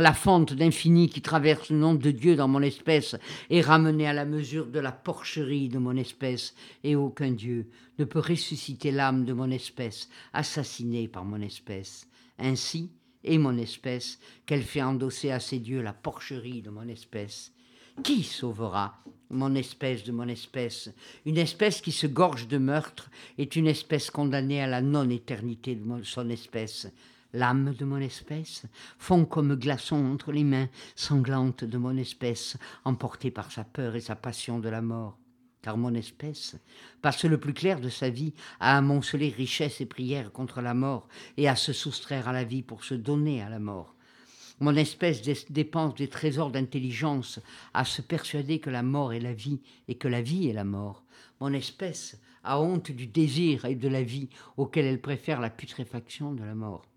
La 0.00 0.14
fente 0.14 0.54
d'infini 0.54 1.08
qui 1.08 1.22
traverse 1.22 1.70
le 1.70 1.78
nom 1.78 1.94
de 1.94 2.10
Dieu 2.10 2.36
dans 2.36 2.48
mon 2.48 2.62
espèce 2.62 3.16
est 3.50 3.60
ramenée 3.60 4.06
à 4.06 4.12
la 4.12 4.24
mesure 4.24 4.66
de 4.66 4.80
la 4.80 4.92
porcherie 4.92 5.68
de 5.68 5.78
mon 5.78 5.96
espèce, 5.96 6.54
et 6.84 6.96
aucun 6.96 7.30
Dieu 7.30 7.68
ne 7.98 8.04
peut 8.04 8.20
ressusciter 8.20 8.90
l'âme 8.90 9.24
de 9.24 9.32
mon 9.32 9.50
espèce, 9.50 10.08
assassinée 10.32 11.08
par 11.08 11.24
mon 11.24 11.40
espèce. 11.40 12.08
Ainsi 12.38 12.90
est 13.24 13.38
mon 13.38 13.56
espèce 13.58 14.18
qu'elle 14.46 14.62
fait 14.62 14.82
endosser 14.82 15.30
à 15.30 15.40
ses 15.40 15.58
dieux 15.58 15.82
la 15.82 15.92
porcherie 15.92 16.62
de 16.62 16.70
mon 16.70 16.88
espèce. 16.88 17.52
Qui 18.02 18.22
sauvera 18.22 19.02
mon 19.28 19.54
espèce 19.54 20.04
de 20.04 20.12
mon 20.12 20.28
espèce? 20.28 20.90
Une 21.26 21.36
espèce 21.36 21.80
qui 21.80 21.92
se 21.92 22.06
gorge 22.06 22.48
de 22.48 22.58
meurtre 22.58 23.10
est 23.36 23.56
une 23.56 23.66
espèce 23.66 24.10
condamnée 24.10 24.62
à 24.62 24.66
la 24.66 24.80
non-éternité 24.80 25.74
de 25.74 26.02
son 26.02 26.30
espèce 26.30 26.88
l'âme 27.32 27.74
de 27.74 27.84
mon 27.84 27.98
espèce, 27.98 28.64
fond 28.98 29.24
comme 29.24 29.56
glaçon 29.56 29.96
entre 29.96 30.32
les 30.32 30.44
mains 30.44 30.68
sanglantes 30.94 31.64
de 31.64 31.78
mon 31.78 31.96
espèce, 31.96 32.56
emportée 32.84 33.30
par 33.30 33.52
sa 33.52 33.64
peur 33.64 33.96
et 33.96 34.00
sa 34.00 34.16
passion 34.16 34.58
de 34.58 34.68
la 34.68 34.82
mort. 34.82 35.18
Car 35.62 35.76
mon 35.76 35.94
espèce 35.94 36.56
passe 37.02 37.24
le 37.24 37.38
plus 37.38 37.52
clair 37.52 37.80
de 37.80 37.90
sa 37.90 38.08
vie 38.08 38.32
à 38.60 38.78
amonceler 38.78 39.28
richesse 39.28 39.80
et 39.80 39.86
prière 39.86 40.32
contre 40.32 40.62
la 40.62 40.72
mort 40.72 41.06
et 41.36 41.48
à 41.48 41.56
se 41.56 41.72
soustraire 41.72 42.28
à 42.28 42.32
la 42.32 42.44
vie 42.44 42.62
pour 42.62 42.82
se 42.82 42.94
donner 42.94 43.42
à 43.42 43.50
la 43.50 43.58
mort. 43.58 43.94
Mon 44.60 44.76
espèce 44.76 45.22
dépense 45.50 45.94
des 45.94 46.08
trésors 46.08 46.50
d'intelligence 46.50 47.40
à 47.72 47.84
se 47.84 48.02
persuader 48.02 48.58
que 48.58 48.70
la 48.70 48.82
mort 48.82 49.12
est 49.12 49.20
la 49.20 49.32
vie 49.32 49.60
et 49.88 49.94
que 49.96 50.08
la 50.08 50.20
vie 50.20 50.48
est 50.48 50.54
la 50.54 50.64
mort. 50.64 51.02
Mon 51.40 51.52
espèce 51.52 52.18
a 52.44 52.60
honte 52.60 52.90
du 52.90 53.06
désir 53.06 53.64
et 53.64 53.74
de 53.74 53.88
la 53.88 54.02
vie 54.02 54.28
auquel 54.56 54.84
elle 54.84 55.00
préfère 55.00 55.40
la 55.40 55.50
putréfaction 55.50 56.32
de 56.32 56.44
la 56.44 56.54
mort. 56.54 56.89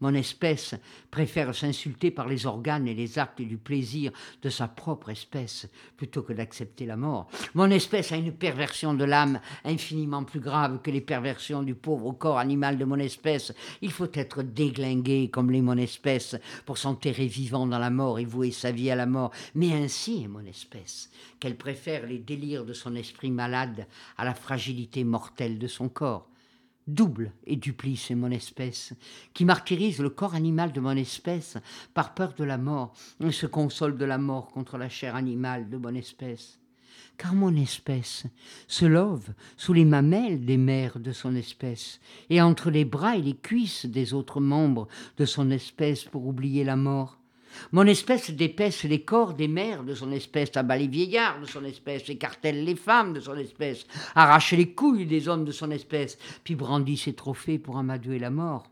Mon 0.00 0.14
espèce 0.14 0.74
préfère 1.10 1.54
s'insulter 1.54 2.10
par 2.10 2.28
les 2.28 2.44
organes 2.44 2.86
et 2.86 2.94
les 2.94 3.18
actes 3.18 3.40
du 3.40 3.56
plaisir 3.56 4.12
de 4.42 4.50
sa 4.50 4.68
propre 4.68 5.10
espèce 5.10 5.68
plutôt 5.96 6.22
que 6.22 6.34
d'accepter 6.34 6.84
la 6.84 6.96
mort. 6.96 7.28
Mon 7.54 7.70
espèce 7.70 8.12
a 8.12 8.16
une 8.16 8.32
perversion 8.32 8.92
de 8.92 9.04
l'âme 9.04 9.40
infiniment 9.64 10.24
plus 10.24 10.40
grave 10.40 10.80
que 10.82 10.90
les 10.90 11.00
perversions 11.00 11.62
du 11.62 11.74
pauvre 11.74 12.12
corps 12.12 12.38
animal 12.38 12.76
de 12.76 12.84
mon 12.84 12.98
espèce. 12.98 13.54
Il 13.80 13.90
faut 13.90 14.10
être 14.12 14.42
déglingué 14.42 15.30
comme 15.30 15.50
les 15.50 15.62
mon 15.62 15.78
espèce 15.78 16.36
pour 16.66 16.76
s'enterrer 16.76 17.26
vivant 17.26 17.66
dans 17.66 17.78
la 17.78 17.90
mort 17.90 18.18
et 18.18 18.24
vouer 18.24 18.50
sa 18.50 18.72
vie 18.72 18.90
à 18.90 18.96
la 18.96 19.06
mort. 19.06 19.32
Mais 19.54 19.72
ainsi 19.72 20.24
est 20.24 20.28
mon 20.28 20.44
espèce, 20.44 21.10
qu'elle 21.40 21.56
préfère 21.56 22.06
les 22.06 22.18
délires 22.18 22.64
de 22.64 22.74
son 22.74 22.94
esprit 22.94 23.30
malade 23.30 23.86
à 24.18 24.24
la 24.24 24.34
fragilité 24.34 25.04
mortelle 25.04 25.58
de 25.58 25.66
son 25.66 25.88
corps 25.88 26.28
double 26.86 27.32
et 27.46 27.56
duplice 27.56 28.10
est 28.10 28.14
mon 28.14 28.30
espèce, 28.30 28.92
qui 29.34 29.44
martyrise 29.44 29.98
le 29.98 30.10
corps 30.10 30.34
animal 30.34 30.72
de 30.72 30.80
mon 30.80 30.96
espèce 30.96 31.56
par 31.94 32.14
peur 32.14 32.34
de 32.34 32.44
la 32.44 32.58
mort, 32.58 32.94
et 33.20 33.32
se 33.32 33.46
console 33.46 33.96
de 33.96 34.04
la 34.04 34.18
mort 34.18 34.50
contre 34.50 34.78
la 34.78 34.88
chair 34.88 35.16
animale 35.16 35.68
de 35.68 35.76
mon 35.76 35.94
espèce. 35.94 36.58
Car 37.18 37.34
mon 37.34 37.56
espèce 37.56 38.24
se 38.68 38.84
love 38.84 39.32
sous 39.56 39.72
les 39.72 39.86
mamelles 39.86 40.44
des 40.44 40.58
mères 40.58 40.98
de 40.98 41.12
son 41.12 41.34
espèce, 41.34 42.00
et 42.30 42.42
entre 42.42 42.70
les 42.70 42.84
bras 42.84 43.16
et 43.16 43.22
les 43.22 43.36
cuisses 43.36 43.86
des 43.86 44.12
autres 44.12 44.40
membres 44.40 44.86
de 45.16 45.24
son 45.24 45.50
espèce 45.50 46.04
pour 46.04 46.26
oublier 46.26 46.62
la 46.62 46.76
mort. 46.76 47.18
Mon 47.72 47.86
espèce 47.86 48.30
dépaisse 48.30 48.84
les 48.84 49.02
corps 49.02 49.34
des 49.34 49.48
mères 49.48 49.84
de 49.84 49.94
son 49.94 50.12
espèce, 50.12 50.56
abat 50.56 50.78
les 50.78 50.86
vieillards 50.86 51.40
de 51.40 51.46
son 51.46 51.64
espèce, 51.64 52.08
écartèle 52.08 52.64
les 52.64 52.76
femmes 52.76 53.12
de 53.12 53.20
son 53.20 53.36
espèce, 53.36 53.86
arrache 54.14 54.52
les 54.52 54.72
couilles 54.72 55.06
des 55.06 55.28
hommes 55.28 55.44
de 55.44 55.52
son 55.52 55.70
espèce, 55.70 56.18
puis 56.44 56.54
brandit 56.54 56.96
ses 56.96 57.14
trophées 57.14 57.58
pour 57.58 57.78
amadouer 57.78 58.18
la 58.18 58.30
mort. 58.30 58.64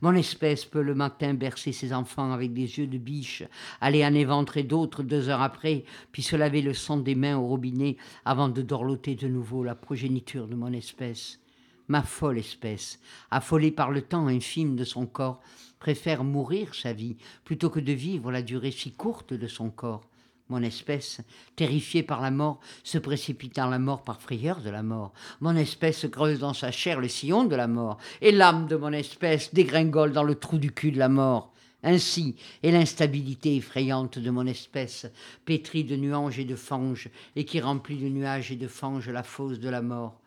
Mon 0.00 0.14
espèce 0.14 0.64
peut 0.64 0.82
le 0.82 0.94
matin 0.94 1.34
bercer 1.34 1.72
ses 1.72 1.92
enfants 1.92 2.32
avec 2.32 2.52
des 2.52 2.78
yeux 2.78 2.86
de 2.86 2.98
biche, 2.98 3.42
aller 3.80 4.04
en 4.04 4.14
éventrer 4.14 4.62
d'autres 4.62 5.02
deux 5.02 5.28
heures 5.28 5.42
après, 5.42 5.84
puis 6.12 6.22
se 6.22 6.36
laver 6.36 6.62
le 6.62 6.74
sang 6.74 6.98
des 6.98 7.14
mains 7.14 7.36
au 7.36 7.46
robinet 7.46 7.96
avant 8.24 8.48
de 8.48 8.62
dorloter 8.62 9.14
de 9.14 9.28
nouveau 9.28 9.64
la 9.64 9.74
progéniture 9.74 10.46
de 10.46 10.54
mon 10.54 10.72
espèce. 10.72 11.41
Ma 11.88 12.02
folle 12.02 12.38
espèce, 12.38 13.00
affolée 13.30 13.70
par 13.70 13.90
le 13.90 14.02
temps 14.02 14.28
infime 14.28 14.76
de 14.76 14.84
son 14.84 15.06
corps, 15.06 15.40
préfère 15.78 16.24
mourir 16.24 16.74
sa 16.74 16.92
vie 16.92 17.16
plutôt 17.44 17.70
que 17.70 17.80
de 17.80 17.92
vivre 17.92 18.30
la 18.30 18.42
durée 18.42 18.70
si 18.70 18.92
courte 18.92 19.34
de 19.34 19.46
son 19.48 19.70
corps. 19.70 20.08
Mon 20.48 20.62
espèce, 20.62 21.20
terrifiée 21.56 22.02
par 22.02 22.20
la 22.20 22.30
mort, 22.30 22.60
se 22.84 22.98
précipite 22.98 23.56
dans 23.56 23.68
la 23.68 23.78
mort 23.78 24.04
par 24.04 24.20
frayeur 24.20 24.60
de 24.60 24.70
la 24.70 24.82
mort. 24.82 25.12
Mon 25.40 25.56
espèce 25.56 26.06
creuse 26.10 26.40
dans 26.40 26.52
sa 26.52 26.70
chair 26.70 27.00
le 27.00 27.08
sillon 27.08 27.44
de 27.44 27.56
la 27.56 27.68
mort, 27.68 27.98
et 28.20 28.32
l'âme 28.32 28.66
de 28.66 28.76
mon 28.76 28.92
espèce 28.92 29.54
dégringole 29.54 30.12
dans 30.12 30.24
le 30.24 30.34
trou 30.34 30.58
du 30.58 30.70
cul 30.72 30.92
de 30.92 30.98
la 30.98 31.08
mort. 31.08 31.52
Ainsi 31.82 32.36
est 32.62 32.70
l'instabilité 32.70 33.56
effrayante 33.56 34.18
de 34.18 34.30
mon 34.30 34.46
espèce, 34.46 35.06
pétrie 35.44 35.84
de 35.84 35.96
nuages 35.96 36.38
et 36.38 36.44
de 36.44 36.54
fanges, 36.54 37.08
et 37.34 37.44
qui 37.44 37.60
remplit 37.60 37.96
de 37.96 38.08
nuages 38.08 38.52
et 38.52 38.56
de 38.56 38.68
fanges 38.68 39.08
la 39.08 39.24
fosse 39.24 39.58
de 39.58 39.68
la 39.68 39.82
mort. 39.82 40.21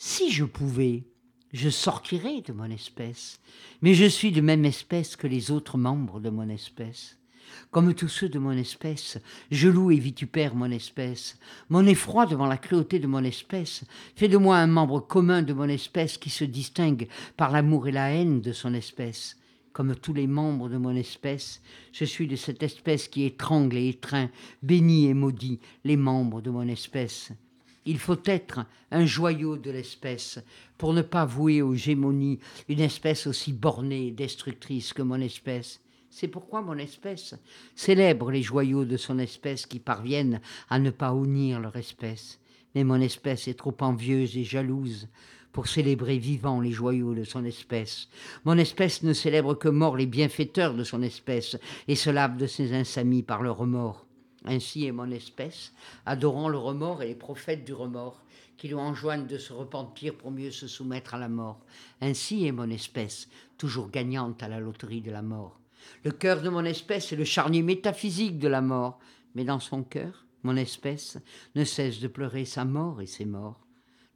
Si 0.00 0.30
je 0.30 0.44
pouvais, 0.44 1.02
je 1.52 1.68
sortirai 1.68 2.40
de 2.42 2.52
mon 2.52 2.70
espèce, 2.70 3.40
mais 3.82 3.94
je 3.94 4.04
suis 4.04 4.30
de 4.30 4.40
même 4.40 4.64
espèce 4.64 5.16
que 5.16 5.26
les 5.26 5.50
autres 5.50 5.76
membres 5.76 6.20
de 6.20 6.30
mon 6.30 6.48
espèce. 6.48 7.18
Comme 7.72 7.92
tous 7.94 8.06
ceux 8.06 8.28
de 8.28 8.38
mon 8.38 8.52
espèce, 8.52 9.18
je 9.50 9.68
loue 9.68 9.90
et 9.90 9.98
vitupère 9.98 10.54
mon 10.54 10.70
espèce. 10.70 11.36
Mon 11.68 11.84
effroi 11.84 12.26
devant 12.26 12.46
la 12.46 12.58
cruauté 12.58 13.00
de 13.00 13.08
mon 13.08 13.24
espèce 13.24 13.82
fait 14.14 14.28
de 14.28 14.36
moi 14.36 14.58
un 14.58 14.68
membre 14.68 15.00
commun 15.00 15.42
de 15.42 15.52
mon 15.52 15.68
espèce 15.68 16.16
qui 16.16 16.30
se 16.30 16.44
distingue 16.44 17.08
par 17.36 17.50
l'amour 17.50 17.88
et 17.88 17.92
la 17.92 18.10
haine 18.10 18.40
de 18.40 18.52
son 18.52 18.74
espèce. 18.74 19.36
Comme 19.72 19.96
tous 19.96 20.12
les 20.12 20.28
membres 20.28 20.68
de 20.68 20.76
mon 20.76 20.94
espèce, 20.94 21.60
je 21.90 22.04
suis 22.04 22.28
de 22.28 22.36
cette 22.36 22.62
espèce 22.62 23.08
qui 23.08 23.24
étrangle 23.24 23.76
et 23.76 23.88
étreint, 23.88 24.30
bénit 24.62 25.06
et 25.08 25.14
maudit 25.14 25.58
les 25.82 25.96
membres 25.96 26.40
de 26.40 26.50
mon 26.50 26.68
espèce. 26.68 27.32
Il 27.90 27.98
faut 27.98 28.20
être 28.26 28.66
un 28.90 29.06
joyau 29.06 29.56
de 29.56 29.70
l'espèce 29.70 30.40
pour 30.76 30.92
ne 30.92 31.00
pas 31.00 31.24
vouer 31.24 31.62
aux 31.62 31.74
gémonies 31.74 32.38
une 32.68 32.80
espèce 32.80 33.26
aussi 33.26 33.54
bornée 33.54 34.08
et 34.08 34.10
destructrice 34.10 34.92
que 34.92 35.00
mon 35.00 35.18
espèce. 35.22 35.80
C'est 36.10 36.28
pourquoi 36.28 36.60
mon 36.60 36.76
espèce 36.76 37.34
célèbre 37.74 38.30
les 38.30 38.42
joyaux 38.42 38.84
de 38.84 38.98
son 38.98 39.18
espèce 39.18 39.64
qui 39.64 39.78
parviennent 39.78 40.42
à 40.68 40.78
ne 40.78 40.90
pas 40.90 41.12
unir 41.12 41.60
leur 41.60 41.76
espèce. 41.76 42.38
Mais 42.74 42.84
mon 42.84 43.00
espèce 43.00 43.48
est 43.48 43.58
trop 43.58 43.76
envieuse 43.80 44.36
et 44.36 44.44
jalouse 44.44 45.08
pour 45.52 45.66
célébrer 45.66 46.18
vivant 46.18 46.60
les 46.60 46.72
joyaux 46.72 47.14
de 47.14 47.24
son 47.24 47.46
espèce. 47.46 48.10
Mon 48.44 48.58
espèce 48.58 49.02
ne 49.02 49.14
célèbre 49.14 49.54
que 49.54 49.70
mort 49.70 49.96
les 49.96 50.04
bienfaiteurs 50.04 50.74
de 50.74 50.84
son 50.84 51.00
espèce 51.00 51.56
et 51.88 51.96
se 51.96 52.10
lave 52.10 52.36
de 52.36 52.46
ses 52.46 52.74
insamies 52.74 53.22
par 53.22 53.40
le 53.40 53.50
remords. 53.50 54.07
Ainsi 54.48 54.86
est 54.86 54.92
mon 54.92 55.10
espèce, 55.10 55.74
adorant 56.06 56.48
le 56.48 56.56
remords 56.56 57.02
et 57.02 57.08
les 57.08 57.14
prophètes 57.14 57.66
du 57.66 57.74
remords, 57.74 58.24
qui 58.56 58.68
lui 58.68 58.74
enjoignent 58.74 59.26
de 59.26 59.36
se 59.36 59.52
repentir 59.52 60.14
pour 60.14 60.30
mieux 60.30 60.50
se 60.50 60.66
soumettre 60.66 61.14
à 61.14 61.18
la 61.18 61.28
mort. 61.28 61.60
Ainsi 62.00 62.46
est 62.46 62.52
mon 62.52 62.70
espèce, 62.70 63.28
toujours 63.58 63.90
gagnante 63.90 64.42
à 64.42 64.48
la 64.48 64.58
loterie 64.58 65.02
de 65.02 65.10
la 65.10 65.22
mort. 65.22 65.60
Le 66.02 66.10
cœur 66.12 66.40
de 66.40 66.48
mon 66.48 66.64
espèce 66.64 67.12
est 67.12 67.16
le 67.16 67.24
charnier 67.24 67.62
métaphysique 67.62 68.38
de 68.38 68.48
la 68.48 68.62
mort. 68.62 68.98
Mais 69.34 69.44
dans 69.44 69.60
son 69.60 69.82
cœur, 69.82 70.24
mon 70.42 70.56
espèce 70.56 71.18
ne 71.54 71.64
cesse 71.64 72.00
de 72.00 72.08
pleurer 72.08 72.46
sa 72.46 72.64
mort 72.64 73.02
et 73.02 73.06
ses 73.06 73.26
morts. 73.26 73.67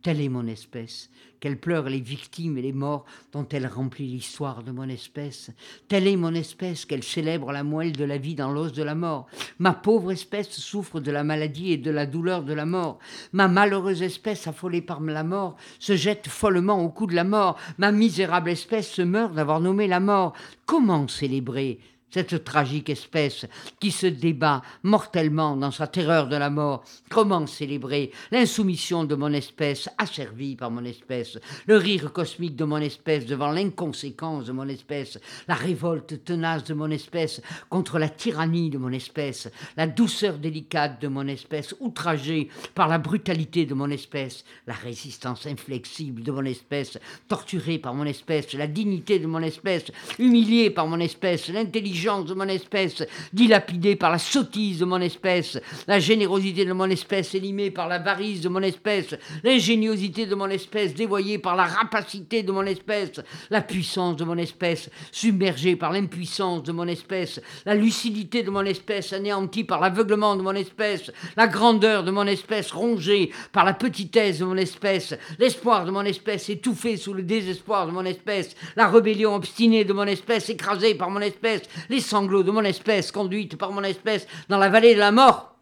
Telle 0.02 0.20
est 0.20 0.28
mon 0.28 0.48
espèce, 0.48 1.10
qu'elle 1.38 1.60
pleure 1.60 1.88
les 1.88 2.00
victimes 2.00 2.58
et 2.58 2.62
les 2.62 2.72
morts 2.72 3.04
dont 3.32 3.46
elle 3.50 3.68
remplit 3.68 4.08
l'histoire 4.08 4.64
de 4.64 4.72
mon 4.72 4.88
espèce. 4.88 5.50
Telle 5.86 6.08
est 6.08 6.16
mon 6.16 6.34
espèce, 6.34 6.84
qu'elle 6.84 7.04
célèbre 7.04 7.52
la 7.52 7.62
moelle 7.62 7.92
de 7.92 8.04
la 8.04 8.18
vie 8.18 8.34
dans 8.34 8.50
l'os 8.50 8.72
de 8.72 8.82
la 8.82 8.96
mort. 8.96 9.26
Ma 9.60 9.72
pauvre 9.72 10.10
espèce 10.10 10.50
souffre 10.50 10.98
de 10.98 11.12
la 11.12 11.22
maladie 11.22 11.72
et 11.72 11.76
de 11.76 11.90
la 11.92 12.06
douleur 12.06 12.42
de 12.42 12.52
la 12.52 12.66
mort. 12.66 12.98
Ma 13.32 13.46
malheureuse 13.46 14.02
espèce, 14.02 14.48
affolée 14.48 14.82
par 14.82 15.00
la 15.00 15.22
mort, 15.22 15.56
se 15.78 15.94
jette 15.94 16.26
follement 16.26 16.82
au 16.82 16.88
cou 16.88 17.06
de 17.06 17.14
la 17.14 17.24
mort. 17.24 17.56
Ma 17.78 17.92
misérable 17.92 18.50
espèce 18.50 18.90
se 18.90 19.02
meurt 19.02 19.34
d'avoir 19.34 19.60
nommé 19.60 19.86
la 19.86 20.00
mort. 20.00 20.32
Comment 20.66 21.06
célébrer 21.06 21.78
cette 22.12 22.44
tragique 22.44 22.90
espèce 22.90 23.46
qui 23.80 23.90
se 23.90 24.06
débat 24.06 24.62
mortellement 24.82 25.56
dans 25.56 25.70
sa 25.70 25.86
terreur 25.86 26.28
de 26.28 26.36
la 26.36 26.50
mort. 26.50 26.84
Comment 27.08 27.46
célébrer 27.46 28.10
l'insoumission 28.30 29.04
de 29.04 29.14
mon 29.14 29.32
espèce, 29.32 29.88
asservie 29.96 30.56
par 30.56 30.70
mon 30.70 30.84
espèce, 30.84 31.38
le 31.66 31.76
rire 31.76 32.12
cosmique 32.12 32.56
de 32.56 32.64
mon 32.64 32.78
espèce 32.78 33.24
devant 33.24 33.50
l'inconséquence 33.50 34.44
de 34.44 34.52
mon 34.52 34.68
espèce, 34.68 35.18
la 35.48 35.54
révolte 35.54 36.22
tenace 36.24 36.64
de 36.64 36.74
mon 36.74 36.90
espèce 36.90 37.40
contre 37.70 37.98
la 37.98 38.10
tyrannie 38.10 38.68
de 38.68 38.78
mon 38.78 38.92
espèce, 38.92 39.50
la 39.78 39.86
douceur 39.86 40.36
délicate 40.36 41.00
de 41.00 41.08
mon 41.08 41.26
espèce, 41.26 41.74
outragée 41.80 42.48
par 42.74 42.88
la 42.88 42.98
brutalité 42.98 43.64
de 43.64 43.74
mon 43.74 43.90
espèce, 43.90 44.44
la 44.66 44.74
résistance 44.74 45.46
inflexible 45.46 46.22
de 46.22 46.32
mon 46.32 46.44
espèce, 46.44 46.98
torturée 47.28 47.78
par 47.78 47.94
mon 47.94 48.04
espèce, 48.04 48.52
la 48.52 48.66
dignité 48.66 49.18
de 49.18 49.26
mon 49.26 49.40
espèce, 49.40 49.86
humiliée 50.18 50.68
par 50.68 50.86
mon 50.86 51.00
espèce, 51.00 51.48
l'intelligence 51.48 52.01
de 52.02 52.34
mon 52.34 52.48
espèce, 52.48 53.04
dilapidée 53.32 53.94
par 53.94 54.10
la 54.10 54.18
sottise 54.18 54.80
de 54.80 54.84
mon 54.84 55.00
espèce, 55.00 55.60
la 55.86 56.00
générosité 56.00 56.64
de 56.64 56.72
mon 56.72 56.90
espèce 56.90 57.32
élimée 57.36 57.70
par 57.70 57.88
l'avarice 57.88 58.40
de 58.40 58.48
mon 58.48 58.60
espèce, 58.60 59.14
l'ingéniosité 59.44 60.26
de 60.26 60.34
mon 60.34 60.48
espèce 60.48 60.94
dévoyée 60.94 61.38
par 61.38 61.54
la 61.54 61.64
rapacité 61.64 62.42
de 62.42 62.50
mon 62.50 62.64
espèce, 62.64 63.20
la 63.50 63.60
puissance 63.60 64.16
de 64.16 64.24
mon 64.24 64.36
espèce 64.36 64.90
submergée 65.12 65.76
par 65.76 65.92
l'impuissance 65.92 66.64
de 66.64 66.72
mon 66.72 66.88
espèce, 66.88 67.40
la 67.66 67.76
lucidité 67.76 68.42
de 68.42 68.50
mon 68.50 68.64
espèce 68.64 69.12
anéantie 69.12 69.62
par 69.62 69.80
l'aveuglement 69.80 70.34
de 70.34 70.42
mon 70.42 70.54
espèce, 70.54 71.12
la 71.36 71.46
grandeur 71.46 72.02
de 72.02 72.10
mon 72.10 72.26
espèce 72.26 72.72
rongée 72.72 73.30
par 73.52 73.64
la 73.64 73.74
petitesse 73.74 74.40
de 74.40 74.44
mon 74.44 74.56
espèce, 74.56 75.14
l'espoir 75.38 75.84
de 75.84 75.92
mon 75.92 76.04
espèce 76.04 76.50
étouffé 76.50 76.96
sous 76.96 77.14
le 77.14 77.22
désespoir 77.22 77.86
de 77.86 77.92
mon 77.92 78.04
espèce, 78.04 78.56
la 78.74 78.88
rébellion 78.88 79.36
obstinée 79.36 79.84
de 79.84 79.92
mon 79.92 80.06
espèce 80.06 80.50
écrasée 80.50 80.96
par 80.96 81.10
mon 81.10 81.20
espèce, 81.20 81.62
les 81.92 82.00
sanglots 82.00 82.42
de 82.42 82.50
mon 82.50 82.64
espèce 82.64 83.12
conduite 83.12 83.56
par 83.56 83.70
mon 83.70 83.82
espèce 83.82 84.26
dans 84.48 84.56
la 84.56 84.70
vallée 84.70 84.94
de 84.94 84.98
la 84.98 85.12
mort. 85.12 85.54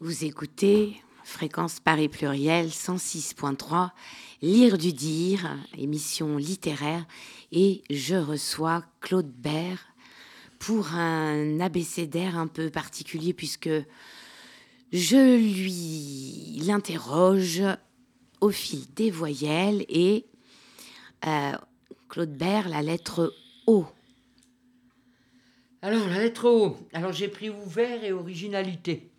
Vous 0.00 0.24
écoutez 0.24 0.96
Fréquence 1.24 1.78
Paris 1.78 2.08
Pluriel 2.08 2.68
106.3, 2.68 3.90
Lire 4.40 4.78
du 4.78 4.94
Dire, 4.94 5.58
émission 5.76 6.38
littéraire, 6.38 7.04
et 7.52 7.82
je 7.90 8.14
reçois 8.14 8.82
Claude 9.02 9.30
Bert 9.30 9.84
pour 10.58 10.94
un 10.94 11.60
abécédaire 11.60 12.38
un 12.38 12.46
peu 12.46 12.70
particulier 12.70 13.34
puisque 13.34 13.68
je 14.90 15.36
lui 15.36 16.64
l'interroge 16.64 17.62
au 18.40 18.48
fil 18.48 18.86
des 18.94 19.10
voyelles 19.10 19.84
et 19.90 20.24
euh, 21.26 21.52
Claude 22.08 22.34
Bert, 22.34 22.70
la 22.70 22.80
lettre 22.80 23.34
O. 23.66 23.84
Alors, 25.84 26.08
la 26.08 26.20
lettre 26.20 26.46
O. 26.48 26.78
Alors, 26.94 27.12
j'ai 27.12 27.28
pris 27.28 27.50
ouvert 27.50 28.02
et 28.02 28.10
originalité. 28.10 29.10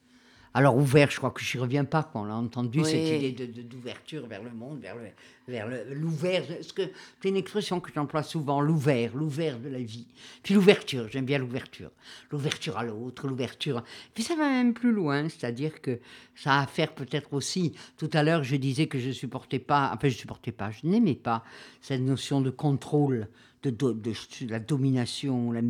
Alors, 0.52 0.76
ouvert, 0.76 1.12
je 1.12 1.18
crois 1.18 1.30
que 1.30 1.44
je 1.44 1.58
n'y 1.58 1.62
reviens 1.62 1.86
pas, 1.86 2.02
quand 2.12 2.22
on 2.24 2.26
l'a 2.26 2.34
entendu, 2.34 2.80
Oui. 2.80 2.86
cette 2.90 3.22
idée 3.22 3.46
d'ouverture 3.62 4.26
vers 4.26 4.42
le 4.42 4.50
monde, 4.50 4.80
vers 4.80 4.96
le- 4.96 5.12
vers 5.48 5.68
le- 5.68 5.94
l'ouvert. 5.94 6.44
Que 6.76 6.82
c'est 7.22 7.30
une 7.30 7.36
expression 7.36 7.80
que 7.80 7.92
j'emploie 7.94 8.24
souvent, 8.24 8.62
l'ouvert, 8.62 9.16
l'ouvert 9.16 9.60
de 9.60 9.70
la 9.70 9.78
vie? 9.78 10.08
Puis 10.42 10.56
l'ouverture, 10.56 11.08
j'aime 11.12 11.26
bien 11.26 11.38
l'ouverture. 11.38 11.92
L'ouverture 12.32 12.80
à 12.80 12.84
l'autre, 12.84 13.28
l'ouverture. 13.28 13.84
Puis 14.16 14.24
ça 14.24 14.36
va 14.36 14.50
même 14.50 14.74
plus 14.74 14.92
loin, 14.92 15.30
c'est-à-dire 15.30 15.82
que 15.84 16.00
ça 16.34 16.54
a 16.54 16.64
à 16.64 16.68
faire 16.68 16.96
peut-être 16.96 17.34
aussi. 17.34 17.74
Tout 17.96 18.10
à 18.14 18.24
l'heure, 18.24 18.44
je 18.44 18.56
disais 18.56 18.88
que 18.88 18.98
je 18.98 19.12
supportais 19.12 19.60
pas, 19.60 19.92
enfin, 19.94 20.08
je 20.08 20.18
supportais 20.18 20.52
pas, 20.52 20.72
je 20.72 20.88
n'aimais 20.88 21.14
pas 21.14 21.44
cette 21.80 22.02
notion 22.02 22.42
de 22.42 22.50
contrôle 22.50 23.28
de, 23.66 23.70
do- 23.72 23.94
de- 23.94 24.12
de 24.46 24.50
la 24.52 24.60
domination, 24.60 25.52
la, 25.52 25.62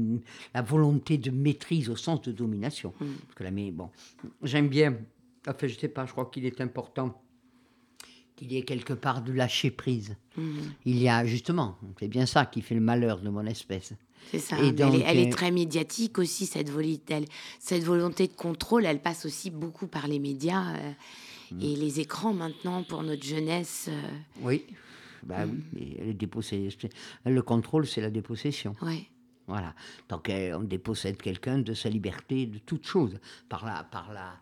la 0.54 0.62
volonté 0.62 1.18
de 1.18 1.32
maîtrise 1.32 1.90
au 1.90 1.96
sens 1.96 2.22
de 2.24 2.32
domination. 2.32 2.94
Parce 3.00 3.36
que 3.36 3.44
la, 3.44 3.52
mais 3.52 3.72
bon, 3.72 3.90
j'aime 4.44 4.68
bien, 4.68 4.98
enfin 5.48 5.68
je 5.68 5.78
sais 5.78 5.88
pas, 5.88 6.06
je 6.06 6.12
crois 6.12 6.30
qu'il 6.32 6.46
est 6.46 6.60
important 6.62 7.22
qu'il 8.36 8.52
y 8.52 8.58
ait 8.58 8.64
quelque 8.64 8.94
part 8.94 9.22
de 9.24 9.32
lâcher 9.32 9.72
prise. 9.72 10.16
Il 10.86 10.98
y 11.02 11.08
a 11.08 11.26
justement, 11.26 11.78
c'est 12.00 12.10
bien 12.10 12.26
ça 12.26 12.46
qui 12.46 12.62
fait 12.62 12.76
le 12.76 12.82
malheur 12.82 13.22
de 13.22 13.30
mon 13.30 13.46
espèce. 13.46 13.94
C'est 14.32 14.40
ça. 14.40 14.58
Et 14.60 14.72
mais 14.74 14.82
elle, 14.82 14.96
est, 14.96 15.04
elle 15.08 15.18
est 15.20 15.28
euh, 15.28 15.32
très 15.32 15.52
médiatique 15.52 16.18
aussi, 16.18 16.46
cette, 16.46 16.70
voli- 16.70 17.00
elle- 17.10 17.28
cette 17.60 17.84
volonté 17.84 18.28
de 18.28 18.34
contrôle. 18.34 18.86
Elle 18.86 19.00
passe 19.02 19.26
aussi 19.26 19.52
beaucoup 19.52 19.88
par 19.88 20.08
les 20.08 20.20
médias 20.20 20.76
euh, 20.76 20.92
Mm. 21.52 21.62
et 21.62 21.76
les 21.76 22.00
écrans 22.00 22.34
maintenant 22.34 22.82
pour 22.82 23.04
notre 23.04 23.24
jeunesse. 23.24 23.86
euh, 23.90 24.02
Oui, 24.42 24.64
bah 25.26 25.46
oui, 25.46 25.64
mais 25.74 25.98
elle 26.00 26.10
est 26.10 26.14
dépossédée. 26.14 26.70
Le 27.26 27.42
contrôle, 27.42 27.88
c'est 27.88 28.02
la 28.02 28.12
dépossession. 28.12 28.76
Voilà. 29.48 29.76
Donc 30.10 30.30
on 30.30 30.64
dépossède 30.64 31.18
quelqu'un 31.18 31.60
de 31.60 31.74
sa 31.74 31.90
liberté, 31.90 32.48
de 32.48 32.58
toute 32.58 32.86
chose, 32.86 33.20
par 33.48 33.66
la, 33.66 33.84
par 33.84 34.12
la, 34.12 34.40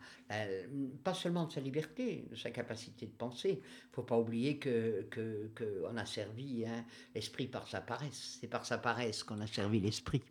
pas 1.02 1.12
seulement 1.12 1.46
de 1.46 1.52
sa 1.52 1.60
liberté, 1.60 2.26
de 2.30 2.36
sa 2.36 2.50
capacité 2.50 3.06
de 3.06 3.12
penser. 3.12 3.60
Il 3.62 3.94
faut 3.94 4.02
pas 4.02 4.18
oublier 4.18 4.58
que 4.58 5.02
que, 5.10 5.50
que 5.54 5.82
on 5.90 5.96
a 5.96 6.06
servi 6.06 6.64
hein, 6.66 6.84
l'esprit 7.14 7.48
par 7.48 7.68
sa 7.68 7.80
paresse. 7.80 8.38
C'est 8.40 8.48
par 8.48 8.64
sa 8.64 8.78
paresse 8.78 9.22
qu'on 9.22 9.40
a 9.40 9.46
servi 9.46 9.80
l'esprit. 9.80 10.22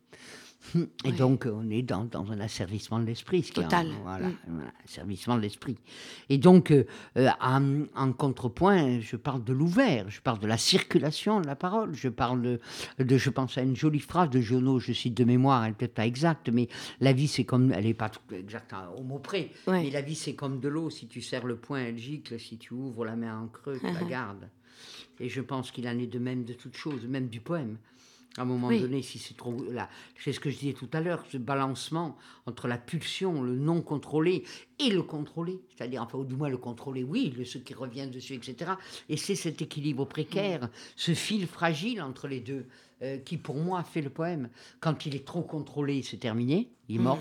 Et 0.76 1.10
Ouais. 1.10 1.12
donc 1.12 1.46
on 1.52 1.70
est 1.70 1.82
dans, 1.82 2.06
dans 2.06 2.32
un 2.32 2.40
asservissement 2.40 2.98
de 3.00 3.06
l'esprit. 3.06 3.44
ce 3.44 3.52
qui 3.52 3.60
est 3.60 3.64
un- 3.64 3.68
Total. 3.68 3.88
voilà, 4.04 4.28
Mm. 4.30 4.36
voilà, 4.48 4.72
asservissement 4.86 5.36
de 5.36 5.42
l'esprit. 5.42 5.78
Et 6.30 6.38
donc 6.38 6.72
euh, 6.72 6.86
euh, 7.18 7.30
en, 7.42 7.84
en 7.96 8.14
contrepoint, 8.14 9.00
je 9.02 9.16
parle 9.18 9.44
de 9.44 9.52
l'ouvert, 9.54 10.10
je 10.10 10.22
parle 10.22 10.40
de 10.40 10.48
la 10.48 10.58
circulation 10.58 11.42
de 11.42 11.48
la 11.48 11.56
parole, 11.56 11.94
je 11.94 12.08
parle 12.10 12.42
de, 12.42 12.60
de- 13.04 13.18
je 13.18 13.30
pense 13.30 13.58
à 13.58 13.62
une 13.62 13.76
jolie 13.76 14.00
phrase 14.00 14.30
de 14.30 14.40
Giono, 14.40 14.80
je 14.80 14.94
cite 14.94 15.16
de 15.16 15.24
mémoire, 15.26 15.64
elle 15.64 15.72
n'est 15.72 15.76
peut-être 15.76 15.94
pas 15.96 16.06
exacte, 16.08 16.50
mais 16.50 16.70
la 17.02 17.12
vie 17.14 17.28
c'est 17.28 17.44
comme, 17.44 17.72
elle 17.74 17.84
n'est 17.86 17.94
pas 17.94 18.12
exacte 18.32 18.74
hein, 18.74 18.90
au 18.98 19.04
mot 19.04 19.20
près, 19.20 19.52
Ouais. 19.68 19.84
mais 19.84 19.90
la 19.92 20.02
vie 20.02 20.16
c'est 20.16 20.34
comme 20.36 20.60
de 20.60 20.70
l'eau, 20.70 20.90
si 20.90 21.08
tu 21.08 21.22
serres 21.22 21.46
le 21.46 21.58
poing, 21.58 21.80
elle 21.80 21.98
gicle, 21.98 22.40
si 22.40 22.58
tu 22.58 22.74
ouvres 22.74 23.06
la 23.06 23.16
main 23.16 23.38
en 23.38 23.48
creux, 23.48 23.78
tu 23.80 23.86
la 23.92 24.04
gardes. 24.10 24.50
Et 25.20 25.30
je 25.30 25.42
pense 25.42 25.72
qu'il 25.72 25.88
en 25.88 25.98
est 26.00 26.08
de 26.08 26.20
même 26.20 26.44
de 26.44 26.54
toute 26.54 26.76
chose, 26.76 27.06
même 27.06 27.28
du 27.28 27.40
poème. 27.40 27.78
À 28.38 28.42
un 28.42 28.46
moment 28.46 28.68
Oui. 28.70 28.82
donné, 28.82 29.04
si 29.04 29.20
c'est 29.20 29.38
trop. 29.38 29.56
Là, 29.72 29.90
c'est 30.18 30.34
ce 30.34 30.40
que 30.40 30.50
je 30.50 30.58
disais 30.58 30.74
tout 30.74 30.90
à 30.94 31.02
l'heure, 31.02 31.24
ce 31.32 31.38
balancement 31.38 32.18
entre 32.48 32.68
la 32.68 32.80
pulsion, 32.80 33.44
le 33.44 33.56
non 33.56 33.82
contrôlé 33.82 34.44
et 34.80 34.90
le 34.90 35.04
contrôlé. 35.04 35.60
C'est-à-dire, 35.76 36.02
enfin, 36.02 36.18
ou 36.18 36.26
du 36.26 36.34
moins 36.36 36.50
le 36.50 36.58
contrôlé, 36.58 37.04
oui, 37.04 37.32
le, 37.38 37.46
ce 37.46 37.60
qui 37.60 37.76
revient 37.76 38.08
dessus, 38.08 38.34
etc. 38.34 38.72
Et 39.08 39.18
c'est 39.18 39.36
cet 39.36 39.62
équilibre 39.62 40.06
précaire, 40.06 40.70
ce 40.96 41.14
fil 41.14 41.46
fragile 41.46 42.02
entre 42.02 42.28
les 42.28 42.40
deux, 42.40 42.66
euh, 43.04 43.18
qui 43.20 43.38
pour 43.38 43.56
moi 43.58 43.84
fait 43.84 44.02
le 44.02 44.10
poème. 44.10 44.50
Quand 44.80 45.06
il 45.06 45.14
est 45.16 45.26
trop 45.26 45.44
contrôlé, 45.44 46.02
c'est 46.02 46.18
terminé, 46.18 46.70
il 46.90 46.96
est 46.96 47.00
mort. 47.04 47.20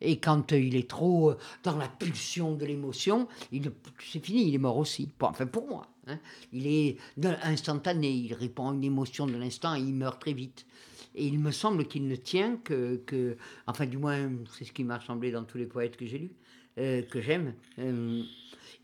Et 0.00 0.18
quand 0.18 0.52
euh, 0.52 0.60
il 0.60 0.76
est 0.76 0.88
trop 0.88 1.30
euh, 1.30 1.38
dans 1.64 1.76
la 1.76 1.88
pulsion 1.88 2.54
de 2.54 2.64
l'émotion, 2.66 3.26
il- 3.50 3.72
c'est 4.12 4.24
fini, 4.24 4.46
il 4.46 4.54
est 4.54 4.58
mort 4.58 4.76
aussi. 4.76 5.08
Enfin, 5.20 5.46
pour 5.46 5.66
moi. 5.66 5.88
Hein. 6.06 6.18
Il 6.52 6.66
est 6.66 6.96
instantané, 7.42 8.10
il 8.10 8.34
répond 8.34 8.70
à 8.70 8.74
une 8.74 8.84
émotion 8.84 9.26
de 9.26 9.36
l'instant 9.36 9.74
et 9.74 9.80
il 9.80 9.94
meurt 9.94 10.20
très 10.20 10.32
vite. 10.32 10.66
Et 11.14 11.26
il 11.26 11.38
me 11.38 11.50
semble 11.50 11.86
qu'il 11.86 12.06
ne 12.08 12.16
tient 12.16 12.56
que, 12.56 12.96
que- 13.06 13.36
enfin 13.66 13.86
du 13.86 13.98
moins 13.98 14.30
c'est 14.56 14.64
ce 14.64 14.72
qui 14.72 14.84
m'a 14.84 15.00
semblé 15.00 15.30
dans 15.30 15.44
tous 15.44 15.58
les 15.58 15.66
poètes 15.66 15.96
que 15.96 16.06
j'ai 16.06 16.18
lus, 16.18 16.32
euh, 16.78 17.02
que 17.02 17.20
j'aime. 17.20 17.54
euh, 17.78 18.22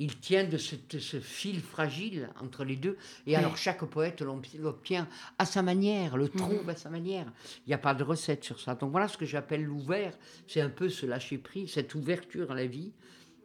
il 0.00 0.16
tient 0.20 0.44
de 0.44 0.58
ce, 0.58 0.76
de 0.90 1.00
ce 1.00 1.18
fil 1.18 1.60
fragile 1.60 2.30
entre 2.40 2.62
les 2.64 2.76
deux. 2.76 2.96
Et 3.26 3.34
alors 3.34 3.56
chaque 3.56 3.84
poète 3.86 4.22
l'obtient 4.22 5.08
à 5.38 5.44
sa 5.44 5.60
manière, 5.60 6.16
le 6.16 6.28
trouve 6.28 6.68
à 6.70 6.76
sa 6.76 6.88
manière. 6.88 7.26
Il 7.66 7.70
n'y 7.70 7.74
a 7.74 7.78
pas 7.78 7.94
de 7.96 8.04
recette 8.04 8.44
sur 8.44 8.60
ça. 8.60 8.76
Donc 8.76 8.92
voilà 8.92 9.08
ce 9.08 9.16
que 9.18 9.26
j'appelle 9.26 9.64
l'ouvert. 9.64 10.16
C'est 10.46 10.60
un 10.60 10.68
peu 10.68 10.88
ce 10.88 11.04
lâcher 11.04 11.36
prise, 11.38 11.72
cette 11.72 11.96
ouverture 11.96 12.52
à 12.52 12.54
la 12.54 12.66
vie, 12.66 12.92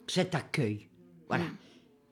cet 0.05 0.35
accueil. 0.35 0.87
Voilà. 1.27 1.45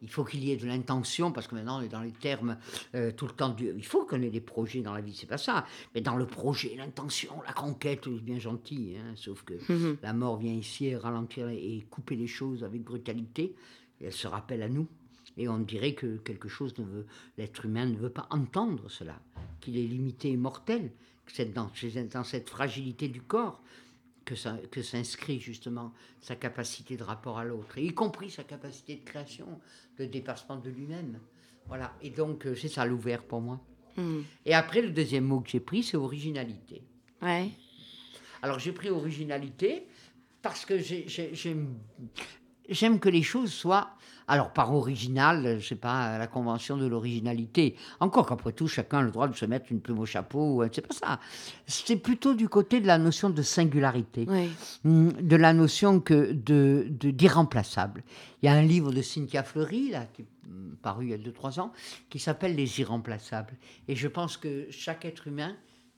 Il 0.02 0.10
faut 0.10 0.24
qu'il 0.24 0.43
y 0.43 0.52
ait 0.52 0.58
de 0.58 0.66
l'intention, 0.66 1.32
parce 1.32 1.47
que 1.47 1.56
maintenant 1.56 1.80
on 1.80 1.82
est 1.82 1.88
dans 1.89 2.02
les 2.02 2.12
termes 2.12 2.58
euh, 2.95 3.12
tout 3.12 3.28
le 3.28 3.34
temps 3.34 3.49
du. 3.49 3.72
Il 3.76 3.86
faut 3.86 4.06
qu'on 4.06 4.22
ait 4.22 4.30
des 4.30 4.41
projets 4.41 4.82
dans 4.82 4.93
la 4.93 5.02
vie, 5.02 5.16
c'est 5.16 5.28
pas 5.30 5.38
ça. 5.38 5.66
Mais 5.93 6.02
dans 6.02 6.16
le 6.16 6.26
projet, 6.26 6.74
l'intention, 6.76 7.41
la 7.45 7.54
conquête, 7.54 8.02
c'est 8.06 8.24
bien 8.24 8.39
gentil, 8.39 8.95
hein, 8.97 9.14
sauf 9.16 9.43
que 9.43 9.54
la 10.02 10.14
mort 10.14 10.38
vient 10.38 10.54
ici 10.54 10.95
ralentir 10.95 11.49
et 11.49 11.86
couper 11.89 12.16
les 12.16 12.28
choses 12.28 12.64
avec 12.64 12.84
brutalité. 12.84 13.56
Et 13.99 14.06
elle 14.06 14.14
se 14.14 14.28
rappelle 14.28 14.64
à 14.64 14.70
nous. 14.70 14.88
Et 15.38 15.47
on 15.47 15.60
dirait 15.60 15.93
que 15.93 16.18
quelque 16.18 16.49
chose 16.49 16.78
ne 16.78 16.84
veut. 16.84 17.06
L'être 17.38 17.66
humain 17.66 17.86
ne 17.86 17.95
veut 17.95 18.10
pas 18.10 18.28
entendre 18.32 18.89
cela, 18.89 19.20
qu'il 19.60 19.78
est 19.78 19.88
limité 19.88 20.30
et 20.30 20.38
mortel, 20.38 20.91
que 21.26 21.32
c'est 21.32 21.54
dans, 21.54 21.70
c'est 21.76 22.12
dans 22.12 22.24
cette 22.24 22.49
fragilité 22.49 23.08
du 23.08 23.22
corps 23.22 23.62
que, 24.32 24.38
ça, 24.38 24.58
que 24.72 24.82
s'inscrit 24.82 25.42
justement 25.42 25.92
sa 26.22 26.38
capacité 26.38 26.96
de 26.96 27.04
rapport 27.04 27.38
à 27.38 27.44
l'autre, 27.44 27.78
y 27.78 27.94
compris 27.94 28.30
sa 28.32 28.46
capacité 28.46 28.96
de 28.96 29.04
création, 29.04 29.60
de 30.00 30.06
dépassement 30.06 30.56
de 30.56 30.70
lui-même. 30.70 31.20
Voilà, 31.68 31.94
et 32.02 32.10
donc 32.12 32.46
euh, 32.48 32.56
c'est 32.56 32.70
ça 32.70 32.86
l'ouvert 32.86 33.24
pour 33.26 33.42
moi. 33.42 33.60
Hmm. 33.98 34.22
Et 34.46 34.54
après, 34.54 34.82
le 34.82 34.92
deuxième 34.92 35.26
mot 35.26 35.42
que 35.42 35.50
j'ai 35.50 35.60
pris, 35.60 35.84
c'est 35.84 35.98
originalité. 35.98 36.82
Ouais. 37.22 37.50
Alors 38.42 38.58
j'ai 38.58 38.72
pris 38.72 38.90
originalité 38.90 39.86
parce 40.42 40.66
que 40.66 40.80
j'ai- 40.80 41.10
j'ai- 41.10 41.36
j'aime 41.36 41.78
j'aime 42.72 42.99
que 42.99 43.09
les 43.09 43.24
choses 43.24 43.51
soient, 43.51 43.91
alors 44.28 44.53
par 44.53 44.74
original, 44.74 45.59
je 45.59 45.67
sais 45.67 45.76
pas, 45.76 46.17
la 46.17 46.28
convention 46.28 46.78
de 46.78 46.86
l'originalité. 46.86 47.76
Encore 47.99 48.26
qu'après 48.26 48.53
tout, 48.53 48.67
chacun 48.67 48.99
a 48.99 49.01
le 49.01 49.11
droit 49.11 49.28
de 49.28 49.36
se 49.36 49.45
mettre 49.45 49.72
une 49.72 49.82
plume 49.82 49.99
au 49.99 50.05
chapeau, 50.05 50.63
euh, 50.63 50.69
c'est 50.72 50.88
pas 50.88 50.93
ça. 50.93 51.19
C'est 51.67 51.97
plutôt 51.97 52.34
du 52.34 52.47
côté 52.47 52.80
de 52.80 52.88
la 52.88 52.97
notion 52.97 53.30
de 53.30 53.41
singularité, 53.41 54.28
hum, 54.86 55.11
de 55.11 55.36
la 55.36 55.53
notion 55.53 55.99
que 55.99 56.32
de 56.32 56.88
d'irremplaçable. 56.89 58.03
Il 58.41 58.45
y 58.45 58.49
a 58.49 58.53
un 58.53 58.61
livre 58.61 58.91
de 58.91 59.01
Cynthia 59.01 59.43
Fleury, 59.43 59.89
là, 59.89 60.05
qui 60.13 60.22
est 60.22 60.28
paru 60.82 61.05
il 61.05 61.11
y 61.11 61.13
a 61.13 61.17
2-3 61.17 61.59
ans, 61.59 61.72
qui 62.09 62.19
s'appelle 62.19 62.55
Les 62.55 62.80
irremplaçables. 62.80 63.55
Et 63.88 63.95
je 63.95 64.07
pense 64.07 64.38
que 64.38 64.67
chaque 64.72 65.05
être 65.05 65.28
humain, 65.28 65.55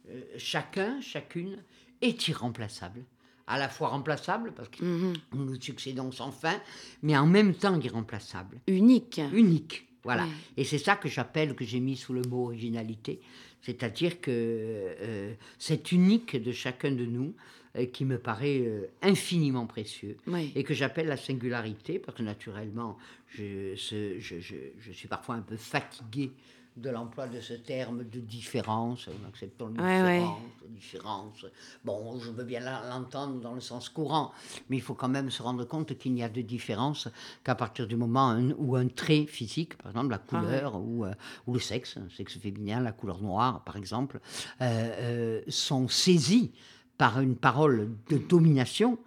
euh, 0.09 0.21
chacun, 0.37 0.99
chacune, 1.01 1.63
est 2.01 2.27
irremplaçable. 2.27 3.05
À 3.45 3.57
la 3.59 3.67
fois 3.67 3.89
remplaçable, 3.89 4.53
parce 4.55 4.69
que 4.69 4.83
Mhm. 4.83 5.13
nous 5.33 5.45
nous 5.45 5.61
succédons 5.61 6.11
sans 6.11 6.31
fin, 6.31 6.61
mais 7.01 7.17
en 7.17 7.25
même 7.27 7.53
temps 7.53 7.79
irremplaçable. 7.79 8.59
Unique. 8.67 9.19
Unique. 9.33 9.87
Voilà. 10.03 10.25
Et 10.57 10.63
c'est 10.63 10.77
ça 10.77 10.95
que 10.95 11.07
j'appelle, 11.09 11.55
que 11.55 11.63
j'ai 11.65 11.79
mis 11.79 11.95
sous 11.97 12.13
le 12.13 12.21
mot 12.23 12.45
originalité. 12.45 13.19
C'est-à-dire 13.61 14.19
que 14.21 14.31
euh, 14.31 15.33
c'est 15.57 15.91
unique 15.93 16.35
de 16.41 16.51
chacun 16.51 16.91
de 16.91 17.05
nous 17.05 17.33
euh, 17.77 17.85
qui 17.85 18.03
me 18.05 18.17
paraît 18.17 18.59
euh, 18.61 18.87
infiniment 19.01 19.65
précieux 19.65 20.17
et 20.55 20.63
que 20.63 20.73
j'appelle 20.73 21.07
la 21.07 21.15
singularité, 21.17 21.99
parce 21.99 22.17
que 22.17 22.23
naturellement, 22.23 22.97
je, 23.29 23.75
ce- 23.77 24.19
je, 24.19 24.39
je- 24.39 24.55
je 24.79 24.91
suis 24.91 25.07
parfois 25.07 25.35
un 25.35 25.41
peu 25.41 25.55
fatigué 25.57 26.31
de 26.75 26.89
l'emploi 26.89 27.27
de 27.27 27.39
ce 27.39 27.53
terme 27.53 28.03
de 28.03 28.19
différence. 28.19 29.07
Nous 29.07 29.27
acceptons 29.27 29.67
le 29.67 29.73
Ouais, 29.81 30.01
ouais. 30.01 30.13
différence, 30.19 30.41
différence. 30.69 31.45
Bon, 31.85 32.19
je 32.19 32.31
veux 32.31 32.43
bien 32.43 32.59
l'entendre 32.61 33.39
dans 33.39 33.53
le 33.53 33.61
sens 33.61 33.89
courant, 33.89 34.31
mais 34.69 34.77
il 34.77 34.81
faut 34.81 34.95
quand 34.95 35.09
même 35.09 35.29
se 35.29 35.43
rendre 35.43 35.65
compte 35.65 35.97
qu'il 35.97 36.13
n'y 36.13 36.23
a 36.23 36.29
de 36.29 36.41
différence 36.41 37.07
qu'à 37.43 37.55
partir 37.55 37.87
du 37.87 37.95
moment 37.95 38.35
où 38.57 38.75
un 38.75 38.87
trait 38.87 39.25
physique, 39.25 39.77
par 39.77 39.91
exemple 39.91 40.09
la 40.09 40.15
Ah 40.15 40.19
ouais. 40.19 40.27
couleur 40.45 40.75
ou, 40.81 41.05
euh, 41.05 41.13
ou 41.47 41.53
le 41.53 41.59
sexe, 41.59 41.97
un 41.97 42.09
sexe 42.09 42.37
féminin, 42.39 42.79
la 42.81 42.91
couleur 42.91 43.21
noire, 43.21 43.63
par 43.63 43.75
exemple, 43.77 44.19
euh, 44.61 44.63
euh, 44.99 45.41
sont 45.49 45.87
saisis 45.87 46.51
par 46.97 47.19
une 47.21 47.35
parole 47.35 47.91
de 48.09 48.17
domination 48.17 48.97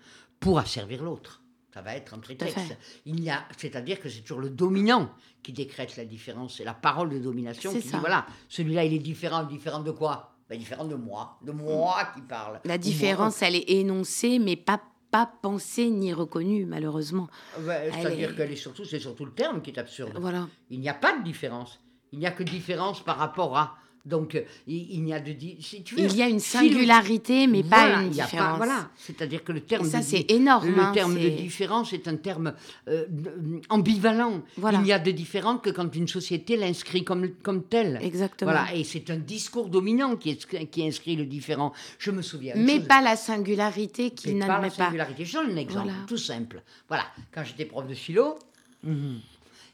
pour 0.41 0.59
asservir 0.59 1.03
l'autre. 1.03 1.43
Ça 1.77 1.83
va 1.83 1.95
être 1.95 2.15
un 2.15 2.19
fait. 2.23 2.79
Il 3.05 3.23
y 3.23 3.29
a, 3.29 3.45
c'est-à-dire 3.59 4.01
que 4.01 4.09
c'est 4.09 4.23
toujours 4.23 4.41
le 4.41 4.49
dominant 4.49 5.11
qui 5.43 5.53
décrète 5.53 5.95
la 5.99 6.07
différence. 6.07 6.57
C'est 6.57 6.65
la 6.65 6.73
parole 6.73 7.11
de 7.11 7.19
domination 7.19 7.71
qui 7.71 7.83
ça. 7.83 7.97
dit 7.99 8.01
voilà, 8.01 8.27
celui-là 8.49 8.85
il 8.85 8.95
est 8.95 8.99
différent, 8.99 9.45
différent 9.45 9.81
de 9.81 9.91
quoi? 9.91 10.33
Ben, 10.49 10.59
Différent 10.59 10.87
de 10.87 10.95
moi, 10.95 11.39
de 11.43 11.53
moi 11.53 11.99
qui 12.15 12.23
parle. 12.23 12.61
La 12.65 12.79
différence, 12.79 13.43
elle 13.43 13.57
est 13.57 13.69
énoncée, 13.69 14.39
mais 14.39 14.57
pas, 14.57 14.81
pas 15.11 15.31
pensée 15.43 15.91
ni 15.91 16.15
reconnue, 16.15 16.65
malheureusement. 16.65 17.29
C'est-à-dire 17.63 18.31
est- 18.31 18.37
qu'elle 18.37 18.53
est 18.53 18.57
surtout, 18.57 18.87
c'est 18.87 18.99
surtout 18.99 19.27
le 19.27 19.33
terme 19.33 19.61
qui 19.61 19.69
est 19.69 19.79
absurde. 19.79 20.17
Voilà. 20.19 20.49
Il 20.71 20.81
n'y 20.81 20.89
a 20.89 20.95
pas 20.95 21.19
de 21.19 21.23
différence. 21.25 21.79
Il 22.11 22.21
n'y 22.21 22.27
a 22.27 22.31
que 22.31 22.43
différence 22.43 23.05
par 23.05 23.19
rapport 23.19 23.55
à. 23.59 23.77
Donc, 24.07 24.37
euh, 24.37 24.43
il, 24.69 24.93
il 24.93 25.03
n'y 25.03 25.13
a 25.13 25.21
de. 25.21 25.33
di- 25.33 25.57
Si 25.61 25.83
tu 25.83 25.97
veux, 25.97 26.03
Il 26.05 26.17
y 26.17 26.23
a 26.23 26.29
une 26.29 26.39
singularité, 26.41 27.47
mais 27.49 27.63
Voilà, 27.63 27.95
pas 27.97 28.03
une 28.03 28.13
il 28.13 28.17
y 28.17 28.21
a 28.21 28.25
différence. 28.25 28.57
voilà, 28.57 28.89
c'est-à-dire 28.97 29.43
que 29.43 29.53
le 29.53 29.59
Et 29.59 29.63
terme. 29.63 29.85
ça, 29.89 29.99
de 29.99 30.05
c'est 30.05 30.23
di- 30.25 30.35
énorme. 30.35 30.69
Le 30.75 30.81
hein, 30.81 30.93
terme 30.93 31.15
de 31.15 31.21
c'est- 31.21 31.31
différence 31.31 31.93
est 31.93 32.07
un 32.07 32.17
terme 32.17 32.55
euh, 32.89 33.05
de- 33.09 33.61
ambivalent. 33.69 34.43
Voilà. 34.57 34.79
Il 34.79 34.85
n'y 34.85 34.93
a 34.93 34.99
de 35.01 35.11
différence 35.11 35.61
que 35.63 35.71
quand 35.71 35.95
une 35.95 36.07
société 36.09 36.57
l'inscrit 36.57 37.03
comme, 37.05 37.31
comme 37.43 37.65
tel. 37.65 37.99
Exactement. 38.03 38.53
Voilà, 38.53 38.75
et 38.75 38.85
c'est 38.85 39.11
un 39.11 39.17
discours 39.17 39.69
dominant 39.69 40.17
qui, 40.17 40.31
est- 40.31 40.71
qui 40.71 40.87
inscrit 40.87 41.17
le 41.17 41.27
différent. 41.27 41.73
Je 41.99 42.11
me 42.13 42.23
souviens. 42.23 42.55
Mais 42.57 42.77
chose- 42.79 42.87
pas 42.87 43.03
la 43.03 43.17
singularité 43.17 44.11
qui 44.13 44.29
c'est 44.29 44.35
pas 44.35 44.47
la 44.47 44.53
n'admet 44.55 44.69
pas. 44.69 44.75
singularité. 44.85 45.25
Je 45.25 45.33
donne 45.33 45.51
un 45.51 45.57
exemple 45.57 45.89
Voilà. 45.89 46.07
tout 46.07 46.17
simple. 46.19 46.63
Voilà, 46.89 47.05
quand 47.35 47.43
j'étais 47.45 47.65
prof 47.65 47.87
de 47.89 47.95
philo, 47.95 48.39
Mhm. 48.85 49.21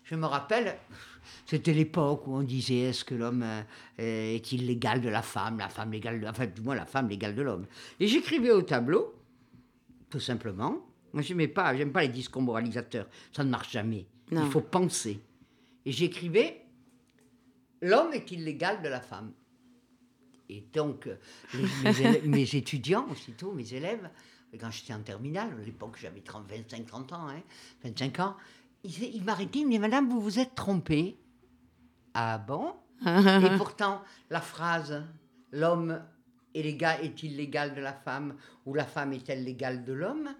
je 0.04 0.14
me 0.14 0.24
rappelle, 0.26 0.76
c'était 1.46 1.72
l'époque 1.72 2.26
où 2.26 2.34
on 2.34 2.42
disait 2.42 2.78
est-ce 2.80 3.04
que 3.04 3.14
l'homme 3.14 3.42
euh, 3.42 3.62
euh, 4.00 4.34
est-il 4.34 4.66
l'égal 4.66 5.00
de 5.00 5.08
la 5.08 5.22
femme, 5.22 5.58
la 5.58 5.68
femme 5.68 5.92
l'égale 5.92 6.20
de, 6.20 6.26
enfin 6.26 6.46
du 6.46 6.60
moins 6.60 6.74
la 6.74 6.86
femme 6.86 7.08
l'égale 7.08 7.34
de 7.34 7.42
l'homme. 7.42 7.66
Et 8.00 8.06
j'écrivais 8.06 8.50
au 8.50 8.62
tableau, 8.62 9.14
tout 10.10 10.20
simplement. 10.20 10.78
Moi, 11.12 11.22
j'aimais 11.22 11.48
pas, 11.48 11.76
j'aime 11.76 11.92
pas 11.92 12.02
les 12.02 12.08
discours 12.08 12.40
moralisateurs. 12.42 13.06
Ça 13.32 13.44
ne 13.44 13.50
marche 13.50 13.70
jamais. 13.70 14.06
Non. 14.30 14.44
Il 14.44 14.50
faut 14.50 14.62
penser. 14.62 15.20
Et 15.84 15.92
j'écrivais 15.92 16.62
l'homme 17.82 18.12
est-il 18.14 18.44
l'égal 18.44 18.82
de 18.82 18.88
la 18.88 19.00
femme? 19.00 19.32
Et 20.48 20.64
donc, 20.72 21.08
les- 21.54 22.20
mes, 22.26 22.54
étudiants, 22.54 23.06
aussitôt, 23.10 23.52
mes 23.52 23.74
élèves, 23.74 24.08
quand 24.58 24.70
j'étais 24.70 24.94
en 24.94 25.00
terminale, 25.02 25.50
à 25.60 25.64
l'époque 25.64 25.96
j'avais 26.00 26.20
30, 26.20 26.46
25, 26.48 26.86
30 26.86 27.12
ans, 27.12 27.28
hein, 27.28 27.42
25 27.84 28.20
ans, 28.20 28.36
ils, 28.84 29.02
ils 29.14 29.24
m'arrêtaient, 29.24 29.60
ils 29.60 29.64
me 29.64 29.70
disaient, 29.70 29.80
Madame, 29.80 30.08
vous 30.08 30.20
vous 30.20 30.38
êtes 30.38 30.54
trompée. 30.54 31.16
Ah 32.14 32.38
bon 32.38 32.74
Et 33.06 33.56
pourtant, 33.56 34.02
la 34.30 34.40
phrase 34.40 35.02
L'homme 35.50 36.00
est 36.54 36.62
l'égal- 36.62 37.00
est-il 37.04 37.36
l'égal 37.36 37.74
de 37.74 37.80
la 37.80 37.92
femme 37.92 38.36
ou 38.64 38.74
la 38.74 38.84
femme 38.86 39.12
est-elle 39.12 39.44
l'égale 39.44 39.84
de 39.84 39.92
l'homme 39.92 40.30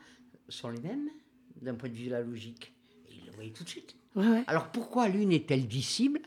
sont 0.48 0.70
les 0.70 0.80
mêmes 0.80 1.08
d'un 1.60 1.74
point 1.74 1.88
de 1.88 1.94
vue 1.94 2.06
de 2.06 2.10
la 2.12 2.22
logique. 2.22 2.72
Et 3.08 3.14
ils 3.16 3.26
le 3.26 3.32
voyaient 3.32 3.50
tout 3.52 3.64
de 3.64 3.68
suite. 3.68 3.94
Ouais, 4.14 4.26
ouais. 4.26 4.44
Alors 4.46 4.68
pourquoi 4.68 5.08
l'une 5.08 5.32
est-elle 5.32 5.66
disciple 5.68 6.20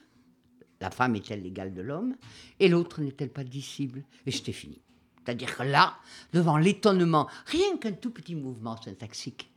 La 0.82 0.92
femme 0.92 1.16
est-elle 1.16 1.42
l'égale 1.42 1.74
de 1.74 1.82
l'homme 1.82 2.16
Et 2.60 2.68
l'autre 2.70 3.02
n'est-elle 3.02 3.32
pas 3.32 3.44
disciple? 3.44 4.02
Et 4.26 4.32
c'était 4.32 4.52
fini. 4.52 4.82
C'est-à-dire 5.24 5.58
que 5.58 5.64
là, 5.64 5.98
devant 6.34 6.58
l'étonnement, 6.58 7.28
rien 7.48 7.78
qu'un 7.78 7.94
tout 7.94 8.12
petit 8.12 8.36
mouvement 8.36 8.80
syntaxique, 8.80 9.52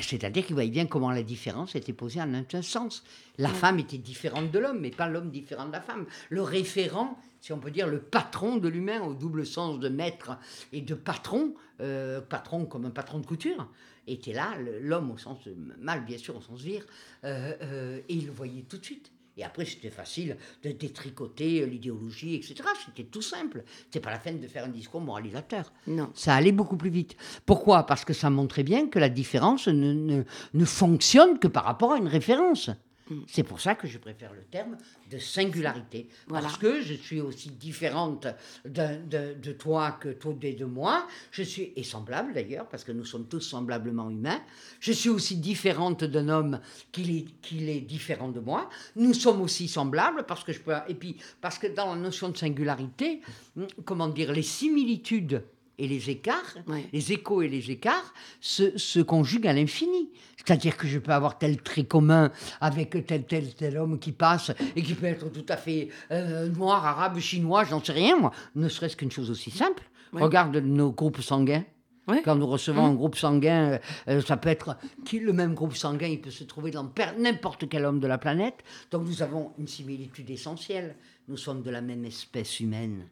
c'est-à-dire 0.00 0.46
qu'il 0.46 0.54
voyait 0.54 0.70
bien 0.70 0.86
comment 0.86 1.10
la 1.10 1.22
différence 1.22 1.74
était 1.74 1.92
posée 1.92 2.20
en 2.20 2.32
un 2.34 2.62
sens. 2.62 3.04
La 3.38 3.48
femme 3.48 3.78
était 3.78 3.98
différente 3.98 4.50
de 4.50 4.58
l'homme, 4.58 4.80
mais 4.80 4.90
pas 4.90 5.08
l'homme 5.08 5.30
différent 5.30 5.66
de 5.66 5.72
la 5.72 5.80
femme. 5.80 6.06
Le 6.28 6.42
référent, 6.42 7.18
si 7.40 7.52
on 7.52 7.58
peut 7.58 7.70
dire, 7.70 7.86
le 7.86 8.00
patron 8.00 8.56
de 8.56 8.68
l'humain, 8.68 9.02
au 9.02 9.14
double 9.14 9.46
sens 9.46 9.78
de 9.78 9.88
maître 9.88 10.38
et 10.72 10.80
de 10.80 10.94
patron, 10.94 11.54
euh, 11.80 12.20
patron 12.20 12.66
comme 12.66 12.84
un 12.84 12.90
patron 12.90 13.18
de 13.18 13.26
couture, 13.26 13.68
était 14.06 14.32
là, 14.32 14.56
l'homme 14.80 15.10
au 15.10 15.18
sens 15.18 15.38
mal, 15.78 16.04
bien 16.04 16.18
sûr, 16.18 16.36
au 16.36 16.40
sens 16.40 16.60
vire, 16.60 16.84
euh, 17.24 17.54
euh, 17.62 18.00
et 18.08 18.14
il 18.14 18.26
le 18.26 18.32
voyait 18.32 18.62
tout 18.62 18.78
de 18.78 18.84
suite. 18.84 19.10
Et 19.40 19.44
après, 19.44 19.64
c'était 19.64 19.88
facile 19.88 20.36
de 20.62 20.70
détricoter 20.70 21.64
l'idéologie, 21.64 22.34
etc. 22.34 22.56
C'était 22.84 23.08
tout 23.08 23.22
simple. 23.22 23.64
C'est 23.90 24.00
pas 24.00 24.10
la 24.10 24.18
peine 24.18 24.38
de 24.38 24.46
faire 24.46 24.66
un 24.66 24.68
discours 24.68 25.00
moralisateur. 25.00 25.72
Non. 25.86 26.10
Ça 26.14 26.34
allait 26.34 26.52
beaucoup 26.52 26.76
plus 26.76 26.90
vite. 26.90 27.16
Pourquoi? 27.46 27.86
Parce 27.86 28.04
que 28.04 28.12
ça 28.12 28.28
montrait 28.28 28.64
bien 28.64 28.88
que 28.88 28.98
la 28.98 29.08
différence 29.08 29.66
ne, 29.66 29.94
ne, 29.94 30.24
ne 30.52 30.64
fonctionne 30.66 31.38
que 31.38 31.48
par 31.48 31.64
rapport 31.64 31.92
à 31.92 31.96
une 31.96 32.06
référence. 32.06 32.68
Mm. 33.10 33.20
C'est 33.26 33.42
pour 33.42 33.60
ça 33.60 33.74
que 33.74 33.86
je 33.86 33.98
préfère 33.98 34.32
le 34.32 34.42
terme 34.42 34.76
de 35.10 35.18
singularité. 35.18 36.08
Voilà. 36.28 36.46
Parce 36.46 36.58
que 36.58 36.80
je 36.80 36.94
suis 36.94 37.20
aussi 37.20 37.50
différente 37.50 38.26
de, 38.64 39.34
de 39.34 39.52
toi 39.52 39.92
que 39.92 40.08
toi 40.08 40.30
et 40.42 40.54
de 40.54 40.64
moi. 40.64 41.06
Je 41.32 41.42
suis, 41.42 41.72
et 41.76 41.82
semblable 41.82 42.32
d'ailleurs, 42.32 42.68
parce 42.68 42.84
que 42.84 42.92
nous 42.92 43.04
sommes 43.04 43.26
tous 43.26 43.40
semblablement 43.40 44.08
humains. 44.10 44.40
Je 44.78 44.92
suis 44.92 45.08
aussi 45.08 45.36
différente 45.36 46.04
d'un 46.04 46.28
homme 46.28 46.60
qu'il 46.92 47.16
est, 47.16 47.26
qu'il 47.42 47.68
est 47.68 47.80
différent 47.80 48.28
de 48.28 48.40
moi. 48.40 48.70
Nous 48.96 49.14
sommes 49.14 49.40
aussi 49.42 49.68
semblables, 49.68 50.24
parce 50.26 50.44
que 50.44 50.52
je 50.52 50.60
peux. 50.60 50.74
Et 50.88 50.94
puis, 50.94 51.16
parce 51.40 51.58
que 51.58 51.66
dans 51.66 51.94
la 51.94 52.00
notion 52.00 52.28
de 52.28 52.36
singularité, 52.36 53.20
hum, 53.56 53.66
comment 53.84 54.08
dire, 54.08 54.32
les 54.32 54.42
similitudes 54.42 55.42
et 55.80 55.88
les 55.88 56.10
écarts, 56.10 56.56
Ouais. 56.68 56.86
les 56.92 57.12
échos 57.12 57.42
et 57.42 57.48
les 57.48 57.70
écarts 57.70 58.14
se, 58.40 58.76
se 58.78 59.00
conjuguent 59.00 59.46
à 59.48 59.52
l'infini. 59.52 60.10
C'est-à-dire 60.36 60.76
que 60.76 60.86
je 60.86 60.98
peux 60.98 61.12
avoir 61.12 61.38
tel 61.38 61.60
trait 61.62 61.84
commun 61.84 62.30
avec 62.60 62.90
tel, 63.06 63.24
tel, 63.24 63.54
tel 63.54 63.76
homme 63.78 63.98
qui 63.98 64.12
passe 64.12 64.52
et 64.76 64.82
qui 64.82 64.94
peut 64.94 65.06
être 65.06 65.30
tout 65.32 65.46
à 65.48 65.56
fait 65.56 65.88
euh, 66.10 66.48
noir, 66.48 66.84
arabe, 66.86 67.18
chinois, 67.18 67.64
j'en 67.64 67.82
sais 67.82 67.92
rien, 67.92 68.16
moi. 68.18 68.30
Ne 68.54 68.68
serait-ce 68.68 68.96
qu'une 68.96 69.10
chose 69.10 69.30
aussi 69.30 69.50
simple. 69.50 69.82
Ouais. 70.12 70.22
Regarde 70.22 70.56
nos 70.56 70.92
groupes 70.92 71.20
sanguins. 71.20 71.64
Ouais. 72.08 72.22
Quand 72.24 72.34
nous 72.34 72.46
recevons 72.46 72.86
un 72.86 72.94
groupe 72.94 73.14
sanguin, 73.16 73.72
euh, 73.72 73.78
euh, 74.08 74.20
ça 74.22 74.36
peut 74.36 74.48
être 74.48 74.76
qui 75.04 75.20
le 75.20 75.32
même 75.32 75.54
groupe 75.54 75.76
sanguin, 75.76 76.08
il 76.08 76.20
peut 76.20 76.30
se 76.30 76.42
trouver 76.44 76.70
dans 76.72 76.90
n'importe 77.18 77.68
quel 77.68 77.84
homme 77.84 78.00
de 78.00 78.06
la 78.08 78.18
planète. 78.18 78.56
Donc 78.90 79.04
nous 79.06 79.22
avons 79.22 79.52
une 79.58 79.68
similitude 79.68 80.28
essentielle. 80.30 80.96
Nous 81.28 81.36
sommes 81.36 81.62
de 81.62 81.70
la 81.70 81.80
même 81.80 82.04
espèce 82.04 82.58
humaine. 82.58 83.06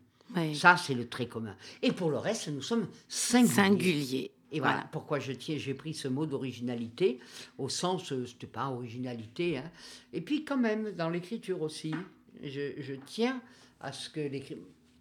Ça, 0.55 0.77
c'est 0.77 0.95
le 0.95 1.09
trait 1.09 1.27
commun. 1.27 1.55
Et 1.83 1.93
pour 1.93 2.11
le 2.11 2.19
reste, 2.19 2.49
nous 2.49 2.63
sommes 2.63 2.87
singuliers. 3.09 3.55
Singulier. 3.55 4.31
Et 4.51 4.61
voilà, 4.61 4.89
pourquoi 4.93 5.19
je 5.19 5.33
tiens, 5.33 5.57
j'ai 5.59 5.75
pris 5.75 5.93
ce 5.93 6.09
mot 6.09 6.25
d'originalité, 6.25 7.19
au 7.59 7.69
sens, 7.69 8.13
euh, 8.13 8.25
c'était 8.25 8.47
pas 8.47 8.69
originalité, 8.71 9.59
hein. 9.59 9.71
et 10.15 10.23
puis 10.23 10.43
quand 10.47 10.57
même, 10.57 10.93
dans 10.93 11.11
l'écriture 11.11 11.61
aussi, 11.61 11.95
je, 12.43 12.73
je 12.81 12.95
tiens 13.05 13.43
à 13.79 13.93
ce 13.93 14.09
que 14.09 14.21
l'écri- 14.21 14.57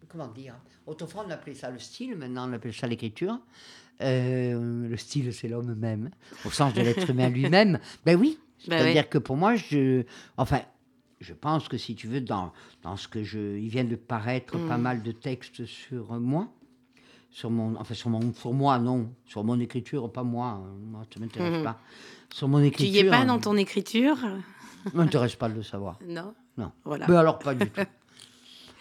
comment 0.08 0.28
dire 0.28 0.54
Autrefois, 0.86 1.24
on 1.26 1.30
appelait 1.30 1.54
ça 1.54 1.70
le 1.70 1.78
style, 1.78 2.14
maintenant 2.16 2.48
on 2.50 2.52
appelle 2.52 2.74
ça 2.74 2.86
l'écriture. 2.86 3.38
Euh, 4.02 4.86
le 4.86 4.96
style, 4.98 5.32
c'est 5.32 5.48
l'homme 5.48 5.74
même, 5.74 6.10
au 6.44 6.50
sens 6.50 6.74
de 6.74 6.82
l'être 6.82 7.08
humain 7.08 7.30
lui-même. 7.30 7.78
Ben 8.04 8.16
oui, 8.20 8.38
Bah 8.68 8.78
c'est-à-dire 8.78 9.08
que 9.08 9.16
pour 9.18 9.36
moi, 9.38 9.56
je, 9.56 10.04
enfin, 10.36 10.60
je 11.20 11.32
pense 11.34 11.68
que 11.68 11.76
si 11.78 11.94
tu 11.94 12.06
veux, 12.06 12.20
dans, 12.20 12.52
dans 12.82 12.96
ce 12.96 13.08
que 13.08 13.22
je, 13.24 13.38
il 13.58 13.68
vient 13.68 13.84
de 13.84 13.96
paraître 13.96 14.56
Mm. 14.56 14.68
pas 14.68 14.78
mal 14.78 15.02
de 15.02 15.12
textes 15.12 15.64
sur 15.66 16.12
moi, 16.20 16.48
sur 17.30 17.50
mon, 17.50 17.76
enfin 17.76 17.94
sur 17.94 18.08
mon, 18.10 18.32
sur 18.32 18.52
moi 18.52 18.78
non, 18.78 19.10
sur 19.26 19.44
mon 19.44 19.58
écriture, 19.60 20.10
pas 20.10 20.22
moi, 20.22 20.46
hein, 20.64 20.74
moi 20.90 21.02
ça 21.12 21.20
m'intéresse 21.20 21.58
Mhm. 21.58 21.64
pas. 21.64 21.80
Sur 22.32 22.48
mon 22.48 22.58
Tu 22.60 22.66
écriture, 22.66 22.94
y 22.94 23.06
es 23.06 23.10
pas 23.10 23.24
dans 23.24 23.38
ton 23.38 23.56
écriture 23.56 24.16
m'intéresse 24.94 25.34
pas 25.36 25.48
de 25.48 25.54
le 25.54 25.62
savoir. 25.62 25.98
Non. 26.06 26.34
Non. 26.56 26.72
Voilà. 26.84 27.06
Mais 27.08 27.16
alors 27.16 27.38
pas 27.38 27.54
du 27.54 27.68
tout. 27.70 27.80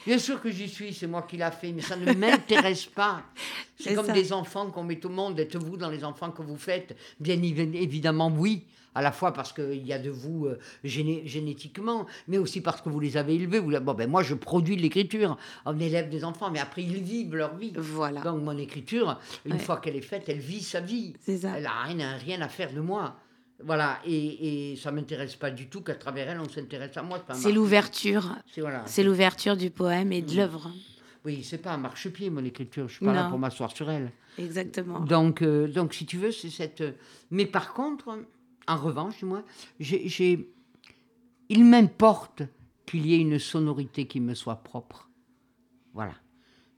Bien 0.06 0.18
sûr 0.20 0.42
que 0.42 0.50
j'y 0.50 0.70
suis, 0.70 0.94
c'est 0.94 1.06
moi 1.08 1.24
qui 1.24 1.36
l'a 1.38 1.52
fait, 1.52 1.72
mais 1.74 1.82
ça 1.82 1.96
ne 1.98 2.14
m'intéresse 2.14 2.86
pas. 3.02 3.24
C'est 3.78 3.94
comme 3.94 4.06
ça. 4.06 4.14
des 4.14 4.32
enfants 4.32 4.72
qu'on 4.72 4.84
met 4.84 5.06
au 5.06 5.10
monde. 5.10 5.38
Êtes-vous 5.40 5.76
dans 5.76 5.90
les 5.90 6.04
enfants 6.04 6.32
que 6.32 6.42
vous 6.42 6.56
faites? 6.56 6.96
Bien 7.20 7.36
évi- 7.36 7.76
évidemment, 7.76 8.30
oui. 8.36 8.64
À 8.98 9.02
la 9.04 9.12
fois 9.12 9.32
parce 9.32 9.54
qu'il 9.54 9.86
y 9.86 9.94
a 9.94 10.00
de 10.00 10.10
vous 10.10 10.48
euh, 10.48 10.58
géné- 10.84 11.22
génétiquement, 11.28 12.08
mais 12.28 12.40
aussi 12.40 12.62
parce 12.62 12.82
que 12.82 12.90
vous 12.90 13.00
les 13.00 13.16
avez 13.16 13.36
élevés. 13.36 13.60
Vous, 13.60 13.70
bon, 13.80 13.94
ben 13.94 14.10
moi, 14.10 14.24
je 14.24 14.34
produis 14.34 14.76
de 14.76 14.82
l'écriture. 14.82 15.38
On 15.68 15.80
élève 15.80 16.10
des 16.10 16.24
enfants, 16.24 16.50
mais 16.50 16.60
après, 16.60 16.82
ils 16.82 17.04
vivent 17.04 17.36
leur 17.36 17.56
vie. 17.56 17.74
Voilà. 17.78 18.22
Donc, 18.22 18.42
mon 18.44 18.58
écriture, 18.58 19.20
une 19.46 19.54
Ouais. 19.54 19.60
fois 19.60 19.78
qu'elle 19.78 19.96
est 19.96 20.02
faite, 20.02 20.24
elle 20.30 20.40
vit 20.40 20.64
sa 20.64 20.80
vie. 20.80 21.14
Ça. 21.24 21.58
Elle 21.58 21.64
n'a 21.64 21.84
rien, 21.84 22.18
rien 22.18 22.42
à 22.42 22.48
faire 22.50 22.74
de 22.74 22.82
moi. 22.82 23.16
Voilà, 23.64 24.00
et, 24.06 24.72
et 24.72 24.76
ça 24.78 24.92
m'intéresse 24.92 25.36
pas 25.36 25.52
du 25.52 25.68
tout 25.68 25.82
qu'à 25.82 25.96
travers 25.96 26.30
elle, 26.30 26.40
on 26.40 26.50
s'intéresse 26.50 26.96
à 26.98 27.04
moi. 27.04 27.24
C'est 27.34 27.52
l'ouverture. 27.52 28.36
c'est 28.52 28.62
voilà. 28.62 28.84
L'ouverture 29.04 29.56
du 29.58 29.70
poème 29.70 30.12
et 30.12 30.22
de 30.24 30.36
l'œuvre. 30.36 30.72
Oui, 31.26 31.44
c'est 31.44 31.58
pas 31.58 31.72
un 31.74 31.78
marchepied, 31.78 32.30
mon 32.30 32.44
écriture. 32.46 32.88
Je 32.88 32.96
suis 32.96 33.06
pas 33.06 33.14
là 33.14 33.30
pour 33.30 33.38
m'asseoir 33.38 33.76
sur 33.76 33.90
elle. 33.92 34.12
Exactement. 34.40 35.00
Donc, 35.02 35.42
euh, 35.42 35.68
donc, 35.68 35.94
si 35.94 36.06
tu 36.06 36.18
veux, 36.18 36.32
c'est 36.32 36.50
cette. 36.52 36.82
euh, 36.82 36.92
Mais 37.32 37.46
par 37.48 37.74
contre, 37.74 38.20
en 38.68 38.78
revanche, 38.78 39.22
moins, 39.24 39.44
j'ai, 39.80 40.08
j'ai- 40.10 40.50
il 41.50 41.64
m'importe 41.66 42.44
qu'il 42.86 43.06
y 43.06 43.14
ait 43.14 43.20
une 43.20 43.40
sonorité 43.40 44.06
qui 44.08 44.20
me 44.20 44.34
soit 44.34 44.58
propre. 44.58 45.10
Voilà. 45.94 46.14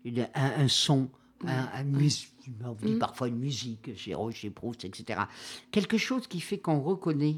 Un, 0.06 0.64
un 0.64 0.68
son, 0.68 1.10
un, 1.46 1.68
un 1.74 1.84
mus- 1.84 2.32
on 2.64 2.74
dit 2.74 2.94
Mm. 2.94 3.00
parfois 3.00 3.28
une 3.28 3.38
musique, 3.40 3.96
chez 3.96 4.14
Roche, 4.16 4.36
chez 4.38 4.50
Proust, 4.50 4.86
etc. 4.86 5.22
Quelque 5.72 5.98
chose 5.98 6.28
qui 6.28 6.40
fait 6.40 6.58
qu'on 6.60 6.80
reconnaît 6.82 7.38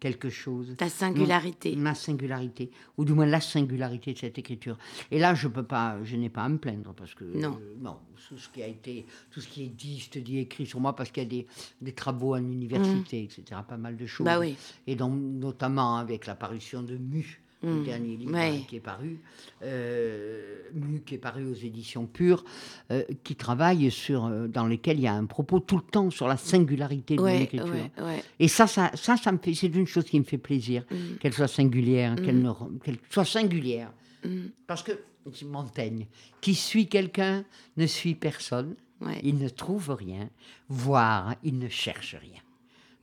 quelque 0.00 0.28
chose. 0.30 0.74
Ta 0.76 0.88
singularité. 0.88 1.74
Ma 1.76 1.94
singularité, 1.94 2.70
ou 2.98 3.04
du 3.04 3.12
moins 3.12 3.26
la 3.26 3.40
singularité 3.40 4.12
de 4.12 4.18
cette 4.18 4.38
écriture. 4.38 4.76
Et 5.10 5.18
là, 5.18 5.34
je 5.34 5.48
peux 5.48 5.62
pas, 5.62 5.98
je 6.04 6.16
n'ai 6.16 6.28
pas 6.28 6.42
à 6.44 6.48
me 6.48 6.58
plaindre 6.58 6.92
parce 6.94 7.14
que 7.14 7.24
Non. 7.24 7.58
euh, 7.60 7.74
non, 7.80 7.96
tout 8.28 8.36
ce 8.38 8.48
qui 8.48 8.62
a 8.62 8.66
été, 8.66 9.06
tout 9.30 9.40
ce 9.40 9.48
qui 9.48 9.64
est 9.64 9.68
dit, 9.68 9.98
je 9.98 10.10
te 10.10 10.18
dis 10.18 10.38
écrit 10.38 10.66
sur 10.66 10.80
moi 10.80 10.94
parce 10.94 11.10
qu'il 11.10 11.22
y 11.22 11.26
a 11.26 11.28
des, 11.28 11.46
des 11.80 11.92
travaux 11.92 12.34
à 12.34 12.40
l'université, 12.40 13.22
etc. 13.22 13.60
Pas 13.66 13.76
mal 13.76 13.96
de 13.96 14.06
choses. 14.06 14.24
Bah 14.24 14.38
oui. 14.38 14.56
Et 14.86 14.96
donc 14.96 15.14
notamment 15.14 15.96
avec 15.96 16.26
l'apparition 16.26 16.82
de 16.82 16.96
Mu, 16.96 17.40
le 17.62 17.70
Mm. 17.80 17.84
dernier 17.84 18.16
livre 18.16 18.32
Ouais. 18.34 18.60
qui 18.68 18.76
est 18.76 18.80
paru, 18.80 19.18
euh, 19.62 20.58
Mu 20.74 21.00
qui 21.00 21.14
est 21.14 21.18
paru 21.18 21.44
aux 21.50 21.54
éditions 21.54 22.06
Pures, 22.06 22.44
euh, 22.90 23.02
qui 23.24 23.34
travaille 23.34 23.90
sur, 23.90 24.26
euh, 24.26 24.46
dans 24.46 24.66
lesquels 24.66 24.98
il 24.98 25.02
y 25.02 25.06
a 25.06 25.14
un 25.14 25.24
propos 25.26 25.60
tout 25.60 25.76
le 25.76 25.82
temps 25.82 26.10
sur 26.10 26.28
la 26.28 26.36
singularité 26.36 27.16
de 27.16 27.24
l'écriture. 27.26 27.66
ouais. 27.72 28.22
Et 28.38 28.48
ça, 28.48 28.66
ça, 28.66 28.90
ça, 28.94 29.16
ça 29.16 29.32
me 29.32 29.38
fait, 29.38 29.54
c'est 29.54 29.68
une 29.68 29.86
chose 29.86 30.04
qui 30.04 30.18
me 30.20 30.24
fait 30.24 30.38
plaisir, 30.38 30.84
Mm. 30.90 31.16
qu'elle 31.20 31.32
soit 31.32 31.48
singulière, 31.48 32.16
qu'elle 32.16 32.40
ne 32.42 32.52
qu'elle 32.84 32.98
soit 33.10 33.24
singulière. 33.24 33.90
Mm. 34.24 34.46
Parce 34.66 34.82
que, 34.82 34.92
dit 35.26 35.44
Montaigne, 35.44 36.06
qui 36.40 36.54
suit 36.54 36.86
quelqu'un 36.88 37.44
ne 37.76 37.86
suit 37.86 38.14
personne, 38.14 38.74
il 39.22 39.38
ne 39.38 39.48
trouve 39.48 39.90
rien, 39.90 40.28
voire 40.68 41.34
il 41.42 41.58
ne 41.58 41.68
cherche 41.68 42.14
rien. 42.14 42.40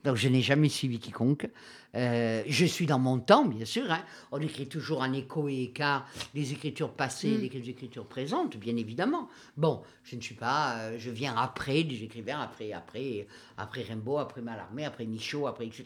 Donc 0.04 0.16
je 0.16 0.28
n'ai 0.28 0.42
jamais 0.42 0.68
suivi 0.68 0.98
quiconque. 0.98 1.48
Euh, 1.96 2.42
je 2.46 2.66
suis 2.66 2.86
dans 2.86 2.98
mon 2.98 3.20
temps, 3.20 3.44
bien 3.44 3.64
sûr. 3.64 3.90
hein. 3.90 4.02
On 4.32 4.40
écrit 4.40 4.66
toujours 4.66 5.00
en 5.00 5.12
écho 5.12 5.48
et 5.48 5.62
écart 5.62 6.06
les 6.34 6.52
écritures 6.52 6.92
passées 6.92 7.28
et 7.44 7.48
les 7.48 7.70
écritures 7.70 8.06
présentes, 8.06 8.56
bien 8.56 8.76
évidemment. 8.76 9.28
Bon, 9.56 9.80
je 10.02 10.16
ne 10.16 10.20
suis 10.20 10.34
pas, 10.34 10.74
euh, 10.78 10.96
je 10.98 11.10
viens 11.10 11.34
après 11.36 11.84
des 11.84 12.02
écrivains, 12.02 12.40
après, 12.40 12.72
après, 12.72 13.26
après 13.56 13.82
Rimbaud, 13.82 14.18
après 14.18 14.42
Mallarmé, 14.42 14.84
après 14.84 15.06
Michaud, 15.06 15.46
après 15.46 15.66
etc. 15.66 15.84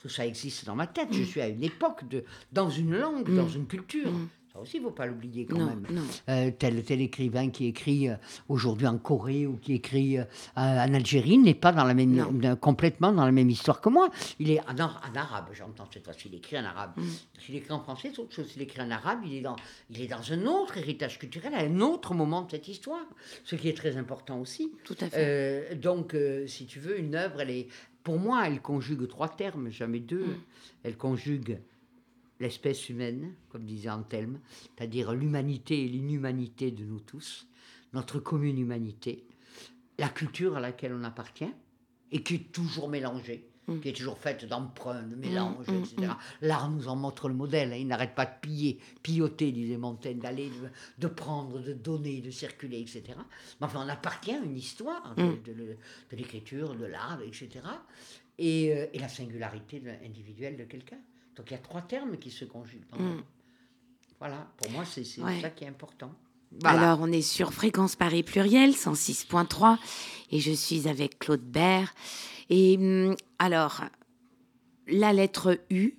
Tout 0.00 0.08
ça 0.08 0.24
existe 0.24 0.64
dans 0.64 0.76
ma 0.76 0.86
tête. 0.86 1.08
Je 1.12 1.22
suis 1.24 1.40
à 1.40 1.48
une 1.48 1.64
époque 1.64 2.08
de, 2.08 2.24
dans 2.52 2.70
une 2.70 2.96
langue, 2.96 3.28
dans 3.34 3.48
une 3.48 3.66
culture. 3.66 4.10
Ça 4.58 4.62
aussi, 4.62 4.76
il 4.78 4.80
ne 4.80 4.86
faut 4.86 4.92
pas 4.92 5.06
l'oublier 5.06 5.46
quand 5.46 5.56
Non, 5.56 5.66
même. 5.66 5.86
non. 5.90 6.02
Euh, 6.28 6.50
tel, 6.58 6.82
tel 6.82 7.00
écrivain 7.00 7.48
qui 7.50 7.66
écrit 7.66 8.08
euh, 8.08 8.16
aujourd'hui 8.48 8.88
en 8.88 8.98
Corée 8.98 9.46
ou 9.46 9.56
qui 9.56 9.74
écrit 9.74 10.18
euh, 10.18 10.24
en 10.56 10.92
Algérie 10.94 11.38
n'est 11.38 11.54
pas 11.54 11.70
dans 11.70 11.84
la 11.84 11.94
même, 11.94 12.56
complètement 12.60 13.12
dans 13.12 13.24
la 13.24 13.30
même 13.30 13.50
histoire 13.50 13.80
que 13.80 13.88
moi. 13.88 14.10
Il 14.40 14.50
est 14.50 14.60
en, 14.68 14.76
ar- 14.78 15.00
en 15.08 15.16
arabe, 15.16 15.50
j'entends 15.52 15.86
cette 15.92 16.04
fois-ci, 16.04 16.28
il 16.28 16.34
écrit 16.34 16.58
en 16.58 16.64
arabe. 16.64 16.90
Mm. 16.96 17.02
S'il 17.38 17.54
écrit 17.54 17.72
en 17.72 17.80
français, 17.80 18.10
c'est 18.12 18.20
autre 18.20 18.34
chose. 18.34 18.48
S'il 18.48 18.62
écrit 18.62 18.80
en 18.80 18.90
arabe, 18.90 19.20
il 19.24 19.34
est, 19.36 19.40
dans, 19.42 19.54
il 19.90 20.02
est 20.02 20.08
dans 20.08 20.32
un 20.32 20.44
autre 20.46 20.76
héritage 20.76 21.20
culturel, 21.20 21.54
à 21.54 21.60
un 21.60 21.80
autre 21.80 22.14
moment 22.14 22.42
de 22.42 22.50
cette 22.50 22.66
histoire, 22.66 23.06
ce 23.44 23.54
qui 23.54 23.68
est 23.68 23.76
très 23.76 23.96
important 23.96 24.40
aussi. 24.40 24.72
Tout 24.82 24.96
à 25.00 25.08
fait. 25.08 25.16
Euh, 25.16 25.74
donc, 25.76 26.14
euh, 26.14 26.48
si 26.48 26.66
tu 26.66 26.80
veux, 26.80 26.98
une 26.98 27.14
œuvre, 27.14 27.42
elle 27.42 27.50
est, 27.50 27.68
pour 28.02 28.18
moi, 28.18 28.48
elle 28.48 28.60
conjugue 28.60 29.06
trois 29.06 29.28
termes, 29.28 29.70
jamais 29.70 30.00
deux. 30.00 30.24
Mm. 30.24 30.36
Elle 30.82 30.96
conjugue 30.96 31.58
l'espèce 32.40 32.88
humaine, 32.88 33.34
comme 33.48 33.64
disait 33.64 33.90
Antelme, 33.90 34.38
c'est-à-dire 34.76 35.12
l'humanité 35.12 35.84
et 35.84 35.88
l'inhumanité 35.88 36.70
de 36.70 36.84
nous 36.84 37.00
tous, 37.00 37.46
notre 37.92 38.18
commune 38.20 38.58
humanité, 38.58 39.24
la 39.98 40.08
culture 40.08 40.56
à 40.56 40.60
laquelle 40.60 40.92
on 40.94 41.04
appartient, 41.04 41.52
et 42.12 42.22
qui 42.22 42.34
est 42.36 42.52
toujours 42.52 42.88
mélangée, 42.88 43.44
Mm. 43.68 43.80
qui 43.80 43.88
est 43.90 43.92
toujours 43.92 44.16
faite 44.18 44.46
d'emprunts, 44.46 45.02
de 45.02 45.14
mélanges, 45.14 45.66
mm, 45.68 45.82
etc. 45.82 46.12
L'art 46.40 46.70
nous 46.70 46.88
en 46.88 46.96
montre 46.96 47.28
le 47.28 47.34
modèle, 47.34 47.72
hein, 47.74 47.76
il 47.76 47.86
n'arrête 47.86 48.14
pas 48.14 48.24
de 48.24 48.32
piller, 48.40 48.78
pilloter, 49.02 49.52
disait 49.52 49.76
Montaigne, 49.76 50.18
d'aller, 50.18 50.48
de, 50.48 50.70
de 50.98 51.06
prendre, 51.06 51.60
de 51.60 51.74
donner, 51.74 52.22
de 52.22 52.30
circuler, 52.30 52.80
etc. 52.80 53.02
Mais 53.60 53.66
enfin, 53.66 53.84
on 53.84 53.88
appartient 53.90 54.32
à 54.32 54.38
une 54.38 54.56
histoire 54.56 55.14
de, 55.16 55.22
Mm. 55.22 55.36
l'écriture, 56.12 56.74
de 56.76 56.86
l'art, 56.86 57.20
etc. 57.20 57.48
Et, 58.38 58.72
euh, 58.72 58.86
et 58.94 58.98
la 58.98 59.08
singularité 59.08 59.82
individuelle 60.02 60.56
de 60.56 60.64
quelqu'un. 60.64 60.98
Donc 61.38 61.50
il 61.50 61.54
y 61.54 61.56
a 61.56 61.60
trois 61.60 61.80
termes 61.82 62.18
qui 62.18 62.30
se 62.30 62.44
conjuguent. 62.44 62.84
Mm. 62.98 63.20
Voilà, 64.18 64.46
pour 64.56 64.70
moi, 64.72 64.84
c'est 64.84 65.06
Ouais. 65.22 65.40
ça 65.40 65.50
qui 65.50 65.64
est 65.64 65.68
important. 65.68 66.12
Voilà. 66.60 66.80
Alors, 66.90 66.98
on 67.00 67.12
est 67.12 67.22
sur 67.22 67.52
Fréquence 67.52 67.94
Paris 67.94 68.24
Pluriel, 68.24 68.72
106.3, 68.72 69.78
et 70.32 70.40
je 70.40 70.50
suis 70.50 70.88
avec 70.88 71.18
Claude 71.20 71.42
Bert. 71.42 71.94
Et 72.50 72.76
hum, 72.76 73.14
alors, 73.38 73.82
la 74.88 75.12
lettre 75.12 75.60
U, 75.70 75.94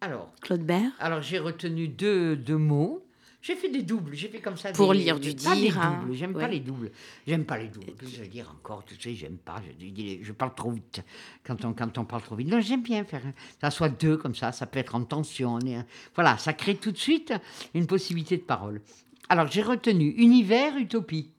Alors, 0.00 0.32
Claude 0.42 0.62
Bert 0.62 0.90
alors 0.98 1.22
j'ai 1.22 1.38
retenu 1.38 1.86
deux, 1.88 2.36
deux 2.36 2.56
mots. 2.58 3.05
J'ai 3.46 3.54
fait 3.54 3.68
des 3.68 3.82
doubles, 3.82 4.12
j'ai 4.16 4.26
fait 4.26 4.40
comme 4.40 4.56
ça. 4.56 4.72
Pour 4.72 4.92
des- 4.92 4.98
lire 4.98 5.20
du 5.20 5.32
dire, 5.32 5.78
hein. 5.78 6.00
doubles, 6.02 6.14
J'aime 6.16 6.32
pas 6.32 6.48
les 6.48 6.58
doubles. 6.58 6.90
J'aime 7.28 7.44
pas 7.44 7.56
les 7.56 7.68
doubles. 7.68 7.92
Je 8.02 8.22
vais 8.22 8.26
dire 8.26 8.50
encore, 8.50 8.84
tu 8.84 9.00
sais, 9.00 9.14
j'aime 9.14 9.36
pas. 9.36 9.62
Je, 9.78 10.32
parle 10.32 10.52
trop 10.52 10.72
vite 10.72 11.04
quand 11.44 11.64
on, 11.64 11.72
quand 11.72 11.96
on 11.96 12.04
parle 12.04 12.22
trop 12.22 12.34
vite. 12.34 12.48
Non, 12.48 12.60
j'aime 12.60 12.82
bien 12.82 13.04
faire 13.04 13.22
ça 13.60 13.70
soit 13.70 13.88
deux 13.88 14.16
comme 14.16 14.34
ça. 14.34 14.50
Ça 14.50 14.66
peut 14.66 14.80
être 14.80 14.96
en 14.96 15.04
tension. 15.04 15.54
on 15.54 15.60
est- 15.60 15.86
voilà, 16.16 16.38
ça 16.38 16.54
crée 16.54 16.74
tout 16.74 16.90
de 16.90 16.98
suite 16.98 17.32
une 17.72 17.86
possibilité 17.86 18.36
de 18.36 18.42
parole. 18.42 18.80
Alors 19.28 19.46
j'ai 19.46 19.62
retenu 19.62 20.08
univers, 20.16 20.76
utopie. 20.76 21.30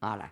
Voilà. 0.00 0.30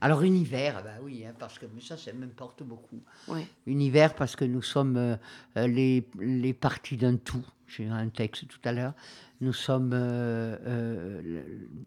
Alors 0.00 0.22
univers, 0.22 0.84
bah 0.84 0.90
oui, 1.02 1.24
hein, 1.26 1.34
parce 1.36 1.58
que 1.58 1.66
mais 1.74 1.80
ça, 1.80 1.96
ça 1.96 2.12
m'importe 2.12 2.62
beaucoup. 2.62 3.02
Ouais. 3.26 3.44
Univers 3.66 4.14
parce 4.14 4.36
que 4.36 4.44
nous 4.44 4.62
sommes 4.62 4.96
euh, 4.96 5.16
euh, 5.56 5.66
les, 5.66 6.06
les 6.20 6.52
parties 6.52 6.96
d'un 6.96 7.16
tout. 7.16 7.44
J'ai 7.66 7.86
un 7.86 8.08
texte 8.08 8.46
tout 8.46 8.60
à 8.64 8.72
l'heure. 8.72 8.94
Nous 9.40 9.52
sommes 9.52 9.92
euh, 9.94 10.56
euh, 10.66 11.42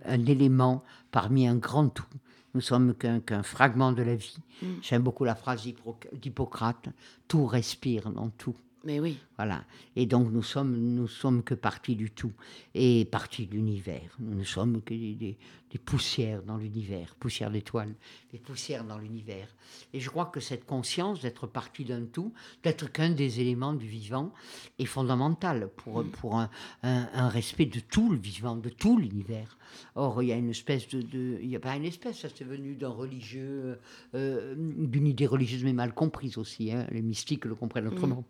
un 0.06 0.26
élément 0.26 0.84
parmi 1.12 1.48
un 1.48 1.56
grand 1.56 1.90
tout. 1.90 2.06
Nous 2.54 2.62
sommes 2.62 2.94
qu'un 2.96 3.44
fragment 3.44 3.92
de 3.92 4.04
la 4.04 4.16
vie. 4.16 4.38
Mm. 4.62 4.68
J'aime 4.82 5.02
beaucoup 5.04 5.24
la 5.26 5.36
phrase 5.36 5.64
d'Hippo- 5.64 5.98
d'Hippocrate. 6.14 6.90
Tout 7.28 7.46
respire 7.46 8.10
dans 8.12 8.30
tout. 8.30 8.56
Mais 8.84 9.00
oui. 9.00 9.18
Voilà. 9.38 9.64
Et 9.96 10.06
donc 10.08 10.32
nous 10.32 10.42
sommes, 10.44 10.76
nous 10.76 11.08
sommes 11.08 11.44
que 11.44 11.54
partie 11.54 11.96
du 11.96 12.10
tout 12.10 12.32
et 12.74 13.06
partie 13.06 13.46
de 13.46 13.54
l'univers. 13.54 14.16
Nous 14.20 14.36
ne 14.36 14.44
sommes 14.44 14.82
que 14.82 14.94
des, 14.94 15.14
des- 15.14 15.38
des 15.72 15.78
poussières 15.78 16.44
dans 16.44 16.58
l'univers, 16.58 17.16
poussières 17.18 17.50
d'étoiles, 17.50 17.94
des 18.34 18.40
poussières 18.40 18.84
dans 18.84 18.98
l'univers. 18.98 19.48
Et 19.94 20.02
je 20.02 20.10
crois 20.10 20.26
que 20.26 20.42
cette 20.42 20.66
conscience 20.66 21.22
d'être 21.22 21.48
partie 21.48 21.86
d'un 21.86 22.04
tout, 22.06 22.34
d'être 22.64 22.92
qu'un 22.92 23.12
des 23.12 23.40
éléments 23.40 23.74
du 23.74 23.88
vivant, 23.88 24.34
est 24.80 24.86
fondamentale 24.86 25.70
pour, 25.78 26.04
pour 26.04 26.36
un, 26.38 26.50
un- 26.84 27.08
un 27.14 27.30
respect 27.30 27.68
de 27.68 27.80
tout 27.80 28.12
le 28.12 28.18
vivant, 28.18 28.58
de 28.58 28.68
tout 28.68 28.98
l'univers. 28.98 29.58
Or, 29.96 30.22
il 30.22 30.28
y 30.28 30.34
a 30.34 30.36
une 30.38 30.50
espèce 30.50 30.90
de... 30.90 31.02
de- 31.02 31.40
il 31.42 31.48
n'y 31.48 31.56
a 31.56 31.60
pas 31.62 31.76
une 31.78 31.86
espèce, 31.86 32.20
ça 32.20 32.28
c'est 32.36 32.44
venu 32.44 32.76
d'un 32.76 32.90
religieux, 32.90 33.80
euh, 34.14 34.56
d'une 34.58 35.08
idée 35.08 35.26
religieuse 35.28 35.64
mais 35.64 35.72
mal 35.74 35.94
comprise 35.94 36.38
aussi. 36.38 36.74
hein. 36.74 36.86
Les 36.92 37.02
mystiques 37.02 37.46
le 37.46 37.56
comprennent 37.56 37.88
autrement. 37.88 38.26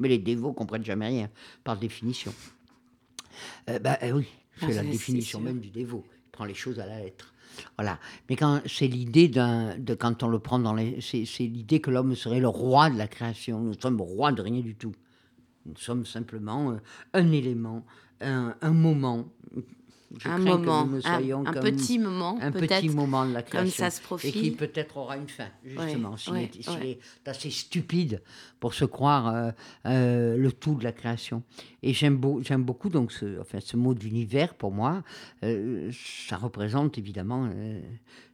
Mais 0.00 0.08
les 0.08 0.18
dévots 0.18 0.52
comprennent 0.52 0.84
jamais 0.84 1.06
rien, 1.06 1.30
par 1.62 1.76
définition. 1.76 2.32
Euh, 3.68 3.78
bah, 3.78 3.98
euh, 4.02 4.12
oui, 4.12 4.26
C'est 4.58 4.78
Ah, 4.78 4.82
la 4.82 4.90
définition 4.90 5.40
même 5.40 5.60
du 5.60 5.70
dévot. 5.70 6.04
Il 6.26 6.30
prend 6.32 6.44
les 6.46 6.54
choses 6.54 6.80
à 6.80 6.86
la 6.86 6.98
lettre. 6.98 7.32
Voilà. 7.76 7.98
Mais 8.28 8.36
quand 8.36 8.62
c'est 8.66 8.86
l'idée 8.86 9.28
d'un, 9.28 9.76
de 9.78 9.94
quand 9.94 10.22
on 10.22 10.28
le 10.28 10.38
prend 10.38 10.58
dans 10.58 10.74
les, 10.74 11.00
c'est, 11.00 11.24
l'idée 11.40 11.80
que 11.80 11.90
l'homme 11.90 12.14
serait 12.14 12.40
le 12.40 12.48
roi 12.48 12.90
de 12.90 12.96
la 12.96 13.08
création. 13.08 13.60
Nous 13.60 13.78
sommes 13.78 14.00
rois 14.00 14.32
de 14.32 14.40
rien 14.42 14.60
du 14.60 14.74
tout. 14.74 14.92
Nous 15.66 15.76
sommes 15.76 16.06
simplement 16.06 16.72
euh, 16.72 16.76
un 17.12 17.30
élément, 17.32 17.84
un, 18.20 18.56
un 18.60 18.72
moment. 18.72 19.28
Je 20.18 20.28
un 20.28 20.38
que 20.38 20.42
moment, 20.42 20.86
nous 20.86 21.00
un, 21.06 21.44
comme 21.44 21.62
petit 21.62 21.98
moment, 21.98 22.36
un 22.40 22.50
petit 22.50 22.88
moment 22.88 23.24
de 23.26 23.32
la 23.32 23.42
comme 23.42 23.60
création. 23.60 23.84
ça 23.84 23.90
se 23.90 24.00
Et 24.00 24.02
profile. 24.02 24.32
qui 24.32 24.50
peut-être 24.50 24.96
aura 24.96 25.16
une 25.16 25.28
fin, 25.28 25.46
justement. 25.64 26.16
s'il 26.16 26.32
ouais, 26.32 26.44
est, 26.52 26.62
s'il 26.62 26.72
ouais. 26.80 26.98
est 27.24 27.28
assez 27.28 27.50
stupide 27.50 28.20
pour 28.58 28.74
se 28.74 28.84
croire 28.84 29.28
euh, 29.28 29.50
euh, 29.86 30.36
le 30.36 30.50
tout 30.50 30.74
de 30.74 30.82
la 30.82 30.90
création. 30.92 31.44
Et 31.84 31.92
j'aime, 31.94 32.16
beau, 32.16 32.42
beaucoup 32.58 32.88
donc 32.88 33.12
ce, 33.12 33.40
enfin, 33.40 33.58
ce 33.60 33.76
mot 33.76 33.94
d'univers, 33.94 34.54
pour 34.54 34.72
moi, 34.72 35.04
euh, 35.44 35.92
ça 36.26 36.36
représente 36.36 36.98
évidemment, 36.98 37.48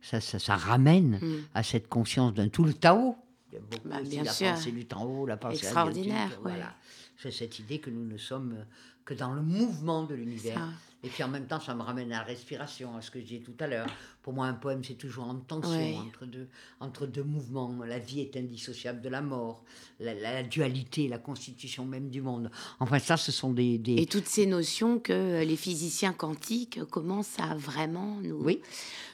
ça, 0.01 0.21
ça, 0.23 0.39
ça 0.39 0.57
ramène 0.57 1.19
Mm. 1.21 1.35
à 1.55 1.63
cette 1.63 1.89
conscience 1.89 2.33
d'un 2.35 2.49
tout, 2.49 2.65
le 2.65 2.73
Tao. 2.73 3.17
Il 3.53 3.57
y 3.57 3.59
a 3.59 3.61
beaucoup 3.71 3.89
Bah, 3.89 3.97
aussi 4.01 4.11
bien 4.11 4.23
la 4.25 4.33
sûr. 4.33 4.51
pensée 4.53 4.73
du 4.73 4.87
Tao, 4.87 5.27
la 5.27 5.37
pensée 5.37 5.59
Extraordinaire. 5.59 6.39
Voilà. 6.43 6.75
C'est 7.19 7.31
cette 7.31 7.59
idée 7.59 7.79
que 7.81 7.91
nous 7.91 8.05
ne 8.07 8.17
sommes 8.17 8.65
que 9.05 9.15
dans 9.15 9.33
le 9.35 9.43
mouvement 9.43 10.05
de 10.05 10.15
l'univers. 10.15 10.69
Et 11.07 11.09
puis 11.09 11.23
en 11.23 11.29
même 11.29 11.47
temps, 11.47 11.61
ça 11.61 11.73
me 11.77 11.83
ramène 11.83 12.13
à 12.13 12.19
la 12.19 12.23
respiration, 12.25 12.97
à 12.97 13.01
ce 13.01 13.13
que 13.13 13.21
je 13.21 13.25
disais 13.27 13.41
tout 13.41 13.55
à 13.61 13.69
l'heure. 13.69 13.87
Pour 14.23 14.33
moi, 14.33 14.47
un 14.47 14.55
poème, 14.55 14.83
c'est 14.83 14.95
toujours 14.95 15.29
en 15.29 15.37
tension 15.37 15.71
Ouais. 15.71 15.95
entre, 16.05 16.27
deux, 16.27 16.49
entre 16.81 17.07
deux 17.07 17.23
mouvements. 17.23 17.73
La 17.87 18.01
vie 18.01 18.21
est 18.21 18.37
indissociable 18.37 19.01
de 19.03 19.09
la 19.09 19.23
mort, 19.23 19.63
la, 20.01 20.43
dualité, 20.43 21.07
la 21.07 21.19
constitution 21.19 21.85
même 21.87 22.11
du 22.11 22.23
monde. 22.23 22.51
Enfin, 22.81 22.99
ça, 22.99 23.17
ce 23.17 23.31
sont 23.31 23.53
des... 23.53 23.79
des- 23.79 23.95
Et 24.03 24.07
toutes 24.07 24.27
ces 24.27 24.47
notions 24.47 24.99
que 24.99 25.45
les 25.45 25.57
physiciens 25.57 26.13
quantiques 26.13 26.83
commencent 26.87 27.39
à 27.39 27.55
vraiment 27.55 28.17
nous, 28.21 28.43
Oui. 28.43 28.61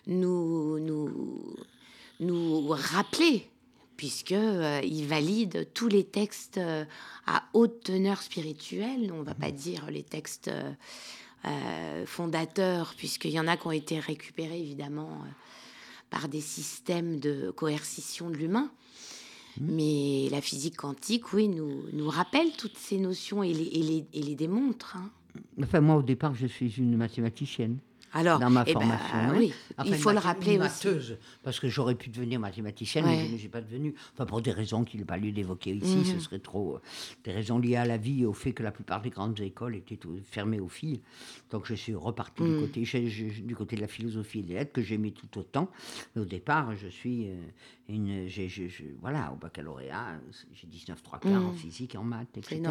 nous, 0.07 0.78
nous, 0.78 1.55
nous 2.20 2.68
rappeler, 2.68 3.51
puisqu'ils 3.99 5.07
valident 5.07 5.66
tous 5.74 5.88
les 5.88 6.05
textes 6.05 6.57
euh, 6.57 6.84
à 7.26 7.45
haute 7.53 7.82
teneur 7.84 8.22
spirituelle. 8.22 9.12
On 9.12 9.18
ne 9.18 9.24
va 9.24 9.34
pas 9.34 9.51
dire 9.51 9.90
les 9.90 10.03
textes 10.03 10.49
euh, 10.49 10.72
euh, 11.45 12.07
fondateurs, 12.07 12.95
puisqu'il 12.97 13.32
y 13.32 13.40
en 13.40 13.49
a 13.49 13.57
qui 13.57 13.66
ont 13.66 13.72
été 13.72 13.99
récupérés 13.99 14.61
évidemment 14.61 15.11
euh, 15.11 15.28
par 16.11 16.28
des 16.28 16.40
systèmes 16.40 17.18
de 17.20 17.51
coercition 17.51 18.30
de 18.30 18.36
l'humain. 18.36 18.70
Mais 19.61 20.28
la 20.30 20.40
physique 20.40 20.76
quantique, 20.76 21.32
oui, 21.34 21.49
nous, 21.49 21.82
nous 21.93 22.09
rappelle 22.09 22.53
toutes 22.57 22.78
ces 22.78 22.97
notions 22.97 23.43
et 23.43 23.53
les, 23.53 23.64
et 23.64 23.82
les, 23.82 24.07
et 24.14 24.22
les 24.22 24.34
démontre. 24.34 24.97
hein. 24.97 25.11
Enfin, 25.62 25.80
moi, 25.80 25.97
au 25.97 26.03
départ, 26.03 26.34
je 26.34 26.47
suis 26.47 26.78
une 26.78 26.97
mathématicienne. 26.97 27.78
Alors, 28.15 28.39
dans 28.39 28.51
ma 28.51 28.63
eh 28.67 28.75
ben, 28.75 28.81
formation. 28.81 29.39
oui, 29.39 29.53
Enfin, 29.79 29.89
il 29.89 29.95
faut 29.97 30.13
le 30.13 30.19
rappeler 30.19 30.59
aussi. 30.59 30.89
parce 31.43 31.59
que 31.59 31.69
j'aurais 31.69 31.95
pu 31.95 32.11
devenir 32.11 32.39
mathématicienne, 32.41 33.05
Ouais. 33.07 33.17
mais 33.23 33.27
je 33.29 33.33
ne 33.33 33.39
suis 33.39 33.49
pas 33.49 33.61
devenue. 33.63 33.95
Enfin, 34.13 34.27
pour 34.27 34.43
des 34.43 34.51
raisons 34.51 34.85
qu'il 34.85 35.01
n'est 35.01 35.07
pas 35.07 35.17
lieu 35.17 35.33
d'évoquer 35.33 35.71
ici, 35.75 35.99
Mhm. 35.99 36.05
ce 36.05 36.19
serait 36.19 36.39
trop. 36.39 36.77
euh, 36.77 36.81
des 37.25 37.33
raisons 37.33 37.59
liées 37.59 37.77
à 37.77 37.85
la 37.87 37.97
vie 37.97 38.23
et 38.23 38.27
au 38.27 38.33
fait 38.35 38.53
que 38.53 38.63
la 38.63 38.71
plupart 38.71 39.01
des 39.01 39.11
grandes 39.11 39.41
écoles 39.41 39.77
étaient 39.77 39.99
fermées 40.31 40.61
aux 40.61 40.69
filles. 40.69 41.01
Donc, 41.51 41.67
je 41.67 41.75
suis 41.75 41.95
reparti 41.95 42.43
du, 42.43 42.51
Mhm. 42.51 42.61
côté, 42.61 42.81
du 43.43 43.57
côté 43.57 43.77
de 43.77 43.81
la 43.81 43.89
philosophie 43.89 44.41
et 44.41 44.43
des 44.43 44.55
lettres, 44.55 44.73
que 44.73 44.83
j'aimais 44.83 45.13
tout 45.13 45.39
autant. 45.39 45.69
Mais 46.15 46.23
au 46.23 46.27
départ, 46.27 46.75
je 46.77 46.89
suis 46.89 47.29
euh, 47.29 47.35
une. 47.89 48.28
voilà, 49.01 49.33
au 49.33 49.37
baccalauréat, 49.37 50.20
j'ai 50.55 50.66
19 50.66 51.03
3 51.03 51.18
quarts 51.18 51.33
en 51.45 51.51
Mhm. 51.51 51.55
physique, 51.57 51.97
en 51.99 52.05
maths, 52.05 52.37
etc. 52.37 52.62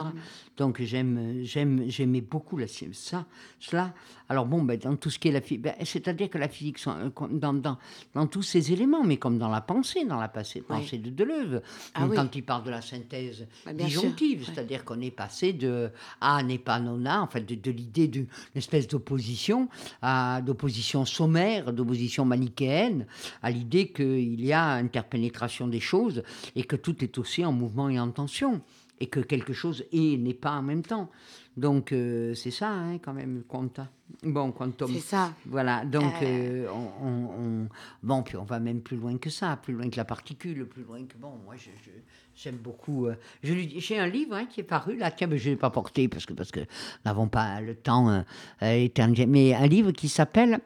Donc 0.57 0.82
j'aime, 0.82 1.41
j'aime, 1.43 1.84
j'aimais 1.89 2.22
beaucoup 2.22 2.57
la, 2.57 2.68
ça, 2.68 3.26
cela. 3.59 3.93
Alors 4.30 4.45
bon, 4.45 4.64
ben, 4.64 4.78
dans 4.80 4.95
tout 4.95 5.09
ce 5.09 5.20
qui 5.20 5.28
est 5.28 5.32
la 5.32 5.41
physique, 5.41 5.68
c'est-à-dire 5.84 6.30
que 6.30 6.38
la 6.38 6.47
physique, 6.47 6.80
euh, 6.88 7.09
dans, 7.32 7.53
dans, 7.53 7.78
dans 8.14 8.28
tous 8.28 8.43
ces 8.43 8.72
éléments, 8.72 9.03
mais 9.03 9.18
comme 9.18 9.38
dans 9.38 9.49
la 9.49 9.62
pensée, 9.62 10.05
dans 10.05 10.20
la 10.20 10.30
pensée 10.30 10.62
de 10.97 11.09
Deleuze, 11.09 11.62
Ah 11.93 12.05
oui. 12.07 12.16
quand 12.16 12.34
il 12.36 12.43
parle 12.43 12.64
de 12.64 12.70
la 12.70 12.82
synthèse 12.82 13.45
Bah, 13.66 13.74
disjonctive, 13.74 14.39
ouais. 14.39 14.45
c'est-à-dire 14.45 14.86
qu'on 14.86 15.01
est 15.01 15.12
passé 15.12 15.51
de 15.53 15.89
A 16.22 16.41
n'est 16.43 16.57
pas 16.57 16.80
non 16.80 17.05
A, 17.05 17.20
en 17.20 17.28
fait, 17.28 17.41
de, 17.41 17.55
de 17.55 17.72
l'idée 17.72 18.07
d'une 18.07 18.28
espèce 18.55 18.88
d'opposition, 18.88 19.68
à 20.01 20.41
d'opposition 20.41 21.05
sommaire, 21.05 21.74
d'opposition 21.74 22.24
manichéenne, 22.26 23.05
à 23.43 23.51
l'idée 23.51 23.89
qu'il 23.91 24.43
y 24.43 24.53
a 24.53 24.82
interpénétration 25.06 25.68
des 25.68 25.80
choses 25.80 26.24
et 26.56 26.64
que 26.64 26.76
tout 26.76 27.04
est 27.04 27.18
aussi 27.18 27.43
en 27.43 27.52
mouvement 27.52 27.89
et 27.89 27.99
en 27.99 28.12
tension 28.12 28.62
et 28.99 29.08
que 29.08 29.20
quelque 29.20 29.52
chose 29.54 29.84
est 29.91 29.97
et 30.14 30.18
n'est 30.18 30.36
pas 30.36 30.52
en 30.52 30.62
même 30.62 30.84
temps. 30.84 31.10
Donc 31.58 31.91
euh, 31.91 32.34
c'est 32.36 32.52
ça 32.52 32.70
hein, 32.70 32.97
quand 32.99 33.14
même, 33.14 33.43
quanta. 33.47 33.89
Bon, 34.24 34.52
quantum. 34.52 34.91
C'est 34.93 34.99
ça. 34.99 35.34
Voilà, 35.45 35.84
donc 35.86 36.14
Euh. 36.22 36.66
euh, 36.66 36.68
on, 36.72 37.06
on- 37.08 37.30
on- 37.64 37.68
bon, 38.04 38.22
puis 38.24 38.38
on 38.38 38.43
va 38.43 38.60
même 38.60 38.82
plus 38.82 38.97
loin 38.97 39.18
que 39.18 39.30
ça, 39.30 39.58
plus 39.62 39.74
loin 39.74 39.89
que 39.89 39.97
la 39.97 40.06
particule, 40.06 40.66
plus 40.68 40.84
loin 40.84 40.99
que 41.06 41.18
bon, 41.18 41.34
moi 41.45 41.56
je- 41.58 41.72
je- 41.84 41.89
j'aime 42.36 42.58
beaucoup. 42.58 43.08
je 43.43 43.54
lui- 43.54 43.80
j'ai 43.80 43.97
un 43.97 44.08
livre 44.08 44.36
hein, 44.36 44.45
qui 44.45 44.60
est 44.62 44.64
paru 44.78 44.95
là, 44.97 45.10
tiens, 45.12 45.28
mais 45.28 45.38
je 45.39 45.49
l'ai 45.49 45.56
pas 45.56 45.72
porté 45.72 46.08
parce 46.08 46.26
que 46.28 46.34
parce 46.34 46.52
que 46.52 46.60
nous 46.62 46.66
n'avons 47.06 47.28
pas 47.28 47.60
le 47.60 47.74
temps 47.76 48.24
éternel, 48.62 49.28
mais 49.28 49.54
un 49.56 49.68
livre 49.68 49.91
qui 49.91 50.10
s'appelle 50.10 50.60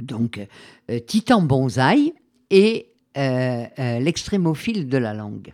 donc 0.00 0.40
euh, 0.90 0.98
Titan 1.00 1.42
Bonsaï 1.42 2.12
et 2.50 2.88
euh, 3.16 3.64
euh, 3.78 3.98
l'extrémophile 4.00 4.88
de 4.88 4.98
la 4.98 5.14
langue. 5.14 5.52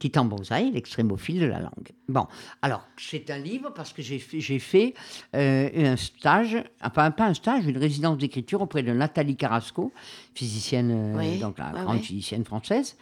Titan 0.00 0.24
Bonsaï, 0.24 0.70
l'extrémophile 0.72 1.40
de 1.40 1.46
la 1.46 1.60
langue. 1.60 1.92
Bon, 2.08 2.26
alors, 2.62 2.86
c'est 2.96 3.30
un 3.30 3.38
livre 3.38 3.70
parce 3.74 3.92
que 3.92 4.00
j'ai 4.00 4.18
fait, 4.18 4.40
j'ai 4.40 4.58
fait 4.58 4.94
euh, 5.36 5.92
un 5.92 5.96
stage, 5.96 6.56
enfin, 6.82 7.10
pas 7.10 7.26
un 7.26 7.34
stage, 7.34 7.66
une 7.66 7.76
résidence 7.76 8.16
d'écriture 8.16 8.62
auprès 8.62 8.82
de 8.82 8.92
Nathalie 8.92 9.36
Carrasco, 9.36 9.92
physicienne, 10.34 11.18
euh, 11.18 11.38
donc 11.38 11.58
la 11.58 11.72
ouais, 11.72 11.82
grande 11.82 11.96
ouais. 11.96 12.02
physicienne 12.02 12.44
française. 12.44 12.96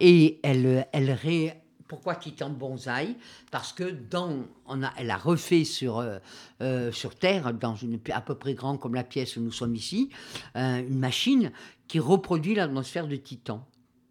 Et 0.00 0.40
elle, 0.42 0.86
elle 0.92 1.10
ré... 1.12 1.52
Pourquoi 1.88 2.16
Titan 2.16 2.50
Bonsaï? 2.50 3.16
Parce 3.50 3.72
que 3.72 3.84
dans, 3.84 4.44
a, 4.82 4.92
elle 4.98 5.10
a 5.10 5.16
refait 5.16 5.64
sur, 5.64 5.98
euh, 5.98 6.18
euh, 6.60 6.92
Terre, 7.18 7.54
dans 7.54 7.74
une, 7.74 7.98
à 8.12 8.20
peu 8.20 8.34
près 8.34 8.54
grand 8.54 8.76
comme 8.76 8.94
la 8.94 9.04
pièce 9.04 9.36
où 9.36 9.40
nous 9.40 9.52
sommes 9.52 9.74
ici, 9.74 10.10
euh, 10.56 10.78
une 10.78 10.98
machine 10.98 11.50
qui 11.88 11.98
reproduit 11.98 12.54
l'atmosphère 12.54 13.08
de 13.08 13.16
Titan. 13.16 13.66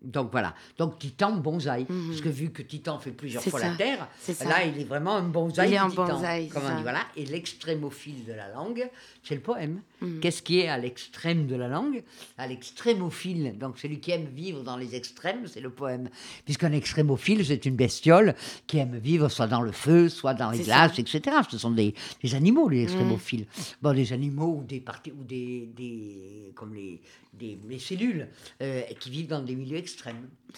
Donc 0.07 0.31
voilà, 0.31 0.55
donc 0.77 0.97
Titan 0.99 1.33
bonsaï, 1.35 1.85
Mhm. 1.89 2.07
parce 2.07 2.21
que 2.21 2.29
vu 2.29 2.49
que 2.51 2.61
Titan 2.61 2.97
fait 2.97 3.11
plusieurs 3.11 3.43
fois 3.43 3.59
ça, 3.59 3.69
la 3.71 3.75
Terre, 3.75 4.07
là 4.45 4.63
il 4.65 4.79
est 4.79 4.85
vraiment 4.85 5.15
un 5.17 5.23
bonsaï 5.27 5.69
Il 5.69 5.73
est 5.73 5.77
de 5.77 5.83
un 5.83 5.89
Titan. 5.89 6.05
bonsaï, 6.07 6.47
comme 6.47 6.63
on 6.65 6.75
dit, 6.77 6.81
voilà. 6.81 7.01
Et 7.17 7.25
l'extrémophile 7.25 8.23
de 8.23 8.31
la 8.31 8.47
langue, 8.53 8.89
c'est 9.23 9.35
le 9.35 9.41
poème. 9.41 9.81
Mhm. 10.01 10.21
Qu'est-ce 10.21 10.41
qui 10.41 10.59
est 10.59 10.69
à 10.69 10.77
l'extrême 10.77 11.45
de 11.47 11.55
la 11.57 11.67
langue? 11.67 12.03
À 12.37 12.47
l'extrémophile, 12.47 13.57
donc 13.57 13.79
celui 13.79 13.99
qui 13.99 14.11
aime 14.11 14.27
vivre 14.33 14.63
dans 14.63 14.77
les 14.77 14.95
extrêmes, 14.95 15.45
c'est 15.47 15.59
le 15.61 15.69
poème. 15.71 16.09
Puisqu'un 16.45 16.71
extrémophile, 16.71 17.45
c'est 17.45 17.65
une 17.65 17.75
bestiole 17.75 18.33
qui 18.65 18.77
aime 18.77 18.97
vivre 18.97 19.27
soit 19.29 19.47
dans 19.47 19.61
le 19.61 19.71
feu, 19.73 20.07
soit 20.07 20.33
dans 20.33 20.51
les 20.51 20.59
glaces, 20.63 20.99
etc. 20.99 21.19
Ce 21.49 21.57
sont 21.57 21.71
des, 21.71 21.93
des 22.23 22.33
animaux, 22.35 22.69
les 22.69 22.83
extrémophiles. 22.83 23.45
Bon, 23.81 23.93
des 23.93 24.13
animaux 24.13 24.59
ou 24.59 24.63
des 24.63 24.79
parties, 24.79 25.11
ou 25.11 25.23
des, 25.23 25.67
des 25.75 26.51
comme 26.55 26.73
les, 26.73 27.01
des, 27.33 27.57
les 27.67 27.79
cellules 27.79 28.27
euh, 28.61 28.81
qui 28.99 29.09
vivent 29.09 29.27
dans 29.27 29.41
des 29.41 29.55
milieux 29.55 29.77
extrêmes. 29.77 29.96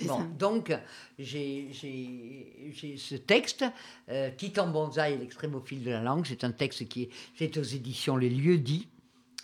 Bon, 0.05 0.23
donc 0.37 0.71
j'ai 1.17 1.69
ce 1.73 3.15
texte, 3.15 3.65
euh, 4.09 4.29
Titan 4.37 4.67
Bonsaï 4.67 5.13
et 5.13 5.17
l'extrémophile 5.17 5.83
de 5.83 5.91
la 5.91 6.01
langue. 6.01 6.25
C'est 6.27 6.43
un 6.43 6.51
texte 6.51 6.87
qui 6.87 7.03
est, 7.03 7.09
c'est 7.37 7.57
aux 7.57 7.63
éditions 7.63 8.17
Les 8.17 8.29
Lieux 8.29 8.57
Dits, 8.57 8.87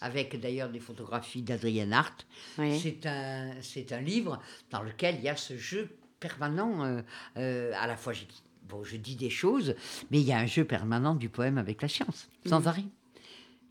avec 0.02 0.40
d'ailleurs 0.40 0.70
des 0.70 0.80
photographies 0.80 1.42
d'Adrienne 1.42 1.94
Hart. 1.94 2.26
Oui. 2.58 2.80
C'est 2.80 3.06
un, 3.06 3.52
un 3.92 4.02
livre 4.02 4.42
dans 4.72 4.82
lequel 4.82 5.16
il 5.16 5.24
y 5.24 5.30
a 5.30 5.36
ce 5.36 5.58
jeu 5.58 5.90
permanent, 6.20 6.84
euh, 6.86 7.02
euh, 7.38 7.72
à 7.78 7.88
la 7.88 7.98
fois 7.98 8.14
je, 8.14 8.24
dis- 8.26 8.44
bon, 8.68 8.84
je 8.84 8.98
dis 8.98 9.16
des 9.16 9.30
choses, 9.30 9.76
mais 10.12 10.20
il 10.22 10.26
y 10.28 10.32
a 10.34 10.38
un 10.40 10.46
jeu 10.46 10.66
permanent 10.66 11.16
du 11.16 11.30
poème 11.30 11.58
avec 11.58 11.82
la 11.82 11.88
science, 11.88 12.30
sans 12.46 12.62
Mm. 12.62 12.68
arrêt. 12.68 12.86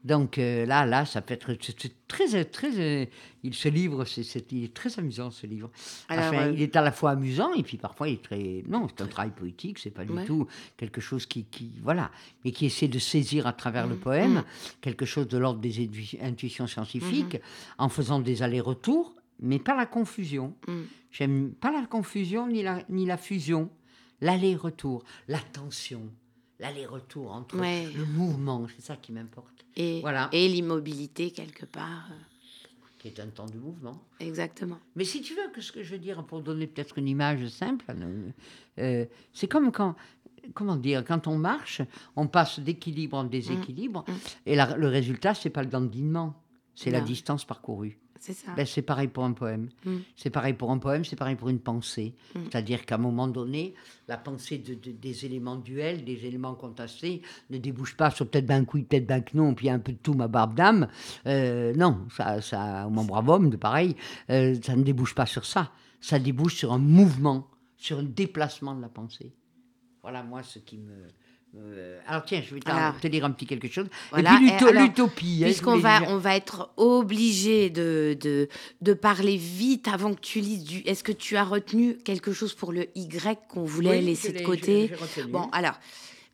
Donc 0.05 0.37
euh, 0.37 0.67
là, 0.67 0.85
là, 0.85 1.07
ça 1.07 1.23
peut 1.23 1.33
être 1.33 1.57
c'est- 1.63 1.75
c'est 1.81 2.07
très, 2.07 2.45
très, 2.45 2.79
euh, 2.79 3.07
il 3.43 3.55
ce 3.55 3.69
livre, 3.71 4.05
c'est, 4.05 4.23
c'est- 4.23 4.53
il 4.53 4.65
est 4.65 4.75
très 4.75 4.99
amusant 4.99 5.31
ce 5.31 5.47
livre. 5.47 5.71
Alors, 6.11 6.27
Enfin, 6.27 6.49
euh, 6.49 6.53
il 6.53 6.61
est 6.61 6.77
à 6.77 6.83
la 6.83 6.93
fois 6.93 7.13
amusant 7.13 7.55
et 7.55 7.63
puis 7.63 7.79
parfois 7.79 8.09
il 8.09 8.15
est 8.15 8.23
très, 8.23 8.63
non, 8.69 8.87
c'est 8.89 9.03
un 9.03 9.07
travail 9.07 9.31
poétique, 9.33 9.79
c'est 9.79 9.91
pas 9.91 10.05
du 10.05 10.13
Ouais. 10.13 10.27
tout 10.27 10.47
quelque 10.77 11.01
chose 11.01 11.25
qui, 11.25 11.45
qui, 11.45 11.73
voilà, 11.83 12.11
mais 12.45 12.53
qui 12.53 12.67
essaie 12.67 12.87
de 12.89 12.99
saisir 12.99 13.47
à 13.47 13.55
travers 13.55 13.87
le 13.87 13.95
Mm, 13.95 14.01
poème 14.01 14.35
mm. 14.35 14.45
quelque 14.83 15.07
chose 15.07 15.27
de 15.27 15.39
l'ordre 15.39 15.61
des 15.61 15.81
édu- 15.81 16.19
intuitions 16.23 16.67
scientifiques, 16.67 17.37
Mm-hmm. 17.37 17.75
en 17.79 17.89
faisant 17.89 18.21
des 18.21 18.43
allers-retours, 18.43 19.15
mais 19.41 19.59
pas 19.59 19.75
la 19.75 19.87
confusion. 19.87 20.55
J'aime 21.11 21.53
pas 21.53 21.73
la 21.73 21.87
confusion 21.87 22.47
ni 22.47 22.63
la, 22.63 22.83
ni 22.91 23.07
la 23.07 23.17
fusion, 23.17 23.71
l'aller-retour, 24.21 25.03
la 25.29 25.39
tension, 25.39 26.03
l'aller-retour 26.61 27.33
entre 27.33 27.59
Ouais. 27.59 27.89
le 27.97 28.05
mouvement, 28.05 28.67
c'est 28.75 28.83
ça 28.85 28.97
qui 28.97 29.13
m'importe, 29.13 29.65
Et, 29.77 30.01
Voilà. 30.03 30.29
et 30.33 30.49
l'immobilité 30.49 31.31
quelque 31.33 31.65
part. 31.67 32.09
euh, 32.11 32.15
qui 33.01 33.09
est 33.09 33.21
un 33.21 33.27
temps 33.27 33.45
de 33.47 33.59
mouvement. 33.59 34.01
Exactement. 34.19 34.79
Mais 34.97 35.05
si 35.05 35.21
tu 35.21 35.35
veux 35.35 35.51
que 35.53 35.61
ce 35.61 35.73
que 35.73 35.83
je 35.83 35.93
veux 35.93 35.99
dire, 35.99 36.25
pour 36.25 36.41
donner 36.41 36.67
peut-être 36.67 36.97
une 36.97 37.07
image 37.09 37.47
simple, 37.49 37.85
euh, 37.91 38.31
euh, 38.79 39.05
c'est 39.35 39.47
comme 39.49 39.71
quand 39.73 39.95
comment 40.55 40.77
dire, 40.77 41.05
quand 41.05 41.27
on 41.27 41.37
marche, 41.39 41.81
on 42.17 42.27
passe 42.29 42.61
d'équilibre 42.61 43.17
en 43.17 43.25
déséquilibre, 43.25 44.05
Mm. 44.07 44.13
et 44.47 44.55
la- 44.57 44.77
le 44.77 44.89
résultat, 44.89 45.35
c'est 45.35 45.49
pas 45.51 45.63
le 45.63 45.69
dandinement, 45.71 46.35
c'est 46.75 46.91
la 46.91 47.01
distance 47.01 47.45
parcourue. 47.47 47.99
C'est 48.27 48.33
ça. 48.33 48.55
Ben, 48.57 48.65
c'est 48.65 48.81
pareil 48.81 49.09
pour 49.09 49.23
un 49.25 49.35
poème. 49.35 49.69
Mm. 49.85 49.97
C'est 50.17 50.31
pareil 50.31 50.55
pour 50.55 50.71
un 50.71 50.79
poème, 50.79 51.05
c'est 51.05 51.15
pareil 51.15 51.37
pour 51.37 51.51
une 51.51 51.59
pensée. 51.59 52.15
Mm. 52.35 52.39
C'est-à-dire 52.45 52.87
qu'à 52.87 52.95
un 52.95 52.99
moment 52.99 53.29
donné, 53.29 53.75
la 54.09 54.17
pensée 54.17 54.57
de- 54.57 54.73
de- 54.73 54.93
des 54.93 55.27
éléments 55.27 55.57
duels, 55.57 56.07
des 56.07 56.25
éléments 56.25 56.55
contestés, 56.55 57.21
ne 57.51 57.59
débouche 57.59 57.95
pas 57.99 58.11
sur 58.11 58.27
peut-être 58.27 58.47
ben 58.47 58.65
que 58.65 58.71
oui, 58.79 58.85
peut-être 58.85 59.07
ben 59.07 59.21
que 59.21 59.37
non, 59.37 59.53
puis 59.55 59.69
un 59.69 59.79
peu 59.79 59.93
de 59.93 59.99
tout, 59.99 60.15
ma 60.15 60.27
barbe 60.27 60.55
d'âme. 60.55 60.89
Euh, 61.27 61.75
non, 61.75 62.07
ça, 62.17 62.41
ça, 62.41 62.89
mon 62.89 63.05
brave 63.05 63.29
homme, 63.29 63.51
de 63.51 63.57
pareil, 63.59 63.95
euh, 64.31 64.55
ça 64.63 64.75
ne 64.75 64.83
débouche 64.85 65.15
pas 65.15 65.27
sur 65.27 65.45
ça. 65.45 65.71
Ça 66.01 66.19
débouche 66.19 66.55
sur 66.57 66.73
un 66.73 66.79
mouvement, 66.79 67.47
sur 67.77 67.99
un 67.99 68.05
déplacement 68.05 68.75
de 68.75 68.81
la 68.81 68.89
pensée. 68.89 69.35
Voilà, 70.01 70.23
moi, 70.23 70.43
ce 70.43 70.59
qui 70.61 70.79
me. 70.79 71.09
Me- 71.55 71.99
Alors, 72.07 72.25
tiens, 72.25 72.43
je 72.47 72.55
vais 72.55 72.61
Alors, 72.67 72.99
te 73.01 73.07
dire 73.09 73.25
un 73.25 73.31
petit 73.31 73.47
quelque 73.47 73.69
chose. 73.69 73.87
voilà, 74.11 74.35
Et 74.35 74.37
puis, 74.37 74.51
alors, 74.69 74.83
l'utopie. 74.83 75.37
hein, 75.37 75.39
je 75.41 75.45
Puisqu'on 75.47 75.71
voulais 75.73 75.83
va, 75.83 76.01
dire. 76.01 76.09
on 76.11 76.19
va 76.19 76.37
être 76.37 76.71
obligé 76.77 77.71
de, 77.71 78.17
de, 78.21 78.49
de 78.81 78.93
parler 78.95 79.37
vite 79.37 79.89
avant 79.89 80.15
que 80.15 80.21
tu 80.21 80.41
lises 80.41 80.65
du. 80.65 80.79
Est-ce 80.81 81.05
que 81.05 81.13
tu 81.13 81.37
as 81.37 81.45
retenu 81.45 81.97
quelque 82.05 82.33
chose 82.33 82.55
pour 82.55 82.73
le 82.73 82.87
Y 82.95 83.39
qu'on 83.49 83.65
voulait 83.65 83.99
Oui, 83.99 84.05
laisser 84.05 84.33
je 84.35 84.39
de 84.41 84.45
côté 84.45 84.89
j'ai 84.89 84.95
retenu. 84.95 85.33
Bon, 85.33 85.49
alors, 85.53 85.79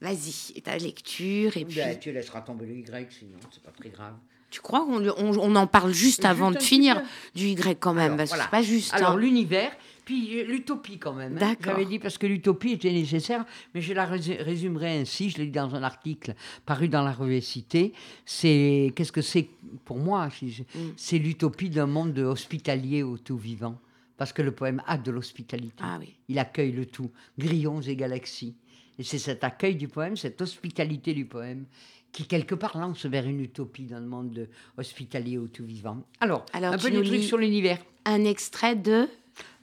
vas-y, 0.00 0.60
ta 0.62 0.76
lecture. 0.76 1.56
Et 1.56 1.64
puis, 1.64 1.76
Ben, 1.76 1.98
tu 1.98 2.12
laisseras 2.12 2.40
tomber 2.40 2.66
le 2.66 2.76
Y, 2.78 3.08
sinon, 3.18 3.38
c'est 3.52 3.62
pas 3.62 3.72
très 3.72 3.90
grave. 3.90 4.14
tu 4.50 4.60
crois 4.60 4.80
qu'on 4.80 5.06
on, 5.08 5.38
on 5.38 5.56
en 5.56 5.66
parle 5.66 5.92
juste 5.92 6.00
Juste 6.22 6.24
avant 6.24 6.50
de 6.50 6.58
finir 6.58 7.00
peu. 7.02 7.06
du 7.34 7.46
Y 7.48 7.78
quand 7.78 7.92
même 7.94 8.14
Alors, 8.14 8.16
Parce 8.16 8.30
que 8.30 8.34
voilà. 8.36 8.44
c'est 8.44 8.50
pas 8.50 8.62
juste. 8.62 8.94
Alors, 8.94 9.10
hein. 9.12 9.16
l'univers, 9.18 9.70
puis 10.10 10.40
euh, 10.40 10.44
l'utopie 10.44 10.98
quand 10.98 11.12
même. 11.14 11.34
hein. 11.36 11.40
D'accord. 11.40 11.72
J'avais 11.74 11.84
dit 11.86 11.98
parce 11.98 12.18
que 12.18 12.26
l'utopie 12.26 12.72
était 12.72 12.92
nécessaire, 12.92 13.44
mais 13.74 13.80
je 13.80 13.92
la 13.92 14.06
rés- 14.06 14.42
résumerai 14.42 14.98
ainsi. 15.00 15.30
Je 15.30 15.38
l'ai 15.38 15.44
dit 15.46 15.52
dans 15.52 15.74
un 15.74 15.82
article 15.82 16.34
paru 16.66 16.88
dans 16.88 17.02
la 17.02 17.12
revue 17.12 17.40
Cité. 17.40 17.92
C'est 18.24 18.92
qu'est-ce 18.96 19.12
que 19.12 19.22
c'est 19.22 19.48
pour 19.84 19.98
moi 19.98 20.28
Mm. 20.40 20.78
C'est 20.96 21.18
l'utopie 21.18 21.70
d'un 21.70 21.86
monde 21.86 22.18
hospitalier 22.18 23.02
au 23.02 23.18
tout 23.18 23.36
vivant. 23.36 23.78
Parce 24.16 24.32
que 24.32 24.42
le 24.42 24.52
poème 24.52 24.82
a 24.86 24.98
de 24.98 25.10
l'hospitalité. 25.10 25.82
Ah 25.82 25.96
oui. 26.00 26.14
Il 26.28 26.38
accueille 26.38 26.72
le 26.72 26.86
tout, 26.86 27.10
grillons 27.38 27.80
et 27.80 27.96
galaxies. 27.96 28.54
Et 28.98 29.02
c'est 29.02 29.18
cet 29.18 29.44
accueil 29.44 29.76
du 29.76 29.88
poème, 29.88 30.16
cette 30.16 30.40
hospitalité 30.42 31.14
du 31.14 31.24
poème, 31.24 31.64
qui 32.12 32.26
quelque 32.26 32.54
part 32.54 32.76
lance 32.76 33.06
vers 33.06 33.24
une 33.26 33.40
utopie 33.40 33.84
dans 33.84 34.00
le 34.00 34.06
monde 34.06 34.32
de- 34.32 34.48
hospitalier 34.76 35.38
au 35.38 35.46
tout 35.46 35.64
vivant. 35.64 36.04
Alors, 36.20 36.44
Alors, 36.52 36.74
un 36.74 36.78
peu 36.78 36.90
de 36.90 37.00
trucs 37.02 37.22
sur 37.22 37.38
l'univers. 37.38 37.78
Un 38.04 38.24
extrait 38.24 38.76
de. 38.76 39.08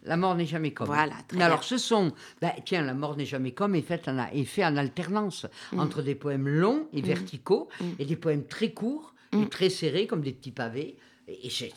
La 0.03 0.15
mort 0.17 0.35
n'est 0.35 0.45
jamais 0.45 0.71
comme. 0.71 0.87
Voilà, 0.87 1.15
très 1.27 1.37
Mais 1.37 1.43
alors, 1.43 1.63
ce 1.63 1.77
sont. 1.77 2.13
ben, 2.41 2.51
tiens, 2.65 2.81
la 2.81 2.93
mort 2.93 3.17
n'est 3.17 3.25
jamais 3.25 3.51
comme 3.51 3.75
est 3.75 3.81
fait 3.81 4.07
en, 4.07 4.17
est 4.31 4.43
fait 4.45 4.63
en 4.65 4.77
alternance 4.77 5.45
Mm. 5.73 5.79
entre 5.79 6.01
des 6.01 6.15
poèmes 6.15 6.47
longs 6.47 6.87
et 6.93 7.01
verticaux 7.01 7.67
et 7.99 8.05
des 8.05 8.15
poèmes 8.15 8.45
très 8.45 8.71
courts 8.71 9.13
Mm. 9.33 9.43
et 9.43 9.49
très 9.49 9.69
serrés, 9.69 10.07
comme 10.07 10.21
des 10.21 10.31
petits 10.31 10.51
pavés. 10.51 10.95
Et 11.27 11.49
c'est 11.49 11.73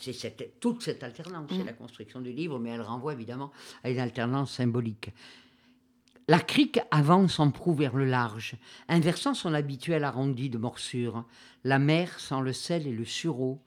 toute 0.61 0.81
cette 0.81 1.03
alternance, 1.03 1.51
Mm. 1.51 1.55
c'est 1.57 1.65
la 1.65 1.73
construction 1.73 2.21
du 2.21 2.31
livre, 2.31 2.57
mais 2.59 2.69
elle 2.69 2.81
renvoie 2.81 3.11
évidemment 3.11 3.51
à 3.83 3.89
une 3.89 3.99
alternance 3.99 4.53
symbolique. 4.53 5.09
La 6.29 6.39
crique 6.39 6.79
avance 6.91 7.39
en 7.39 7.51
proue 7.51 7.73
vers 7.73 7.95
le 7.95 8.05
large, 8.05 8.55
inversant 8.87 9.33
son 9.33 9.53
habituel 9.53 10.05
arrondi 10.05 10.49
de 10.49 10.57
morsure. 10.57 11.25
La 11.65 11.79
mer 11.79 12.19
sent 12.21 12.39
le 12.41 12.53
sel 12.53 12.87
et 12.87 12.91
le 12.93 13.03
sureau. 13.03 13.59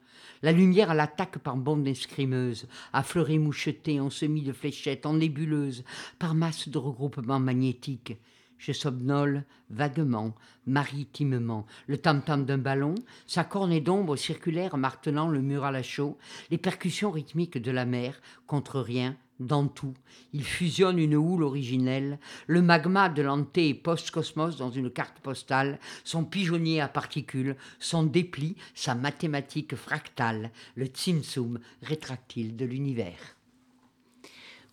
La 0.45 0.51
lumière 0.51 0.91
à 0.91 0.93
l'attaque 0.93 1.39
par 1.39 1.57
bande 1.57 1.87
escrimeuses, 1.87 2.67
à 2.93 3.01
fleuret 3.01 3.39
moucheté, 3.39 3.99
en 3.99 4.11
semis 4.11 4.43
de 4.43 4.53
fléchettes, 4.53 5.07
en 5.07 5.13
nébuleuse, 5.13 5.83
par 6.19 6.35
masse 6.35 6.69
de 6.69 6.77
regroupements 6.77 7.39
magnétiques. 7.39 8.15
Je 8.59 8.71
somnole 8.71 9.43
vaguement, 9.71 10.35
maritimement, 10.67 11.65
le 11.87 11.97
tam-tam 11.97 12.45
d'un 12.45 12.59
ballon, 12.59 12.93
sa 13.25 13.43
cornée 13.43 13.81
d'ombre 13.81 14.17
circulaire 14.17 14.77
martelant 14.77 15.29
le 15.29 15.41
mur 15.41 15.63
à 15.63 15.71
la 15.71 15.81
chaux, 15.81 16.15
les 16.51 16.59
percussions 16.59 17.09
rythmiques 17.09 17.57
de 17.57 17.71
la 17.71 17.85
mer, 17.85 18.21
contre 18.45 18.79
rien, 18.81 19.17
dans 19.39 19.67
tout. 19.67 19.93
Il 20.33 20.43
fusionne 20.43 20.99
une 20.99 21.15
houle 21.15 21.43
originelle, 21.43 22.19
le 22.47 22.61
magma 22.61 23.09
de 23.09 23.21
l'anté 23.21 23.69
et 23.69 23.73
post-cosmos 23.73 24.57
dans 24.57 24.71
une 24.71 24.89
carte 24.89 25.19
postale, 25.19 25.79
son 26.03 26.23
pigeonnier 26.23 26.81
à 26.81 26.87
particules, 26.87 27.55
son 27.79 28.03
dépli, 28.03 28.55
sa 28.73 28.95
mathématique 28.95 29.75
fractale, 29.75 30.51
le 30.75 30.85
tsum 30.87 31.59
rétractile 31.81 32.55
de 32.55 32.65
l'univers. 32.65 33.35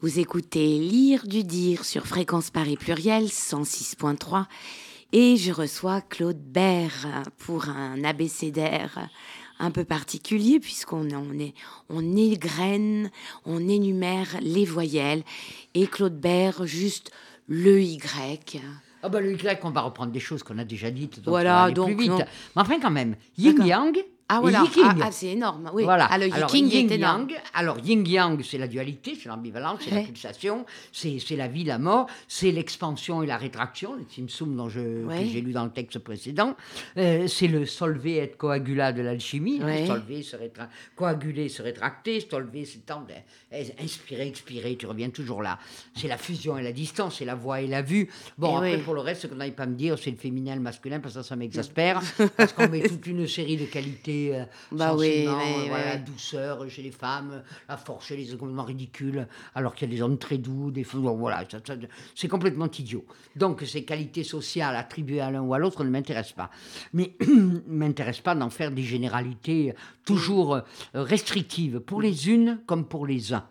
Vous 0.01 0.18
écoutez 0.18 0.78
Lire 0.80 1.26
du 1.28 1.44
Dire 1.44 1.84
sur 1.84 2.06
Fréquence 2.06 2.51
Paris 2.51 2.76
Pluriel 2.76 3.26
106.3 3.26 4.47
et 5.12 5.36
je 5.36 5.52
reçois 5.52 6.01
Claude 6.01 6.43
Bert 6.43 7.22
pour 7.39 7.68
un 7.68 8.02
abécédaire 8.02 9.09
un 9.62 9.70
peu 9.70 9.84
particulier 9.84 10.60
puisqu'on 10.60 11.09
on 11.12 11.39
est, 11.39 11.55
on 11.89 12.16
égrène, 12.16 13.10
on 13.47 13.66
énumère 13.68 14.36
les 14.43 14.64
voyelles 14.64 15.22
et 15.74 15.86
Claude 15.86 16.20
Bert 16.20 16.66
juste 16.66 17.12
le 17.48 17.80
Y. 17.80 18.60
Ah 19.05 19.09
bah 19.09 19.20
le 19.20 19.32
Y, 19.32 19.60
on 19.62 19.70
va 19.70 19.80
reprendre 19.82 20.12
des 20.12 20.20
choses 20.20 20.43
qu'on 20.43 20.59
a 20.59 20.64
déjà 20.64 20.90
dites, 20.90 21.16
donc 21.20 21.28
Voilà, 21.28 21.51
ça 21.51 21.56
va 21.56 21.62
aller 21.64 21.74
donc, 21.74 21.86
plus 21.97 21.97
vite. 22.02 22.10
non. 22.10 22.18
Mais 22.18 22.62
enfin 22.62 22.80
quand 22.80 22.90
même, 22.90 23.16
yin-yang 23.39 23.97
Ah 24.35 24.41
voilà, 24.41 24.65
ah, 24.85 24.95
ah, 25.03 25.11
c'est 25.13 25.29
énorme. 25.29 25.71
Oui. 25.75 25.85
Voilà. 25.85 26.09
Ah, 26.11 26.17
le 26.19 26.33
Alors, 26.33 26.55
yiking 26.55 26.71
yin 26.71 26.91
énorme. 26.93 27.29
yang, 27.31 27.39
alors 27.55 27.79
yin 27.85 28.05
yang, 28.07 28.43
c'est 28.43 28.59
la 28.59 28.67
dualité, 28.69 29.15
c'est 29.21 29.29
l'ambivalence, 29.29 29.81
c'est 29.85 29.95
la 29.95 30.01
pulsation, 30.03 30.65
c'est 30.93 31.37
la 31.37 31.49
vie, 31.49 31.65
la 31.65 31.79
mort, 31.79 32.07
c'est 32.29 32.51
l'expansion 32.51 33.23
et 33.23 33.27
la 33.27 33.37
rétraction, 33.37 33.95
le 33.95 34.05
Tsum 34.27 34.57
dont 34.57 34.69
Ouais. 34.69 35.27
j'ai 35.31 35.41
lu 35.41 35.53
dans 35.53 35.65
le 35.65 35.71
texte 35.71 35.99
précédent. 35.99 36.55
Euh, 36.97 37.27
c'est 37.27 37.49
le 37.49 37.67
solvé 37.67 38.23
et 38.23 38.29
coagula 38.31 38.93
de 38.93 39.03
l'alchimie. 39.03 39.63
Ouais. 39.63 39.87
Solvé, 39.87 40.23
se 40.23 40.37
rétra- 40.37 40.69
coaguler, 40.97 41.49
se 41.49 41.63
rétracter, 41.63 42.21
solvé, 42.29 42.65
c'est 42.65 42.87
tendre, 42.87 43.09
eh, 43.53 43.65
inspirer, 43.83 44.27
expirer, 44.29 44.77
tu 44.77 44.87
reviens 44.87 45.11
toujours 45.11 45.43
là. 45.43 45.59
C'est 45.95 46.09
la 46.09 46.17
fusion 46.17 46.57
et 46.57 46.63
la 46.63 46.73
distance, 46.73 47.17
c'est 47.19 47.25
la 47.25 47.35
voix 47.35 47.61
et 47.61 47.67
la 47.67 47.83
vue. 47.83 48.09
Bon, 48.39 48.53
Eh 48.55 48.57
après, 48.57 48.77
oui. 48.77 48.83
pour 48.83 48.95
le 48.95 49.01
reste, 49.01 49.23
ce 49.23 49.27
qu'on 49.27 49.35
n'aille 49.37 49.51
pas 49.53 49.67
me 49.67 49.75
dire, 49.75 49.99
c'est 49.99 50.11
le 50.11 50.17
féminin, 50.17 50.55
le 50.55 50.61
masculin, 50.63 51.01
parce 51.01 51.15
que 51.15 51.23
ça, 51.23 51.29
ça 51.29 51.37
m'exaspère, 51.37 52.01
parce 52.37 52.53
qu'on 52.53 52.69
met 52.69 52.83
toute 52.89 53.07
une 53.07 53.27
série 53.27 53.57
de 53.57 53.65
qualités. 53.67 54.22
Euh, 54.32 54.44
Bah 54.70 54.94
oui, 54.94 55.27
euh, 55.27 55.69
la 55.70 55.97
douceur 55.97 56.69
chez 56.70 56.82
les 56.82 56.90
femmes, 56.90 57.43
la 57.69 57.77
force 57.77 58.07
chez 58.07 58.16
les 58.16 58.32
hommes 58.32 58.39
complètement 58.39 58.65
ridicule, 58.65 59.27
alors 59.55 59.74
qu'il 59.74 59.89
y 59.89 59.93
a 59.93 59.97
des 59.97 60.03
hommes 60.03 60.19
très 60.19 60.39
doux, 60.39 60.70
des 60.70 60.85
femmes, 60.85 61.03
voilà, 61.19 61.44
c'est 62.15 62.28
complètement 62.28 62.70
idiot. 62.70 63.05
Donc 63.36 63.62
ces 63.62 63.85
qualités 63.85 64.24
sociales 64.24 64.77
attribuées 64.77 65.20
à 65.20 65.31
l'un 65.31 65.43
ou 65.43 65.55
à 65.55 65.59
l'autre 65.59 65.85
ne 65.85 65.90
m'intéressent 65.90 66.36
pas. 66.36 66.51
Mais 66.93 67.15
ne 67.27 67.61
m'intéresse 67.66 68.20
pas 68.20 68.35
d'en 68.35 68.51
faire 68.51 68.70
des 68.70 68.82
généralités 68.82 69.74
toujours 70.05 70.55
euh, 70.55 70.61
restrictives 70.94 71.81
pour 71.81 72.01
les 72.01 72.28
unes 72.28 72.61
comme 72.66 72.86
pour 72.86 73.07
les 73.07 73.32
uns, 73.32 73.47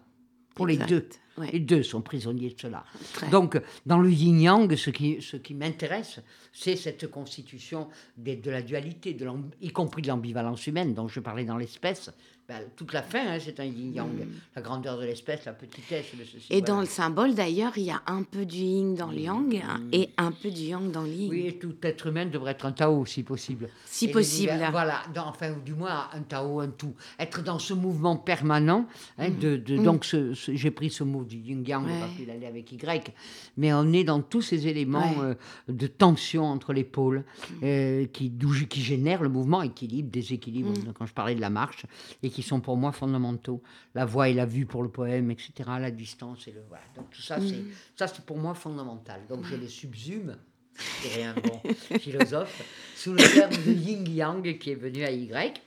pour 0.55 0.69
Exact, 0.69 0.89
les 0.89 0.95
deux. 0.95 1.09
Ouais. 1.37 1.49
Les 1.51 1.59
deux 1.59 1.83
sont 1.83 2.01
prisonniers 2.01 2.49
de 2.51 2.59
cela. 2.59 2.83
Très. 3.13 3.29
Donc, 3.29 3.59
dans 3.85 3.99
le 3.99 4.11
yin-yang, 4.11 4.75
ce 4.75 4.89
qui, 4.89 5.21
ce 5.21 5.37
qui 5.37 5.53
m'intéresse, 5.53 6.19
c'est 6.53 6.75
cette 6.75 7.07
constitution 7.09 7.87
des- 8.17 8.35
de, 8.35 8.51
la 8.51 8.61
dualité, 8.61 9.13
de 9.13 9.27
y 9.61 9.69
compris 9.69 10.01
de 10.01 10.07
l'ambivalence 10.09 10.67
humaine 10.67 10.93
dont 10.93 11.07
je 11.07 11.19
parlais 11.19 11.45
dans 11.45 11.57
l'espèce. 11.57 12.11
Ben, 12.49 12.63
toute 12.75 12.91
la 12.91 13.01
fin, 13.01 13.19
hein, 13.27 13.37
c'est 13.39 13.59
un 13.61 13.65
yin-yang. 13.65 14.27
La 14.57 14.61
grandeur 14.61 14.97
de 14.99 15.05
l'espèce, 15.05 15.45
la 15.45 15.53
petitesse 15.53 16.07
de 16.19 16.25
ceci. 16.25 16.47
Et 16.49 16.61
dans 16.61 16.81
le 16.81 16.85
symbole, 16.85 17.33
d'ailleurs, 17.33 17.71
il 17.77 17.83
y 17.83 17.91
a 17.91 18.01
un 18.07 18.23
peu 18.23 18.45
du 18.45 18.57
yin 18.57 18.93
dans 18.95 19.09
le 19.09 19.19
yang 19.19 19.55
hein, 19.65 19.79
et 19.93 20.09
un 20.17 20.31
peu 20.33 20.49
du 20.49 20.63
yang 20.63 20.91
dans 20.91 21.03
le 21.03 21.09
yin. 21.11 21.29
Oui, 21.29 21.47
et 21.47 21.57
tout 21.59 21.75
être 21.83 22.07
humain 22.07 22.25
devrait 22.25 22.51
être 22.51 22.65
un 22.65 22.73
Tao, 22.73 23.05
si 23.05 23.23
possible. 23.23 23.69
Si 23.85 24.05
Et 24.05 24.11
possible. 24.11 24.49
l'univers- 24.49 24.71
Voilà, 24.71 25.01
dans- 25.15 25.27
enfin, 25.27 25.53
du 25.63 25.73
moins 25.73 26.09
un 26.11 26.21
Tao, 26.23 26.59
un 26.59 26.67
tout. 26.67 26.93
Être 27.19 27.41
dans 27.41 27.57
ce 27.59 27.73
mouvement 27.73 28.17
permanent. 28.17 28.85
hein, 29.17 29.29
de, 29.29 29.55
de- 29.55 29.77
Donc, 29.77 30.03
ce- 30.03 30.33
ce- 30.33 30.53
j'ai 30.53 30.71
pris 30.71 30.89
ce 30.89 31.05
mot 31.05 31.23
du 31.23 31.37
yin-yang. 31.37 31.85
Ouais. 31.85 31.99
parce 32.01 32.13
qu'il 32.15 32.29
allait 32.29 32.47
avec 32.47 32.69
Y. 32.73 33.13
Mais 33.55 33.71
on 33.71 33.93
est 33.93 34.03
dans 34.03 34.21
tous 34.21 34.41
ces 34.41 34.67
éléments 34.67 34.99
Ouais. 35.21 35.25
Euh, 35.29 35.35
de 35.69 35.87
tension 35.87 36.43
entre 36.45 36.73
les 36.73 36.83
pôles 36.83 37.23
euh, 37.63 38.05
qui, 38.07 38.29
qui 38.69 38.81
génèrent 38.81 39.23
le 39.23 39.29
mouvement, 39.29 39.61
équilibre, 39.61 40.09
déséquilibre, 40.11 40.73
quand 40.97 41.05
je 41.05 41.13
parlais 41.13 41.35
de 41.35 41.39
la 41.41 41.49
marche, 41.49 41.85
et 42.23 42.29
qui 42.31 42.41
sont 42.41 42.59
pour 42.61 42.75
moi 42.77 42.91
fondamentaux. 42.91 43.61
La 43.93 44.05
voix 44.05 44.27
et 44.29 44.33
la 44.33 44.45
vue 44.47 44.65
pour 44.65 44.81
le 44.81 44.89
poème, 44.89 45.29
etc. 45.29 45.51
La 45.79 45.91
distance 45.91 46.47
et 46.47 46.51
le. 46.51 46.63
Voilà. 46.67 46.83
Donc, 46.95 47.09
tout 47.11 47.21
ça, 47.21 47.37
Mm. 47.37 47.47
c'est, 47.47 47.63
ça, 47.95 48.07
c'est 48.07 48.25
pour 48.25 48.37
moi 48.37 48.55
fondamental. 48.55 49.21
Donc, 49.29 49.45
je 49.45 49.55
les 49.55 49.67
subsume 49.67 50.37
je 51.03 51.09
dirais 51.09 51.23
un 51.25 51.33
bon 51.35 51.61
philosophe, 51.99 52.63
sous 52.95 53.11
le 53.11 53.17
terme 53.33 53.51
de 53.65 53.71
yin-yang 53.73 54.57
qui 54.57 54.71
est 54.71 54.75
venu 54.75 55.03
à 55.03 55.11
Y. 55.11 55.61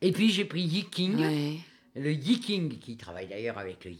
Et 0.00 0.10
puis 0.10 0.30
j'ai 0.30 0.46
pris 0.46 0.62
Yiking, 0.62 1.16
Ouais. 1.18 1.58
le 1.94 2.12
Yiking 2.12 2.78
qui 2.78 2.96
travaille 2.96 3.28
d'ailleurs 3.28 3.58
avec 3.58 3.84
le. 3.84 3.92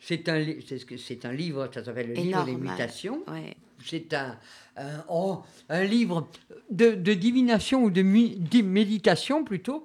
C'est 0.00 0.28
un, 0.28 0.38
li- 0.40 0.64
c'est 0.68 0.98
c'est 0.98 1.24
un 1.24 1.32
livre, 1.32 1.70
ça 1.72 1.84
s'appelle 1.84 2.08
le 2.08 2.14
livre 2.14 2.44
des 2.44 2.56
mutations. 2.56 3.22
Ouais. 3.28 3.56
C'est 3.84 4.12
un, 4.12 4.38
un, 4.80 5.04
oh, 5.08 5.40
un 5.68 5.84
livre 5.84 6.28
de, 6.70 6.94
de 6.94 7.14
divination 7.14 7.84
ou 7.84 7.90
de, 7.90 8.02
de 8.02 8.62
méditation 8.62 9.44
plutôt, 9.44 9.84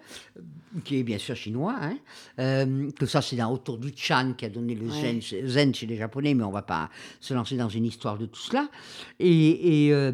qui 0.83 0.99
est 0.99 1.03
bien 1.03 1.17
sûr 1.17 1.35
chinois, 1.35 1.75
hein, 1.81 1.97
euh, 2.39 2.89
que 2.91 3.05
ça 3.05 3.21
c'est 3.21 3.41
autour 3.43 3.77
du 3.77 3.91
Chan 3.95 4.33
qui 4.37 4.45
a 4.45 4.49
donné 4.49 4.75
le 4.75 4.89
zen, 4.89 5.21
chez- 5.21 5.47
zen 5.47 5.73
chez 5.73 5.85
les 5.85 5.97
Japonais, 5.97 6.33
mais 6.33 6.43
on 6.43 6.51
va 6.51 6.61
pas 6.63 6.89
se 7.19 7.33
lancer 7.33 7.55
dans 7.57 7.69
une 7.69 7.85
histoire 7.85 8.17
de 8.17 8.25
tout 8.25 8.39
cela. 8.41 8.67
Et, 9.19 9.85
et, 9.87 9.93
euh, 9.93 10.11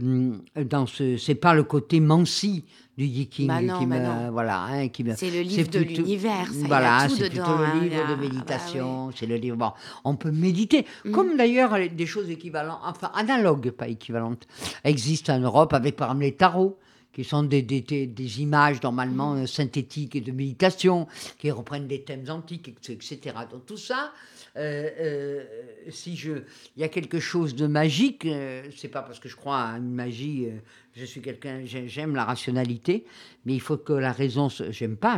dans 0.69 0.85
ce, 0.85 1.17
c'est 1.17 1.35
pas 1.35 1.53
le 1.53 1.63
côté 1.63 1.99
Mansi 1.99 2.63
du 2.97 3.05
Yiking 3.05 3.47
Bah 3.47 3.59
qui 3.79 3.85
bah 3.85 4.25
me, 4.25 4.31
voilà, 4.31 4.63
hein, 4.65 4.87
qui 4.89 5.03
me, 5.03 5.15
C'est 5.15 5.31
le 5.31 5.41
livre 5.41 5.69
de 5.69 5.79
plutôt- 5.79 6.01
l'univers, 6.01 6.45
ça, 6.51 6.67
Voilà, 6.67 7.07
c'est 7.09 7.29
dedans, 7.29 7.29
plutôt 7.29 7.63
hein, 7.63 7.71
le 7.75 7.79
y 7.79 7.89
livre 7.89 7.95
de 7.95 8.01
ah 8.11 8.15
bah 8.15 8.21
méditation, 8.21 9.11
c'est 9.15 9.25
le 9.25 9.35
livre. 9.35 9.55
bon, 9.57 9.71
on 10.03 10.15
peut 10.15 10.29
méditer, 10.31 10.85
Mm. 11.05 11.11
comme 11.11 11.37
d'ailleurs 11.37 11.73
des 11.89 12.05
choses 12.05 12.29
équivalentes, 12.29 12.79
enfin 12.83 13.09
analogues, 13.15 13.71
pas 13.71 13.87
équivalentes, 13.87 14.45
existent 14.83 15.33
en 15.33 15.39
Europe 15.39 15.73
avec 15.73 15.95
par 15.95 16.09
exemple 16.09 16.23
les 16.25 16.35
tarots 16.35 16.77
qui 17.13 17.23
sont 17.23 17.43
des, 17.43 17.61
des, 17.61 18.41
images 18.41 18.81
normalement 18.81 19.35
euh, 19.35 19.45
synthétiques 19.45 20.15
et 20.15 20.21
de 20.21 20.31
méditation, 20.31 21.07
qui 21.39 21.51
reprennent 21.51 21.87
des 21.87 22.01
thèmes 22.01 22.29
antiques, 22.29 22.69
etc. 22.89 23.19
Donc 23.51 23.65
tout 23.65 23.77
ça, 23.77 24.13
euh, 24.57 24.89
euh, 24.99 25.43
si 25.89 26.15
je, 26.15 26.31
il 26.75 26.81
y 26.81 26.83
a 26.83 26.89
quelque 26.89 27.19
chose 27.19 27.55
de 27.55 27.67
magique, 27.67 28.25
euh, 28.25 28.63
c'est 28.75 28.87
pas 28.87 29.01
parce 29.01 29.19
que 29.19 29.29
je 29.29 29.35
crois 29.35 29.59
à 29.61 29.77
une 29.77 29.91
magie, 29.91 30.47
je 30.95 31.05
suis 31.05 31.21
quelqu'un, 31.21 31.61
j'ai- 31.65 31.87
j'aime 31.87 32.15
la 32.15 32.25
rationalité, 32.25 33.05
mais 33.45 33.53
il 33.53 33.59
faut 33.61 33.77
que 33.77 33.93
la 33.93 34.11
raison, 34.11 34.49
se- 34.49 34.71
j'aime 34.71 34.95
pas, 34.97 35.17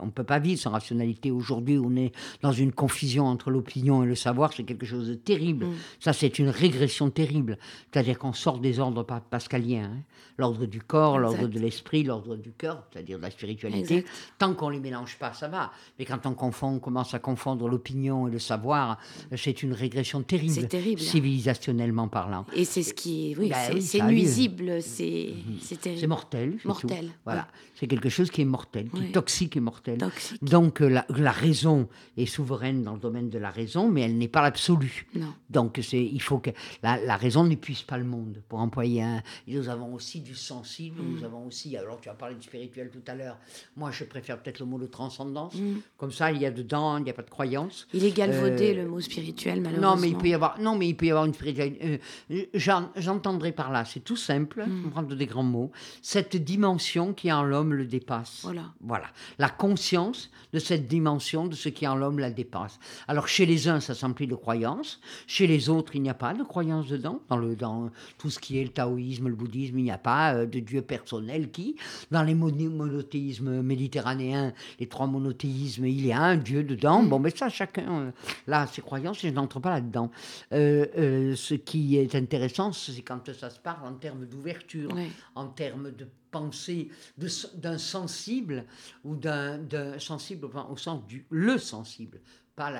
on 0.00 0.06
ne 0.06 0.10
peut 0.10 0.24
pas 0.24 0.38
vivre 0.38 0.60
sans 0.60 0.70
rationalité. 0.70 1.30
Aujourd'hui, 1.30 1.78
on 1.78 1.94
est 1.96 2.12
dans 2.42 2.52
une 2.52 2.72
confusion 2.72 3.26
entre 3.26 3.50
l'opinion 3.50 4.02
et 4.02 4.06
le 4.06 4.14
savoir, 4.14 4.52
c'est 4.52 4.64
quelque 4.64 4.86
chose 4.86 5.08
de 5.08 5.14
terrible. 5.14 5.66
Mm. 5.66 5.72
Ça, 6.00 6.12
c'est 6.12 6.38
une 6.38 6.48
régression 6.48 7.10
terrible. 7.10 7.58
C'est-à-dire 7.92 8.18
qu'on 8.18 8.32
sort 8.32 8.58
des 8.58 8.78
ordres 8.78 9.02
pa- 9.04 9.20
pascaliens, 9.20 9.84
hein. 9.94 10.02
l'ordre 10.38 10.66
du 10.66 10.80
corps, 10.80 11.18
l'ordre 11.18 11.46
de 11.46 11.58
l'esprit, 11.58 12.02
l'ordre 12.02 12.36
du 12.36 12.52
cœur, 12.52 12.84
c'est-à-dire 12.92 13.18
de 13.18 13.22
la 13.22 13.30
spiritualité. 13.30 13.98
Exact. 13.98 14.08
Tant 14.38 14.54
qu'on 14.54 14.68
les 14.68 14.80
mélange 14.80 15.16
pas, 15.18 15.32
ça 15.32 15.48
va. 15.48 15.70
Mais 15.98 16.04
quand 16.04 16.26
on 16.26 16.34
confond, 16.34 16.68
on 16.74 16.78
commence 16.78 17.14
à 17.14 17.18
confondre 17.18 17.68
l'opinion 17.68 18.28
et 18.28 18.30
le 18.30 18.38
savoir, 18.38 18.98
c'est 19.36 19.62
une 19.62 19.72
régression 19.72 20.22
terrible, 20.22 20.68
terrible. 20.68 21.00
civilisationnellement 21.00 22.08
parlant. 22.08 22.44
Et 22.54 22.64
c'est 22.64 22.82
ce 22.82 22.94
qui, 22.94 23.34
oui, 23.38 23.48
Bah 23.50 23.56
c'est 23.66 23.74
oui, 23.74 23.82
c'est 23.82 24.02
nuisible, 24.02 24.82
c'est 24.82 25.30
c'est 25.60 25.80
terrible. 25.80 26.00
C'est 26.00 26.06
mortel. 26.06 26.58
Mortel, 26.64 27.06
tout. 27.06 27.12
Voilà. 27.24 27.48
C'est 27.74 27.86
quelque 27.88 28.08
chose 28.10 28.30
qui 28.30 28.42
est 28.42 28.44
mortel, 28.46 28.88
qui 28.90 29.06
est 29.06 29.12
toxique 29.12 29.56
et 29.56 29.60
mortel. 29.60 29.98
Toxique. 29.98 30.42
Donc 30.44 30.80
euh, 30.80 30.88
la, 30.88 31.04
la 31.08 31.32
raison 31.32 31.88
est 32.16 32.26
souveraine 32.26 32.82
dans 32.84 32.94
le 32.94 33.00
domaine 33.00 33.28
de 33.28 33.38
la 33.38 33.50
raison, 33.50 33.88
mais 33.90 34.02
elle 34.02 34.16
n'est 34.18 34.28
pas 34.28 34.40
l'absolu. 34.42 35.06
Donc 35.50 35.80
c'est, 35.82 36.02
il 36.04 36.20
faut 36.22 36.38
que 36.38 36.50
la, 36.82 36.98
la 37.04 37.16
raison 37.16 37.44
n'épuise 37.44 37.82
pas 37.82 37.98
le 37.98 38.04
monde. 38.04 38.40
Pour 38.48 38.60
employer 38.60 39.02
un, 39.02 39.22
nous 39.48 39.68
avons 39.68 39.94
aussi 39.94 40.20
du 40.20 40.34
sensible. 40.34 41.02
Mm. 41.02 41.12
Nous 41.16 41.24
avons 41.24 41.46
aussi. 41.46 41.76
Alors 41.76 42.00
tu 42.00 42.08
as 42.08 42.14
parlé 42.14 42.36
de 42.36 42.42
spirituel 42.42 42.90
tout 42.90 43.02
à 43.10 43.14
l'heure. 43.14 43.38
Moi 43.76 43.90
je 43.90 44.04
préfère 44.04 44.40
peut-être 44.40 44.60
le 44.60 44.66
mot 44.66 44.78
de 44.78 44.86
transcendance. 44.86 45.54
Mm. 45.56 45.78
Comme 45.96 46.12
ça 46.12 46.30
il 46.30 46.40
y 46.40 46.46
a 46.46 46.50
dedans, 46.52 46.98
il 46.98 47.04
n'y 47.04 47.10
a 47.10 47.14
pas 47.14 47.22
de 47.22 47.30
croyance. 47.30 47.88
Il 47.92 48.04
est 48.04 48.12
galvaudé, 48.16 48.72
Euh, 48.76 48.82
le 48.84 48.88
mot 48.88 49.00
spirituel, 49.00 49.60
malheureusement. 49.60 49.96
Non, 49.96 50.00
mais 50.00 50.08
il 50.10 50.16
peut 50.16 50.28
y 50.28 50.34
avoir, 50.34 50.60
non, 50.60 50.76
mais 50.76 50.88
il 50.88 50.96
peut 50.96 51.06
y 51.06 51.10
avoir 51.10 51.24
une 51.24 51.34
spiritualité. 51.34 52.00
euh, 52.30 52.44
j'en- 52.54 52.90
J'entendrai 52.96 53.50
par 53.52 53.72
là, 53.72 53.84
c'est 53.84 54.00
tout 54.04 54.16
simple, 54.16 54.64
Mm. 54.66 54.84
on 54.86 54.90
prend 54.90 55.02
des 55.02 55.26
grands 55.26 55.42
mots. 55.42 55.72
Cette 56.00 56.36
dimension 56.36 57.12
qui 57.12 57.32
en 57.32 57.42
l'homme 57.52 57.74
le 57.74 57.86
dépasse. 57.86 58.40
Voilà. 58.42 58.66
Voilà. 58.80 59.08
La 59.38 59.50
conscience 59.50 60.30
de 60.54 60.58
cette 60.58 60.86
dimension, 60.88 61.46
de 61.46 61.54
ce 61.54 61.68
qui 61.68 61.86
en 61.86 61.96
l'homme 61.96 62.18
la 62.18 62.30
dépasse. 62.30 62.78
Alors, 63.08 63.28
chez 63.28 63.46
les 63.46 63.68
uns, 63.68 63.80
ça 63.80 63.94
s'emplit 63.94 64.26
de 64.26 64.34
croyances. 64.34 65.00
Chez 65.26 65.46
les 65.46 65.68
autres, 65.68 65.94
il 65.96 66.02
n'y 66.02 66.10
a 66.10 66.14
pas 66.14 66.32
de 66.34 66.42
croyance 66.42 66.88
dedans. 66.88 67.20
Dans, 67.28 67.36
le, 67.36 67.54
dans 67.56 67.90
tout 68.18 68.30
ce 68.30 68.38
qui 68.38 68.58
est 68.58 68.64
le 68.64 68.70
taoïsme, 68.70 69.28
le 69.28 69.34
bouddhisme, 69.34 69.78
il 69.78 69.84
n'y 69.84 69.90
a 69.90 69.98
pas 69.98 70.34
euh, 70.34 70.46
de 70.46 70.60
Dieu 70.60 70.82
personnel 70.82 71.50
qui. 71.50 71.76
Dans 72.10 72.22
les 72.22 72.34
mono- 72.34 72.70
monothéismes 72.70 73.62
méditerranéens, 73.62 74.52
les 74.80 74.88
trois 74.88 75.06
monothéismes, 75.06 75.86
il 75.86 76.06
y 76.06 76.12
a 76.12 76.20
un 76.20 76.36
Dieu 76.36 76.64
dedans. 76.64 77.02
Bon, 77.02 77.18
mais 77.18 77.30
ça, 77.30 77.48
chacun, 77.48 77.90
euh, 78.06 78.10
là, 78.46 78.66
ses 78.66 78.82
croyances, 78.82 79.20
je 79.20 79.28
n'entre 79.28 79.60
pas 79.60 79.70
là-dedans. 79.70 80.10
Euh, 80.52 80.86
euh, 80.96 81.36
ce 81.36 81.54
qui 81.54 81.96
est 81.96 82.14
intéressant, 82.14 82.72
c'est 82.72 83.02
quand 83.02 83.30
ça 83.32 83.50
se 83.50 83.60
parle 83.60 83.86
en 83.86 83.94
termes 83.94 84.24
d'ouverture 84.26 84.90
en 85.34 85.46
termes 85.46 85.90
de 85.90 86.06
pensée 86.32 86.88
d'un 87.54 87.78
sensible 87.78 88.64
ou 89.04 89.14
d'un 89.14 89.98
sensible 90.00 90.46
enfin, 90.46 90.66
au 90.68 90.76
sens 90.76 91.06
du 91.06 91.24
le 91.30 91.58
sensible 91.58 92.20
pas 92.54 92.70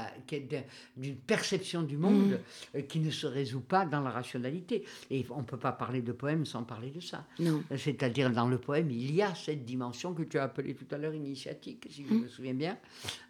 d'une 0.97 1.17
perception 1.17 1.83
du 1.83 1.97
monde 1.97 2.41
euh, 2.75 2.83
qui 2.83 3.01
ne 3.01 3.11
se 3.11 3.27
résout 3.27 3.61
pas 3.61 3.87
dans 3.87 4.01
la 4.01 4.11
rationalité 4.11 4.85
et 5.11 5.25
on 5.31 5.39
ne 5.39 5.47
peut 5.47 5.57
pas 5.57 5.73
parler 5.73 6.03
de 6.03 6.13
poème 6.13 6.45
sans 6.45 6.63
parler 6.63 6.91
de 6.91 7.01
ça 7.01 7.27
Non. 7.39 7.63
c'est-à-dire 7.77 8.31
dans 8.31 8.49
le 8.49 8.59
poème, 8.59 8.91
il 8.91 9.15
y 9.15 9.23
a 9.23 9.35
cette 9.35 9.65
dimension 9.65 10.13
que 10.13 10.23
tu 10.25 10.39
as 10.39 10.45
appelée 10.45 10.75
tout 10.75 10.87
à 10.91 10.99
l'heure 10.99 11.15
initiatique, 11.15 11.87
si 11.91 12.05
je 12.07 12.13
me 12.13 12.29
souviens 12.29 12.55
bien. 12.55 12.77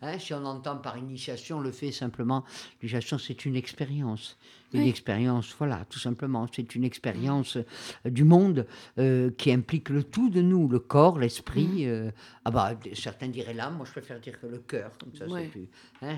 Hein, 0.00 0.18
si 0.18 0.34
on 0.34 0.44
entend 0.44 0.76
par 0.78 0.98
initiation 0.98 1.60
le 1.60 1.70
fait 1.70 1.92
simplement, 1.92 2.44
l'initiation 2.80 3.18
c'est 3.18 3.44
une 3.44 3.56
expérience. 3.56 4.36
Une 4.74 4.80
Oui. 4.80 4.88
expérience, 4.88 5.54
voilà, 5.58 5.84
tout 5.90 5.98
simplement. 5.98 6.46
C'est 6.54 6.74
une 6.74 6.84
expérience 6.84 7.56
euh, 7.56 8.10
du 8.10 8.24
monde 8.24 8.66
euh, 8.98 9.30
qui 9.36 9.52
implique 9.52 9.88
le 9.90 10.02
tout 10.02 10.30
de 10.30 10.40
nous, 10.40 10.68
le 10.68 10.78
corps, 10.78 11.18
l'esprit. 11.18 11.86
euh, 11.86 12.10
ah 12.44 12.50
bah, 12.50 12.78
certains 12.94 13.28
diraient 13.28 13.54
l'âme, 13.54 13.76
moi 13.76 13.84
je 13.86 13.92
préfère 13.92 14.18
dire 14.20 14.40
que 14.40 14.46
le 14.46 14.58
cœur, 14.58 14.92
comme 14.98 15.14
ça 15.14 15.26
Ouais. 15.26 15.42
c'est 15.44 15.50
plus, 15.50 15.68
hein, 16.02 16.16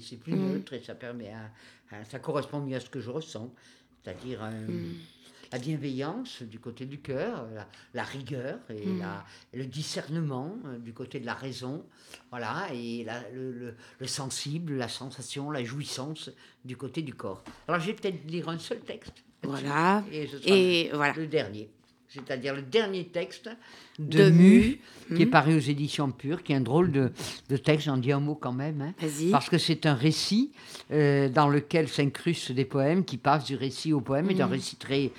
c'est, 0.00 0.16
plus 0.18 0.32
Mhm. 0.34 0.52
neutre 0.52 0.72
et 0.72 0.80
ça 0.80 0.94
permet 0.94 1.30
à, 1.32 1.50
à- 1.96 2.04
ça 2.04 2.18
correspond 2.18 2.60
mieux 2.60 2.76
à 2.76 2.80
ce 2.80 2.88
que 2.90 3.00
je 3.00 3.10
ressens, 3.10 3.52
c'est-à-dire 4.02 4.40
euh. 4.42 4.66
La 5.52 5.58
bienveillance 5.58 6.42
du 6.42 6.58
côté 6.58 6.86
du 6.86 7.00
cœur, 7.00 7.46
la, 7.54 7.66
la 7.94 8.02
rigueur 8.04 8.58
et, 8.70 8.86
Mm. 8.86 8.98
la- 9.00 9.24
le 9.52 9.66
discernement 9.66 10.56
euh, 10.66 10.78
du 10.78 10.92
côté 10.92 11.20
de 11.20 11.26
la 11.26 11.34
raison, 11.34 11.84
voilà, 12.30 12.66
et 12.72 13.04
la- 13.04 13.28
le, 13.30 13.52
le- 13.52 13.74
le 13.98 14.06
sensible, 14.06 14.74
la 14.74 14.88
sensation, 14.88 15.50
la 15.50 15.62
jouissance 15.64 16.30
du 16.64 16.76
côté 16.76 17.02
du 17.02 17.14
corps. 17.14 17.42
Alors 17.68 17.80
je 17.80 17.86
vais 17.86 17.94
peut-être 17.94 18.24
lire 18.26 18.48
un 18.48 18.58
seul 18.58 18.80
texte. 18.80 19.22
Voilà. 19.42 20.02
Et 20.10 20.26
ce 20.26 20.38
sera 20.38 20.54
Et 20.56 20.88
le, 20.90 20.96
voilà. 20.96 21.12
le 21.14 21.26
dernier. 21.26 21.70
C'est-à-dire 22.14 22.54
le 22.54 22.62
dernier 22.62 23.04
texte 23.06 23.50
de, 23.98 24.24
De 24.24 24.30
Mu, 24.30 24.78
qui 25.14 25.22
est 25.22 25.26
Mhm. 25.26 25.30
paru 25.30 25.56
aux 25.56 25.60
éditions 25.60 26.10
Pures, 26.10 26.42
qui 26.42 26.52
est 26.52 26.56
un 26.56 26.60
drôle 26.60 26.90
de, 26.92 27.12
de 27.48 27.56
texte, 27.56 27.86
j'en 27.86 27.96
dis 27.96 28.12
un 28.12 28.20
mot 28.20 28.34
quand 28.34 28.52
même. 28.52 28.80
hein. 28.80 28.94
Parce 29.32 29.48
que 29.48 29.58
c'est 29.58 29.86
un 29.86 29.94
récit 29.94 30.52
euh, 30.92 31.28
dans 31.28 31.48
lequel 31.48 31.88
s'incrustent 31.88 32.52
des 32.52 32.64
poèmes 32.64 33.04
qui 33.04 33.16
passent 33.18 33.44
du 33.44 33.56
récit 33.56 33.92
au 33.92 34.00
poème 34.00 34.30
et 34.30 34.34
d'un 34.34 34.46
Mhm. 34.46 34.52
récit 34.52 34.76
très. 34.76 35.10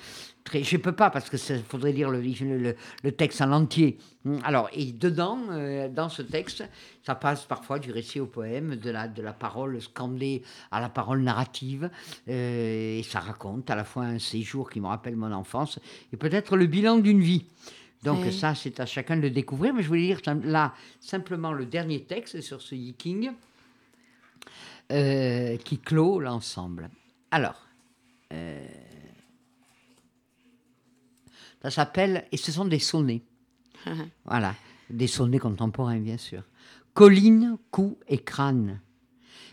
Très 0.46 0.62
je 0.64 0.76
ne 0.76 0.80
peux 0.80 0.92
pas 0.92 1.10
parce 1.10 1.28
que 1.28 1.36
il 1.52 1.62
faudrait 1.64 1.92
lire 1.92 2.08
le, 2.08 2.20
le, 2.22 2.58
le- 2.58 2.76
le 3.02 3.12
texte 3.12 3.42
en 3.42 3.52
entier. 3.52 3.98
Alors, 4.42 4.70
et 4.72 4.92
dedans, 4.92 5.38
euh, 5.50 5.88
dans 5.88 6.08
ce 6.08 6.22
texte, 6.22 6.64
ça 7.04 7.14
passe 7.14 7.44
parfois 7.44 7.78
du 7.78 7.92
récit 7.92 8.18
au 8.20 8.26
poème, 8.26 8.76
de 8.76 8.90
la, 8.90 9.06
de 9.08 9.20
la 9.22 9.32
parole 9.34 9.80
scandée 9.82 10.42
à 10.70 10.80
la 10.80 10.88
parole 10.88 11.20
narrative. 11.20 11.90
euh, 12.28 12.98
et 12.98 13.02
ça 13.02 13.20
raconte 13.20 13.68
à 13.70 13.74
la 13.76 13.84
fois 13.84 14.04
un 14.04 14.18
séjour 14.18 14.70
qui 14.70 14.80
me 14.80 14.86
rappelle 14.86 15.16
mon 15.16 15.32
enfance 15.32 15.78
et 16.12 16.16
peut-être 16.16 16.56
le 16.56 16.66
bilan 16.66 16.96
d'une 16.98 17.20
vie. 17.20 17.44
Donc 18.02 18.20
Oui. 18.24 18.32
ça, 18.32 18.54
c'est 18.54 18.78
à 18.80 18.86
chacun 18.86 19.16
de 19.16 19.22
le 19.22 19.30
découvrir. 19.30 19.74
Mais 19.74 19.82
je 19.82 19.88
voulais 19.88 20.00
lire 20.02 20.20
là 20.44 20.72
simplement 21.00 21.52
le 21.52 21.66
dernier 21.66 22.02
texte 22.04 22.40
sur 22.40 22.62
ce 22.62 22.74
yiking 22.74 23.32
euh, 24.92 25.56
qui 25.58 25.78
clôt 25.78 26.20
l'ensemble. 26.20 26.88
Alors, 27.30 27.66
euh, 28.32 28.66
ça 31.66 31.82
s'appelle, 31.82 32.24
et 32.30 32.36
ce 32.36 32.52
sont 32.52 32.64
des 32.64 32.78
sonnets. 32.78 33.22
Voilà, 34.24 34.54
des 34.88 35.08
sonnets 35.08 35.40
contemporains, 35.40 35.98
bien 35.98 36.16
sûr. 36.16 36.44
Collines, 36.94 37.58
cou 37.72 37.98
et 38.06 38.18
crâne. 38.18 38.80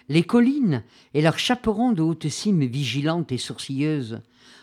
Les 0.10 0.22
collines 0.22 0.84
et 1.16 1.24
leurs 1.24 1.40
chaperons 1.40 1.92
de 1.92 2.04
hautes 2.04 2.30
cimes 2.30 2.66
vigilantes 2.66 3.32
et 3.32 3.40
sourcilleuses 3.40 4.22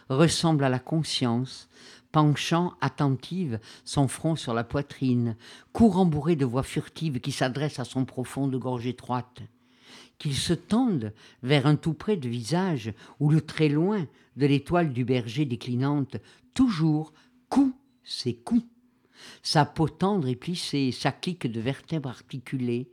ressemblent 0.08 0.62
à 0.62 0.68
la 0.68 0.78
conscience, 0.78 1.68
penchant 2.12 2.74
attentive 2.80 3.58
son 3.84 4.06
front 4.06 4.36
sur 4.36 4.54
la 4.54 4.62
poitrine, 4.62 5.36
cou 5.72 5.88
rembourré 5.88 6.36
de 6.36 6.44
voix 6.44 6.62
furtives 6.62 7.18
qui 7.18 7.32
s'adressent 7.32 7.80
à 7.80 7.84
son 7.84 8.04
profonde 8.04 8.54
gorge 8.54 8.86
étroite. 8.86 9.42
Qu'ils 10.18 10.36
se 10.36 10.52
tendent 10.52 11.12
vers 11.42 11.66
un 11.66 11.74
tout 11.74 11.94
près 11.94 12.16
de 12.16 12.28
visage 12.28 12.92
ou 13.18 13.28
le 13.30 13.40
très 13.40 13.68
loin 13.68 14.06
de 14.36 14.46
l'étoile 14.46 14.92
du 14.92 15.04
berger 15.04 15.46
déclinante, 15.46 16.16
toujours 16.54 17.12
cou, 17.50 17.74
c'est 18.02 18.32
cou 18.34 18.62
sa 19.42 19.64
peau 19.64 19.88
tendre 19.88 20.28
et 20.28 20.36
plissée, 20.36 20.92
sa 20.92 21.12
clique 21.12 21.46
de 21.50 21.60
vertèbres 21.60 22.08
articulées. 22.08 22.88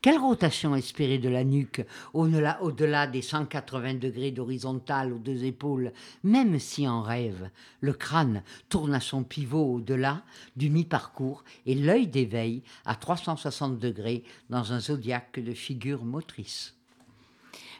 Quelle 0.00 0.18
rotation 0.18 0.76
espérée 0.76 1.18
de 1.18 1.28
la 1.28 1.42
nuque, 1.42 1.84
au-delà, 2.14 2.62
au-delà 2.62 3.08
des 3.08 3.20
180 3.20 3.94
degrés 3.94 4.30
d'horizontale 4.30 5.12
aux 5.12 5.18
deux 5.18 5.42
épaules, 5.42 5.92
même 6.22 6.60
si 6.60 6.86
en 6.86 7.02
rêve, 7.02 7.50
le 7.80 7.92
crâne 7.92 8.44
tourne 8.68 8.94
à 8.94 9.00
son 9.00 9.24
pivot 9.24 9.74
au-delà 9.74 10.22
du 10.56 10.70
mi-parcours 10.70 11.42
et 11.66 11.74
l'œil 11.74 12.06
d'éveil 12.06 12.62
à 12.84 12.94
360 12.94 13.78
degrés 13.78 14.22
dans 14.50 14.72
un 14.72 14.78
zodiaque 14.78 15.40
de 15.40 15.52
figures 15.52 16.04
motrices. 16.04 16.76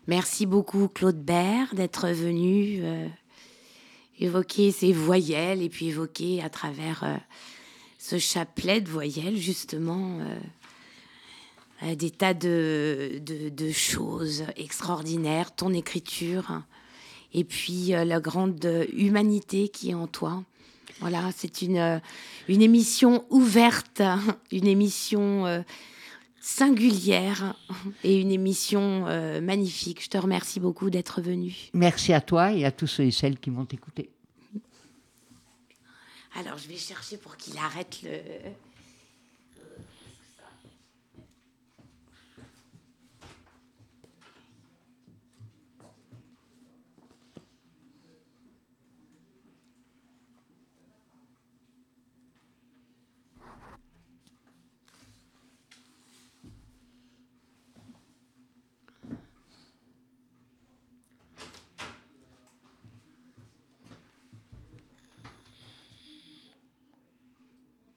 Merci 0.08 0.44
beaucoup, 0.44 0.88
Claude 0.88 1.22
Bert, 1.22 1.72
d'être 1.74 2.08
venu 2.08 2.80
euh, 2.82 3.06
évoquer 4.18 4.72
ces 4.72 4.92
voyelles 4.92 5.62
et 5.62 5.68
puis 5.68 5.88
évoquer 5.88 6.42
à 6.42 6.50
travers 6.50 7.04
euh, 7.04 7.16
ce 7.98 8.18
chapelet 8.18 8.80
de 8.80 8.88
voyelles, 8.88 9.36
justement, 9.36 10.18
euh, 10.20 10.38
euh, 11.84 11.94
des 11.94 12.10
tas 12.10 12.34
de, 12.34 13.20
de, 13.24 13.70
choses 13.70 14.44
extraordinaires, 14.56 15.54
ton 15.54 15.72
écriture, 15.72 16.62
et 17.34 17.44
puis 17.44 17.88
la 17.88 18.20
grande 18.20 18.86
humanité 18.92 19.68
qui 19.68 19.90
est 19.90 19.94
en 19.94 20.06
toi. 20.06 20.42
Voilà, 21.00 21.30
c'est 21.36 21.62
une, 21.62 22.00
une 22.48 22.62
émission 22.62 23.24
ouverte, 23.30 24.02
une 24.52 24.66
émission 24.66 25.62
singulière 26.48 27.54
et 28.02 28.18
une 28.20 28.32
émission 28.32 29.06
euh, 29.06 29.40
magnifique. 29.40 30.02
Je 30.02 30.08
te 30.08 30.16
remercie 30.16 30.60
beaucoup 30.60 30.88
d'être 30.88 31.20
venu. 31.20 31.54
Merci 31.74 32.14
à 32.14 32.22
toi 32.22 32.52
et 32.52 32.64
à 32.64 32.72
tous 32.72 32.86
ceux 32.86 33.04
et 33.04 33.10
celles 33.10 33.38
qui 33.38 33.50
vont 33.50 33.66
t'écouter. 33.66 34.08
Alors, 36.34 36.56
je 36.56 36.68
vais 36.68 36.76
chercher 36.76 37.18
pour 37.18 37.36
qu'il 37.36 37.58
arrête 37.58 37.98
le... 38.02 38.18